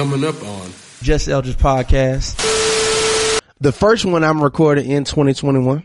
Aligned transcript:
Coming 0.00 0.24
up 0.24 0.42
on 0.42 0.72
Just 1.02 1.28
Eldridge 1.28 1.58
podcast. 1.58 2.34
The 3.60 3.70
first 3.70 4.06
one 4.06 4.24
I'm 4.24 4.42
recording 4.42 4.90
in 4.90 5.04
2021. 5.04 5.82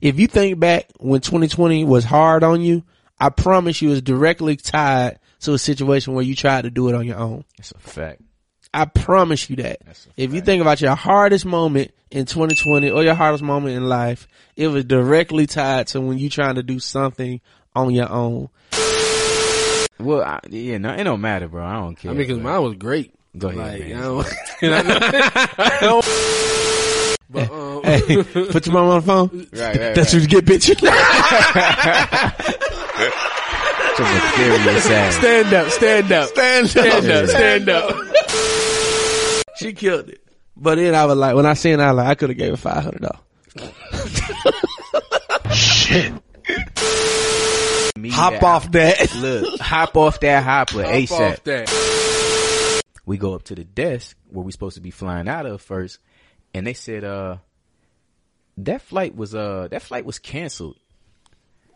If 0.00 0.18
you 0.18 0.26
think 0.26 0.58
back 0.58 0.86
when 0.98 1.20
2020 1.20 1.84
was 1.84 2.04
hard 2.04 2.42
on 2.42 2.62
you, 2.62 2.82
I 3.20 3.28
promise 3.28 3.82
you 3.82 3.92
it's 3.92 4.00
directly 4.00 4.56
tied 4.56 5.18
to 5.40 5.52
a 5.52 5.58
situation 5.58 6.14
where 6.14 6.24
you 6.24 6.34
tried 6.34 6.62
to 6.62 6.70
do 6.70 6.88
it 6.88 6.94
on 6.94 7.06
your 7.06 7.18
own. 7.18 7.44
That's 7.58 7.72
a 7.72 7.78
fact. 7.78 8.22
I 8.72 8.86
promise 8.86 9.50
you 9.50 9.56
that. 9.56 9.80
If 10.16 10.32
you 10.32 10.40
think 10.40 10.62
about 10.62 10.80
your 10.80 10.94
hardest 10.94 11.44
moment 11.44 11.90
in 12.10 12.24
2020 12.24 12.90
or 12.90 13.02
your 13.04 13.12
hardest 13.12 13.44
moment 13.44 13.76
in 13.76 13.84
life, 13.90 14.26
it 14.56 14.68
was 14.68 14.86
directly 14.86 15.46
tied 15.46 15.88
to 15.88 16.00
when 16.00 16.16
you 16.16 16.30
trying 16.30 16.54
to 16.54 16.62
do 16.62 16.78
something 16.78 17.42
on 17.76 17.90
your 17.90 18.10
own. 18.10 18.48
Well, 20.00 20.22
I, 20.22 20.40
yeah, 20.50 20.78
no, 20.78 20.92
it 20.94 21.04
don't 21.04 21.20
matter, 21.20 21.46
bro. 21.48 21.64
I 21.64 21.74
don't 21.74 21.94
care. 21.96 22.10
I 22.10 22.14
mean, 22.14 22.26
cause 22.28 22.38
mine 22.38 22.62
was 22.62 22.74
great. 22.74 23.12
Go 23.36 23.48
ahead, 23.48 23.58
Like, 23.60 23.80
man. 23.80 23.88
you 23.88 23.94
know, 23.96 24.24
and 24.62 24.74
I 24.74 24.82
know- 24.82 24.98
I 25.58 25.78
don't- 25.80 26.06
but 27.30 27.50
um, 27.50 27.82
Hey, 27.84 28.22
put 28.22 28.66
your 28.66 28.72
mom 28.74 28.88
on 28.88 29.00
the 29.00 29.06
phone. 29.06 29.28
Right, 29.52 29.76
right, 29.76 29.94
That's 29.94 30.12
what 30.12 30.22
you 30.22 30.28
get, 30.28 30.44
bitch. 30.44 30.66
Some 33.96 34.12
mysterious 34.12 34.84
stand 35.16 35.52
up, 35.54 35.68
stand 35.70 36.12
up, 36.12 36.28
Stand 36.28 36.68
stand 36.68 37.06
up. 37.06 37.24
up, 37.24 37.28
stand 37.30 37.68
up. 37.68 37.94
She 39.56 39.72
killed 39.72 40.08
it. 40.10 40.20
But 40.56 40.76
then 40.76 40.94
I 40.94 41.04
was 41.06 41.16
like, 41.16 41.34
when 41.36 41.46
I 41.46 41.54
seen 41.54 41.80
it, 41.80 41.82
I 41.82 41.90
like, 41.92 42.06
I 42.08 42.14
could 42.14 42.28
have 42.30 42.38
gave 42.38 42.50
her 42.50 42.56
five 42.56 42.82
hundred 42.84 43.02
dollars. 43.02 43.20
Me 47.96 48.10
Hop 48.10 48.32
that- 48.32 48.42
off 48.42 48.72
that. 48.72 49.14
Look, 49.20 49.60
hop 49.60 49.96
off 49.96 50.18
that 50.20 50.42
hopper 50.42 50.82
Hop 50.82 50.92
ASAP. 50.92 51.32
off 51.32 51.44
that. 51.44 52.82
we 53.06 53.16
go 53.18 53.34
up 53.34 53.44
to 53.44 53.54
the 53.54 53.62
desk 53.62 54.16
where 54.30 54.42
we 54.44 54.50
supposed 54.50 54.74
to 54.74 54.80
be 54.80 54.90
flying 54.90 55.28
out 55.28 55.46
of 55.46 55.62
first, 55.62 56.00
and 56.52 56.66
they 56.66 56.74
said, 56.74 57.04
uh, 57.04 57.36
that 58.58 58.82
flight 58.82 59.14
was, 59.14 59.34
uh, 59.36 59.68
that 59.70 59.80
flight 59.82 60.04
was 60.04 60.18
canceled. 60.18 60.76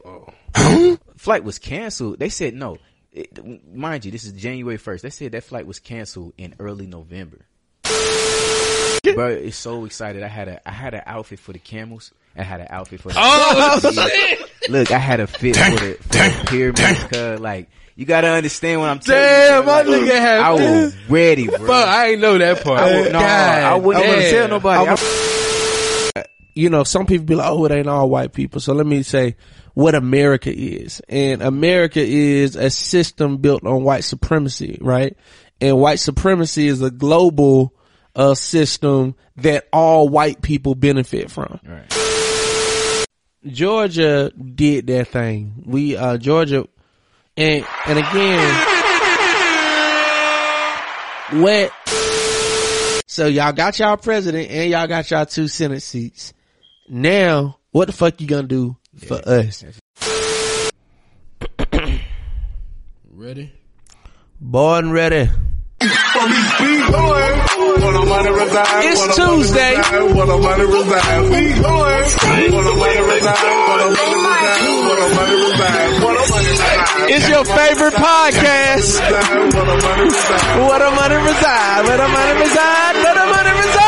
flight 1.17 1.45
was 1.45 1.59
canceled. 1.61 2.19
They 2.19 2.31
said 2.31 2.55
no. 2.55 2.79
It, 3.13 3.73
mind 3.75 4.05
you, 4.05 4.11
this 4.11 4.25
is 4.25 4.33
January 4.33 4.79
1st. 4.79 5.01
They 5.03 5.11
said 5.11 5.33
that 5.33 5.45
flight 5.45 5.67
was 5.69 5.79
canceled 5.79 6.33
in 6.37 6.55
early 6.59 6.87
November. 6.89 7.39
Bro, 7.85 9.29
it's 9.29 9.57
so 9.57 9.85
excited. 9.85 10.23
I 10.25 10.29
had 10.29 10.49
a, 10.49 10.69
I 10.69 10.73
had 10.73 10.95
an 10.95 11.03
outfit 11.07 11.39
for 11.39 11.53
the 11.53 11.59
camels. 11.61 12.13
I 12.37 12.43
had 12.43 12.61
an 12.61 12.69
outfit 12.71 13.01
for 13.01 13.09
the, 13.09 13.15
Oh, 13.19 13.81
shit. 13.93 14.51
look, 14.71 14.91
I 14.93 14.99
had 14.99 15.21
a 15.21 15.27
fit 15.27 15.57
for 15.57 15.71
the, 15.71 15.95
for 15.95 16.09
the 16.09 16.45
pyramids, 16.47 17.05
cause 17.05 17.41
like, 17.41 17.69
you 17.97 18.05
gotta 18.07 18.29
understand 18.29 18.81
what 18.81 18.89
I'm 18.91 18.99
telling 19.01 19.23
Damn, 19.23 19.61
you. 19.63 19.67
my 19.67 19.83
bro. 19.83 19.93
Like, 19.93 20.03
nigga 20.03 20.21
had 20.21 20.41
I 20.41 20.53
was 20.53 20.97
ready, 21.09 21.47
bro. 21.49 21.59
Fuck, 21.59 21.89
I 21.89 22.11
ain't 22.11 22.21
know 22.21 22.39
that 22.39 22.63
part. 22.63 22.79
I 22.81 23.01
would, 23.01 23.13
no, 23.13 23.19
I 23.19 23.75
wouldn't 23.75 24.05
damn. 24.05 24.19
even 24.21 24.31
tell 24.33 24.49
nobody. 24.49 24.91
I- 24.91 26.25
you 26.55 26.71
know, 26.71 26.85
some 26.85 27.07
people 27.07 27.25
be 27.27 27.35
like, 27.35 27.51
oh, 27.51 27.65
it 27.65 27.73
ain't 27.73 27.89
all 27.89 28.09
white 28.09 28.33
people. 28.33 28.61
So 28.61 28.73
let 28.73 28.87
me 28.87 29.03
say 29.03 29.37
what 29.75 29.95
America 29.95 30.53
is. 30.53 31.01
And 31.09 31.43
America 31.43 32.01
is 32.01 32.57
a 32.57 32.71
system 32.71 33.37
built 33.39 33.65
on 33.65 33.83
white 33.85 34.05
supremacy, 34.05 34.79
right? 34.81 35.17
And 35.61 35.79
white 35.79 35.99
supremacy 36.01 36.67
is 36.69 36.83
a 36.83 36.91
global 36.91 37.75
uh, 38.17 38.35
system 38.35 39.15
that 39.37 39.69
all 39.73 40.09
white 40.09 40.41
people 40.43 40.75
benefit 40.75 41.31
from. 41.31 41.61
Right. 41.65 41.85
Georgia 43.53 44.31
did 44.31 44.87
that 44.89 45.09
thing. 45.09 45.65
We, 45.67 45.97
uh, 45.97 46.17
Georgia, 46.19 46.67
and, 47.37 47.65
and 47.87 47.99
again, 47.99 48.67
what, 51.43 51.73
so 53.07 53.27
y'all 53.27 53.53
got 53.53 53.79
y'all 53.79 53.97
president 53.97 54.51
and 54.51 54.71
y'all 54.71 54.87
got 54.87 55.11
y'all 55.11 55.27
two 55.27 55.49
senate 55.49 55.83
seats. 55.83 56.33
Now, 56.89 57.59
what 57.71 57.87
the 57.87 57.93
fuck 57.93 58.21
you 58.21 58.27
gonna 58.27 58.49
do 58.49 58.77
for 59.07 59.21
us? 59.27 59.65
Ready? 63.13 63.53
Born 64.41 64.91
ready. 64.91 65.29
It's 67.77 69.17
Tuesday. 69.17 69.75
It's 77.11 77.29
your 77.29 77.45
favorite 77.45 77.95
podcast. 77.95 79.01
Where 80.69 80.79
the 80.79 80.91
money 80.97 81.17
reside? 81.17 81.85
Where 81.85 81.97
the 81.97 82.09
money 82.09 82.35
reside? 82.41 82.95
What 83.03 83.15
the 83.15 83.27
money 83.27 83.53
reside? 83.61 83.67
Where 83.67 83.67
the 83.67 83.77
money 83.77 83.88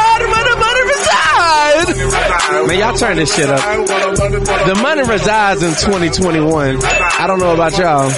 reside? 1.87 2.67
Man, 2.67 2.79
y'all 2.79 2.97
turn 2.97 3.17
this 3.17 3.35
shit 3.35 3.49
up. 3.49 3.61
The 3.61 4.79
money 4.83 5.03
resides 5.03 5.63
in 5.63 5.71
2021. 5.71 6.81
I 6.85 7.27
don't 7.27 7.39
know 7.39 7.55
about 7.55 7.77
y'all, 7.79 8.11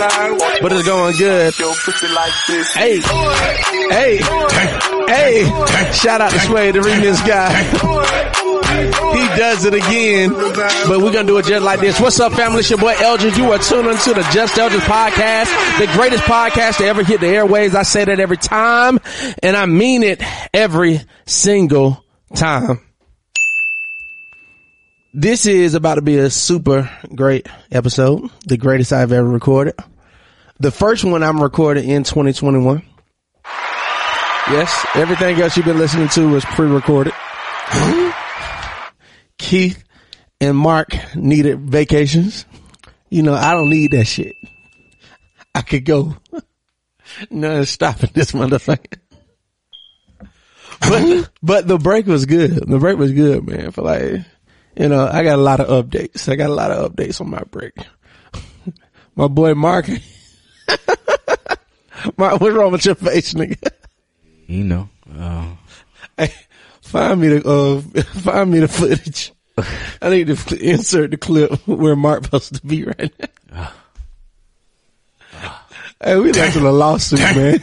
but 0.61 0.73
it's 0.73 0.87
going 0.87 1.17
good. 1.17 1.55
Hey, 2.75 3.01
hey, 3.91 4.17
hey! 5.09 5.93
Shout 5.93 6.21
out 6.21 6.31
to 6.33 6.41
Sway, 6.41 6.71
the 6.71 6.81
remix 6.81 7.27
guy. 7.27 7.53
He 8.73 9.39
does 9.39 9.65
it 9.65 9.75
again, 9.75 10.31
but 10.33 11.01
we're 11.01 11.13
gonna 11.13 11.27
do 11.27 11.37
it 11.39 11.45
just 11.45 11.65
like 11.65 11.81
this. 11.81 12.01
What's 12.01 12.19
up, 12.21 12.33
family? 12.33 12.61
It's 12.61 12.71
your 12.71 12.79
boy 12.79 12.95
Eldridge. 12.99 13.37
You 13.37 13.53
are 13.53 13.59
tuning 13.59 13.97
to 13.97 14.15
the 14.15 14.27
Just 14.33 14.59
Eldridge 14.59 14.83
podcast, 14.83 15.79
the 15.79 15.93
greatest 15.93 16.23
podcast 16.25 16.79
to 16.79 16.87
ever 16.87 17.05
hit 17.05 17.21
the 17.21 17.29
airways. 17.29 17.75
I 17.75 17.83
say 17.83 18.05
that 18.05 18.19
every 18.19 18.39
time, 18.39 18.99
and 19.43 19.57
I 19.57 19.67
mean 19.67 20.03
it 20.03 20.23
every 20.55 21.01
single 21.27 22.03
time. 22.35 22.81
This 25.15 25.45
is 25.45 25.75
about 25.75 25.97
to 25.97 26.03
be 26.03 26.17
a 26.17 26.31
super 26.31 26.91
great 27.15 27.47
episode, 27.71 28.31
the 28.47 28.57
greatest 28.57 28.95
I've 28.95 29.13
ever 29.13 29.29
recorded. 29.29 29.75
The 30.59 30.71
first 30.71 31.05
one 31.05 31.23
I'm 31.23 31.43
recording 31.43 31.87
in 31.87 32.03
2021. 32.03 32.83
Yes, 34.49 34.87
everything 34.95 35.39
else 35.39 35.55
you've 35.55 35.67
been 35.67 35.79
listening 35.79 36.09
to 36.09 36.31
was 36.31 36.47
pre-recorded. 36.47 37.13
Keith 39.39 39.85
and 40.41 40.57
Mark 40.57 40.95
needed 41.15 41.61
vacations. 41.61 42.47
You 43.11 43.23
know, 43.23 43.35
I 43.35 43.53
don't 43.53 43.69
need 43.69 43.91
that 43.91 44.07
shit. 44.07 44.35
I 45.55 45.61
could 45.63 45.85
go. 45.85 46.17
No 47.31 47.65
stopping 47.65 48.09
this 48.15 48.33
motherfucker. 48.33 48.99
But, 50.81 51.31
but 51.43 51.69
the 51.69 51.77
break 51.77 52.07
was 52.07 52.25
good. 52.25 52.67
The 52.67 52.79
break 52.79 52.97
was 52.97 53.13
good, 53.13 53.47
man. 53.47 53.71
For 53.71 53.83
like, 53.83 54.23
you 54.77 54.89
know, 54.89 55.07
I 55.07 55.23
got 55.23 55.39
a 55.39 55.43
lot 55.43 55.61
of 55.61 55.87
updates. 55.87 56.29
I 56.29 56.37
got 56.37 56.51
a 56.51 56.55
lot 56.55 56.71
of 56.71 56.93
updates 56.93 57.21
on 57.21 57.31
my 57.31 57.43
break. 57.51 57.75
My 59.17 59.29
boy 59.29 59.55
Mark. 59.55 59.89
Mark, 62.17 62.41
what's 62.41 62.55
wrong 62.55 62.73
with 62.73 62.85
your 62.87 62.95
face, 62.95 63.35
nigga? 63.35 63.59
you 64.47 64.65
know, 64.65 64.89
uh, 65.19 65.47
Hey, 66.17 66.33
find 66.81 67.21
me 67.21 67.29
the 67.29 67.47
uh, 67.49 68.03
find 68.21 68.51
me 68.51 68.61
the 68.61 68.69
footage. 68.69 69.33
I 70.01 70.09
need 70.09 70.29
to 70.29 70.37
cl- 70.37 70.63
insert 70.63 71.11
the 71.11 71.19
clip 71.19 71.53
where 71.69 71.95
Mark 71.95 72.25
supposed 72.25 72.55
to 72.55 72.67
be 72.67 72.85
right 72.85 73.13
now. 73.51 73.71
hey, 76.03 76.17
we 76.19 76.33
left 76.33 76.57
in 76.57 76.65
a 76.65 76.73
lawsuit, 76.73 77.21
man. 77.21 77.61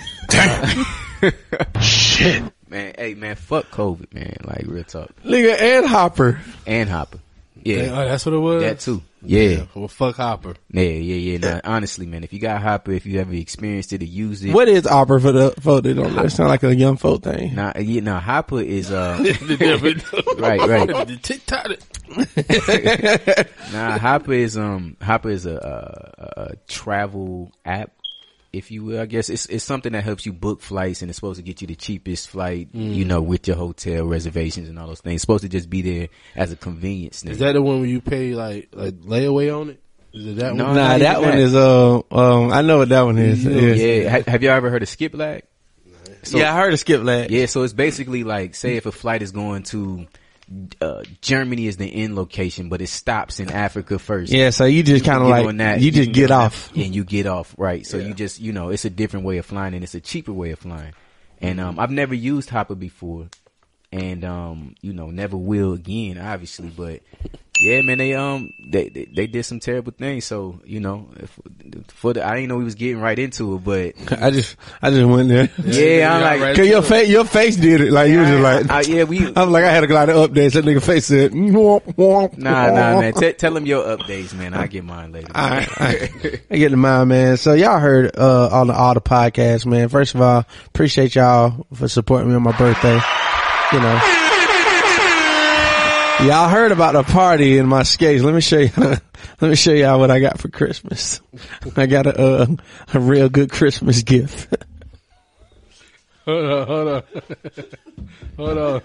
Man, 2.69 2.94
hey 2.97 3.13
man, 3.16 3.35
fuck 3.35 3.69
COVID, 3.72 4.13
man. 4.13 4.38
Like 4.44 4.63
real 4.68 4.84
talk. 4.84 5.09
Nigga 5.25 5.59
and 5.59 5.85
Hopper. 5.85 6.40
And 6.66 6.90
Hopper. 6.90 7.19
Oh, 7.19 7.62
Yeah, 7.63 8.06
that's 8.06 8.25
what 8.25 8.34
it 8.34 8.38
was. 8.40 8.62
that 8.63 8.80
too. 8.80 9.02
Yeah, 9.22 9.66
Well, 9.75 9.90
fuck 9.90 10.16
Hopper. 10.16 10.56
yeah, 10.72 10.81
yeah, 10.81 11.16
yeah. 11.38 11.38
Nah, 11.56 11.59
honestly, 11.66 12.06
man, 12.06 12.24
if 12.24 12.31
you 12.31 12.40
got 12.40 12.62
Hopper, 12.62 12.91
if 12.94 13.06
you 13.06 13.19
ever 13.19 13.34
experienced 13.34 13.91
it 13.91 14.02
or 14.02 14.06
used 14.06 14.46
it, 14.46 14.53
What 14.53 14.69
is 14.69 14.88
Hopper 14.88 15.19
for 15.19 15.34
the 15.34 15.52
folk 15.59 15.84
that 15.84 15.94
don't 15.94 16.16
know? 16.16 16.24
It 16.24 16.29
sound 16.29 16.47
like 16.47 16.64
a 16.64 16.73
young 16.73 16.96
folk 16.96 17.23
thing. 17.23 17.53
Nah, 17.53 17.73
yeah, 17.78 17.99
nah, 17.99 18.22
Hopper 18.22 18.61
is 18.61 18.91
uh, 18.91 19.17
right, 20.40 20.61
right. 20.61 20.88
The 20.88 21.20
TikTok. 21.22 21.67
nah, 23.73 23.97
Hopper 23.97 24.34
is 24.34 24.58
um, 24.58 24.96
Hopper 25.02 25.29
is 25.29 25.46
a, 25.46 25.55
a, 26.38 26.41
a 26.52 26.55
travel 26.67 27.52
app, 27.66 27.91
if 28.51 28.72
you 28.72 28.84
will. 28.84 28.99
I 28.99 29.05
guess 29.05 29.29
it's 29.29 29.46
it's 29.47 29.63
something 29.63 29.91
that 29.93 30.03
helps 30.03 30.25
you 30.25 30.34
book 30.34 30.61
flights 30.61 31.01
and 31.01 31.09
it's 31.09 31.17
supposed 31.17 31.37
to 31.37 31.43
get 31.43 31.61
you 31.61 31.67
the 31.67 31.75
cheapest 31.75 32.29
flight, 32.29 32.69
you 32.73 33.05
know, 33.05 33.22
with 33.22 33.47
your 33.47 33.57
hotel 33.57 34.05
reservations 34.05 34.69
and 34.69 34.78
all 34.79 34.87
those 34.87 35.01
things. 35.01 35.16
It's 35.16 35.22
supposed 35.22 35.43
to 35.43 35.49
just 35.49 35.69
be 35.69 35.81
there 35.81 36.07
as 36.35 36.51
a 36.51 36.55
convenience. 36.55 37.23
Is 37.23 37.40
that 37.40 37.53
the 37.53 37.61
one 37.61 37.79
where 37.79 37.90
you 37.90 38.01
pay 38.01 38.34
like 38.35 38.69
like 38.73 38.96
layaway 39.01 39.55
on 39.55 39.69
it? 39.72 39.79
Is 40.11 40.25
it 40.25 40.35
that 40.37 40.55
No, 40.55 40.66
one? 40.66 40.75
Nah, 40.75 40.97
that 40.97 41.22
one 41.22 41.29
that. 41.31 41.40
is 41.40 41.53
uh 41.55 41.99
um 42.11 42.51
I 42.51 42.61
know 42.63 42.79
what 42.79 42.90
that 42.90 43.01
one 43.01 43.17
is. 43.19 43.46
Yeah. 43.46 43.51
Yeah, 43.51 43.73
yeah. 44.03 44.09
Ha- 44.09 44.23
have 44.31 44.41
you 44.43 44.49
ever 44.49 44.69
heard 44.72 44.81
of 44.81 44.90
Skip 44.90 45.13
Lag? 45.13 45.43
So- 46.23 46.37
yeah 46.40 46.51
I 46.53 46.57
heard 46.57 46.73
of 46.73 46.79
Skip 46.79 47.03
lag. 47.03 47.31
Yeah, 47.31 47.46
so 47.46 47.61
it's 47.63 47.72
basically 47.73 48.23
like, 48.25 48.53
say 48.55 48.75
if 48.75 48.85
a 48.85 48.91
flight 48.91 49.22
is 49.22 49.31
going 49.31 49.63
to 49.63 50.05
uh, 50.81 51.03
Germany 51.22 51.67
is 51.67 51.78
the 51.78 51.85
end 51.85 52.16
location, 52.16 52.69
but 52.69 52.81
it 52.81 52.87
stops 52.87 53.40
in 53.40 53.51
Africa 53.51 53.99
first. 53.99 54.31
Yeah, 54.31 54.49
so 54.49 54.66
you 54.66 54.84
just 54.84 55.05
kind 55.05 55.22
of 55.22 55.28
like 55.28 55.46
on 55.46 55.57
that, 55.57 55.81
you 55.81 55.91
just 55.91 56.05
can 56.05 56.13
get 56.13 56.31
off. 56.31 56.69
that 56.73 56.84
and 56.84 56.96
you 56.96 57.03
get 57.03 57.25
off, 57.25 57.53
right? 57.57 57.85
So 57.85 57.97
you 57.97 58.13
just, 58.13 58.40
you 58.40 58.51
know, 58.51 58.69
it's 58.69 58.85
a 58.85 58.90
different 58.90 59.25
way 59.25 59.37
of 59.37 59.46
flying 59.46 59.73
and 59.73 59.84
it's 59.84 59.96
a 59.96 60.01
cheaper 60.01 60.34
way 60.34 60.51
of 60.51 60.59
flying. 60.59 60.93
And 61.41 61.59
um, 61.59 61.79
I've 61.79 61.91
never 61.91 62.13
used 62.13 62.49
Hopper 62.49 62.75
before, 62.75 63.29
and 63.91 64.25
um, 64.25 64.75
you 64.81 64.91
know, 64.91 65.09
never 65.09 65.37
will 65.37 65.73
again, 65.73 66.17
obviously. 66.17 66.69
But 66.69 67.01
yeah, 67.59 67.82
man, 67.82 67.97
they 67.97 68.14
um, 68.14 68.53
they 68.59 68.90
they, 68.90 69.06
they 69.06 69.28
did 69.28 69.44
some 69.44 69.59
terrible 69.59 69.91
things. 69.91 70.26
So 70.26 70.59
you 70.66 70.79
know, 70.79 71.09
if, 71.17 71.40
for 71.88 72.14
the 72.14 72.26
I 72.26 72.35
didn't 72.35 72.50
know 72.50 72.58
we 72.58 72.64
was 72.64 72.76
getting 72.76 73.02
right 73.02 73.17
into 73.20 73.56
it, 73.56 73.64
but 73.64 74.11
I 74.22 74.32
just, 74.32 74.56
I 74.82 74.90
just 74.91 75.06
went 75.08 75.29
there. 75.29 75.50
yeah, 75.66 76.14
I'm 76.34 76.40
like, 76.40 76.56
Cause 76.56 76.67
your 76.67 76.82
face, 76.82 77.09
your 77.09 77.26
face 77.26 77.56
did 77.58 77.82
it. 77.82 77.91
Like 77.91 78.09
you 78.11 78.20
was 78.20 78.28
just 78.29 78.41
like, 78.41 78.70
I- 78.70 78.82
yeah, 78.94 79.03
we 79.03 79.28
I'm 79.35 79.52
like, 79.52 79.64
I 79.66 79.72
had 79.72 79.84
a 79.84 79.94
lot 79.94 80.09
of 80.09 80.16
updates. 80.32 80.53
That 80.53 80.66
nigga 80.66 80.82
face 80.82 81.06
said, 81.08 81.32
"Womp, 81.32 81.84
womp, 81.96 82.38
Nah, 82.38 82.67
nah, 82.67 83.00
man. 83.02 83.14
T- 83.14 83.34
tell 83.34 83.53
them 83.53 83.66
your 83.66 83.84
updates, 83.97 84.34
man. 84.34 84.53
I'll 84.53 84.67
get 84.67 84.84
mine 84.84 85.11
later. 85.11 85.32
All 85.35 85.50
right, 85.50 85.70
all 85.82 85.88
right. 85.88 86.41
I 86.52 86.58
get 86.58 86.72
the 86.72 86.78
mind, 86.78 87.09
man. 87.09 87.38
So 87.38 87.53
y'all 87.53 87.79
heard, 87.79 88.16
uh, 88.17 88.47
all 88.50 88.66
the, 88.66 88.73
all 88.73 88.94
the 88.94 89.02
podcasts, 89.02 89.66
man. 89.66 89.90
First 89.90 90.16
of 90.16 90.22
all, 90.22 90.46
appreciate 90.67 91.16
y'all 91.16 91.66
for 91.73 91.88
supporting 91.88 92.29
me 92.29 92.35
on 92.35 92.44
my 92.44 92.58
birthday. 92.58 93.00
You 93.72 93.79
know. 93.82 94.26
Y'all 96.24 96.50
heard 96.50 96.74
about 96.74 96.94
the 96.94 97.04
party 97.04 97.58
in 97.58 97.66
my 97.66 97.84
skates. 97.84 98.22
Let 98.22 98.34
me 98.36 98.42
show 98.42 98.58
you, 98.58 98.70
let 98.78 99.02
me 99.42 99.56
show 99.56 99.72
y'all 99.72 100.00
what 100.00 100.12
I 100.12 100.20
got 100.20 100.38
for 100.38 100.50
Christmas. 100.50 101.22
I 101.78 101.86
got 101.86 102.08
a, 102.08 102.22
uh, 102.22 102.48
a 102.94 103.00
real 103.00 103.30
good 103.30 103.50
Christmas 103.50 104.04
gift. 104.04 104.54
Hold 106.26 106.46
on, 106.46 106.68
hold 106.68 106.88
on. 106.88 107.04
hold 108.38 108.58
on. 108.58 108.82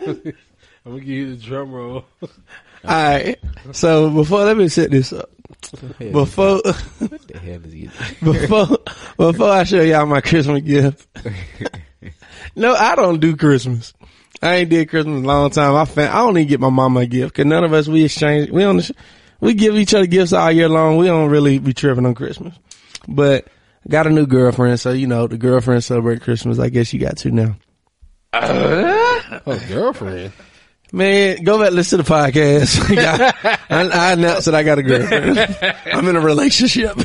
I'm 0.87 0.93
gonna 0.93 1.01
give 1.01 1.09
you 1.09 1.35
the 1.35 1.43
drum 1.43 1.73
roll. 1.73 2.05
Alright. 2.85 3.41
So 3.73 4.11
before, 4.11 4.45
let 4.45 4.57
me 4.57 4.69
set 4.69 4.93
this 4.93 5.13
up. 5.13 5.29
Before, 5.99 6.63
what 6.63 7.29
the 7.29 7.39
hell 7.39 7.65
is 7.65 7.73
he? 7.73 7.91
before 8.23 8.79
before 9.17 9.51
I 9.51 9.65
show 9.65 9.81
y'all 9.81 10.07
my 10.07 10.21
Christmas 10.21 10.63
gift. 10.63 11.09
no, 12.57 12.75
I 12.75 12.95
don't 12.95 13.19
do 13.21 13.37
Christmas. 13.37 13.93
I 14.45 14.57
ain't 14.57 14.71
did 14.71 14.91
Christmas 14.91 15.19
in 15.19 15.25
a 15.25 15.27
long 15.27 15.51
time. 15.51 15.75
I 15.75 15.85
fan, 15.87 16.11
I 16.11 16.19
don't 16.19 16.37
even 16.37 16.49
get 16.49 16.61
my 16.61 16.69
mama 16.69 17.01
a 17.01 17.07
gift 17.07 17.33
because 17.33 17.47
none 17.47 17.65
of 17.65 17.73
us 17.73 17.89
we 17.89 18.05
exchange. 18.05 18.51
We 18.51 18.61
don't. 18.63 18.91
We 19.41 19.55
give 19.55 19.75
each 19.75 19.95
other 19.95 20.07
gifts 20.07 20.33
all 20.33 20.53
year 20.53 20.69
long. 20.69 20.99
We 20.99 21.07
don't 21.07 21.31
really 21.31 21.59
be 21.59 21.73
tripping 21.73 22.07
on 22.07 22.15
Christmas. 22.15 22.55
But 23.09 23.49
I 23.87 23.91
got 23.91 24.07
a 24.07 24.11
new 24.11 24.27
girlfriend, 24.27 24.79
so 24.81 24.93
you 24.93 25.07
know 25.07 25.27
the 25.27 25.39
girlfriend 25.39 25.83
celebrate 25.83 26.21
Christmas. 26.21 26.59
I 26.59 26.69
guess 26.69 26.93
you 26.93 27.01
got 27.01 27.17
to 27.19 27.31
now. 27.31 27.57
Uh? 28.35 29.41
Oh, 29.47 29.63
girlfriend. 29.69 30.33
Man, 30.93 31.43
go 31.43 31.59
back 31.59 31.73
listen 31.73 31.99
to 31.99 32.05
the 32.05 32.11
podcast. 32.11 32.81
I, 33.71 33.83
I 33.89 34.13
announced 34.13 34.45
that 34.45 34.55
I 34.55 34.63
got 34.63 34.79
a 34.79 34.83
girlfriend. 34.83 35.39
I'm 35.87 36.07
in 36.07 36.17
a 36.17 36.21
relationship. 36.21 36.99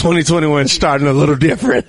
2021 0.00 0.68
starting 0.68 1.06
a 1.06 1.12
little 1.12 1.36
different. 1.36 1.86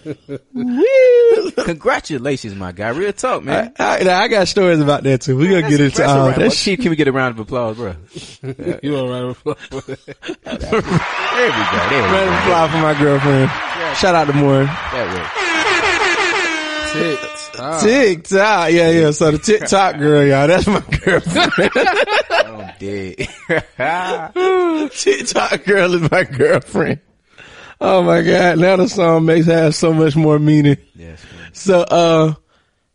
Woo. 0.54 1.52
Congratulations, 1.64 2.54
my 2.56 2.74
guy. 2.74 2.90
Real 2.90 3.14
talk, 3.14 3.44
man. 3.44 3.74
I, 3.80 4.00
I, 4.06 4.24
I 4.24 4.28
got 4.28 4.48
stories 4.50 4.82
about 4.82 5.04
that 5.04 5.22
too. 5.22 5.38
We're 5.38 5.62
gonna 5.62 5.70
get 5.70 5.80
into 5.80 5.98
That's 5.98 6.12
a 6.12 6.16
all 6.16 6.28
round- 6.28 6.42
that 6.42 6.48
what- 6.48 6.54
shit. 6.58 6.82
Can 6.82 6.90
we 6.90 6.98
get 6.98 7.08
a 7.08 7.12
round 7.14 7.36
of 7.36 7.40
applause, 7.40 7.78
bro? 7.78 7.96
You 8.84 8.94
want 8.94 9.08
to 9.08 9.12
write 9.12 9.24
a 9.24 9.34
There 9.86 9.96
we 10.52 10.82
go. 10.82 11.90
There 11.90 12.04
we 12.04 12.12
Ready 12.12 12.30
go. 12.30 12.36
to 12.36 12.42
fly 12.46 12.68
for 12.70 12.78
my 12.80 12.94
girlfriend. 13.00 13.50
Shout 13.98 14.16
out 14.16 14.28
to 14.28 14.34
Moore. 14.34 14.66
That 14.66 15.38
TikTok. 16.94 17.82
TikTok. 17.84 18.72
Yeah, 18.72 18.90
yeah. 18.90 19.12
So 19.12 19.32
the 19.32 19.38
TikTok 19.38 19.98
girl, 20.00 20.26
y'all, 20.26 20.48
that's 20.48 20.68
my 20.68 20.82
girlfriend. 21.06 21.52
way. 21.58 21.70
I'm 22.30 22.72
dead. 22.80 23.16
TikTok 24.92 25.64
girl 25.64 25.94
is 25.96 26.12
my 26.12 26.24
girlfriend. 26.26 27.00
Oh 27.84 28.04
my 28.04 28.22
God. 28.22 28.60
Now 28.60 28.76
the 28.76 28.88
song 28.88 29.26
makes 29.26 29.48
have 29.48 29.74
so 29.76 29.92
much 29.92 30.16
more 30.16 30.38
meaning. 30.40 30.78
yes, 30.96 31.24
man. 31.36 31.50
So, 31.54 31.80
uh, 31.82 32.34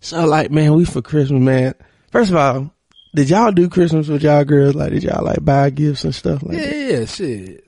so 0.01 0.25
like, 0.27 0.51
man, 0.51 0.75
we 0.75 0.85
for 0.85 1.03
Christmas, 1.03 1.43
man. 1.43 1.75
First 2.13 2.31
of 2.31 2.37
all, 2.37 2.73
did 3.15 3.29
y'all 3.31 3.51
do 3.51 3.69
Christmas 3.69 4.07
with 4.09 4.23
y'all 4.23 4.45
girls? 4.45 4.75
Like, 4.75 4.93
did 4.93 5.03
y'all 5.03 5.25
like 5.25 5.45
buy 5.45 5.71
gifts 5.71 6.05
and 6.05 6.15
stuff 6.15 6.43
like 6.43 6.59
Yeah, 6.59 6.67
that? 6.71 6.99
yeah, 7.01 7.05
shit. 7.07 7.65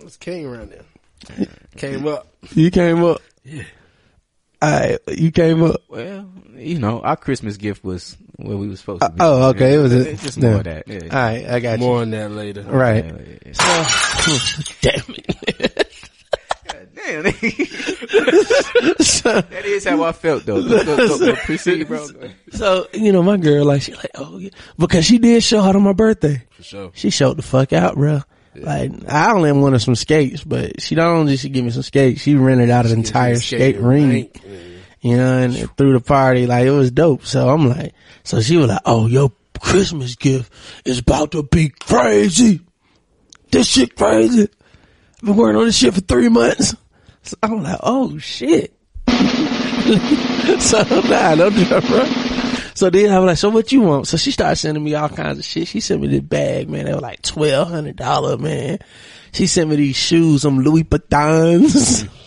I 0.00 0.04
was 0.04 0.16
king 0.18 0.44
around 0.46 0.70
there. 0.72 1.46
Came 1.76 2.06
up. 2.06 2.26
You 2.52 2.70
came 2.70 3.02
up. 3.04 3.20
Yeah. 3.44 3.62
Alright, 4.62 4.98
you 5.08 5.30
came 5.30 5.62
up. 5.62 5.80
Well, 5.88 6.28
you 6.56 6.78
know, 6.80 7.00
our 7.00 7.16
Christmas 7.16 7.56
gift 7.56 7.84
was 7.84 8.16
where 8.36 8.56
we 8.56 8.68
were 8.68 8.74
supposed 8.76 9.02
to 9.02 9.08
be. 9.10 9.16
oh, 9.20 9.50
okay, 9.50 9.74
it 9.74 9.78
was 9.78 9.94
a- 9.94 10.10
It's 10.10 10.22
just 10.22 10.38
no. 10.38 10.48
more 10.50 10.58
of 10.58 10.64
that. 10.64 10.88
Yeah. 10.88 10.98
Alright, 11.04 11.46
I 11.48 11.60
got 11.60 11.78
More 11.78 12.00
on 12.02 12.10
that 12.10 12.30
later. 12.32 12.62
you. 12.62 12.68
Right. 12.68 13.04
Yeah. 13.04 13.52
Damn 14.80 15.14
it. 15.16 15.84
Damn, 17.06 17.22
that 17.22 17.34
is 19.64 19.84
how 19.84 20.02
I 20.02 20.12
felt 20.12 20.44
though. 20.44 20.62
Go, 20.68 20.84
go, 20.84 20.96
go, 20.96 21.18
go, 21.18 21.36
proceed, 21.36 21.86
bro. 21.86 22.06
So, 22.50 22.88
you 22.92 23.12
know, 23.12 23.22
my 23.22 23.36
girl, 23.36 23.64
like, 23.64 23.82
she 23.82 23.94
like, 23.94 24.10
oh, 24.16 24.38
yeah. 24.38 24.50
Because 24.78 25.04
she 25.04 25.18
did 25.18 25.42
show 25.42 25.60
out 25.60 25.76
on 25.76 25.82
my 25.82 25.92
birthday. 25.92 26.42
For 26.50 26.62
sure. 26.62 26.90
She 26.94 27.10
showed 27.10 27.36
the 27.36 27.42
fuck 27.42 27.72
out, 27.72 27.94
bro. 27.94 28.22
Like, 28.56 28.90
I 29.08 29.32
only 29.32 29.52
wanted 29.52 29.78
some 29.80 29.94
skates, 29.94 30.42
but 30.42 30.80
she 30.80 30.96
not 30.96 31.06
only 31.06 31.34
did 31.34 31.40
she 31.40 31.48
give 31.50 31.64
me 31.64 31.70
some 31.70 31.82
skates, 31.82 32.22
she 32.22 32.34
rented 32.34 32.70
out 32.70 32.86
an 32.86 32.92
entire 32.92 33.36
skate 33.36 33.78
rink. 33.78 34.40
You 35.00 35.16
know, 35.16 35.38
and 35.38 35.76
through 35.76 35.92
the 35.92 36.00
party, 36.00 36.46
like, 36.48 36.66
it 36.66 36.72
was 36.72 36.90
dope. 36.90 37.24
So 37.24 37.48
I'm 37.48 37.68
like, 37.68 37.94
so 38.24 38.40
she 38.40 38.56
was 38.56 38.66
like, 38.66 38.82
oh, 38.84 39.06
your 39.06 39.30
Christmas 39.60 40.16
gift 40.16 40.52
is 40.84 40.98
about 40.98 41.30
to 41.32 41.44
be 41.44 41.68
crazy. 41.68 42.60
This 43.52 43.68
shit 43.68 43.94
crazy. 43.94 44.48
I've 45.20 45.24
been 45.24 45.36
working 45.36 45.60
on 45.60 45.66
this 45.66 45.76
shit 45.76 45.94
for 45.94 46.00
three 46.00 46.28
months. 46.28 46.74
So 47.28 47.36
I'm 47.42 47.62
like, 47.62 47.78
oh 47.82 48.16
shit. 48.16 48.74
so 49.06 50.78
nah, 50.78 51.34
that, 51.34 51.84
bro. 51.86 52.04
So 52.74 52.88
then 52.88 53.12
I 53.12 53.18
was 53.18 53.26
like, 53.26 53.36
so 53.36 53.50
what 53.50 53.70
you 53.70 53.82
want? 53.82 54.08
So 54.08 54.16
she 54.16 54.30
started 54.30 54.56
sending 54.56 54.82
me 54.82 54.94
all 54.94 55.10
kinds 55.10 55.38
of 55.38 55.44
shit. 55.44 55.68
She 55.68 55.80
sent 55.80 56.00
me 56.00 56.08
this 56.08 56.22
bag, 56.22 56.70
man. 56.70 56.86
They 56.86 56.94
were 56.94 57.00
like 57.00 57.20
twelve 57.20 57.68
hundred 57.68 57.96
dollar, 57.96 58.38
man. 58.38 58.78
She 59.32 59.46
sent 59.46 59.68
me 59.68 59.76
these 59.76 59.96
shoes, 59.96 60.40
some 60.40 60.60
Louis 60.60 60.84
Vuittons. 60.84 62.08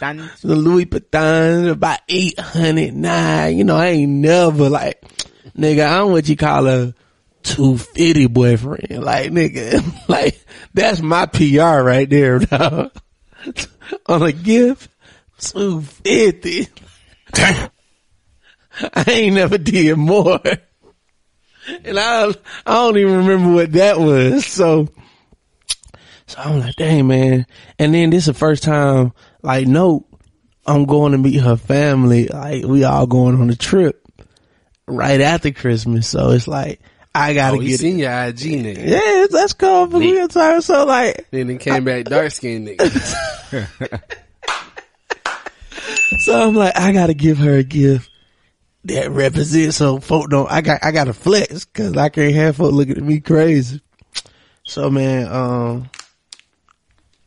Then, 0.00 0.28
the 0.42 0.56
Louis 0.56 0.86
Vuitton, 0.86 1.70
about 1.70 2.00
809. 2.08 3.56
You 3.56 3.64
know, 3.64 3.76
I 3.76 3.86
ain't 3.86 4.10
never 4.10 4.68
like, 4.68 5.00
nigga, 5.56 5.88
I'm 5.88 6.10
what 6.10 6.28
you 6.28 6.36
call 6.36 6.66
a 6.66 6.94
250 7.44 8.26
boyfriend. 8.26 9.04
Like, 9.04 9.30
nigga, 9.30 9.82
like, 10.08 10.44
that's 10.74 11.00
my 11.00 11.26
PR 11.26 11.80
right 11.80 12.10
there, 12.10 12.40
dog. 12.40 12.90
On 14.06 14.22
a 14.22 14.32
gift, 14.32 14.90
250. 15.38 16.68
Damn. 17.32 17.70
I 18.94 19.04
ain't 19.08 19.34
never 19.34 19.58
did 19.58 19.96
more. 19.96 20.40
And 21.84 21.98
I, 21.98 22.28
I 22.66 22.72
don't 22.74 22.96
even 22.96 23.16
remember 23.18 23.54
what 23.54 23.72
that 23.72 23.98
was. 23.98 24.46
So, 24.46 24.88
so 26.26 26.38
I'm 26.38 26.60
like, 26.60 26.76
dang 26.76 27.06
man. 27.06 27.46
And 27.78 27.94
then 27.94 28.10
this 28.10 28.22
is 28.22 28.26
the 28.26 28.34
first 28.34 28.62
time, 28.62 29.12
like, 29.42 29.66
no, 29.66 30.06
I'm 30.66 30.86
going 30.86 31.12
to 31.12 31.18
meet 31.18 31.40
her 31.40 31.56
family. 31.56 32.28
Like, 32.28 32.64
we 32.64 32.84
all 32.84 33.06
going 33.06 33.40
on 33.40 33.50
a 33.50 33.56
trip 33.56 34.04
right 34.86 35.20
after 35.20 35.52
Christmas. 35.52 36.08
So 36.08 36.30
it's 36.30 36.48
like, 36.48 36.80
I 37.14 37.34
gotta 37.34 37.58
Oh, 37.58 37.60
get 37.60 37.78
seen 37.80 37.98
it. 37.98 38.02
your 38.02 38.10
IG 38.12 38.38
nigga. 38.64 38.86
Yeah, 38.88 39.26
let's 39.30 39.52
go 39.52 39.86
for 39.86 39.98
real 39.98 40.28
time. 40.28 40.60
So 40.62 40.84
like, 40.86 41.26
Then 41.30 41.50
it 41.50 41.60
came 41.60 41.84
back 41.84 42.04
dark 42.06 42.30
skinned 42.30 42.68
nigga. 42.68 44.00
so 46.18 46.48
I'm 46.48 46.54
like, 46.54 46.76
I 46.78 46.92
gotta 46.92 47.14
give 47.14 47.38
her 47.38 47.54
a 47.58 47.62
gift 47.62 48.10
that 48.84 49.10
represents 49.10 49.76
so 49.76 50.00
folk 50.00 50.30
don't, 50.30 50.50
I 50.50 50.60
got, 50.60 50.84
I 50.84 50.90
gotta 50.90 51.12
flex 51.12 51.64
cause 51.66 51.96
I 51.96 52.08
can't 52.08 52.34
have 52.34 52.56
folk 52.56 52.72
looking 52.72 52.96
at 52.96 53.02
me 53.02 53.20
crazy. 53.20 53.80
So 54.64 54.90
man, 54.90 55.28
um, 55.30 55.90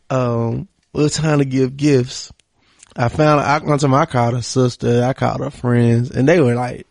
um, 0.10 0.68
was 0.94 1.14
time 1.16 1.40
to 1.40 1.46
give 1.46 1.78
gifts. 1.78 2.32
I 2.96 3.10
found, 3.10 3.42
I 3.42 3.58
went 3.60 3.82
to 3.82 3.88
my, 3.88 4.02
I 4.02 4.06
called 4.06 4.34
her 4.36 4.42
sister, 4.42 5.04
I 5.04 5.14
called 5.14 5.42
her 5.42 5.50
friends 5.52 6.12
and 6.12 6.28
they 6.28 6.40
were 6.42 6.56
like, 6.56 6.88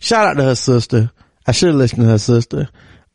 shout 0.00 0.28
out 0.28 0.36
to 0.38 0.44
her 0.44 0.54
sister. 0.54 1.10
I 1.48 1.52
should 1.52 1.68
have 1.68 1.76
listened 1.76 2.02
to 2.02 2.08
her 2.08 2.18
sister. 2.18 2.68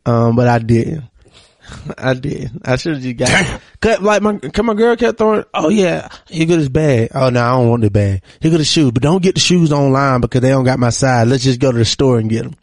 Um, 0.08 0.36
but 0.36 0.48
I 0.48 0.58
didn't. 0.58 1.04
I 1.98 2.16
did. 2.16 2.50
I 2.66 2.78
should 2.78 2.96
have 2.96 3.04
just 3.04 3.18
got 3.18 3.62
cut 3.80 4.02
like 4.02 4.24
my 4.24 4.38
cause 4.40 4.66
my 4.66 4.74
girl 4.74 4.96
kept 4.96 5.20
throwing. 5.20 5.46
Oh 5.54 5.70
yeah, 5.70 6.10
he 6.28 6.46
got 6.46 6.58
his 6.58 6.68
bag. 6.68 7.12
Oh 7.14 7.30
no, 7.30 7.44
I 7.44 7.52
don't 7.52 7.70
want 7.70 7.84
the 7.84 7.92
bag. 7.92 8.24
He 8.42 8.50
got 8.50 8.58
the 8.58 8.66
shoes, 8.66 8.92
but 8.92 9.04
don't 9.04 9.22
get 9.22 9.36
the 9.36 9.40
shoes 9.40 9.72
online 9.72 10.20
because 10.20 10.42
they 10.42 10.50
don't 10.50 10.66
got 10.66 10.80
my 10.80 10.90
size. 10.90 11.28
Let's 11.28 11.44
just 11.44 11.60
go 11.60 11.72
to 11.72 11.78
the 11.78 11.86
store 11.86 12.18
and 12.18 12.30
get 12.30 12.44
them. 12.44 12.56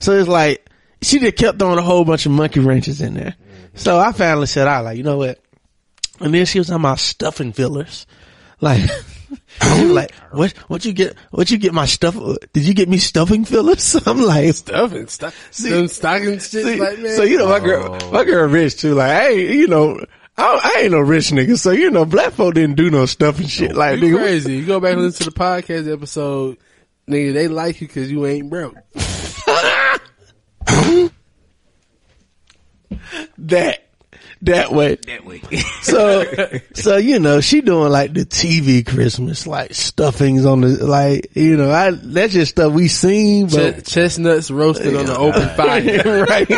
So 0.00 0.12
it's 0.18 0.28
like 0.28 0.68
she 1.00 1.20
just 1.20 1.36
kept 1.36 1.58
throwing 1.58 1.78
a 1.78 1.82
whole 1.82 2.04
bunch 2.04 2.26
of 2.26 2.32
monkey 2.32 2.60
wrenches 2.60 3.00
in 3.00 3.14
there. 3.14 3.36
So 3.74 3.98
I 4.00 4.10
finally 4.10 4.46
said, 4.46 4.66
"I 4.66 4.80
like 4.80 4.98
you 4.98 5.04
know 5.04 5.18
what." 5.18 5.38
And 6.20 6.34
then 6.34 6.46
she 6.46 6.58
was 6.58 6.66
talking 6.66 6.82
about 6.82 6.98
stuffing 6.98 7.52
fillers, 7.52 8.06
like. 8.60 8.82
she 9.62 9.84
like, 9.84 10.14
what, 10.30 10.52
what 10.68 10.84
you 10.84 10.92
get, 10.92 11.16
what 11.30 11.50
you 11.50 11.58
get 11.58 11.72
my 11.74 11.86
stuff, 11.86 12.16
uh, 12.16 12.36
did 12.52 12.66
you 12.66 12.74
get 12.74 12.88
me 12.88 12.98
stuffing 12.98 13.44
fillers? 13.44 13.94
I'm 14.06 14.20
like, 14.20 14.54
Stuffing, 14.54 15.06
them 15.70 15.88
stocking 15.88 16.38
shit 16.38 16.64
See, 16.64 16.80
like 16.80 16.98
man. 16.98 17.16
so 17.16 17.22
you 17.22 17.38
know 17.38 17.48
my 17.48 17.60
girl, 17.60 17.98
Oh. 18.02 18.10
my 18.10 18.24
girl 18.24 18.48
rich 18.48 18.76
too. 18.76 18.94
Like 18.94 19.10
hey, 19.22 19.54
you 19.56 19.66
know, 19.68 19.98
I, 20.36 20.72
I 20.76 20.80
ain't 20.82 20.92
no 20.92 21.00
rich 21.00 21.30
nigga. 21.30 21.58
So 21.58 21.70
you 21.72 21.90
know, 21.90 22.04
black 22.04 22.32
folk 22.32 22.54
didn't 22.54 22.76
do 22.76 22.90
no 22.90 23.06
stuff 23.06 23.38
and 23.38 23.50
shit. 23.50 23.72
Oh, 23.72 23.78
like 23.78 24.00
you 24.00 24.14
nigga, 24.16 24.18
crazy. 24.18 24.56
You 24.56 24.66
go 24.66 24.80
back 24.80 24.94
and 24.94 25.02
listen 25.02 25.24
to 25.24 25.30
the 25.30 25.38
podcast 25.38 25.92
episode. 25.92 26.56
Nigga, 27.08 27.32
they 27.34 27.48
like 27.48 27.80
you 27.80 27.86
because 27.88 28.10
you 28.10 28.24
ain't 28.26 28.48
broke. 28.48 28.76
that 33.38 33.88
that 34.42 34.72
way. 34.72 34.96
That 34.96 35.24
way. 35.24 35.40
So 35.82 36.24
so 36.74 36.96
you 36.96 37.18
know 37.18 37.40
she 37.40 37.60
doing 37.60 37.90
like 37.90 38.14
the 38.14 38.24
TV 38.24 38.86
Christmas 38.86 39.46
like 39.48 39.74
stuffings 39.74 40.46
on 40.46 40.60
the 40.60 40.68
like 40.86 41.34
you 41.34 41.56
know 41.56 41.70
I 41.72 41.90
that's 41.90 42.32
just 42.32 42.52
stuff 42.52 42.72
we 42.72 42.86
seen 42.88 43.48
Ch- 43.48 43.54
but. 43.54 43.84
chestnuts 43.84 44.50
roasted 44.50 44.94
on 44.94 45.06
the 45.06 45.16
open 45.18 45.48
fire. 45.56 46.24
right, 46.28 46.48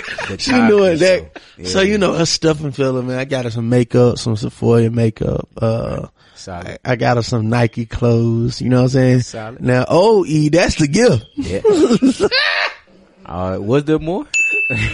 she 0.41 0.51
time 0.51 0.69
doing 0.69 0.99
that. 0.99 1.31
so- 1.59 1.65
So 1.65 1.81
you 1.81 1.97
know 1.99 2.13
her 2.13 2.27
stuffing 2.27 2.73
filler, 2.73 3.03
man. 3.03 3.19
I 3.19 3.25
got 3.25 3.45
her 3.47 3.51
some 3.51 3.69
makeup, 3.71 4.19
some 4.19 4.37
Sephora 4.37 4.91
makeup. 4.91 5.49
Uh, 5.57 6.09
Solid. 6.35 6.79
I, 6.85 6.93
I 6.93 6.97
got 6.97 7.17
her 7.17 7.23
some 7.23 7.49
Nike 7.49 7.87
clothes. 7.87 8.61
You 8.61 8.69
know 8.69 8.79
what 8.79 8.83
I'm 8.83 8.89
saying? 8.91 9.21
Solid. 9.21 9.61
Now, 9.63 9.87
oh, 9.89 10.25
E, 10.27 10.49
that's 10.51 10.75
the 10.75 10.89
gift. 10.89 11.25
Yeah. 11.37 11.63
uh, 13.27 13.59
was 13.61 13.85
there 13.85 13.99
more? 13.99 14.27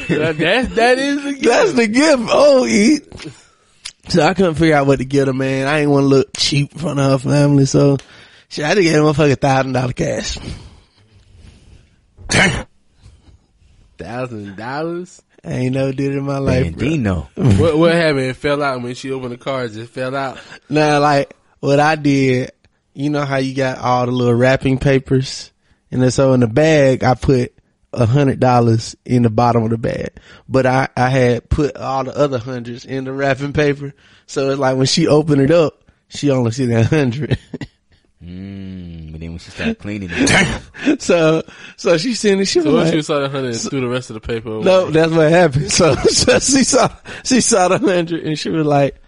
That, 0.08 0.36
that, 0.38 0.74
that 0.74 0.98
is 0.98 1.24
the 1.24 1.32
gift. 1.32 1.44
That's 1.44 1.72
the 1.72 1.86
gift. 1.86 2.22
Oh, 2.30 2.66
E. 2.66 3.00
So 4.08 4.22
I 4.22 4.34
couldn't 4.34 4.54
figure 4.54 4.74
out 4.74 4.86
what 4.86 4.98
to 4.98 5.04
get 5.04 5.26
her, 5.28 5.32
man. 5.32 5.68
I 5.68 5.80
ain't 5.80 5.90
want 5.90 6.04
to 6.04 6.08
look 6.08 6.30
cheap 6.36 6.72
in 6.72 6.78
front 6.78 6.98
of 7.00 7.22
her 7.22 7.30
family, 7.30 7.66
so 7.66 7.96
shit, 8.48 8.64
I 8.64 8.74
just 8.74 8.82
gave 8.82 8.94
her 8.94 9.00
a 9.00 9.02
motherfucking 9.02 9.40
thousand 9.40 9.72
dollar 9.72 9.92
cash. 9.92 10.38
thousand 13.98 14.56
dollars. 14.56 15.22
I 15.44 15.52
ain't 15.52 15.74
never 15.74 15.92
did 15.92 16.12
it 16.12 16.18
in 16.18 16.24
my 16.24 16.38
life. 16.38 16.74
bro. 16.76 16.88
Bandino. 16.88 17.58
What 17.58 17.78
what 17.78 17.92
happened? 17.92 18.26
It 18.26 18.36
fell 18.36 18.62
out 18.62 18.82
when 18.82 18.94
she 18.94 19.10
opened 19.10 19.32
the 19.32 19.38
cards. 19.38 19.76
It 19.76 19.88
fell 19.88 20.14
out. 20.14 20.38
Now, 20.68 21.00
like 21.00 21.34
what 21.60 21.80
I 21.80 21.96
did, 21.96 22.52
you 22.94 23.10
know 23.10 23.24
how 23.24 23.36
you 23.36 23.54
got 23.54 23.78
all 23.78 24.06
the 24.06 24.12
little 24.12 24.34
wrapping 24.34 24.78
papers, 24.78 25.50
and 25.90 26.02
then 26.02 26.10
so 26.10 26.32
in 26.34 26.40
the 26.40 26.46
bag 26.46 27.04
I 27.04 27.14
put 27.14 27.54
a 27.92 28.06
hundred 28.06 28.40
dollars 28.40 28.96
in 29.04 29.22
the 29.22 29.30
bottom 29.30 29.64
of 29.64 29.70
the 29.70 29.78
bag, 29.78 30.10
but 30.48 30.66
I 30.66 30.88
I 30.96 31.08
had 31.08 31.48
put 31.48 31.76
all 31.76 32.04
the 32.04 32.16
other 32.16 32.38
hundreds 32.38 32.84
in 32.84 33.04
the 33.04 33.12
wrapping 33.12 33.52
paper, 33.52 33.92
so 34.26 34.50
it's 34.50 34.58
like 34.58 34.76
when 34.76 34.86
she 34.86 35.06
opened 35.06 35.42
it 35.42 35.50
up, 35.50 35.84
she 36.08 36.30
only 36.30 36.50
see 36.52 36.66
that 36.66 36.86
hundred. 36.86 37.38
Mm, 38.22 39.12
but 39.12 39.20
then 39.20 39.30
when 39.30 39.38
she 39.38 39.50
started 39.50 39.78
cleaning 39.78 40.10
it, 40.12 41.00
so 41.02 41.42
so 41.78 41.96
she 41.96 42.12
seen 42.12 42.38
it. 42.38 42.44
She 42.44 42.58
was 42.58 42.66
So 42.66 42.74
once 42.74 42.86
like, 42.88 42.94
you 42.94 43.02
saw 43.02 43.20
the 43.20 43.30
hundred 43.30 43.52
and 43.52 43.60
threw 43.60 43.80
the 43.80 43.88
rest 43.88 44.10
of 44.10 44.14
the 44.14 44.20
paper 44.20 44.50
away. 44.50 44.64
No, 44.64 44.90
that's 44.90 45.10
what 45.10 45.30
happened. 45.30 45.72
So, 45.72 45.94
so 46.04 46.38
she 46.38 46.64
saw 46.64 46.94
she 47.24 47.40
saw 47.40 47.68
the 47.68 47.78
hundred 47.78 48.26
and 48.26 48.38
she 48.38 48.50
was 48.50 48.66
like, 48.66 49.00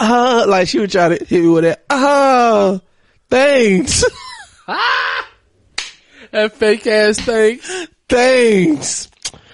ah, 0.00 0.44
like 0.48 0.66
she 0.66 0.78
would 0.78 0.90
try 0.90 1.10
to 1.10 1.24
hit 1.24 1.42
me 1.42 1.48
with 1.48 1.64
that. 1.64 1.84
Oh, 1.90 2.80
thanks, 3.28 4.02
that 4.66 6.54
fake 6.54 6.86
ass 6.86 7.20
thing. 7.20 7.60
Thanks. 8.08 9.10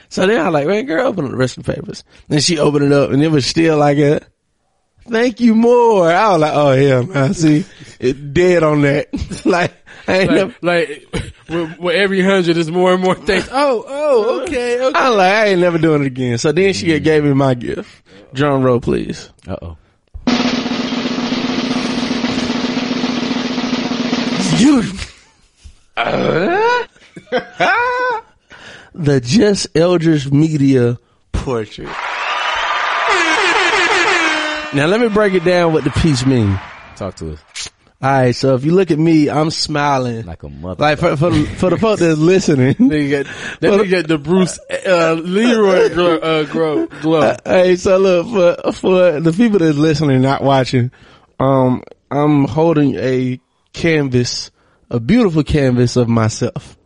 So 0.08 0.26
then 0.26 0.44
I 0.44 0.48
like, 0.48 0.66
man, 0.66 0.86
girl, 0.86 1.08
open 1.08 1.24
up 1.24 1.30
the 1.32 1.36
rest 1.36 1.58
of 1.58 1.64
the 1.64 1.74
papers. 1.74 2.04
Then 2.28 2.40
she 2.40 2.58
opened 2.58 2.86
it 2.86 2.92
up 2.92 3.10
and 3.10 3.22
it 3.22 3.28
was 3.28 3.46
still 3.46 3.78
like 3.78 3.98
a, 3.98 4.20
thank 5.08 5.40
you 5.40 5.54
more. 5.54 6.10
I 6.10 6.30
was 6.30 6.40
like, 6.40 6.52
oh 6.54 6.72
yeah, 6.72 7.02
man, 7.02 7.34
see, 7.34 7.64
it 7.98 8.32
dead 8.32 8.62
on 8.62 8.82
that. 8.82 9.08
like, 9.44 9.72
I 10.06 10.18
ain't 10.18 10.30
never, 10.30 10.54
Like, 10.62 11.08
like 11.12 11.32
with, 11.48 11.78
with 11.78 11.96
every 11.96 12.22
hundred 12.22 12.56
is 12.56 12.70
more 12.70 12.92
and 12.92 13.02
more 13.02 13.16
things. 13.16 13.48
Oh, 13.50 13.84
oh, 13.86 14.42
okay, 14.42 14.80
okay. 14.80 14.98
I 14.98 15.08
was 15.08 15.18
like, 15.18 15.32
I 15.32 15.44
ain't 15.46 15.60
never 15.60 15.78
doing 15.78 16.02
it 16.02 16.06
again. 16.06 16.38
So 16.38 16.52
then 16.52 16.72
she 16.74 16.98
gave 17.00 17.24
me 17.24 17.32
my 17.32 17.54
gift. 17.54 18.02
Drum 18.32 18.62
roll, 18.62 18.80
please. 18.80 19.30
uh 19.48 19.56
oh. 19.62 19.76
You. 24.56 24.82
the 28.94 29.20
Just 29.20 29.68
Eldridge 29.76 30.30
Media 30.30 30.98
portrait. 31.32 31.88
Now 34.74 34.86
let 34.86 35.00
me 35.00 35.08
break 35.08 35.34
it 35.34 35.44
down 35.44 35.72
what 35.72 35.84
the 35.84 35.90
piece 35.90 36.24
mean. 36.26 36.58
Talk 36.96 37.16
to 37.16 37.32
us 37.32 37.70
Alright, 38.04 38.34
so 38.34 38.54
if 38.54 38.66
you 38.66 38.72
look 38.72 38.90
at 38.90 38.98
me, 38.98 39.30
I'm 39.30 39.50
smiling. 39.50 40.26
like 40.26 40.42
a 40.42 40.50
mother. 40.50 40.82
Like 40.82 40.98
for, 40.98 41.16
for, 41.16 41.30
the, 41.30 41.46
for 41.46 41.70
the 41.70 41.78
folk 41.78 41.98
that's 41.98 42.18
listening. 42.18 42.74
Got, 42.74 43.26
that 43.60 43.62
nigga 43.62 43.90
got 43.90 44.08
the 44.08 44.18
Bruce 44.18 44.58
uh, 44.86 45.14
Leroy 45.14 45.88
glow, 45.88 46.18
uh, 46.18 46.44
glow, 46.44 46.86
glow. 46.86 47.34
Hey, 47.46 47.76
so 47.76 47.96
look, 47.96 48.26
for, 48.62 48.72
for 48.72 49.20
the 49.20 49.32
people 49.32 49.58
that's 49.58 49.78
listening, 49.78 50.20
not 50.20 50.42
watching, 50.42 50.90
um, 51.40 51.82
I'm 52.10 52.44
holding 52.44 52.96
a 52.96 53.40
canvas, 53.72 54.50
a 54.90 55.00
beautiful 55.00 55.42
canvas 55.42 55.96
of 55.96 56.06
myself. 56.06 56.76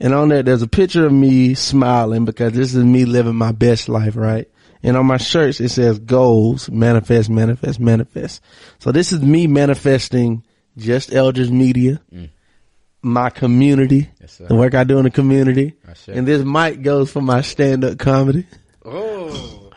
And 0.00 0.14
on 0.14 0.28
there, 0.28 0.42
there's 0.42 0.62
a 0.62 0.68
picture 0.68 1.06
of 1.06 1.12
me 1.12 1.54
smiling 1.54 2.24
because 2.24 2.52
this 2.52 2.74
is 2.74 2.84
me 2.84 3.04
living 3.04 3.36
my 3.36 3.52
best 3.52 3.88
life, 3.88 4.16
right? 4.16 4.48
And 4.82 4.98
on 4.98 5.06
my 5.06 5.16
shirts, 5.16 5.60
it 5.60 5.70
says 5.70 5.98
goals, 5.98 6.70
manifest, 6.70 7.30
manifest, 7.30 7.80
manifest. 7.80 8.42
So 8.80 8.92
this 8.92 9.12
is 9.12 9.22
me 9.22 9.46
manifesting 9.46 10.44
just 10.76 11.12
Eldridge 11.12 11.50
Media, 11.50 12.02
mm. 12.12 12.28
my 13.00 13.30
community, 13.30 14.10
Yes, 14.20 14.38
the 14.38 14.54
work 14.54 14.74
I 14.74 14.84
do 14.84 14.98
in 14.98 15.04
the 15.04 15.10
community. 15.10 15.74
And 16.06 16.28
this 16.28 16.44
mic 16.44 16.82
goes 16.82 17.10
for 17.10 17.22
my 17.22 17.40
stand-up 17.40 17.98
comedy. 17.98 18.46
Oh, 18.84 19.70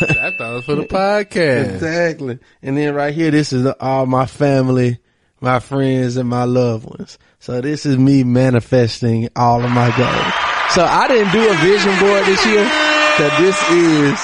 I 0.00 0.30
thought 0.38 0.52
it 0.52 0.54
was 0.54 0.64
for 0.64 0.74
the 0.76 0.82
podcast. 0.86 1.74
Exactly. 1.74 2.38
And 2.62 2.78
then 2.78 2.94
right 2.94 3.12
here, 3.12 3.32
this 3.32 3.52
is 3.52 3.66
all 3.80 4.06
my 4.06 4.26
family, 4.26 4.98
my 5.44 5.60
friends, 5.60 6.16
and 6.16 6.28
my 6.28 6.44
loved 6.44 6.84
ones. 6.86 7.18
So 7.38 7.60
this 7.60 7.86
is 7.86 7.96
me 7.98 8.24
manifesting 8.24 9.28
all 9.36 9.62
of 9.64 9.70
my 9.70 9.88
goals. 9.96 10.34
So 10.74 10.84
I 10.84 11.06
didn't 11.08 11.30
do 11.32 11.48
a 11.48 11.54
vision 11.58 11.98
board 12.00 12.24
this 12.26 12.44
year, 12.46 12.64
cause 13.16 13.38
this 13.38 13.70
is 13.70 14.18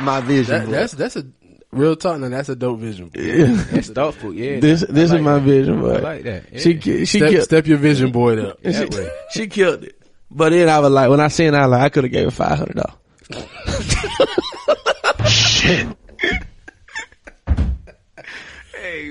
my 0.00 0.20
vision 0.20 0.54
That, 0.54 0.64
board. 0.66 0.74
that's 0.78 0.92
that's 0.94 1.16
a 1.16 1.26
real 1.70 1.94
talk. 1.96 2.18
Now 2.18 2.28
that's 2.30 2.48
a 2.48 2.56
dope 2.56 2.80
vision. 2.80 3.08
board. 3.08 3.24
That's 3.70 3.90
thoughtful. 3.90 4.32
Yeah. 4.34 4.58
this 4.60 4.80
this 4.88 5.10
I 5.12 5.16
is 5.16 5.22
my 5.22 5.34
that. 5.34 5.42
vision 5.44 5.80
board. 5.80 5.96
I 5.98 6.00
like 6.00 6.22
that. 6.24 6.44
Yeah. 6.52 6.58
She 6.60 6.74
ki- 6.78 7.04
she 7.04 7.18
Step, 7.18 7.30
killed 7.30 7.44
step 7.44 7.66
your 7.66 7.78
vision 7.78 8.10
board 8.12 8.38
up. 8.40 8.58
she, 8.64 8.84
way. 8.86 9.10
she 9.32 9.46
killed 9.46 9.84
it. 9.84 10.00
But 10.30 10.50
then 10.50 10.68
I 10.68 10.80
was 10.80 10.90
like, 10.90 11.08
when 11.10 11.20
I 11.20 11.28
seen 11.28 11.54
it, 11.54 11.56
I 11.56 11.66
was 11.66 11.70
like, 11.72 11.82
I 11.82 11.88
could 11.90 12.04
have 12.04 12.12
gave 12.12 12.24
her 12.24 12.30
five 12.32 12.58
hundred 12.58 12.76
dollars. 12.76 12.96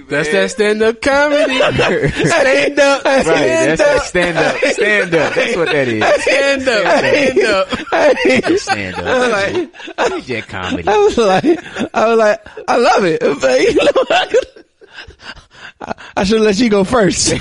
That's 0.07 0.31
that 0.31 0.51
stand 0.51 0.81
up 0.81 1.01
comedy. 1.01 1.57
Stand 1.57 2.79
up, 2.79 3.03
Right, 3.05 3.23
stand 3.23 3.79
that's 3.79 3.81
that 3.81 3.97
up. 3.97 4.03
stand 4.03 4.37
up, 4.37 4.57
stand 4.73 5.15
up. 5.15 5.33
That's 5.33 5.55
what 5.55 5.67
that 5.67 5.87
is. 5.87 6.23
Stand 6.23 6.67
up, 6.67 6.97
stand 6.99 7.39
up. 7.45 8.59
Stand 8.59 8.95
I 8.95 9.17
was 9.17 9.33
up. 9.97 10.27
like, 10.29 10.47
comedy. 10.47 10.87
I 10.87 10.97
was 10.97 11.17
like, 11.17 11.93
I 11.93 12.07
was 12.07 12.17
like, 12.17 12.47
I 12.67 12.75
love 12.77 13.05
it. 13.05 13.19
But 13.21 13.61
you 13.61 13.75
know, 13.75 14.05
I, 14.11 14.25
could, 14.29 14.65
I, 15.81 15.93
I 16.17 16.23
should 16.23 16.41
let 16.41 16.57
you 16.59 16.69
go 16.69 16.83
first. 16.83 17.33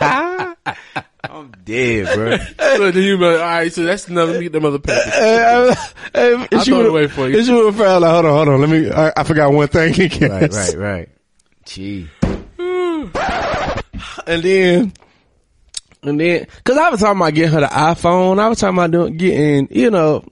I'm 0.00 1.52
dead, 1.64 2.14
bro. 2.14 2.36
So 2.38 2.90
then 2.90 3.02
you 3.02 3.16
like, 3.18 3.34
all 3.40 3.44
right, 3.46 3.72
so 3.72 3.82
that's 3.84 4.08
another 4.08 4.38
meet 4.40 4.52
them 4.52 4.64
other 4.64 4.78
people. 4.78 5.00
Uh, 5.20 5.74
uh, 6.14 6.46
I'll 6.52 6.64
she 6.64 6.70
throw 6.70 6.80
it 6.80 6.86
away 6.88 7.06
for 7.06 7.28
you. 7.28 7.36
Would 7.36 7.74
have 7.74 7.78
like, 7.78 8.10
hold 8.10 8.24
on, 8.24 8.32
hold 8.32 8.48
on. 8.48 8.60
Let 8.60 8.70
me, 8.70 8.90
I, 8.90 9.12
I 9.16 9.22
forgot 9.24 9.52
one 9.52 9.68
thing. 9.68 9.92
Right, 10.28 10.52
right, 10.52 10.74
right. 10.76 11.08
Gee. 11.64 12.08
And 14.26 14.42
then, 14.42 14.92
and 16.02 16.20
then, 16.20 16.46
cause 16.64 16.76
I 16.76 16.90
was 16.90 17.00
talking 17.00 17.20
about 17.20 17.34
getting 17.34 17.52
her 17.52 17.60
the 17.60 17.66
iPhone. 17.66 18.38
I 18.38 18.48
was 18.48 18.58
talking 18.60 18.78
about 18.78 18.90
doing, 18.90 19.16
getting, 19.16 19.68
you 19.70 19.90
know, 19.90 20.24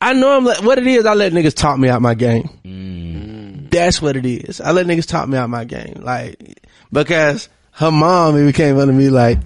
I 0.00 0.12
know 0.12 0.36
I'm 0.36 0.44
like, 0.44 0.62
what 0.62 0.78
it 0.78 0.86
is, 0.86 1.06
I 1.06 1.14
let 1.14 1.32
niggas 1.32 1.54
talk 1.54 1.78
me 1.78 1.88
out 1.88 2.02
my 2.02 2.14
game. 2.14 2.50
Mm. 2.64 3.70
That's 3.70 4.02
what 4.02 4.16
it 4.16 4.26
is. 4.26 4.60
I 4.60 4.72
let 4.72 4.86
niggas 4.86 5.06
talk 5.06 5.28
me 5.28 5.38
out 5.38 5.48
my 5.48 5.64
game. 5.64 6.02
Like, 6.02 6.60
because 6.92 7.48
her 7.72 7.90
mom 7.90 8.36
even 8.36 8.52
came 8.52 8.78
under 8.78 8.92
me 8.92 9.08
like, 9.10 9.38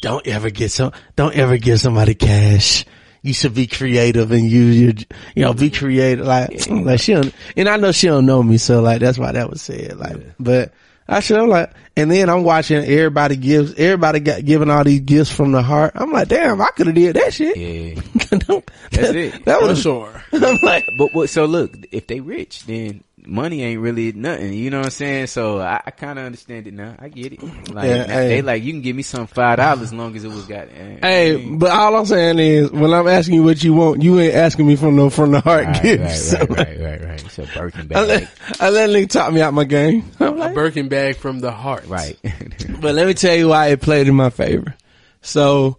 don't 0.00 0.26
ever 0.26 0.48
get 0.48 0.70
some, 0.70 0.92
don't 1.16 1.34
ever 1.34 1.58
give 1.58 1.80
somebody 1.80 2.14
cash. 2.14 2.84
You 3.22 3.34
should 3.34 3.54
be 3.54 3.66
creative 3.66 4.30
and 4.30 4.50
use 4.50 4.80
your, 4.80 4.92
you 5.34 5.44
know, 5.44 5.52
be 5.52 5.70
creative. 5.70 6.26
Like, 6.26 6.68
like 6.70 7.00
she 7.00 7.12
don't, 7.12 7.34
and 7.56 7.68
I 7.68 7.76
know 7.76 7.92
she 7.92 8.06
don't 8.06 8.24
know 8.26 8.42
me. 8.42 8.56
So 8.56 8.80
like, 8.80 9.00
that's 9.00 9.18
why 9.18 9.32
that 9.32 9.50
was 9.50 9.60
said. 9.60 9.98
Like, 9.98 10.16
but 10.38 10.72
I 11.06 11.20
should, 11.20 11.38
I'm 11.38 11.48
like, 11.48 11.72
and 11.96 12.10
then 12.10 12.30
I'm 12.30 12.44
watching 12.44 12.78
everybody 12.78 13.36
gives, 13.36 13.74
everybody 13.74 14.20
got 14.20 14.44
giving 14.44 14.70
all 14.70 14.84
these 14.84 15.00
gifts 15.00 15.30
from 15.30 15.52
the 15.52 15.60
heart. 15.60 15.92
I'm 15.96 16.12
like, 16.12 16.28
damn, 16.28 16.62
I 16.62 16.68
could 16.76 16.86
have 16.86 16.94
did 16.94 17.16
that 17.16 17.34
shit. 17.34 17.56
Yeah. 17.56 18.00
That's 18.90 19.10
it. 19.10 19.44
That 19.44 19.60
For 19.60 19.66
was, 19.66 19.82
sure. 19.82 20.22
I'm 20.32 20.58
like, 20.62 20.84
But 20.96 21.12
what? 21.12 21.28
So 21.28 21.44
look, 21.46 21.72
if 21.92 22.06
they 22.06 22.20
rich, 22.20 22.64
then 22.66 23.02
money 23.26 23.62
ain't 23.62 23.80
really 23.80 24.12
nothing. 24.12 24.52
You 24.52 24.70
know 24.70 24.78
what 24.78 24.86
I'm 24.86 24.90
saying? 24.90 25.26
So 25.28 25.58
I, 25.60 25.80
I 25.86 25.90
kind 25.90 26.18
of 26.18 26.24
understand 26.26 26.66
it 26.66 26.74
now. 26.74 26.96
I 26.98 27.08
get 27.08 27.32
it. 27.32 27.42
Like 27.42 27.84
Yeah, 27.88 28.06
they 28.06 28.36
hey. 28.36 28.42
like, 28.42 28.62
you 28.62 28.72
can 28.72 28.82
give 28.82 28.94
me 28.96 29.02
some 29.02 29.26
five 29.26 29.58
dollars 29.58 29.82
as 29.82 29.92
long 29.92 30.14
as 30.16 30.24
it 30.24 30.28
was 30.30 30.46
got. 30.46 30.68
eh, 30.68 30.98
Hey, 31.02 31.36
but 31.50 31.70
all 31.70 31.96
I'm 31.96 32.06
saying 32.06 32.38
is, 32.38 32.70
when 32.70 32.92
I'm 32.92 33.06
asking 33.08 33.34
you 33.34 33.42
what 33.42 33.62
you 33.62 33.74
want, 33.74 34.02
you 34.02 34.18
ain't 34.20 34.34
asking 34.34 34.66
me 34.66 34.76
from 34.76 34.96
no 34.96 35.10
from 35.10 35.30
the 35.32 35.40
heart 35.40 35.66
right, 35.66 35.82
gifts. 35.82 36.32
right, 36.34 36.48
right, 36.50 36.58
right, 36.58 36.80
right, 36.80 37.04
right. 37.04 37.24
It's 37.24 37.38
a 37.38 37.46
Birkin 37.46 37.80
I 37.82 37.84
bag. 37.84 38.08
let, 38.08 38.30
I 38.60 38.70
let 38.70 38.90
nigga 38.90 39.08
talk 39.10 39.32
me 39.32 39.40
out 39.40 39.54
my 39.54 39.64
game. 39.64 40.10
I'm 40.18 40.34
A 40.34 40.36
like, 40.36 40.54
Birkin 40.54 40.88
bag 40.88 41.16
from 41.16 41.40
the 41.40 41.50
heart. 41.52 41.86
right. 41.86 42.18
but 42.80 42.94
let 42.94 43.06
me 43.06 43.14
tell 43.14 43.36
you 43.36 43.48
why 43.48 43.68
it 43.68 43.80
played 43.80 44.08
in 44.08 44.14
my 44.14 44.30
favor. 44.30 44.74
So, 45.22 45.76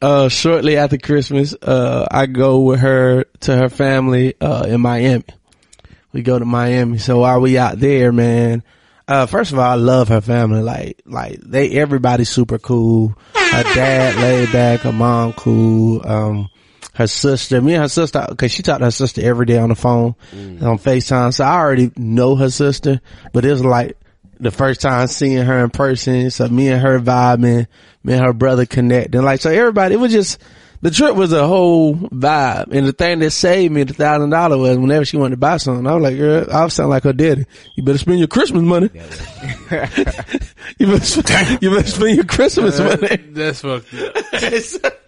uh, 0.00 0.28
shortly 0.28 0.76
after 0.76 0.98
Christmas, 0.98 1.54
uh, 1.62 2.06
I 2.10 2.26
go 2.26 2.60
with 2.60 2.80
her 2.80 3.24
to 3.40 3.56
her 3.56 3.68
family, 3.68 4.34
uh, 4.40 4.66
in 4.68 4.80
Miami. 4.80 5.24
We 6.12 6.22
go 6.22 6.38
to 6.38 6.44
Miami. 6.44 6.98
So 6.98 7.18
while 7.18 7.40
we 7.40 7.58
out 7.58 7.78
there, 7.78 8.12
man, 8.12 8.62
uh, 9.08 9.26
first 9.26 9.52
of 9.52 9.58
all, 9.58 9.70
I 9.70 9.74
love 9.74 10.08
her 10.08 10.20
family. 10.20 10.62
Like, 10.62 11.02
like 11.06 11.40
they, 11.40 11.70
everybody's 11.72 12.28
super 12.28 12.58
cool. 12.58 13.14
Her 13.34 13.62
dad 13.74 14.16
laid 14.16 14.52
back, 14.52 14.80
her 14.80 14.92
mom 14.92 15.32
cool. 15.32 16.06
Um, 16.06 16.50
her 16.94 17.06
sister, 17.06 17.60
me 17.60 17.74
and 17.74 17.82
her 17.82 17.88
sister, 17.88 18.26
cause 18.36 18.52
she 18.52 18.62
talked 18.62 18.80
to 18.80 18.86
her 18.86 18.90
sister 18.90 19.22
every 19.22 19.46
day 19.46 19.56
on 19.58 19.70
the 19.70 19.74
phone, 19.74 20.14
on 20.62 20.78
FaceTime. 20.78 21.32
So 21.32 21.44
I 21.44 21.58
already 21.58 21.90
know 21.96 22.36
her 22.36 22.50
sister, 22.50 23.00
but 23.32 23.44
it 23.46 23.50
was 23.50 23.64
like 23.64 23.96
the 24.38 24.50
first 24.50 24.82
time 24.82 25.06
seeing 25.06 25.44
her 25.44 25.64
in 25.64 25.70
person. 25.70 26.30
So 26.30 26.48
me 26.48 26.68
and 26.68 26.82
her 26.82 26.98
vibing, 27.00 27.66
me 28.04 28.12
and 28.12 28.24
her 28.24 28.34
brother 28.34 28.66
connecting. 28.66 29.22
Like, 29.22 29.40
so 29.40 29.50
everybody, 29.50 29.94
it 29.94 29.98
was 29.98 30.12
just, 30.12 30.38
the 30.82 30.90
trip 30.90 31.14
was 31.14 31.32
a 31.32 31.46
whole 31.46 31.94
vibe. 31.94 32.72
And 32.72 32.86
the 32.86 32.92
thing 32.92 33.20
that 33.20 33.30
saved 33.30 33.72
me 33.72 33.84
the 33.84 33.94
thousand 33.94 34.30
dollar 34.30 34.58
was 34.58 34.76
whenever 34.76 35.04
she 35.04 35.16
wanted 35.16 35.30
to 35.32 35.36
buy 35.38 35.56
something, 35.56 35.86
I 35.86 35.94
was 35.94 36.02
like, 36.02 36.16
girl, 36.16 36.46
I'll 36.50 36.70
sound 36.70 36.90
like 36.90 37.04
her 37.04 37.12
daddy. 37.12 37.46
You 37.76 37.84
better 37.84 37.98
spend 37.98 38.18
your 38.18 38.28
Christmas 38.28 38.62
money. 38.62 38.90
you 40.78 40.86
better, 40.86 41.04
spend, 41.04 41.62
you 41.62 41.70
better 41.70 41.88
spend 41.88 42.16
your 42.16 42.24
Christmas 42.24 42.80
uh, 42.80 42.98
money. 43.00 43.16
That's 43.28 43.60
fucked 43.60 43.94
up. 43.94 44.98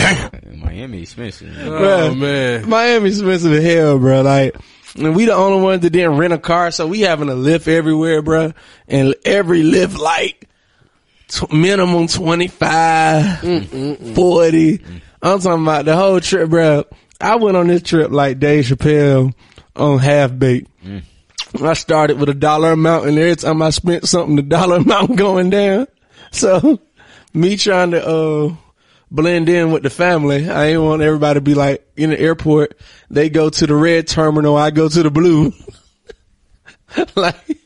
Miami 0.56 1.02
expensive. 1.02 1.54
Oh 1.58 1.70
Bruh. 1.70 2.18
man. 2.18 2.68
Miami's 2.68 3.20
expensive 3.20 3.52
as 3.52 3.64
hell, 3.64 3.98
bro. 3.98 4.22
Like, 4.22 4.56
and 4.96 5.16
we 5.16 5.24
the 5.24 5.34
only 5.34 5.62
ones 5.62 5.82
that 5.82 5.90
didn't 5.90 6.16
rent 6.18 6.32
a 6.32 6.38
car, 6.38 6.70
so 6.70 6.86
we 6.86 7.00
having 7.00 7.28
a 7.28 7.34
Lyft 7.34 7.68
everywhere, 7.68 8.20
bro. 8.22 8.52
And 8.86 9.14
every 9.24 9.62
Lyft 9.62 9.98
like 9.98 10.48
t- 11.30 11.56
minimum 11.56 12.06
25, 12.06 13.24
mm, 13.40 13.60
mm, 13.62 13.96
mm. 13.96 14.14
40. 14.14 14.80
I'm 15.22 15.40
talking 15.40 15.62
about 15.62 15.84
the 15.84 15.96
whole 15.96 16.20
trip, 16.20 16.50
bro. 16.50 16.84
I 17.20 17.36
went 17.36 17.56
on 17.56 17.68
this 17.68 17.82
trip 17.82 18.10
like 18.10 18.38
Dave 18.38 18.64
Chappelle 18.64 19.34
on 19.76 19.98
Half 19.98 20.38
Baked. 20.38 20.70
I 21.62 21.72
started 21.74 22.18
with 22.18 22.28
a 22.28 22.34
dollar 22.34 22.72
amount, 22.72 23.06
and 23.06 23.18
every 23.18 23.36
time 23.36 23.60
I 23.62 23.70
spent 23.70 24.08
something, 24.08 24.36
the 24.36 24.42
dollar 24.56 24.76
amount 24.76 25.16
going 25.16 25.50
down. 25.50 25.86
So, 26.30 26.80
me 27.34 27.56
trying 27.56 27.90
to 27.92 28.06
uh 28.06 28.54
blend 29.10 29.48
in 29.48 29.72
with 29.72 29.82
the 29.82 29.90
family, 29.90 30.48
I 30.48 30.66
ain't 30.66 30.82
want 30.82 31.02
everybody 31.02 31.38
to 31.38 31.40
be 31.40 31.54
like 31.54 31.86
in 31.96 32.10
the 32.10 32.20
airport. 32.20 32.78
They 33.10 33.28
go 33.28 33.50
to 33.50 33.66
the 33.66 33.74
red 33.74 34.06
terminal, 34.06 34.56
I 34.56 34.70
go 34.70 34.88
to 34.88 35.02
the 35.02 35.10
blue. 35.10 35.52
like 37.16 37.58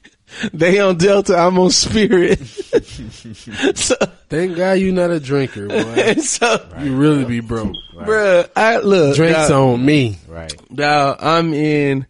they 0.53 0.79
on 0.81 0.97
Delta, 0.97 1.37
I'm 1.37 1.59
on 1.59 1.71
Spirit. 1.71 2.39
so, 3.77 3.95
Thank 4.29 4.57
God 4.57 4.73
you're 4.75 4.93
not 4.95 5.11
a 5.11 5.21
drinker, 5.21 5.69
boy. 5.69 5.75
and 5.97 6.23
so, 6.23 6.67
You 6.81 6.97
really 6.97 7.25
be 7.25 7.41
broke. 7.41 7.75
bruh, 7.95 8.49
I 8.57 8.79
look. 8.79 9.17
Drinks 9.17 9.49
dawg, 9.49 9.75
on 9.75 9.85
me. 9.85 10.19
Right. 10.29 10.55
Now 10.71 11.17
I'm 11.19 11.55
in 11.55 12.07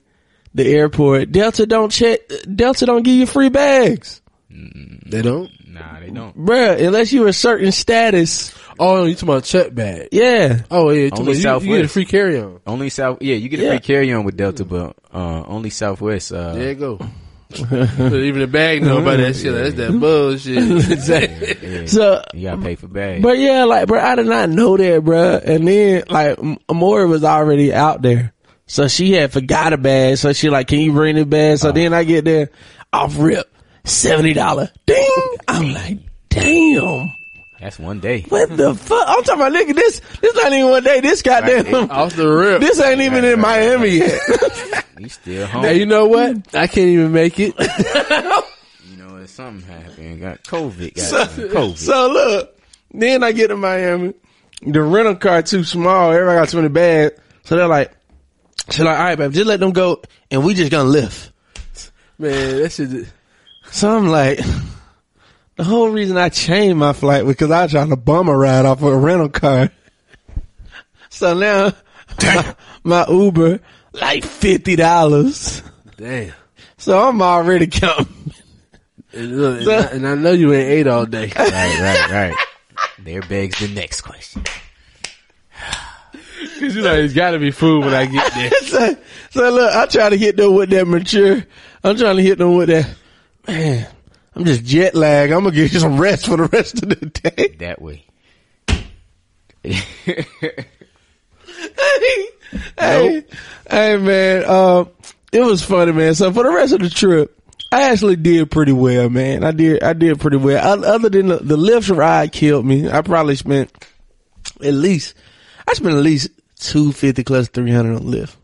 the 0.55 0.67
airport. 0.73 1.33
Delta 1.33 1.67
don't 1.67 1.91
check. 1.91 2.21
Delta 2.55 2.87
don't 2.87 3.03
give 3.03 3.15
you 3.17 3.27
free 3.27 3.49
bags. 3.51 4.21
They 4.51 5.21
don't. 5.23 5.51
Nah, 5.69 5.99
they 6.01 6.11
don't. 6.11 6.37
Bruh, 6.39 6.81
unless 6.87 7.13
you're 7.13 7.27
a 7.29 7.33
certain 7.33 7.73
status. 7.73 8.55
Oh, 8.79 9.05
you 9.05 9.15
talking 9.15 9.29
about 9.29 9.45
check 9.45 9.75
bag? 9.75 10.09
Yeah. 10.13 10.63
Oh 10.71 10.91
yeah, 10.91 11.03
you, 11.05 11.11
talking 11.11 11.27
Only 11.29 11.41
about, 11.41 11.63
you, 11.63 11.71
you 11.71 11.77
get 11.79 11.85
a 11.85 11.89
free 11.89 12.05
carry 12.05 12.39
on. 12.41 12.61
Only 12.67 12.89
South. 12.91 13.19
Yeah, 13.21 13.35
you 13.35 13.49
get 13.49 13.61
a 13.61 13.63
Yeah. 13.65 13.69
free 13.71 13.81
carry 13.81 14.13
on 14.13 14.25
with 14.25 14.37
Delta, 14.37 14.65
but 14.65 14.97
uh, 15.13 15.43
only 15.47 15.71
Southwest. 15.71 16.33
Uh, 16.33 16.55
There 16.55 16.69
you 16.71 16.75
go. 16.77 17.01
Even 17.59 18.41
the 18.41 18.49
bag 18.51 18.83
know 18.83 18.99
about 18.99 19.19
that 19.19 19.37
shit. 19.37 19.53
That's 19.53 19.75
that 19.75 19.99
bullshit. 19.99 21.63
yeah, 21.63 21.87
So, 21.87 22.23
you 22.35 22.49
gotta 22.49 22.63
pay 22.63 22.75
for 22.75 22.89
bags. 22.89 23.23
but 23.23 23.39
yeah, 23.39 23.65
like, 23.65 23.89
bro, 23.89 24.01
I 24.01 24.15
did 24.17 24.27
not 24.27 24.51
know 24.51 24.77
that, 24.77 25.05
bro. 25.05 25.41
And 25.45 25.67
then, 25.67 26.05
like, 26.09 26.39
M- 26.39 26.59
Amora 26.69 27.09
was 27.09 27.25
already 27.25 27.73
out 27.73 28.03
there. 28.03 28.33
So 28.67 28.89
she 28.89 29.13
had 29.13 29.33
forgot 29.33 29.73
a 29.73 29.77
bag. 29.77 30.17
So 30.19 30.33
she 30.33 30.49
like, 30.51 30.69
can 30.69 30.81
you 30.81 30.93
bring 30.93 31.17
the 31.17 31.27
bag? 31.27 31.59
So 31.59 31.69
uh-huh. 31.69 31.75
then 31.75 31.93
I 31.93 32.05
get 32.05 32.25
there 32.25 32.51
off 32.93 33.17
rip, 33.19 33.53
$70. 33.85 34.71
Ding! 34.87 35.37
I'm 35.49 35.73
like, 35.73 35.99
damn. 36.31 37.13
That's 37.65 37.79
one 37.79 37.99
day. 37.99 38.21
What 38.29 38.55
the 38.55 38.75
fuck? 38.75 39.05
I'm 39.09 39.25
talking 39.25 39.41
about, 39.41 39.53
nigga, 39.55 39.75
this, 39.75 40.03
this 40.21 40.35
not 40.35 40.53
even 40.53 40.69
one 40.69 40.85
day. 40.85 41.01
This 41.01 41.23
goddamn, 41.23 41.91
Off 41.91 42.15
the 42.15 42.29
rip. 42.29 42.61
this 42.61 42.79
ain't 42.79 43.01
even 43.01 43.25
in 43.25 43.41
Miami 43.41 43.89
yet. 44.01 44.21
You 44.99 45.09
still 45.09 45.47
home. 45.47 45.63
Now 45.63 45.71
you 45.71 45.87
know 45.87 46.07
what? 46.07 46.55
I 46.55 46.67
can't 46.67 46.89
even 46.89 47.11
make 47.13 47.41
it. 47.41 47.55
You 48.87 48.97
know, 48.99 49.17
if 49.17 49.31
something 49.31 49.67
happened, 49.67 50.21
got 50.21 50.43
COVID, 50.45 50.95
got 50.95 51.31
COVID. 51.31 51.77
So 51.79 52.13
look, 52.13 52.61
then 52.93 53.25
I 53.25 53.33
get 53.33 53.49
to 53.49 53.57
Miami. 53.57 54.13
The 54.61 54.83
rental 54.83 55.17
car 55.17 55.41
too 55.43 55.65
small. 55.65 56.13
Everybody 56.13 56.39
got 56.39 56.49
too 56.51 56.59
many 56.59 56.69
bags. 56.69 57.19
So 57.45 57.57
they're 57.57 57.67
like, 57.67 57.93
so 58.71 58.85
like, 58.85 58.99
all 58.99 59.05
right, 59.05 59.19
babe, 59.19 59.33
just 59.33 59.47
let 59.47 59.59
them 59.59 59.73
go 59.73 60.03
and 60.31 60.45
we 60.45 60.53
just 60.53 60.71
gonna 60.71 60.89
lift. 60.89 61.33
Man, 62.19 62.59
that 62.61 62.73
shit. 62.73 63.07
So 63.71 63.97
I'm 63.97 64.09
like, 64.09 64.39
the 65.57 65.65
whole 65.65 65.89
reason 65.89 66.17
I 66.17 66.29
changed 66.29 66.77
my 66.77 66.93
flight 66.93 67.25
was 67.25 67.37
because 67.37 67.51
I 67.51 67.63
was 67.63 67.73
trying 67.73 67.91
to 67.91 67.97
bum 67.97 68.29
a 68.29 68.37
ride 68.37 68.65
off 68.65 68.83
of 68.83 68.89
a 68.89 68.97
rental 68.97 69.29
car. 69.29 69.71
So 71.11 71.33
now 71.33 71.73
my, 72.21 72.55
my 72.83 73.07
Uber 73.09 73.61
like 73.93 74.25
fifty 74.25 74.75
dollars. 74.75 75.63
Damn. 75.97 76.33
So 76.77 77.09
I'm 77.09 77.23
already 77.23 77.69
counting. 77.69 78.33
And, 79.13 79.41
look, 79.41 79.61
and, 79.61 79.71
I, 79.71 79.83
and 79.93 80.09
I 80.09 80.15
know 80.17 80.33
you 80.33 80.53
ain't 80.53 80.71
ate 80.71 80.87
all 80.89 81.07
day. 81.07 81.33
right, 81.39 81.49
right, 81.49 82.11
right. 82.11 82.35
There 82.99 83.23
begs 83.23 83.61
the 83.61 83.69
next 83.69 84.01
question. 84.01 84.43
Cause 86.59 86.75
you 86.75 86.83
know 86.83 86.95
it's 86.95 87.15
gotta 87.15 87.39
be 87.39 87.53
food 87.53 87.85
when 87.85 87.95
I 87.95 88.07
get 88.07 88.33
there. 88.35 88.51
so, 88.63 88.97
so 89.31 89.51
look, 89.51 89.73
I 89.73 89.87
try 89.87 90.09
to 90.09 90.17
hit 90.17 90.37
them 90.37 90.55
with 90.55 90.71
that 90.71 90.87
mature. 90.87 91.45
I'm 91.85 91.97
trying 91.97 92.17
to 92.17 92.23
hit 92.23 92.39
them 92.39 92.57
with 92.57 92.69
that. 92.71 92.91
Man, 93.47 93.87
I'm 94.35 94.45
just 94.45 94.65
jet 94.65 94.95
lag. 94.95 95.31
I'm 95.31 95.45
gonna 95.45 95.55
give 95.55 95.73
you 95.73 95.79
some 95.81 96.01
rest 96.01 96.27
for 96.27 96.37
the 96.37 96.45
rest 96.45 96.83
of 96.83 96.89
the 96.89 97.07
day. 97.07 97.57
That 97.59 97.81
way. 97.81 98.05
hey, 99.63 99.83
hey, 102.79 103.25
Hey 103.71 103.97
man. 103.97 104.45
Um, 104.45 104.91
it 105.33 105.41
was 105.41 105.63
funny, 105.65 105.93
man. 105.93 106.15
So 106.15 106.33
for 106.33 106.45
the 106.45 106.53
rest 106.53 106.73
of 106.73 106.81
the 106.81 106.91
trip, 106.91 107.37
I 107.73 107.91
actually 107.91 108.17
did 108.17 108.51
pretty 108.51 108.73
well, 108.73 109.09
man. 109.09 109.43
I 109.43 109.51
did, 109.51 109.83
I 109.83 109.95
did 109.95 110.21
pretty 110.21 110.37
well. 110.37 110.85
Other 110.85 111.09
than 111.09 111.29
the, 111.29 111.37
the 111.39 111.57
Lyft 111.57 111.97
ride 111.97 112.33
killed 112.33 112.65
me, 112.65 112.89
I 112.89 113.03
probably 113.03 113.37
spent 113.37 113.73
at 114.63 114.75
least, 114.75 115.15
I 115.69 115.75
spent 115.75 115.97
at 115.97 116.03
least 116.03 116.31
two 116.57 116.93
fifty 116.93 117.25
plus 117.25 117.49
three 117.49 117.73
hundred 117.73 117.97
on 117.97 118.03
Lyft 118.03 118.37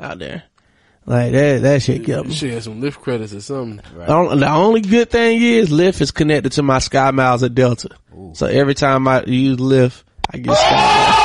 out 0.00 0.18
there. 0.18 0.44
Like 1.08 1.32
that, 1.32 1.62
that 1.62 1.82
shit 1.82 2.04
killed 2.04 2.26
me. 2.28 2.34
should 2.34 2.50
have 2.50 2.64
some 2.64 2.82
Lyft 2.82 2.96
credits 3.00 3.32
or 3.32 3.40
something. 3.40 3.80
The 3.96 4.12
only- 4.12 4.38
The 4.40 4.50
only 4.50 4.80
good 4.82 5.08
thing 5.10 5.40
is 5.42 5.70
Lyft 5.70 6.02
is 6.02 6.10
connected 6.10 6.52
to 6.52 6.62
my 6.62 6.80
Sky 6.80 7.10
Miles 7.12 7.42
at 7.42 7.54
Delta. 7.54 7.88
So 8.34 8.46
every 8.46 8.74
time 8.74 9.08
I 9.08 9.22
use 9.24 9.56
Lyft, 9.56 10.02
I 10.30 10.36
get 10.38 10.54
Sky 10.54 10.70
Miles. 10.70 11.24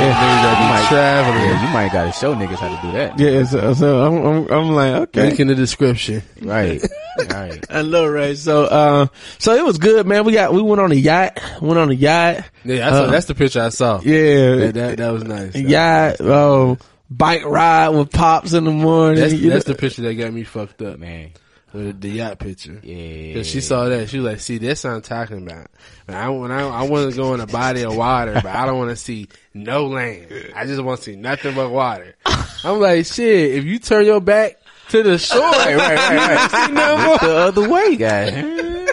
Yeah, 0.00 0.14
niggas 0.14 0.42
that 0.42 0.80
be 0.82 0.88
traveling. 0.88 1.44
Yeah, 1.44 1.66
you 1.68 1.72
might 1.74 1.92
gotta 1.92 2.10
show 2.12 2.34
niggas 2.34 2.56
how 2.58 2.74
to 2.74 2.82
do 2.86 2.92
that. 2.92 3.18
Yeah, 3.20 3.44
so, 3.44 3.74
so 3.74 4.04
I'm, 4.04 4.26
I'm, 4.26 4.48
I'm 4.52 4.70
like, 4.72 4.94
okay. 5.08 5.28
Link 5.28 5.38
in 5.40 5.46
the 5.46 5.54
description. 5.54 6.22
Right. 6.42 6.82
right. 7.30 7.64
I 7.70 7.82
know, 7.82 8.08
right? 8.08 8.36
So, 8.36 8.64
uh, 8.64 9.06
so 9.38 9.54
it 9.54 9.64
was 9.64 9.78
good, 9.78 10.06
man. 10.08 10.24
We 10.24 10.32
got, 10.32 10.52
we 10.52 10.60
went 10.62 10.80
on 10.80 10.90
a 10.90 10.96
yacht, 10.96 11.40
went 11.60 11.78
on 11.78 11.90
a 11.90 11.94
yacht. 11.94 12.44
Yeah, 12.64 12.88
I 12.88 12.90
saw, 12.90 13.02
Uh, 13.04 13.10
that's 13.10 13.26
the 13.26 13.34
picture 13.36 13.60
I 13.62 13.68
saw. 13.68 14.00
Yeah. 14.00 14.56
That, 14.56 14.74
that, 14.74 14.96
that 14.98 15.12
was 15.12 15.22
nice. 15.22 15.54
yacht, 15.54 16.16
oh, 16.20 16.78
bike 17.16 17.44
ride 17.44 17.90
with 17.90 18.10
pops 18.10 18.52
in 18.52 18.64
the 18.64 18.70
morning. 18.70 19.20
That's, 19.20 19.32
that's 19.32 19.66
know. 19.66 19.72
the 19.72 19.74
picture 19.74 20.02
that 20.02 20.14
got 20.14 20.32
me 20.32 20.44
fucked 20.44 20.82
up. 20.82 20.98
Man. 20.98 21.32
The, 21.72 21.92
the 21.92 22.08
yacht 22.08 22.38
picture. 22.38 22.78
Yeah. 22.84 23.34
Cause 23.34 23.48
she 23.48 23.60
saw 23.60 23.88
that, 23.88 24.08
she 24.08 24.20
was 24.20 24.26
like, 24.26 24.38
"See, 24.40 24.58
that's 24.58 24.84
what 24.84 24.92
I'm 24.92 25.02
talking 25.02 25.38
about." 25.38 25.66
Man, 26.06 26.16
I 26.16 26.28
when 26.28 26.52
I 26.52 26.60
I 26.68 26.82
want 26.82 27.10
to 27.10 27.16
go 27.16 27.34
in 27.34 27.40
a 27.40 27.48
body 27.48 27.82
of 27.82 27.96
water, 27.96 28.34
but 28.34 28.46
I 28.46 28.64
don't 28.64 28.78
want 28.78 28.90
to 28.90 28.96
see 28.96 29.26
no 29.54 29.86
land. 29.86 30.52
I 30.54 30.66
just 30.66 30.80
want 30.80 30.98
to 31.00 31.04
see 31.04 31.16
nothing 31.16 31.56
but 31.56 31.70
water. 31.70 32.14
I'm 32.62 32.78
like, 32.78 33.06
shit. 33.06 33.56
If 33.56 33.64
you 33.64 33.80
turn 33.80 34.06
your 34.06 34.20
back 34.20 34.56
to 34.90 35.02
the 35.02 35.18
shore, 35.18 35.40
Right, 35.50 35.74
right, 35.76 35.96
right, 35.96 36.36
right. 36.36 36.66
see 36.68 36.72
no 36.72 36.96
more. 36.96 37.18
The 37.18 37.36
other 37.38 37.68
way, 37.68 37.96
guy. 37.96 38.30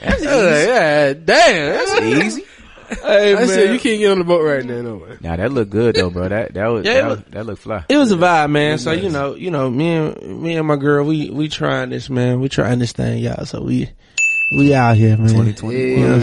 That's 0.00 0.26
I 0.26 0.34
like, 0.34 0.54
easy. 0.56 0.68
yeah, 0.68 1.12
damn. 1.12 1.72
That's 1.72 2.00
easy. 2.02 2.44
Hey, 3.02 3.32
I 3.32 3.38
man. 3.38 3.48
said 3.48 3.72
you 3.72 3.78
can't 3.80 3.98
get 3.98 4.10
on 4.12 4.18
the 4.18 4.24
boat 4.24 4.42
right 4.44 4.64
now, 4.64 4.80
no 4.82 4.96
way. 4.96 5.16
Nah, 5.20 5.36
that 5.36 5.52
looked 5.52 5.70
good 5.70 5.94
though, 5.96 6.10
bro. 6.10 6.28
That 6.28 6.54
that 6.54 6.66
was 6.66 6.84
Yeah, 6.84 6.94
that, 6.94 7.08
look- 7.08 7.18
was- 7.24 7.32
that 7.32 7.46
looked 7.46 7.62
fly. 7.62 7.84
It 7.88 7.96
was 7.96 8.12
a 8.12 8.16
vibe, 8.16 8.50
man. 8.50 8.78
So 8.78 8.92
you 8.92 9.08
know, 9.08 9.34
you 9.34 9.50
know, 9.50 9.70
me 9.70 9.94
and 9.94 10.42
me 10.42 10.56
and 10.56 10.66
my 10.66 10.76
girl, 10.76 11.04
we 11.04 11.30
we 11.30 11.48
trying 11.48 11.90
this, 11.90 12.08
man. 12.10 12.40
We 12.40 12.48
trying 12.48 12.78
this 12.78 12.92
thing, 12.92 13.18
y'all. 13.22 13.44
So 13.46 13.62
we 13.62 13.90
we 14.58 14.74
out 14.74 14.96
here, 14.96 15.16
man. 15.16 15.28
2020. 15.28 15.76
You 15.76 15.96
know, 16.06 16.16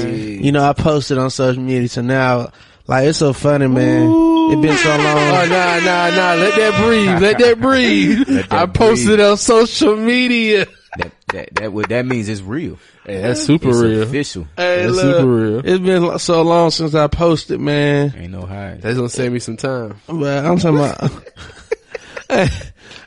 you 0.45 0.51
know, 0.51 0.63
I 0.63 0.73
posted 0.73 1.17
on 1.17 1.29
social 1.29 1.61
media, 1.61 1.89
so 1.89 2.01
now 2.01 2.51
like 2.87 3.07
it's 3.07 3.17
so 3.17 3.33
funny, 3.33 3.67
man. 3.67 4.03
It 4.51 4.61
been 4.61 4.77
so 4.77 4.91
Oh 4.91 4.97
long. 4.97 5.49
nah, 5.49 5.79
nah, 5.79 6.09
nah. 6.15 6.33
Let 6.35 6.55
that 6.55 6.81
breathe. 6.83 7.21
Let 7.21 7.37
that 7.39 7.59
breathe. 7.61 8.27
Let 8.29 8.49
that 8.49 8.53
I 8.61 8.65
posted 8.65 9.07
breathe. 9.07 9.19
on 9.21 9.37
social 9.37 9.95
media. 9.95 10.65
that 10.97 11.11
that 11.29 11.55
that 11.55 11.73
what 11.73 11.89
that 11.89 12.05
means 12.05 12.29
is 12.29 12.41
real. 12.43 12.77
Hey, 13.05 13.21
that's 13.21 13.43
super 13.43 13.69
It's 13.69 13.77
real. 13.79 14.01
official. 14.03 14.47
Hey, 14.55 14.83
That's 14.83 14.95
look, 14.95 15.15
super 15.17 15.27
real. 15.27 15.59
It's 15.59 15.79
been 15.83 16.19
so 16.19 16.41
long 16.41 16.71
since 16.71 16.95
I 16.95 17.07
posted, 17.07 17.59
man. 17.59 18.13
Ain't 18.15 18.31
no 18.31 18.45
hide. 18.45 18.81
That's 18.81 18.95
gonna 18.95 19.09
save 19.09 19.31
me 19.33 19.39
some 19.39 19.57
time. 19.57 19.95
But 20.07 20.45
I'm 20.45 20.57
talking 20.57 20.77
about. 20.79 21.11
hey, 22.29 22.47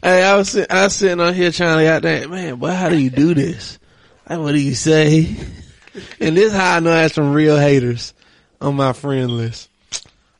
hey, 0.02 0.22
I 0.22 0.36
was 0.36 0.54
I 0.56 0.84
was 0.84 0.94
sitting 0.94 1.20
on 1.20 1.32
here 1.32 1.50
trying 1.50 1.78
to 1.78 1.84
get 1.84 2.02
that 2.02 2.28
man. 2.30 2.56
Boy, 2.56 2.72
how 2.72 2.90
do 2.90 2.98
you 2.98 3.08
do 3.10 3.32
this? 3.32 3.78
Like, 4.28 4.38
what 4.40 4.52
do 4.52 4.60
you 4.60 4.74
say? 4.74 5.34
And 6.20 6.36
this 6.36 6.52
how 6.52 6.76
I 6.76 6.80
know 6.80 6.92
I 6.92 7.02
had 7.02 7.12
some 7.12 7.32
real 7.32 7.56
haters 7.56 8.12
on 8.60 8.76
my 8.76 8.92
friend 8.92 9.30
list. 9.30 9.70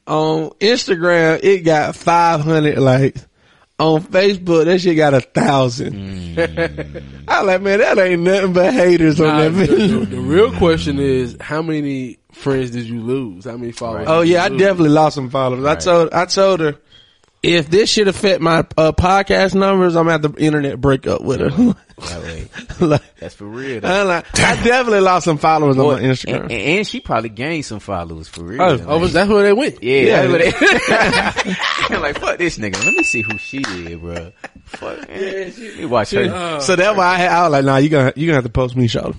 On 0.07 0.51
Instagram, 0.61 1.41
it 1.43 1.61
got 1.61 1.97
500 1.97 2.77
likes. 2.79 3.27
On 3.79 4.01
Facebook, 4.03 4.65
that 4.65 4.81
shit 4.81 4.97
got 4.97 5.13
a 5.13 5.21
thousand. 5.21 5.93
Mm. 5.93 7.03
I 7.29 7.41
was 7.43 7.47
like, 7.47 7.61
man, 7.61 7.79
that 7.81 7.99
ain't 7.99 8.23
nothing 8.23 8.53
but 8.55 8.73
haters 8.73 9.21
on 9.21 9.27
that 9.37 9.51
the, 9.51 9.67
video. 9.67 10.01
the- 10.01 10.07
the 10.07 10.21
real 10.21 10.51
question 10.53 10.99
is, 10.99 11.37
how 11.41 11.61
many 11.61 12.19
friends 12.33 12.71
did 12.71 12.85
you 12.87 13.03
lose? 13.03 13.45
How 13.45 13.59
many 13.59 13.73
followers? 13.73 14.07
Oh 14.09 14.23
did 14.23 14.31
yeah, 14.31 14.45
I 14.45 14.49
lose? 14.49 14.61
definitely 14.61 14.89
lost 14.91 15.15
some 15.17 15.29
followers. 15.29 15.65
I 15.67 15.75
told 15.75 16.13
I 16.15 16.25
told 16.25 16.61
her 16.61 16.77
if 17.47 17.71
this 17.71 17.89
should 17.91 18.09
affect 18.09 18.41
my 18.41 18.59
uh, 18.77 18.93
podcast 18.93 19.55
numbers, 19.55 19.95
I'm 19.97 20.09
at 20.09 20.23
the 20.23 20.33
internet 20.37 20.81
break 20.81 21.07
up 21.07 21.23
with 21.23 21.41
her. 21.41 21.75
Like, 22.79 23.01
That's 23.19 23.35
for 23.35 23.47
real. 23.47 23.81
though. 23.81 23.89
I'm 23.89 24.07
like, 24.07 24.27
I 24.39 24.63
definitely 24.63 25.01
lost 25.01 25.25
some 25.25 25.39
followers 25.39 25.79
on 25.79 25.87
my 25.95 26.01
Instagram. 26.03 26.43
And, 26.43 26.53
and 26.53 26.87
she 26.87 27.01
probably 27.01 27.31
gained 27.31 27.65
some 27.65 27.81
followers 27.81 28.29
for 28.29 28.45
real. 28.45 28.61
Oh, 28.61 28.75
Like, 28.75 28.87
Oh, 28.87 28.99
was 28.99 29.15
that 29.15 29.29
where 29.29 29.43
they 29.45 29.55
went? 29.55 29.83
yeah, 29.83 30.01
Yeah. 30.03 30.27
that's 30.27 30.33
what 30.33 31.89
they, 31.89 31.95
I'm 31.97 32.03
like, 32.03 32.19
fuck 32.21 32.37
this 32.37 32.59
nigga. 32.59 32.85
Let 32.85 32.93
me 32.93 33.03
see 33.03 33.23
who 33.23 33.39
she 33.39 33.59
is, 33.63 33.99
bro. 33.99 34.31
Fuck, 34.67 35.09
man. 35.09 35.53
Let 35.59 35.59
me 35.79 35.87
watch 35.87 36.11
her. 36.11 36.61
so 36.61 36.77
that's 36.77 36.99
why 36.99 37.07
I, 37.07 37.17
had, 37.17 37.31
I 37.33 37.43
was 37.45 37.53
like, 37.53 37.65
nah, 37.65 37.77
you 37.79 37.89
gonna 37.89 38.13
you 38.15 38.27
gonna 38.27 38.37
have 38.37 38.45
to 38.45 38.51
post 38.51 38.77
me, 38.77 38.89
Charlotte. 38.89 39.17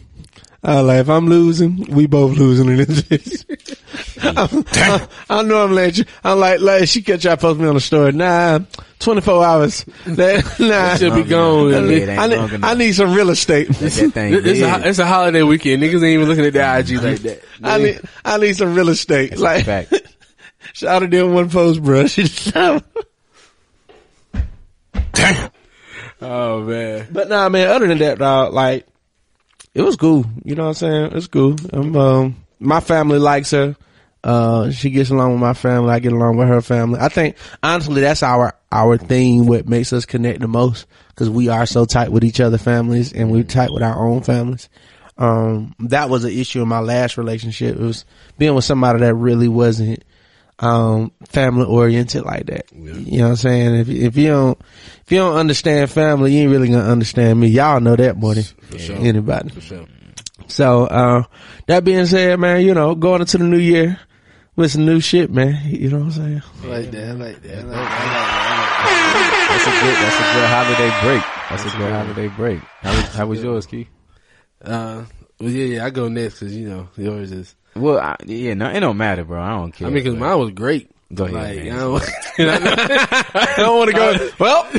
I 0.63 0.75
was 0.77 0.85
like, 0.85 0.99
if 1.01 1.09
I'm 1.09 1.27
losing, 1.27 1.85
we 1.93 2.07
both 2.07 2.35
losing 2.37 2.67
in 2.69 2.77
this. 2.77 3.03
bitch. 3.03 3.77
I'm, 4.97 5.07
I 5.29 5.43
know 5.43 5.63
I'm 5.63 5.71
letting 5.73 6.05
you. 6.05 6.11
I'm 6.23 6.39
like, 6.39 6.59
like 6.59 6.87
she 6.87 7.01
kept 7.03 7.23
y'all 7.23 7.37
post 7.37 7.59
me 7.59 7.67
on 7.67 7.75
the 7.75 7.79
story. 7.79 8.11
Nah, 8.11 8.59
24 8.99 9.45
hours. 9.45 9.85
That, 10.05 10.59
nah, 10.59 10.95
Should 10.95 11.13
be 11.13 11.23
gone. 11.29 11.69
Yeah, 11.69 11.77
and 11.77 11.91
it 11.91 12.09
it- 12.09 12.19
I, 12.19 12.27
need. 12.27 12.63
I 12.63 12.73
need 12.73 12.91
some 12.93 13.13
real 13.13 13.29
estate. 13.29 13.69
Let 13.69 13.91
that 13.91 14.11
thing 14.13 14.33
It's 14.45 14.59
a, 14.61 14.89
it's 14.89 14.99
a 14.99 15.05
holiday 15.05 15.43
weekend. 15.43 15.83
Niggas 15.83 15.95
ain't 15.95 16.03
even 16.05 16.27
looking 16.27 16.45
at 16.45 16.53
their 16.53 16.79
IG 16.79 16.91
like 17.03 17.19
that. 17.19 17.41
I 17.63 17.77
need 17.77 18.01
I 18.25 18.37
need 18.37 18.55
some 18.57 18.73
real 18.73 18.89
estate. 18.89 19.29
That's 19.31 19.41
like 19.41 19.65
fact. 19.65 19.93
shout 20.73 21.03
out 21.03 21.11
to 21.11 21.23
one 21.29 21.49
post, 21.49 21.83
bro. 21.83 22.07
She 22.07 22.23
just- 22.23 22.55
Oh 26.19 26.61
man. 26.63 27.07
but 27.11 27.29
nah, 27.29 27.47
man. 27.49 27.69
Other 27.69 27.87
than 27.87 27.99
that, 27.99 28.17
dog, 28.17 28.53
like 28.53 28.87
it 29.77 29.83
was 29.83 29.95
cool. 29.95 30.25
You 30.43 30.55
know 30.55 30.63
what 30.63 30.69
I'm 30.69 30.73
saying? 30.73 31.11
It's 31.13 31.27
cool. 31.27 31.55
Um, 31.71 32.35
my 32.59 32.79
family 32.79 33.19
likes 33.19 33.51
her. 33.51 33.75
Uh, 34.23 34.71
she 34.71 34.89
gets 34.89 35.11
along 35.11 35.33
with 35.33 35.39
my 35.39 35.53
family. 35.53 35.91
I 35.91 35.99
get 35.99 36.13
along 36.13 36.37
with 36.37 36.47
her 36.47 36.61
family. 36.61 36.99
I 36.99 37.09
think 37.09 37.37
honestly, 37.61 38.01
that's 38.01 38.23
our 38.23 38.55
our 38.71 38.97
thing. 38.97 39.45
What 39.45 39.69
makes 39.69 39.93
us 39.93 40.07
connect 40.07 40.39
the 40.39 40.47
most 40.47 40.87
because 41.09 41.29
we 41.29 41.49
are 41.49 41.67
so 41.67 41.85
tight 41.85 42.11
with 42.11 42.23
each 42.23 42.39
other 42.39 42.57
families 42.57 43.13
and 43.13 43.31
we're 43.31 43.43
tight 43.43 43.71
with 43.71 43.83
our 43.83 44.07
own 44.07 44.23
families. 44.23 44.67
Um, 45.19 45.75
that 45.81 46.09
was 46.09 46.23
an 46.23 46.31
issue 46.31 46.63
in 46.63 46.67
my 46.67 46.79
last 46.79 47.19
relationship. 47.19 47.75
It 47.75 47.81
was 47.81 48.03
being 48.39 48.55
with 48.55 48.65
somebody 48.65 49.01
that 49.01 49.13
really 49.13 49.47
wasn't 49.47 50.03
um 50.57 51.11
family 51.27 51.65
oriented 51.65 52.23
like 52.23 52.47
that. 52.47 52.65
You 52.73 53.19
know 53.19 53.25
what 53.25 53.29
I'm 53.29 53.35
saying? 53.35 53.75
If 53.75 53.89
if 53.89 54.17
you 54.17 54.29
don't 54.29 54.61
if 55.07 55.13
you 55.13 55.19
don't 55.19 55.37
understand 55.37 55.89
family, 55.89 56.35
you 56.35 56.41
ain't 56.41 56.51
really 56.51 56.67
gonna 56.67 56.83
understand 56.83 57.39
me. 57.39 57.47
Y'all 57.47 57.79
know 57.79 57.95
that 57.95 58.17
more 58.17 58.35
than 58.35 58.43
sure. 58.77 58.97
anybody. 58.97 59.47
For 59.51 59.61
sure. 59.61 59.85
So 60.47 60.83
uh 60.83 61.23
that 61.67 61.85
being 61.85 62.05
said, 62.07 62.37
man, 62.41 62.65
you 62.65 62.73
know, 62.73 62.93
going 62.93 63.21
into 63.21 63.37
the 63.37 63.45
new 63.45 63.57
year 63.57 64.01
with 64.57 64.73
some 64.73 64.85
new 64.85 64.99
shit, 64.99 65.31
man. 65.31 65.61
You 65.65 65.91
know 65.91 65.99
what 65.99 66.05
I'm 66.07 66.11
saying? 66.11 66.41
I 66.61 66.67
like 66.67 66.91
that. 66.91 67.07
I 67.07 67.11
like 67.13 67.41
that. 67.41 67.57
I 67.57 67.61
like 67.61 67.71
that. 67.71 69.47
That's 69.49 69.63
a 69.63 69.71
good. 69.71 69.95
That's 69.95 70.19
a 70.19 70.33
good 70.33 70.49
holiday 70.49 71.01
break. 71.01 71.23
That's 71.49 71.73
a 71.73 71.77
good 71.77 71.91
holiday 71.93 72.27
break. 72.27 72.59
How 72.81 72.91
was, 72.91 73.15
how 73.15 73.25
was 73.27 73.43
yours, 73.43 73.65
Key? 73.65 73.87
Uh, 74.61 75.05
well, 75.39 75.49
yeah, 75.49 75.75
yeah. 75.75 75.85
I 75.85 75.89
go 75.89 76.09
next 76.09 76.41
because 76.41 76.53
you 76.53 76.67
know 76.67 76.89
yours 76.97 77.31
is. 77.31 77.55
Well, 77.77 77.97
I, 77.97 78.17
yeah, 78.25 78.55
no, 78.55 78.69
it 78.69 78.81
don't 78.81 78.97
matter, 78.97 79.23
bro. 79.23 79.41
I 79.41 79.51
don't 79.51 79.71
care. 79.71 79.87
I 79.87 79.89
mean, 79.89 80.03
because 80.03 80.15
but- 80.15 80.27
mine 80.27 80.37
was 80.37 80.51
great. 80.51 80.91
Go 81.13 81.25
ahead, 81.25 81.35
Like. 81.35 81.71
I 81.71 81.77
don't, 81.77 82.03
I 83.35 83.53
don't 83.57 83.77
want 83.77 83.91
to 83.91 83.95
go. 83.97 84.29
Well, 84.39 84.69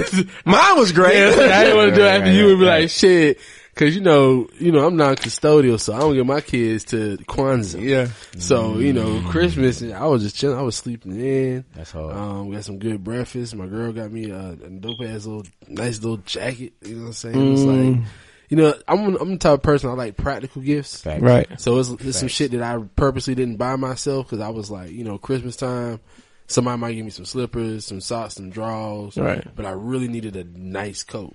mine 0.45 0.79
was 0.79 0.93
great. 0.93 1.17
I 1.17 1.65
didn't 1.65 1.77
want 1.77 1.91
to 1.91 1.97
do 1.97 2.03
it 2.03 2.07
after 2.09 2.33
you 2.33 2.47
would 2.47 2.59
be 2.59 2.65
like, 2.65 2.91
shit. 2.91 3.39
Cause 3.75 3.95
you 3.95 4.01
know, 4.01 4.49
you 4.59 4.73
know, 4.73 4.85
I'm 4.85 4.97
not 4.97 5.19
custodial, 5.19 5.79
so 5.79 5.95
I 5.95 6.01
don't 6.01 6.15
get 6.15 6.27
my 6.27 6.41
kids 6.41 6.83
to 6.87 7.17
Kwanzaa. 7.29 7.81
yeah. 7.81 8.09
So, 8.37 8.79
you 8.79 8.93
know, 8.93 9.23
Christmas, 9.31 9.81
I 9.85 10.05
was 10.07 10.25
just 10.25 10.35
chilling. 10.35 10.59
I 10.59 10.63
was 10.63 10.75
sleeping 10.75 11.13
in. 11.13 11.65
That's 11.77 11.93
hard. 11.93 12.13
Um, 12.17 12.51
got 12.51 12.65
some 12.65 12.81
good 12.81 13.05
breakfast. 13.05 13.55
My 13.55 13.67
girl 13.69 13.93
got 13.93 14.11
me 14.11 14.31
a, 14.31 14.49
a 14.51 14.55
dope 14.57 15.01
ass 15.03 15.27
little, 15.27 15.45
nice 15.69 16.03
little 16.03 16.17
jacket. 16.17 16.73
You 16.85 16.97
know 16.97 17.01
what 17.03 17.07
I'm 17.07 17.13
saying? 17.13 17.53
It's 17.53 17.63
like, 17.63 18.09
you 18.49 18.57
know, 18.57 18.75
I'm, 18.87 19.17
I'm 19.17 19.33
the 19.33 19.39
type 19.39 19.55
of 19.55 19.63
person 19.63 19.91
I 19.91 19.93
like 19.93 20.17
practical 20.17 20.63
gifts. 20.63 21.01
Facts. 21.03 21.23
Right. 21.23 21.61
So 21.61 21.79
it's, 21.79 21.91
it's 21.91 22.19
some 22.19 22.29
shit 22.29 22.53
that 22.53 22.63
I 22.63 22.83
purposely 22.97 23.35
didn't 23.35 23.57
buy 23.57 23.77
myself 23.77 24.27
because 24.27 24.41
I 24.41 24.49
was 24.49 24.71
like, 24.71 24.91
you 24.91 25.05
know, 25.05 25.19
Christmas 25.19 25.57
time, 25.57 26.01
somebody 26.47 26.79
might 26.79 26.95
give 26.95 27.05
me 27.05 27.11
some 27.11 27.27
slippers, 27.27 27.87
some 27.87 28.01
socks, 28.01 28.35
some 28.35 28.51
drawers. 28.51 29.17
Right. 29.17 29.47
But 29.55 29.67
I 29.67 29.71
really 29.71 30.09
needed 30.09 30.37
a 30.37 30.45
nice 30.45 31.03
coat. 31.03 31.35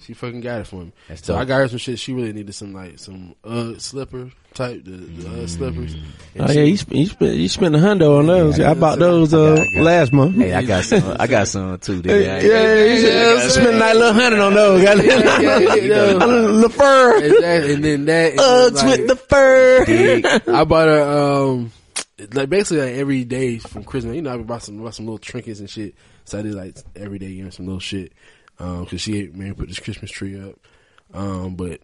She 0.00 0.12
fucking 0.12 0.40
got 0.40 0.60
it 0.60 0.66
for 0.66 0.82
me. 0.84 0.92
That's 1.08 1.24
so 1.24 1.34
dope. 1.34 1.42
I 1.42 1.44
got 1.44 1.58
her 1.58 1.68
some 1.68 1.78
shit. 1.78 1.98
She 1.98 2.12
really 2.12 2.32
needed 2.32 2.54
some 2.54 2.72
like 2.74 2.98
some 2.98 3.34
uh 3.44 3.78
slipper 3.78 4.30
type, 4.52 4.84
the, 4.84 4.90
the 4.90 5.42
uh, 5.44 5.46
slippers. 5.46 5.94
And 5.94 6.04
Oh 6.42 6.46
she- 6.48 6.54
yeah, 6.54 6.62
you 6.64 6.76
spent 6.76 6.98
you 7.00 7.06
spent 7.06 7.34
you 7.36 7.48
spent 7.48 7.74
a 7.74 7.78
hundo 7.78 8.18
on 8.18 8.26
those. 8.26 8.58
Yeah, 8.58 8.72
I 8.72 8.74
bought 8.74 8.98
those 8.98 9.32
uh 9.32 9.52
I 9.52 9.56
got- 9.56 9.58
I 9.60 9.74
got- 9.76 9.82
last 9.84 10.12
month. 10.12 10.36
Hey, 10.36 10.52
I 10.52 10.62
got 10.62 10.84
some. 10.84 11.16
I 11.20 11.26
got 11.26 11.48
some 11.48 11.78
too. 11.78 11.96
Yeah, 11.96 12.00
Dude. 12.02 12.12
I- 12.28 12.40
yeah, 12.40 12.84
you 12.84 13.00
should 13.40 13.50
spend 13.52 13.80
that 13.80 13.96
little 13.96 14.12
hundred 14.14 14.40
on 14.40 14.54
those. 14.54 14.82
yeah, 14.82 14.94
yeah, 14.94 15.04
yeah. 15.74 16.12
the 16.14 16.70
fur, 16.70 17.16
Exactly. 17.24 17.74
And 17.74 17.84
then 17.84 18.04
that. 18.06 18.30
and 18.32 18.40
Uggs 18.40 18.82
like, 18.82 18.98
with 19.00 19.08
the 19.08 19.16
fur. 19.16 20.52
I 20.54 20.64
bought 20.64 20.88
her 20.88 21.02
um 21.02 21.72
like 22.32 22.48
basically 22.48 22.78
like 22.84 22.94
every 22.94 23.24
day 23.24 23.58
from 23.58 23.84
Christmas. 23.84 24.14
You 24.16 24.22
know, 24.22 24.34
I 24.34 24.36
bought 24.38 24.62
some 24.62 24.78
bought 24.78 24.94
some 24.94 25.06
little 25.06 25.18
trinkets 25.18 25.60
and 25.60 25.68
shit. 25.70 25.94
So 26.24 26.38
I 26.38 26.42
did 26.42 26.54
like 26.54 26.76
every 26.96 27.18
day 27.18 27.34
give 27.34 27.44
her 27.46 27.50
some 27.50 27.66
little 27.66 27.80
shit. 27.80 28.12
Um, 28.58 28.86
cause 28.86 29.00
she 29.00 29.24
made 29.28 29.34
me 29.34 29.52
put 29.52 29.68
this 29.68 29.80
Christmas 29.80 30.10
tree 30.10 30.40
up. 30.40 30.58
Um, 31.12 31.54
but 31.56 31.80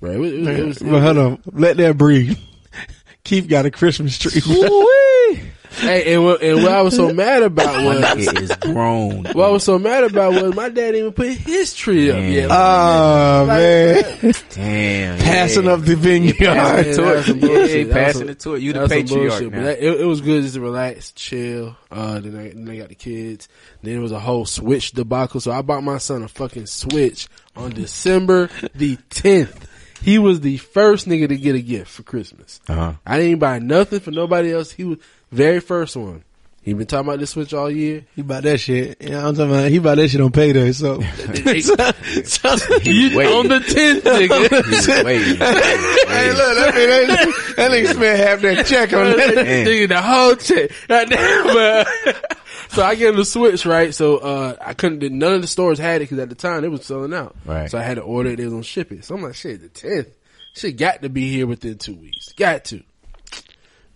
right, 0.00 0.16
it 0.16 0.18
was, 0.18 0.32
it 0.32 0.38
was, 0.40 0.48
it 0.48 0.64
was, 0.66 0.82
Well, 0.82 1.00
hold 1.00 1.18
on, 1.18 1.42
let 1.52 1.76
that 1.78 1.96
breathe. 1.96 2.38
Keith 3.24 3.48
got 3.48 3.66
a 3.66 3.70
Christmas 3.70 4.18
tree. 4.18 4.40
hey, 5.76 6.14
and 6.14 6.24
what, 6.24 6.42
and 6.42 6.62
what 6.62 6.72
I 6.72 6.82
was 6.82 6.96
so 6.96 7.12
mad 7.12 7.42
about 7.42 7.84
was 7.84 8.26
It 8.26 8.42
is 8.42 8.56
grown. 8.56 9.24
what 9.24 9.48
I 9.48 9.50
was 9.50 9.64
so 9.64 9.78
mad 9.78 10.04
about 10.04 10.32
was 10.40 10.54
my 10.54 10.68
dad 10.68 10.74
didn't 10.92 10.96
even 10.96 11.12
put 11.12 11.28
his 11.28 11.74
tree 11.74 12.10
up 12.10 12.18
Man. 12.18 12.32
yet. 12.32 12.50
Oh 12.50 13.46
man, 13.46 14.34
Damn. 14.50 15.18
passing 15.18 15.64
yeah. 15.64 15.72
up 15.72 15.80
the 15.82 15.96
vineyard. 15.96 16.36
Yeah, 16.40 16.82
to 16.82 16.94
that 17.02 17.16
was 17.16 17.26
some 17.26 17.38
it. 17.38 17.42
Yeah, 17.42 17.48
bullshit. 17.48 17.88
That 17.88 17.94
was 17.94 17.94
passing 17.94 18.28
it 18.28 18.38
to 18.40 18.54
it. 18.54 18.62
You 18.62 18.72
That 18.72 18.88
the 18.88 18.96
was 19.02 19.08
some 19.10 19.18
patriarch 19.18 19.42
now. 19.42 19.48
But 19.58 19.64
that, 19.64 19.78
it, 19.84 20.00
it 20.00 20.04
was 20.04 20.20
good 20.20 20.42
just 20.42 20.54
to 20.54 20.60
relax, 20.60 21.12
chill. 21.12 21.76
Uh, 21.90 22.20
then 22.20 22.36
I, 22.36 22.48
then 22.50 22.68
I 22.68 22.76
got 22.76 22.88
the 22.88 22.94
kids. 22.94 23.48
Then 23.82 23.96
it 23.96 24.00
was 24.00 24.12
a 24.12 24.20
whole 24.20 24.46
Switch 24.46 24.92
debacle. 24.92 25.40
So 25.40 25.52
I 25.52 25.62
bought 25.62 25.82
my 25.84 25.98
son 25.98 26.22
a 26.22 26.28
fucking 26.28 26.66
Switch 26.66 27.28
on 27.56 27.70
December 27.70 28.48
the 28.74 28.96
10th. 29.10 29.68
He 30.02 30.18
was 30.18 30.40
the 30.40 30.58
first 30.58 31.08
nigga 31.08 31.28
to 31.28 31.36
get 31.36 31.54
a 31.54 31.60
gift 31.62 31.90
for 31.90 32.02
Christmas. 32.02 32.60
Uh-huh. 32.68 32.92
I 33.06 33.18
didn't 33.18 33.38
buy 33.38 33.58
nothing 33.58 34.00
for 34.00 34.10
nobody 34.10 34.52
else. 34.52 34.70
He 34.70 34.84
was 34.84 34.98
very 35.34 35.60
first 35.60 35.96
one. 35.96 36.24
He 36.62 36.72
been 36.72 36.86
talking 36.86 37.06
about 37.06 37.18
this 37.20 37.28
Switch 37.30 37.52
all 37.52 37.70
year. 37.70 38.06
He 38.16 38.22
bought 38.22 38.44
that 38.44 38.58
shit. 38.58 39.02
You 39.02 39.10
know, 39.10 39.28
I'm 39.28 39.34
talking 39.34 39.50
about 39.50 39.70
he 39.70 39.78
bought 39.80 39.96
that 39.96 40.08
shit 40.08 40.20
on 40.22 40.32
payday. 40.32 40.72
So, 40.72 40.98
so, 42.24 42.78
He 42.80 43.14
waiting. 43.14 43.34
on 43.34 43.48
the 43.48 43.58
10th, 43.58 44.00
nigga. 44.00 44.64
He 44.64 44.70
was 44.70 44.88
waiting. 44.88 45.36
hey, 45.36 46.30
look, 46.32 46.56
that 46.56 46.72
nigga, 46.74 47.06
that, 47.08 47.54
that 47.56 47.70
nigga 47.70 47.86
spent 47.94 48.18
half 48.18 48.40
that 48.40 48.64
check 48.66 48.92
on 48.94 49.04
that. 49.14 49.34
Man. 49.34 49.66
Nigga, 49.66 49.88
the 49.88 50.00
whole 50.00 50.34
check. 50.36 50.70
Goddamn, 50.88 51.44
but- 51.48 52.40
so 52.70 52.82
I 52.82 52.94
gave 52.94 53.10
him 53.10 53.16
the 53.16 53.24
switch, 53.26 53.66
right? 53.66 53.94
So, 53.94 54.16
uh, 54.18 54.56
I 54.60 54.72
couldn't, 54.72 55.02
none 55.18 55.34
of 55.34 55.42
the 55.42 55.46
stores 55.48 55.78
had 55.78 55.96
it 56.00 56.04
because 56.04 56.18
at 56.18 56.30
the 56.30 56.34
time 56.34 56.64
it 56.64 56.70
was 56.70 56.84
selling 56.86 57.12
out. 57.12 57.36
Right. 57.44 57.70
So 57.70 57.76
I 57.78 57.82
had 57.82 57.96
to 57.96 58.00
order 58.00 58.30
it. 58.30 58.36
They 58.36 58.44
was 58.44 58.52
gonna 58.54 58.64
ship 58.64 58.90
it. 58.90 59.04
So 59.04 59.14
I'm 59.16 59.22
like, 59.22 59.34
shit, 59.34 59.60
the 59.60 59.68
10th. 59.68 60.08
Shit 60.54 60.76
got 60.78 61.02
to 61.02 61.08
be 61.10 61.30
here 61.30 61.46
within 61.46 61.76
two 61.78 61.94
weeks. 61.94 62.32
Got 62.32 62.64
to. 62.66 62.82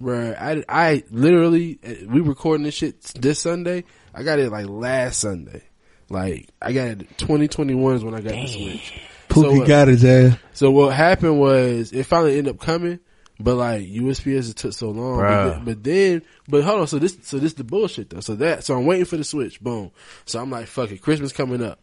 Bruh, 0.00 0.36
I, 0.40 0.64
I 0.68 1.04
literally, 1.10 1.78
uh, 1.84 2.06
we 2.08 2.20
recording 2.20 2.64
this 2.64 2.74
shit 2.74 3.00
this 3.18 3.40
Sunday. 3.40 3.84
I 4.14 4.22
got 4.22 4.38
it 4.38 4.50
like 4.50 4.66
last 4.68 5.20
Sunday. 5.20 5.62
Like, 6.08 6.48
I 6.62 6.72
got 6.72 6.86
it 6.88 7.18
2021 7.18 7.96
is 7.96 8.04
when 8.04 8.14
I 8.14 8.20
got 8.20 8.32
the 8.32 8.46
switch. 8.46 9.00
Pookie 9.28 9.62
uh, 9.62 9.66
got 9.66 9.88
his 9.88 10.04
ass. 10.04 10.38
so 10.54 10.70
what 10.70 10.94
happened 10.94 11.38
was 11.38 11.92
it 11.92 12.04
finally 12.04 12.38
ended 12.38 12.54
up 12.54 12.60
coming, 12.60 12.98
but 13.38 13.56
like 13.56 13.82
USPS 13.82 14.50
it 14.50 14.56
took 14.56 14.72
so 14.72 14.90
long. 14.90 15.18
But 15.18 15.50
then, 15.54 15.64
but 15.64 15.84
then, 15.84 16.22
but 16.48 16.64
hold 16.64 16.80
on. 16.80 16.86
So 16.86 16.98
this, 16.98 17.18
so 17.22 17.38
this 17.38 17.52
the 17.54 17.64
bullshit 17.64 18.08
though. 18.10 18.20
So 18.20 18.36
that, 18.36 18.64
so 18.64 18.76
I'm 18.78 18.86
waiting 18.86 19.04
for 19.04 19.16
the 19.18 19.24
switch. 19.24 19.60
Boom. 19.60 19.90
So 20.24 20.40
I'm 20.40 20.50
like, 20.50 20.66
fuck 20.66 20.90
it. 20.92 21.02
Christmas 21.02 21.32
coming 21.32 21.62
up. 21.62 21.78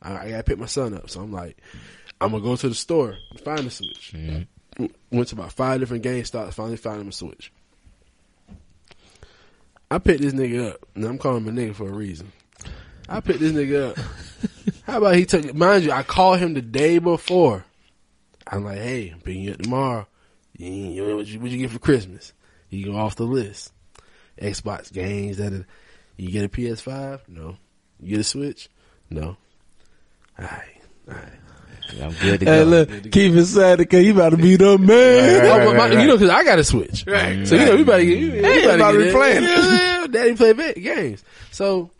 I, 0.00 0.16
I 0.18 0.30
gotta 0.30 0.44
pick 0.44 0.58
my 0.58 0.66
son 0.66 0.94
up. 0.94 1.10
So 1.10 1.20
I'm 1.20 1.32
like, 1.32 1.56
I'm 2.20 2.30
gonna 2.30 2.44
go 2.44 2.54
to 2.56 2.68
the 2.68 2.74
store 2.76 3.16
and 3.30 3.40
find 3.40 3.60
the 3.60 3.70
switch. 3.70 4.12
W- 4.12 4.46
Went 4.78 5.28
to 5.28 5.34
about 5.34 5.52
five 5.52 5.80
different 5.80 6.04
GameStops. 6.04 6.54
Finally 6.54 6.76
found 6.76 7.00
him 7.00 7.08
a 7.08 7.12
switch. 7.12 7.52
I 9.90 9.98
picked 9.98 10.22
this 10.22 10.32
nigga 10.32 10.72
up. 10.72 10.86
And 10.94 11.04
I'm 11.04 11.18
calling 11.18 11.44
him 11.44 11.56
a 11.56 11.60
nigga 11.60 11.74
for 11.74 11.88
a 11.88 11.92
reason. 11.92 12.32
I 13.08 13.20
picked 13.20 13.40
this 13.40 13.52
nigga 13.52 13.90
up. 13.90 13.98
How 14.84 14.98
about 14.98 15.16
he 15.16 15.26
took 15.26 15.44
it? 15.44 15.54
Mind 15.54 15.84
you, 15.84 15.92
I 15.92 16.02
called 16.02 16.40
him 16.40 16.54
the 16.54 16.62
day 16.62 16.98
before. 16.98 17.64
I'm 18.46 18.64
like, 18.64 18.78
hey, 18.78 19.10
I'm 19.10 19.20
picking 19.20 19.42
you 19.42 19.52
up 19.52 19.62
tomorrow. 19.62 20.06
You, 20.56 21.16
what, 21.16 21.26
you, 21.26 21.40
what 21.40 21.50
you 21.50 21.58
get 21.58 21.70
for 21.70 21.78
Christmas? 21.78 22.32
You 22.70 22.86
go 22.86 22.96
off 22.96 23.16
the 23.16 23.24
list. 23.24 23.72
Xbox 24.40 24.92
games 24.92 25.36
that 25.38 25.52
are, 25.52 25.66
you 26.16 26.30
get 26.30 26.44
a 26.44 26.48
PS5? 26.48 27.20
No. 27.28 27.56
You 28.00 28.10
get 28.10 28.20
a 28.20 28.24
Switch? 28.24 28.68
No. 29.10 29.36
Alright. 30.38 30.82
Alright. 31.08 31.32
I'm 32.02 32.12
good 32.12 32.40
to 32.40 32.46
Hey, 32.46 32.58
go. 32.60 32.64
look, 32.64 32.88
keep 33.12 33.34
it 33.34 33.46
sad 33.46 33.78
because 33.78 34.04
you 34.04 34.12
about 34.14 34.30
to 34.30 34.36
be 34.36 34.56
the 34.56 34.78
man. 34.78 35.42
Right, 35.44 35.66
right, 35.66 35.76
right, 35.76 35.92
You 35.92 36.06
know, 36.06 36.18
cause 36.18 36.30
I 36.30 36.44
got 36.44 36.58
a 36.58 36.64
Switch. 36.64 37.04
Right. 37.06 37.46
So, 37.46 37.56
you 37.56 37.66
know, 37.66 37.76
we 37.76 37.84
better 37.84 38.04
get, 38.04 38.18
you, 38.18 38.26
you 38.26 38.42
hey, 38.42 38.74
about 38.74 38.92
to 38.92 38.98
get 38.98 39.06
be 39.06 39.12
playing. 39.12 39.42
Yeah, 39.42 40.00
yeah, 40.00 40.06
daddy 40.06 40.34
play 40.34 40.52
ba- 40.52 40.72
games. 40.74 41.22
So, 41.50 41.90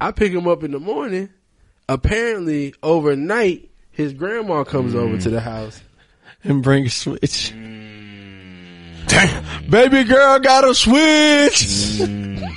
I 0.00 0.12
pick 0.12 0.32
him 0.32 0.46
up 0.46 0.62
in 0.62 0.70
the 0.70 0.80
morning. 0.80 1.30
Apparently, 1.88 2.74
overnight, 2.82 3.70
his 3.90 4.12
grandma 4.12 4.64
comes 4.64 4.94
over 4.94 5.16
mm. 5.16 5.22
to 5.22 5.30
the 5.30 5.40
house. 5.40 5.80
And 6.44 6.62
bring 6.62 6.86
a 6.86 6.90
switch. 6.90 7.52
Mm. 7.54 9.06
Damn, 9.06 9.70
baby 9.70 10.04
girl 10.04 10.38
got 10.38 10.68
a 10.68 10.74
switch. 10.74 11.62
Mm. 12.00 12.46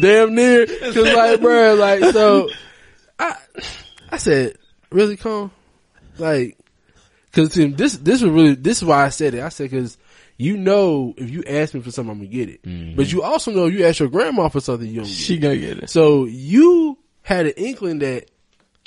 Damn 0.00 0.34
near. 0.34 0.66
Cause 0.80 0.96
like, 0.96 1.40
bro, 1.40 1.74
like, 1.74 2.04
so, 2.12 2.48
I, 3.18 3.36
I 4.10 4.16
said, 4.18 4.56
really, 4.90 5.16
Cone? 5.16 5.50
Like, 6.18 6.58
cause 7.32 7.52
see, 7.52 7.68
this, 7.68 7.96
this 7.96 8.22
was 8.22 8.30
really, 8.30 8.54
this 8.54 8.78
is 8.78 8.84
why 8.84 9.04
I 9.04 9.08
said 9.10 9.34
it. 9.34 9.42
I 9.42 9.48
said, 9.48 9.70
cause 9.70 9.96
you 10.40 10.56
know, 10.56 11.12
if 11.18 11.28
you 11.28 11.44
ask 11.46 11.74
me 11.74 11.80
for 11.80 11.90
something, 11.90 12.12
I'm 12.12 12.18
gonna 12.18 12.28
get 12.28 12.48
it. 12.48 12.62
Mm-hmm. 12.62 12.96
But 12.96 13.12
you 13.12 13.22
also 13.22 13.50
know 13.50 13.66
if 13.66 13.74
you 13.74 13.84
ask 13.84 14.00
your 14.00 14.08
grandma 14.08 14.48
for 14.48 14.60
something, 14.60 14.88
you 14.88 14.96
don't 14.96 15.04
get 15.04 15.12
it. 15.12 15.16
She 15.16 15.36
gonna 15.38 15.56
get 15.58 15.78
it. 15.80 15.90
So 15.90 16.24
you 16.24 16.96
had 17.22 17.44
an 17.44 17.52
inkling 17.58 17.98
that 17.98 18.30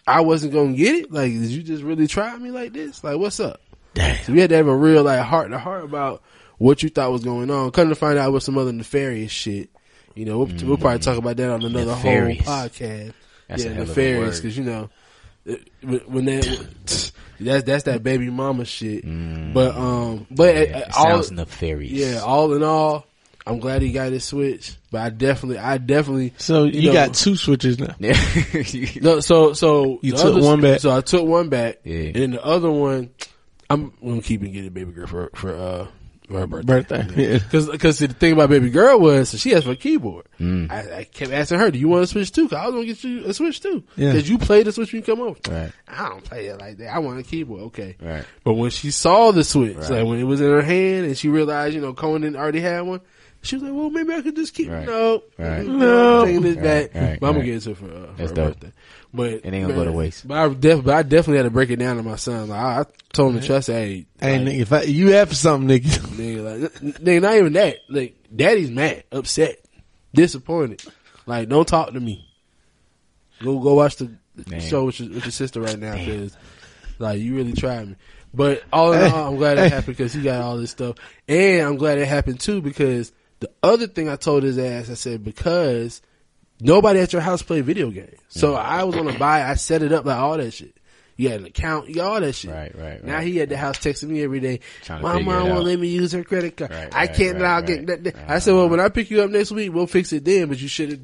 I 0.07 0.21
wasn't 0.21 0.53
gonna 0.53 0.73
get 0.73 0.95
it. 0.95 1.11
Like, 1.11 1.31
did 1.31 1.49
you 1.49 1.61
just 1.61 1.83
really 1.83 2.07
try 2.07 2.35
me 2.37 2.49
like 2.49 2.73
this? 2.73 3.03
Like, 3.03 3.19
what's 3.19 3.39
up? 3.39 3.61
Damn. 3.93 4.23
So 4.23 4.33
we 4.33 4.39
had 4.39 4.49
to 4.49 4.55
have 4.55 4.67
a 4.67 4.75
real 4.75 5.03
like 5.03 5.19
heart 5.19 5.51
to 5.51 5.59
heart 5.59 5.83
about 5.83 6.23
what 6.57 6.81
you 6.81 6.89
thought 6.89 7.11
was 7.11 7.23
going 7.23 7.51
on. 7.51 7.69
Come 7.69 7.89
to 7.89 7.95
find 7.95 8.17
out 8.17 8.29
it 8.29 8.31
was 8.31 8.43
some 8.43 8.57
other 8.57 8.73
nefarious 8.73 9.31
shit. 9.31 9.69
You 10.15 10.25
know, 10.25 10.39
we'll, 10.39 10.47
we'll 10.47 10.77
probably 10.77 10.99
mm-hmm. 10.99 11.09
talk 11.09 11.17
about 11.17 11.37
that 11.37 11.51
on 11.51 11.63
another 11.63 11.91
Nefarious. 11.91 12.45
whole 12.45 12.55
podcast. 12.55 13.13
That's 13.47 13.63
yeah, 13.63 13.73
nefarious 13.73 14.39
because 14.39 14.57
you 14.57 14.63
know 14.63 14.83
it- 14.85 14.89
when 15.45 15.99
when 16.07 16.25
that 16.25 17.11
that's 17.39 17.63
that's 17.65 17.83
that 17.83 18.03
baby 18.03 18.29
mama 18.29 18.65
shit. 18.65 19.03
But 19.53 19.75
um, 19.75 20.27
but 20.31 20.55
Yeah, 20.55 20.61
it 20.79 20.87
all 20.97 21.03
sounds 21.05 21.31
nefarious. 21.31 21.91
yeah, 21.91 22.19
all 22.21 22.53
in 22.53 22.63
all, 22.63 23.05
I'm 23.45 23.59
glad 23.59 23.81
he 23.81 23.91
got 23.91 24.11
his 24.11 24.23
switch. 24.23 24.75
But 24.91 25.01
I 25.01 25.09
definitely, 25.09 25.57
I 25.57 25.77
definitely. 25.77 26.33
So 26.37 26.63
you, 26.65 26.87
know, 26.87 26.93
got 26.93 27.13
two 27.13 27.35
switches 27.35 27.79
now. 27.79 27.95
no, 27.99 29.19
so 29.19 29.53
so 29.53 29.99
You 30.01 30.11
the 30.13 30.17
took 30.17 30.41
one 30.43 30.61
back. 30.61 30.79
So 30.79 30.95
I 30.95 31.01
took 31.01 31.25
one 31.25 31.49
back, 31.49 31.79
Yeah. 31.83 31.97
and 31.97 32.15
then 32.15 32.31
the 32.31 32.45
other 32.45 32.71
one, 32.71 33.09
I'm 33.69 33.91
gonna 34.03 34.21
keep 34.21 34.41
and 34.43 34.53
get 34.53 34.65
a 34.65 34.71
baby 34.71 34.91
girl 34.91 35.07
for 35.07 35.29
for 35.35 35.53
uh 35.55 35.87
for 35.87 35.91
her 36.39 36.47
birthday. 36.47 37.05
Yeah. 37.15 37.37
Because 37.39 37.69
because 37.69 37.99
the 37.99 38.07
thing 38.07 38.33
about 38.33 38.49
baby 38.49 38.69
girl 38.69 38.99
was 38.99 39.29
so 39.29 39.37
she 39.37 39.53
asked 39.55 39.65
for 39.65 39.71
a 39.71 39.75
keyboard. 39.75 40.25
Mm. 40.39 40.71
I, 40.71 40.97
I 40.99 41.03
kept 41.05 41.31
asking 41.31 41.59
her, 41.59 41.71
"Do 41.71 41.79
you 41.79 41.87
want 41.87 42.03
a 42.03 42.07
switch 42.07 42.31
too?" 42.31 42.49
Cause 42.49 42.57
I 42.59 42.65
was 42.65 42.73
gonna 42.75 42.85
get 42.85 43.03
you 43.03 43.25
a 43.25 43.33
switch 43.33 43.61
too. 43.61 43.83
Yeah. 43.95 44.11
Because 44.11 44.29
you 44.29 44.37
play 44.37 44.63
the 44.63 44.71
switch 44.71 44.91
when 44.93 45.01
you 45.01 45.05
come 45.05 45.21
over. 45.21 45.39
Right. 45.49 45.71
I 45.87 46.09
don't 46.09 46.23
play 46.23 46.47
it 46.47 46.59
like 46.59 46.77
that. 46.77 46.93
I 46.93 46.99
want 46.99 47.19
a 47.19 47.23
keyboard. 47.23 47.61
Okay. 47.63 47.95
Right. 48.01 48.25
But 48.43 48.53
when 48.53 48.69
she 48.71 48.91
saw 48.91 49.31
the 49.31 49.43
switch, 49.43 49.77
Right. 49.77 49.89
like 49.91 50.05
when 50.07 50.19
it 50.19 50.23
was 50.23 50.41
in 50.41 50.49
her 50.49 50.61
hand, 50.61 51.05
and 51.05 51.17
she 51.17 51.29
realized, 51.29 51.75
you 51.75 51.81
know, 51.81 51.93
Conan 51.93 52.35
already 52.35 52.59
had 52.61 52.81
one. 52.81 53.01
She 53.43 53.55
was 53.57 53.63
like, 53.63 53.73
"Well, 53.73 53.89
maybe 53.89 54.13
I 54.13 54.21
could 54.21 54.35
just 54.35 54.53
keep 54.53 54.69
Right. 54.69 54.85
no, 54.87 55.21
Right. 55.37 55.65
no, 55.67 56.21
I'm 56.21 56.25
taking 56.25 56.41
this 56.41 56.55
Right, 56.55 56.63
back." 56.63 56.95
right, 56.95 57.19
but 57.19 57.27
I'm 57.27 57.33
gonna 57.33 57.39
right. 57.39 57.45
get 57.45 57.55
it 57.55 57.61
to 57.61 57.69
her 57.69 57.75
for, 57.75 57.85
uh, 57.85 58.07
for 58.07 58.13
That's 58.17 58.29
her 58.31 58.35
dope. 58.35 58.47
birthday. 58.59 58.71
But 59.13 59.29
It 59.33 59.45
ain't 59.53 59.67
gonna 59.67 59.73
go 59.73 59.85
to 59.85 59.91
waste. 59.91 60.27
But 60.27 60.37
I, 60.37 60.53
def- 60.53 60.83
but 60.83 60.95
I 60.95 61.03
definitely 61.03 61.37
had 61.37 61.43
to 61.43 61.49
break 61.51 61.69
it 61.69 61.75
down 61.75 61.97
to 61.97 62.03
my 62.03 62.15
son. 62.15 62.49
Like 62.49 62.59
I, 62.59 62.79
I 62.79 62.85
told 63.11 63.35
him 63.35 63.41
to 63.41 63.45
trust. 63.45 63.67
Hey, 63.67 64.05
Hey, 64.19 64.39
like, 64.39 64.47
nigga, 64.47 64.59
if 64.61 64.73
I, 64.73 64.81
you 64.83 65.11
have 65.11 65.29
for 65.29 65.35
something, 65.35 65.67
nigga. 65.69 65.89
nigga, 66.15 66.61
like, 66.61 66.71
nigga, 66.99 67.21
not 67.21 67.35
even 67.35 67.53
that. 67.53 67.77
Like, 67.89 68.15
daddy's 68.35 68.71
mad, 68.71 69.03
upset, 69.11 69.57
disappointed. 70.13 70.81
Like, 71.25 71.49
don't 71.49 71.67
talk 71.67 71.91
to 71.93 71.99
me. 71.99 72.27
Go, 73.43 73.59
go 73.59 73.73
watch 73.75 73.97
the 73.97 74.09
Damn. 74.47 74.61
show 74.61 74.85
with 74.85 74.99
your, 74.99 75.09
with 75.09 75.25
your 75.25 75.31
sister 75.31 75.61
right 75.61 75.77
now 75.77 75.93
because, 75.97 76.35
like, 76.97 77.19
you 77.19 77.35
really 77.35 77.53
tried 77.53 77.89
me. 77.89 77.95
But 78.33 78.63
all 78.73 78.93
in 78.93 79.01
all, 79.03 79.27
I'm 79.27 79.35
glad 79.35 79.57
it 79.59 79.69
happened 79.69 79.95
because 79.97 80.11
he 80.13 80.23
got 80.23 80.41
all 80.41 80.57
this 80.57 80.71
stuff, 80.71 80.95
and 81.27 81.61
I'm 81.61 81.77
glad 81.77 81.99
it 81.99 82.07
happened 82.07 82.39
too 82.39 82.61
because 82.61 83.11
the 83.43 83.51
other 83.61 83.87
thing 83.87 84.09
I 84.09 84.15
told 84.15 84.43
his 84.43 84.57
ass, 84.57 84.89
I 84.89 84.93
said 84.95 85.23
because 85.23 86.01
nobody 86.59 86.99
at 86.99 87.13
your 87.13 87.21
house 87.21 87.41
play 87.41 87.61
video 87.61 87.89
games, 87.91 88.19
so 88.29 88.55
I 88.55 88.83
was 88.83 88.95
gonna 88.95 89.17
buy. 89.19 89.43
I 89.43 89.55
set 89.55 89.83
it 89.83 89.91
up 89.91 90.05
like 90.05 90.17
all 90.17 90.37
that 90.37 90.51
shit. 90.51 90.75
You 91.15 91.29
had 91.29 91.41
an 91.41 91.45
account, 91.45 91.89
you 91.89 91.95
got 91.95 92.11
all 92.11 92.19
that 92.21 92.33
shit. 92.33 92.49
Right, 92.51 92.73
right, 92.75 92.83
right. 92.93 93.03
Now 93.03 93.19
he 93.19 93.39
at 93.41 93.49
the 93.49 93.55
house 93.57 93.77
texting 93.77 94.09
me 94.09 94.23
every 94.23 94.39
day. 94.39 94.61
Trying 94.81 95.03
My 95.03 95.21
mom 95.21 95.49
won't 95.49 95.65
let 95.65 95.77
me 95.79 95.87
use 95.89 96.11
her 96.13 96.23
credit 96.23 96.57
card. 96.57 96.71
Right, 96.71 96.91
I 96.91 96.97
right, 97.05 97.13
can't 97.13 97.33
right, 97.35 97.41
log 97.43 97.69
in. 97.69 97.85
right. 97.85 98.03
That- 98.03 98.15
that- 98.15 98.15
I 98.31 98.39
said, 98.39 98.55
well, 98.55 98.67
when 98.67 98.79
I 98.79 98.89
pick 98.89 99.11
you 99.11 99.21
up 99.21 99.29
next 99.29 99.51
week, 99.51 99.71
we'll 99.71 99.85
fix 99.85 100.11
it 100.11 100.25
then. 100.25 100.47
But 100.47 100.59
you 100.59 100.67
should 100.67 100.89
have, 100.89 101.01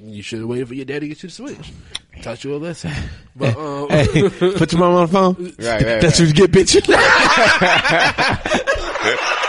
you 0.00 0.22
should 0.22 0.38
have 0.40 0.48
waited 0.48 0.68
for 0.68 0.74
your 0.74 0.84
daddy 0.84 1.00
to 1.00 1.08
get 1.08 1.22
you 1.24 1.28
the 1.28 1.34
switch. 1.34 1.72
Taught 2.22 2.44
you 2.44 2.54
a 2.54 2.56
lesson. 2.58 2.92
But 3.34 3.56
um, 3.58 3.88
hey, 3.88 4.28
put 4.28 4.72
your 4.72 4.78
mom 4.80 4.94
on 4.94 5.06
the 5.06 5.12
phone. 5.12 5.34
Right, 5.58 5.82
right, 5.82 6.00
That's 6.02 6.20
what 6.20 6.28
you 6.28 6.34
get, 6.34 6.52
bitch. 6.52 6.78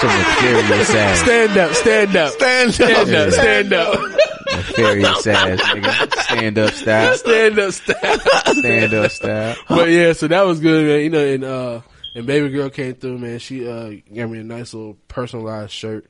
Some 0.00 0.10
nefarious 0.10 0.90
ass. 0.94 1.20
stand 1.20 1.56
up, 1.56 1.72
stand 1.74 2.16
up, 2.16 2.32
Stand 2.32 2.74
stand 2.74 3.14
up, 3.14 3.30
stand 3.32 3.72
up, 3.72 3.98
Nefarious 4.46 5.26
ass, 5.26 5.60
nigga. 5.60 6.22
Stand 6.22 6.58
up 6.58 6.72
style. 6.74 7.16
stand 7.16 7.58
up, 7.58 7.72
stand 7.72 8.20
up. 8.20 8.48
Stand 8.56 8.94
up 8.94 9.10
style. 9.10 9.56
But 9.68 9.88
yeah, 9.88 10.12
so 10.12 10.28
that 10.28 10.42
was 10.46 10.60
good, 10.60 10.86
man. 10.86 11.00
You 11.00 11.10
know, 11.10 11.26
and 11.26 11.44
uh, 11.44 11.80
and 12.14 12.26
baby 12.26 12.50
girl 12.50 12.68
came 12.70 12.94
through, 12.94 13.18
man. 13.18 13.38
She 13.38 13.66
uh 13.66 13.88
gave 14.12 14.28
me 14.30 14.38
a 14.40 14.44
nice 14.44 14.74
little 14.74 14.98
personalized 15.08 15.72
shirt. 15.72 16.06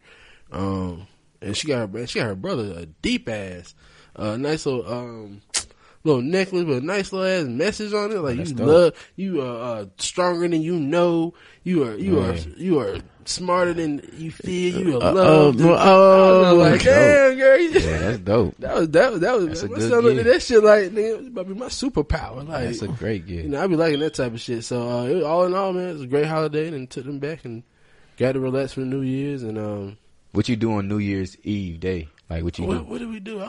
Um, 0.53 1.07
and 1.41 1.57
she 1.57 1.69
got 1.69 1.89
her 1.91 2.07
she 2.07 2.19
got 2.19 2.27
her 2.27 2.35
brother 2.35 2.73
a 2.77 2.87
deep 2.87 3.29
ass, 3.29 3.75
uh, 4.17 4.37
nice 4.37 4.67
little 4.67 4.91
um. 4.93 5.43
Little 6.05 6.23
necklace 6.23 6.63
with 6.65 6.79
a 6.79 6.81
nice 6.87 7.13
little 7.13 7.27
ass 7.27 7.49
message 7.49 7.93
on 7.93 8.13
it, 8.13 8.21
like 8.21 8.37
That's 8.37 8.51
you 8.51 8.57
dope. 8.57 8.67
love, 8.69 9.11
you 9.17 9.43
are 9.43 9.57
uh, 9.79 9.87
stronger 9.99 10.47
than 10.47 10.63
you 10.63 10.79
know, 10.79 11.35
you 11.65 11.83
are, 11.83 11.97
you 11.97 12.21
are, 12.21 12.35
you 12.57 12.79
are 12.79 12.99
smarter 13.29 13.73
than 13.75 14.01
you 14.17 14.31
feel, 14.31 14.81
you 14.81 14.97
Uh, 15.01 15.13
loved. 15.13 15.61
oh, 15.61 15.73
I 15.73 15.73
was 15.73 16.47
oh, 16.53 16.55
like, 16.57 16.73
dope. 16.83 16.95
damn, 16.95 17.37
girl, 17.39 17.59
you- 17.61 17.71
Yeah, 17.71 17.99
that's 17.99 18.19
dope. 18.19 18.55
that 18.61 18.75
was 18.75 18.89
that 18.91 19.11
was 19.13 19.21
that 19.21 19.37
was 19.37 19.47
That's 19.49 19.63
a 19.63 19.69
my 19.69 19.75
good 19.77 19.91
son 19.91 20.17
that 20.25 20.43
shit 20.43 20.63
like 20.65 20.91
nigga, 20.91 21.27
about 21.29 21.49
be 21.49 21.55
my 21.55 21.67
superpower. 21.67 22.47
Like 22.49 22.65
That's 22.67 22.83
a 22.83 22.89
great 22.89 23.27
gift. 23.27 23.45
you 23.45 23.51
know, 23.51 23.63
I 23.63 23.67
be 23.67 23.77
liking 23.77 24.01
that 24.01 24.15
type 24.15 24.33
of 24.33 24.41
shit. 24.41 24.65
So 24.65 24.89
uh, 24.89 25.05
it 25.05 25.15
was, 25.17 25.25
all 25.25 25.45
in 25.47 25.55
all, 25.55 25.73
man, 25.73 25.89
it 25.89 25.93
was 25.95 26.03
a 26.03 26.07
great 26.07 26.27
holiday, 26.27 26.69
and 26.69 26.89
took 26.89 27.05
them 27.05 27.19
back 27.19 27.45
and 27.45 27.63
got 28.17 28.33
to 28.33 28.41
relax 28.41 28.73
for 28.73 28.81
the 28.81 28.87
New 28.87 29.03
Year's. 29.03 29.43
And 29.43 29.59
um, 29.59 29.99
What 30.33 30.49
you 30.49 30.57
do 30.57 30.73
on 30.73 30.89
New 30.89 30.99
Year's 30.99 31.37
Eve 31.45 31.81
day? 31.81 32.09
Like 32.31 32.43
what 32.45 32.59
you 32.59 32.65
what, 32.67 32.79
do? 32.79 32.85
what 32.85 32.99
did 32.99 33.09
we 33.11 33.21
do, 33.21 33.43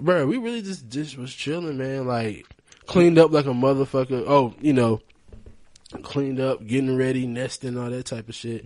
bro? 0.00 0.26
We 0.26 0.38
really 0.38 0.62
just 0.62 0.88
just 0.88 1.18
was 1.18 1.32
chilling, 1.34 1.76
man. 1.78 2.06
Like 2.06 2.46
cleaned 2.86 3.18
up 3.18 3.32
like 3.32 3.46
a 3.46 3.50
motherfucker. 3.50 4.24
Oh, 4.26 4.54
you 4.60 4.72
know, 4.72 5.00
cleaned 6.02 6.40
up, 6.40 6.66
getting 6.66 6.96
ready, 6.96 7.26
nesting, 7.26 7.78
all 7.78 7.90
that 7.90 8.04
type 8.06 8.28
of 8.28 8.34
shit. 8.34 8.64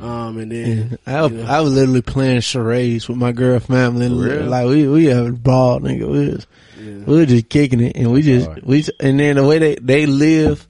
Um, 0.00 0.38
and 0.38 0.50
then 0.52 0.98
I, 1.06 1.22
was- 1.22 1.32
you 1.32 1.38
know, 1.38 1.44
I 1.46 1.60
was 1.60 1.72
literally 1.74 2.02
playing 2.02 2.40
charades 2.40 3.08
with 3.08 3.18
my 3.18 3.32
girl 3.32 3.58
family. 3.60 4.08
real? 4.08 4.46
Like 4.46 4.66
we 4.66 4.88
we 4.88 5.04
having 5.06 5.34
a 5.34 5.36
ball, 5.36 5.80
nigga. 5.80 6.08
We 6.08 6.28
was 6.30 6.46
yeah. 6.78 7.04
we 7.04 7.16
were 7.16 7.26
just 7.26 7.48
kicking 7.48 7.80
it, 7.80 7.96
and 7.96 8.10
we 8.12 8.22
just 8.22 8.46
hard. 8.46 8.62
we 8.62 8.84
and 8.98 9.20
then 9.20 9.36
the 9.36 9.44
way 9.46 9.58
they 9.58 9.74
they 9.76 10.06
live 10.06 10.66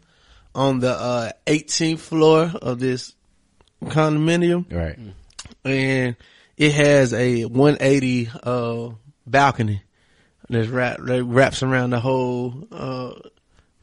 on 0.55 0.81
the 0.81 0.90
uh 0.90 1.31
18th 1.46 2.01
floor 2.01 2.51
of 2.61 2.81
this 2.81 3.14
condominium, 3.85 4.70
Right. 4.73 4.99
and 5.64 6.16
it 6.57 6.73
has 6.75 7.14
a 7.14 7.44
180 7.44 8.31
uh 8.42 8.90
balcony 9.27 9.83
that's 10.49 10.68
wrap 10.68 10.99
that 11.01 11.23
wraps 11.25 11.62
around 11.62 11.90
the 11.90 12.01
whole 12.01 12.66
uh 12.73 13.12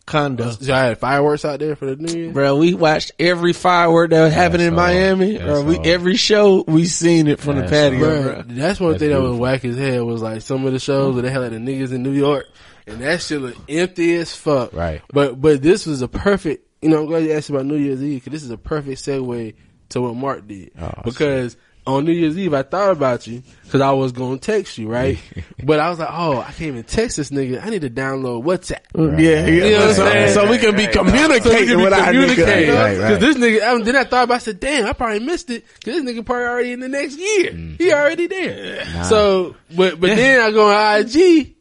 condo. 0.07 0.49
So 0.49 0.73
I 0.73 0.85
had 0.85 0.97
fireworks 0.97 1.45
out 1.45 1.59
there 1.59 1.75
for 1.75 1.85
the 1.85 1.95
New 1.97 2.19
Year. 2.19 2.31
Bro, 2.31 2.55
we 2.57 2.73
watched 2.73 3.11
every 3.19 3.53
firework 3.53 4.09
that 4.09 4.23
was 4.23 4.33
happening 4.33 4.67
in 4.69 4.75
That's. 4.75 4.87
Miami. 4.95 5.33
That's 5.37 5.43
Bro, 5.45 5.61
we 5.65 5.75
hard. 5.75 5.87
every 5.87 6.15
show 6.15 6.63
we 6.67 6.85
seen 6.85 7.27
it 7.27 7.39
from 7.39 7.57
That's 7.57 7.69
the 7.69 7.75
patio, 7.91 7.99
hard. 7.99 8.23
bro. 8.23 8.43
Bruh, 8.43 8.55
that's 8.55 8.79
one 8.79 8.91
That's 8.93 9.01
thing 9.01 9.11
that 9.11 9.21
was 9.21 9.37
whack 9.37 9.63
as 9.65 9.77
hell 9.77 10.05
was 10.05 10.23
like 10.23 10.41
some 10.41 10.65
of 10.65 10.73
the 10.73 10.79
shows 10.79 11.13
where 11.13 11.21
they 11.21 11.29
had 11.29 11.41
like 11.41 11.51
the 11.51 11.57
niggas 11.57 11.91
in 11.93 12.01
New 12.01 12.13
York 12.13 12.47
and 12.87 12.99
that 13.01 13.21
shit 13.21 13.39
look 13.41 13.55
empty 13.69 14.15
as 14.15 14.35
fuck. 14.35 14.73
Right. 14.73 15.01
But 15.13 15.39
but 15.39 15.61
this 15.61 15.85
was 15.85 16.01
a 16.01 16.07
perfect. 16.07 16.63
You 16.81 16.89
know, 16.89 16.99
I'm 17.01 17.05
glad 17.05 17.23
you 17.23 17.33
asked 17.33 17.49
about 17.49 17.65
New 17.65 17.75
Year's 17.77 18.01
Eve 18.01 18.23
because 18.23 18.31
this 18.33 18.43
is 18.43 18.51
a 18.51 18.57
perfect 18.57 19.01
segue 19.01 19.55
to 19.89 20.01
what 20.01 20.15
Mark 20.15 20.47
did 20.47 20.71
Oh, 20.79 20.91
because 21.03 21.57
on 21.87 22.05
New 22.05 22.11
Year's 22.11 22.37
Eve, 22.37 22.53
I 22.53 22.63
thought 22.63 22.91
about 22.91 23.25
you 23.25 23.41
because 23.63 23.81
I 23.81 23.91
was 23.91 24.11
going 24.11 24.37
to 24.39 24.45
text 24.45 24.77
you, 24.77 24.87
right? 24.89 25.17
but 25.63 25.79
I 25.79 25.89
was 25.89 25.99
like, 25.99 26.09
oh, 26.11 26.39
I 26.39 26.45
can't 26.47 26.61
even 26.61 26.83
text 26.83 27.17
this 27.17 27.29
nigga. 27.31 27.63
I 27.65 27.69
need 27.69 27.81
to 27.81 27.89
download 27.89 28.43
WhatsApp. 28.43 28.81
Yeah, 29.19 29.45
yeah. 29.45 29.47
You 29.47 29.61
know 29.71 29.77
what 29.79 29.87
I'm 29.89 29.93
so, 29.95 30.05
saying? 30.09 30.33
so 30.33 30.49
we 30.51 30.57
can 30.57 30.75
be 30.75 30.85
Right. 30.85 30.93
communicating 30.93 31.67
So 31.69 31.77
we 31.77 31.83
with 31.83 31.93
our 31.93 31.99
nigga. 31.99 32.11
communicating. 32.11 32.75
Right, 32.75 32.97
right. 32.99 33.09
Cause 33.11 33.19
this 33.19 33.37
nigga, 33.37 33.63
um, 33.73 33.83
then 33.83 33.95
I 33.95 34.03
thought 34.03 34.25
about, 34.25 34.35
I 34.35 34.39
said, 34.39 34.59
damn, 34.59 34.85
I 34.85 34.93
probably 34.93 35.19
missed 35.19 35.49
it. 35.49 35.65
Cause 35.83 35.95
this 35.95 36.03
nigga 36.03 36.25
probably 36.25 36.45
already 36.45 36.71
in 36.73 36.79
the 36.81 36.89
next 36.89 37.17
year. 37.17 37.51
He 37.77 37.91
already 37.91 38.27
there. 38.27 39.03
So, 39.05 39.55
but, 39.75 39.99
but 39.99 40.15
then 40.15 40.41
I 40.41 40.51
go 40.51 40.69
on 40.69 41.01
IG 41.01 41.55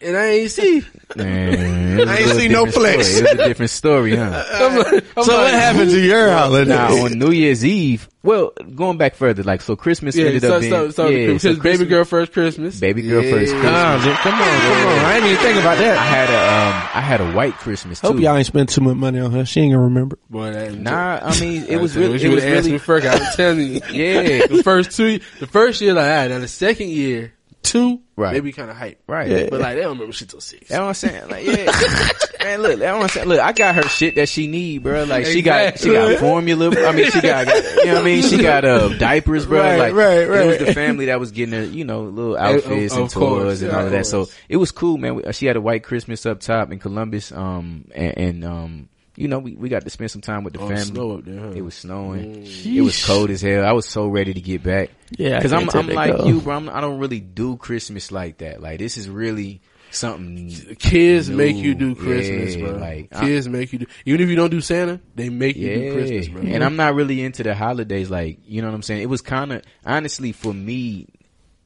and 0.00 0.16
I 0.16 0.26
ain't 0.26 0.50
see. 0.50 0.82
Man, 1.16 1.98
it 1.98 2.00
was 2.00 2.08
I 2.08 2.14
a 2.16 2.18
ain't 2.20 2.30
see 2.40 2.48
no 2.48 2.66
flex. 2.66 3.06
story. 3.08 3.26
It 3.26 3.30
was 3.38 3.40
a 3.44 3.48
different 3.48 3.70
story, 3.70 4.16
huh? 4.16 4.44
I'm 4.52 4.76
like, 4.78 5.04
I'm 5.16 5.24
So 5.24 5.36
what 5.38 5.52
happened 5.54 5.90
to 5.90 6.00
your 6.00 6.30
holiday? 6.32 6.68
now 6.70 6.94
on 7.04 7.18
New 7.18 7.30
Year's 7.30 7.64
Eve, 7.64 8.08
well, 8.22 8.52
going 8.74 8.98
back 8.98 9.14
further, 9.14 9.42
like 9.42 9.62
so 9.62 9.74
Christmas 9.74 10.14
Yeah, 10.14 10.26
ended 10.26 10.42
so, 10.42 10.54
up 10.56 10.60
being 10.60 10.72
so, 10.72 10.90
so, 10.90 11.08
yeah, 11.08 11.26
because 11.28 11.42
so 11.42 11.56
baby 11.62 11.86
girl 11.86 12.04
first 12.04 12.32
Christmas. 12.32 12.78
baby 12.78 13.02
girl 13.02 13.22
first 13.22 13.52
Christmas. 13.52 13.62
Nah, 13.62 13.98
come 14.22 14.34
on, 14.34 14.60
come 14.60 14.86
on. 14.86 14.98
I 15.04 15.14
didn't 15.14 15.30
even 15.30 15.42
think 15.42 15.58
about 15.60 15.78
that. 15.78 15.96
I 15.98 16.04
had 16.04 16.28
a 16.30 16.36
um, 16.36 16.90
I 16.94 17.00
had 17.00 17.20
a 17.22 17.32
white 17.32 17.54
Christmas 17.54 18.00
too. 18.00 18.08
Hope 18.08 18.20
y'all 18.20 18.36
ain't 18.36 18.46
spend 18.46 18.68
too 18.68 18.82
much 18.82 18.96
money 18.96 19.18
on 19.20 19.30
her. 19.32 19.46
She 19.46 19.60
ain't 19.60 19.72
gonna 19.72 19.84
remember. 19.84 20.18
Boy, 20.28 20.52
that, 20.52 20.74
Nah, 20.74 21.20
I 21.22 21.40
mean 21.40 21.64
it 21.64 21.80
was 21.80 21.96
really 21.96 22.22
it 22.22 22.28
was 22.28 22.44
would've 22.44 22.50
really 22.52 22.72
me 22.72 22.78
first. 22.78 23.06
I'm 23.06 23.34
telling 23.34 23.60
you. 23.74 23.80
yeah 23.92 24.46
the 24.46 24.62
first 24.62 24.90
two, 24.92 25.20
the 25.40 25.46
first 25.46 25.80
year 25.80 25.94
like 25.94 26.04
that. 26.04 26.28
Now 26.30 26.38
the 26.40 26.48
second 26.48 26.90
year, 26.90 27.32
two, 27.62 28.02
Right. 28.18 28.32
maybe 28.32 28.50
kind 28.50 28.68
of 28.68 28.76
hype. 28.76 29.00
right. 29.06 29.30
Yeah. 29.30 29.46
But 29.48 29.60
like 29.60 29.76
they 29.76 29.82
don't 29.82 29.92
remember 29.92 30.12
shit 30.12 30.28
till 30.28 30.40
six. 30.40 30.68
That's 30.68 30.80
what 30.80 30.88
I'm 30.88 30.94
saying. 30.94 31.28
Like, 31.28 31.46
yeah, 31.46 31.54
man. 32.44 32.62
Look, 32.62 32.80
that's 32.80 32.92
what 32.94 33.02
I'm 33.02 33.08
saying. 33.08 33.28
Look, 33.28 33.40
I 33.40 33.52
got 33.52 33.76
her 33.76 33.82
shit 33.82 34.16
that 34.16 34.28
she 34.28 34.48
need, 34.48 34.82
bro. 34.82 35.04
Like, 35.04 35.26
she 35.26 35.40
got 35.40 35.78
she 35.78 35.92
got 35.92 36.18
formula. 36.18 36.70
I 36.84 36.90
mean, 36.90 37.10
she 37.12 37.20
got 37.20 37.46
you 37.46 37.86
know 37.86 37.94
what 37.94 38.02
I 38.02 38.04
mean. 38.04 38.22
She 38.24 38.42
got 38.42 38.64
uh 38.64 38.88
diapers, 38.98 39.46
bro. 39.46 39.60
Right, 39.60 39.78
like, 39.78 39.94
right, 39.94 40.18
It 40.18 40.46
was 40.46 40.58
the 40.58 40.74
family 40.74 41.06
that 41.06 41.20
was 41.20 41.30
getting 41.30 41.54
her, 41.54 41.64
you 41.64 41.84
know, 41.84 42.02
little 42.02 42.36
outfits 42.36 42.94
of 42.94 43.02
and 43.02 43.12
course, 43.12 43.42
toys 43.42 43.62
and 43.62 43.70
yeah, 43.70 43.76
all 43.76 43.80
of 43.82 43.86
of 43.86 43.92
that. 43.92 44.06
So 44.06 44.28
it 44.48 44.56
was 44.56 44.72
cool, 44.72 44.98
man. 44.98 45.32
She 45.32 45.46
had 45.46 45.56
a 45.56 45.60
white 45.60 45.84
Christmas 45.84 46.26
up 46.26 46.40
top 46.40 46.72
in 46.72 46.80
Columbus, 46.80 47.30
um, 47.30 47.84
and, 47.94 48.18
and 48.18 48.44
um, 48.44 48.88
you 49.18 49.28
know, 49.28 49.38
we 49.40 49.54
we 49.54 49.68
got 49.68 49.82
to 49.84 49.90
spend 49.90 50.10
some 50.10 50.20
time 50.22 50.44
with 50.44 50.54
the 50.54 50.60
Oh, 50.60 50.68
family. 50.68 50.84
snow 50.84 51.12
up 51.18 51.24
there, 51.24 51.40
huh? 51.40 51.50
It 51.56 51.62
was 51.62 51.74
snowing. 51.74 52.44
Mm. 52.44 52.76
It 52.76 52.80
was 52.82 53.04
cold 53.04 53.30
as 53.30 53.42
hell. 53.42 53.64
I 53.64 53.72
was 53.72 53.86
so 53.86 54.06
ready 54.06 54.32
to 54.34 54.40
get 54.40 54.62
back. 54.62 54.90
Yeah, 55.16 55.36
because 55.38 55.52
I'm 55.52 55.68
I'm 55.70 55.88
like 55.88 56.16
go. 56.16 56.26
you, 56.26 56.40
bro. 56.40 56.54
I'm, 56.56 56.68
I 56.68 56.80
don't 56.80 56.98
really 56.98 57.20
do 57.20 57.56
Christmas 57.56 58.12
like 58.12 58.38
that. 58.38 58.60
Like 58.62 58.78
this 58.78 58.96
is 58.96 59.08
really 59.08 59.60
something. 59.90 60.50
Kids 60.78 61.28
new. 61.30 61.36
make 61.36 61.56
you 61.56 61.74
do 61.74 61.94
Christmas, 61.94 62.54
Yeah, 62.54 62.66
bro. 62.68 62.78
like, 62.78 63.08
I- 63.10 63.20
Kids 63.20 63.48
make 63.48 63.72
you 63.72 63.80
do. 63.80 63.86
Even 64.04 64.20
if 64.20 64.28
you 64.28 64.36
don't 64.36 64.50
do 64.50 64.60
Santa, 64.60 65.00
they 65.14 65.28
make 65.30 65.56
you 65.56 65.68
Yeah, 65.68 65.74
do 65.76 65.92
Christmas, 65.94 66.28
bro. 66.28 66.42
and 66.42 66.62
I'm 66.62 66.76
not 66.76 66.94
really 66.94 67.22
into 67.22 67.42
the 67.42 67.54
holidays. 67.54 68.10
Like 68.10 68.38
you 68.46 68.62
know 68.62 68.68
what 68.68 68.74
I'm 68.74 68.82
saying. 68.82 69.02
It 69.02 69.08
was 69.08 69.22
kind 69.22 69.52
of 69.52 69.62
honestly 69.84 70.32
for 70.32 70.52
me 70.54 71.06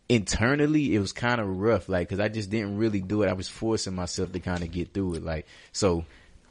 internally, 0.08 0.94
it 0.94 0.98
was 1.00 1.12
kind 1.12 1.40
of 1.40 1.48
rough. 1.48 1.88
Like 1.88 2.08
because 2.08 2.20
I 2.20 2.28
just 2.28 2.50
didn't 2.50 2.76
really 2.76 3.00
do 3.00 3.22
it. 3.22 3.28
I 3.28 3.32
was 3.34 3.48
forcing 3.48 3.94
myself 3.94 4.32
to 4.32 4.40
kind 4.40 4.62
of 4.62 4.70
get 4.70 4.92
through 4.94 5.14
it. 5.14 5.24
Like 5.24 5.46
so. 5.72 6.04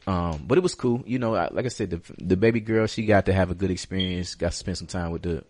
Um, 0.08 0.44
but 0.48 0.58
it 0.58 0.62
was 0.62 0.74
cool. 0.74 1.04
You 1.06 1.20
know, 1.20 1.36
I, 1.36 1.50
like 1.52 1.66
I 1.66 1.70
said, 1.70 1.92
the, 1.92 2.02
the 2.18 2.38
baby 2.38 2.60
girl, 2.60 2.88
she 2.88 3.06
got 3.06 3.28
to 3.28 3.34
have 3.34 3.52
a 3.52 3.56
good 3.56 3.70
experience, 3.70 4.36
got 4.36 4.52
to 4.52 4.58
spend 4.58 4.78
some 4.78 4.88
time 4.88 5.12
with 5.12 5.22
the 5.22 5.44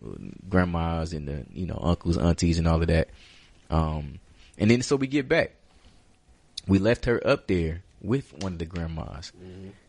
grandmas 0.49 1.13
and 1.13 1.27
the, 1.27 1.45
you 1.53 1.65
know, 1.65 1.79
uncles, 1.81 2.17
aunties 2.17 2.59
and 2.59 2.67
all 2.67 2.81
of 2.81 2.87
that. 2.87 3.09
Um, 3.69 4.19
and 4.57 4.69
then 4.69 4.81
so 4.81 4.97
we 4.97 5.07
get 5.07 5.29
back. 5.29 5.53
We 6.67 6.79
left 6.79 7.05
her 7.05 7.25
up 7.25 7.47
there 7.47 7.83
with 8.01 8.33
one 8.41 8.53
of 8.53 8.59
the 8.59 8.65
grandmas. 8.65 9.31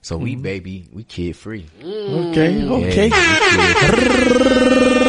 So 0.02 0.16
we 0.18 0.32
mm-hmm. 0.32 0.42
baby, 0.42 0.88
we 0.92 1.04
kid 1.04 1.36
free. 1.36 1.66
Okay, 1.82 2.64
okay. 2.64 3.10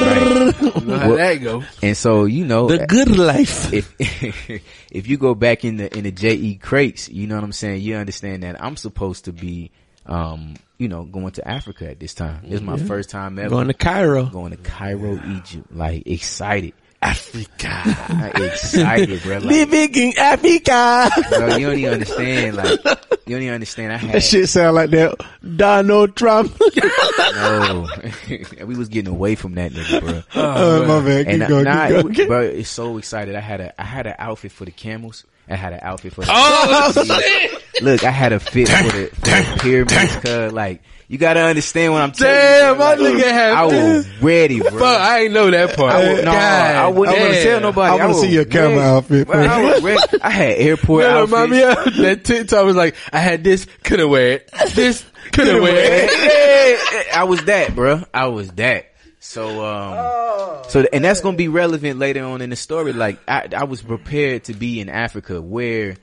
right. 0.03 0.61
You 0.61 0.81
know 0.81 0.97
how 0.97 1.07
Well- 1.09 1.17
that 1.17 1.39
go. 1.41 1.63
And 1.81 1.97
so, 1.97 2.25
you 2.25 2.45
know, 2.45 2.67
The 2.67 2.85
good 2.85 3.17
life. 3.17 3.73
if 3.73 3.93
if 4.91 5.07
you 5.07 5.17
go 5.17 5.35
back 5.35 5.65
in 5.65 5.77
the 5.77 5.95
in 5.95 6.03
the 6.03 6.11
JE 6.11 6.55
crates, 6.55 7.09
you 7.09 7.27
know 7.27 7.35
what 7.35 7.43
I'm 7.43 7.51
saying. 7.51 7.81
You 7.81 7.95
understand 7.95 8.43
that 8.43 8.63
I'm 8.63 8.77
supposed 8.77 9.25
to 9.25 9.33
be, 9.33 9.71
um, 10.05 10.55
you 10.77 10.87
know, 10.87 11.03
going 11.03 11.31
to 11.33 11.47
Africa 11.47 11.89
at 11.89 11.99
this 11.99 12.13
time. 12.13 12.41
This 12.43 12.53
is 12.55 12.61
my 12.61 12.75
mm-hmm. 12.75 12.87
first 12.87 13.09
time 13.09 13.39
ever 13.39 13.49
Going 13.49 13.67
to 13.67 13.73
Cairo. 13.73 14.25
going 14.25 14.51
to 14.51 14.57
Cairo, 14.57 15.19
Egypt. 15.37 15.73
Like 15.73 16.07
excited, 16.07 16.73
Africa. 17.03 18.31
excited, 18.53 19.21
bro. 19.23 19.35
Like, 19.37 19.43
Living 19.43 19.95
in 19.95 20.13
Africa. 20.17 21.09
bro, 21.29 21.55
you 21.57 21.67
don't 21.67 21.77
even 21.79 21.93
understand. 21.93 22.55
Like, 22.57 22.79
you 23.25 23.35
don't 23.35 23.41
even 23.43 23.53
understand. 23.53 23.93
I 23.93 23.97
had 23.97 24.11
That 24.15 24.23
shit 24.23 24.49
sound 24.49 24.75
like 24.75 24.89
that 24.91 25.15
Donald 25.57 26.15
Trump. 26.15 26.55
no. 27.35 27.87
we 28.65 28.75
was 28.75 28.89
getting 28.89 29.11
away 29.13 29.35
from 29.35 29.55
that 29.55 29.71
nigga, 29.71 29.99
bro. 30.01 30.23
oh, 30.35 30.85
my 30.87 31.05
bad. 31.05 31.25
Keep 31.25 31.33
And 31.33 31.43
uh, 31.43 31.47
going, 31.47 31.63
nah, 31.65 31.87
keep 31.87 31.95
going. 32.01 32.07
was- 32.17 32.27
bro, 32.27 32.41
it's 32.41 32.69
so 32.69 32.97
excited. 32.97 33.35
I 33.35 33.39
had 33.41 33.61
a 33.61 33.81
I 33.81 33.85
had 33.85 34.07
an 34.07 34.15
outfit 34.17 34.51
for 34.51 34.65
the 34.65 34.71
camels. 34.71 35.25
I 35.49 35.55
had 35.55 35.73
an 35.73 35.79
outfit 35.81 36.13
for 36.13 36.21
the 36.21 36.27
Oh, 36.31 37.41
Look, 37.81 38.03
I 38.05 38.11
had 38.11 38.31
a 38.31 38.39
fit 38.39 38.69
for 38.69 38.83
the, 38.97 39.07
for 39.07 39.21
the 39.21 39.57
pyramids, 39.59 40.15
cause 40.23 40.53
like 40.53 40.81
you 41.13 41.19
gotta 41.19 41.41
understand 41.41 41.93
what 41.93 42.01
I'm 42.01 42.11
telling 42.11 42.33
Damn, 42.33 42.69
you. 42.71 42.75
bro. 42.75 42.85
my 42.85 42.95
Like, 42.95 43.13
nigga 43.23 43.31
had 43.31 43.53
I 43.53 43.65
was 43.65 44.21
ready, 44.21 44.59
bro. 44.59 44.71
Fuck, 44.71 44.81
I 44.99 45.19
ain't 45.25 45.33
know 45.33 45.51
that 45.51 45.75
part. 45.77 45.93
I 45.93 46.13
would, 46.13 46.25
no, 46.25 46.31
I 46.31 46.87
wouldn't 46.87 47.17
want 47.19 47.29
to 47.29 47.35
damn. 47.35 47.43
tell 47.43 47.59
nobody. 47.61 47.91
I 47.91 47.95
wanna 47.95 48.07
was 48.09 48.21
see 48.21 48.33
your 48.33 48.45
camera 48.45 48.69
ready. 48.77 48.81
outfit 48.81 49.27
Bro, 49.27 49.41
I 49.43 49.61
was 49.63 49.83
ready. 49.83 50.01
I 50.23 50.29
had 50.31 50.57
airport 50.57 51.03
You 51.03 51.07
know, 51.09 51.21
outfits. 51.21 51.31
remind 51.31 51.51
me 51.51 51.61
of 51.63 51.97
that 51.97 52.23
TikTok 52.25 52.65
was 52.65 52.75
like, 52.75 52.95
I 53.13 53.19
had 53.19 53.43
this, 53.43 53.67
couldn't 53.83 54.09
wear 54.09 54.31
it. 54.31 54.49
This, 54.73 55.05
couldn't 55.31 55.61
wear 55.61 55.75
it. 55.77 57.09
I 57.15 57.25
was 57.25 57.45
that, 57.45 57.75
bro. 57.75 58.01
I 58.11 58.25
was 58.27 58.49
that. 58.53 58.87
So, 59.19 59.63
um, 59.63 60.63
so, 60.67 60.83
and 60.91 61.05
that's 61.05 61.21
gonna 61.21 61.37
be 61.37 61.47
relevant 61.47 61.99
later 61.99 62.23
on 62.25 62.41
in 62.41 62.49
the 62.49 62.55
story. 62.55 62.91
Like, 62.91 63.19
I, 63.27 63.47
I 63.55 63.63
was 63.65 63.81
prepared 63.83 64.45
to 64.45 64.53
be 64.53 64.79
in 64.81 64.89
Africa 64.89 65.41
where 65.41 65.95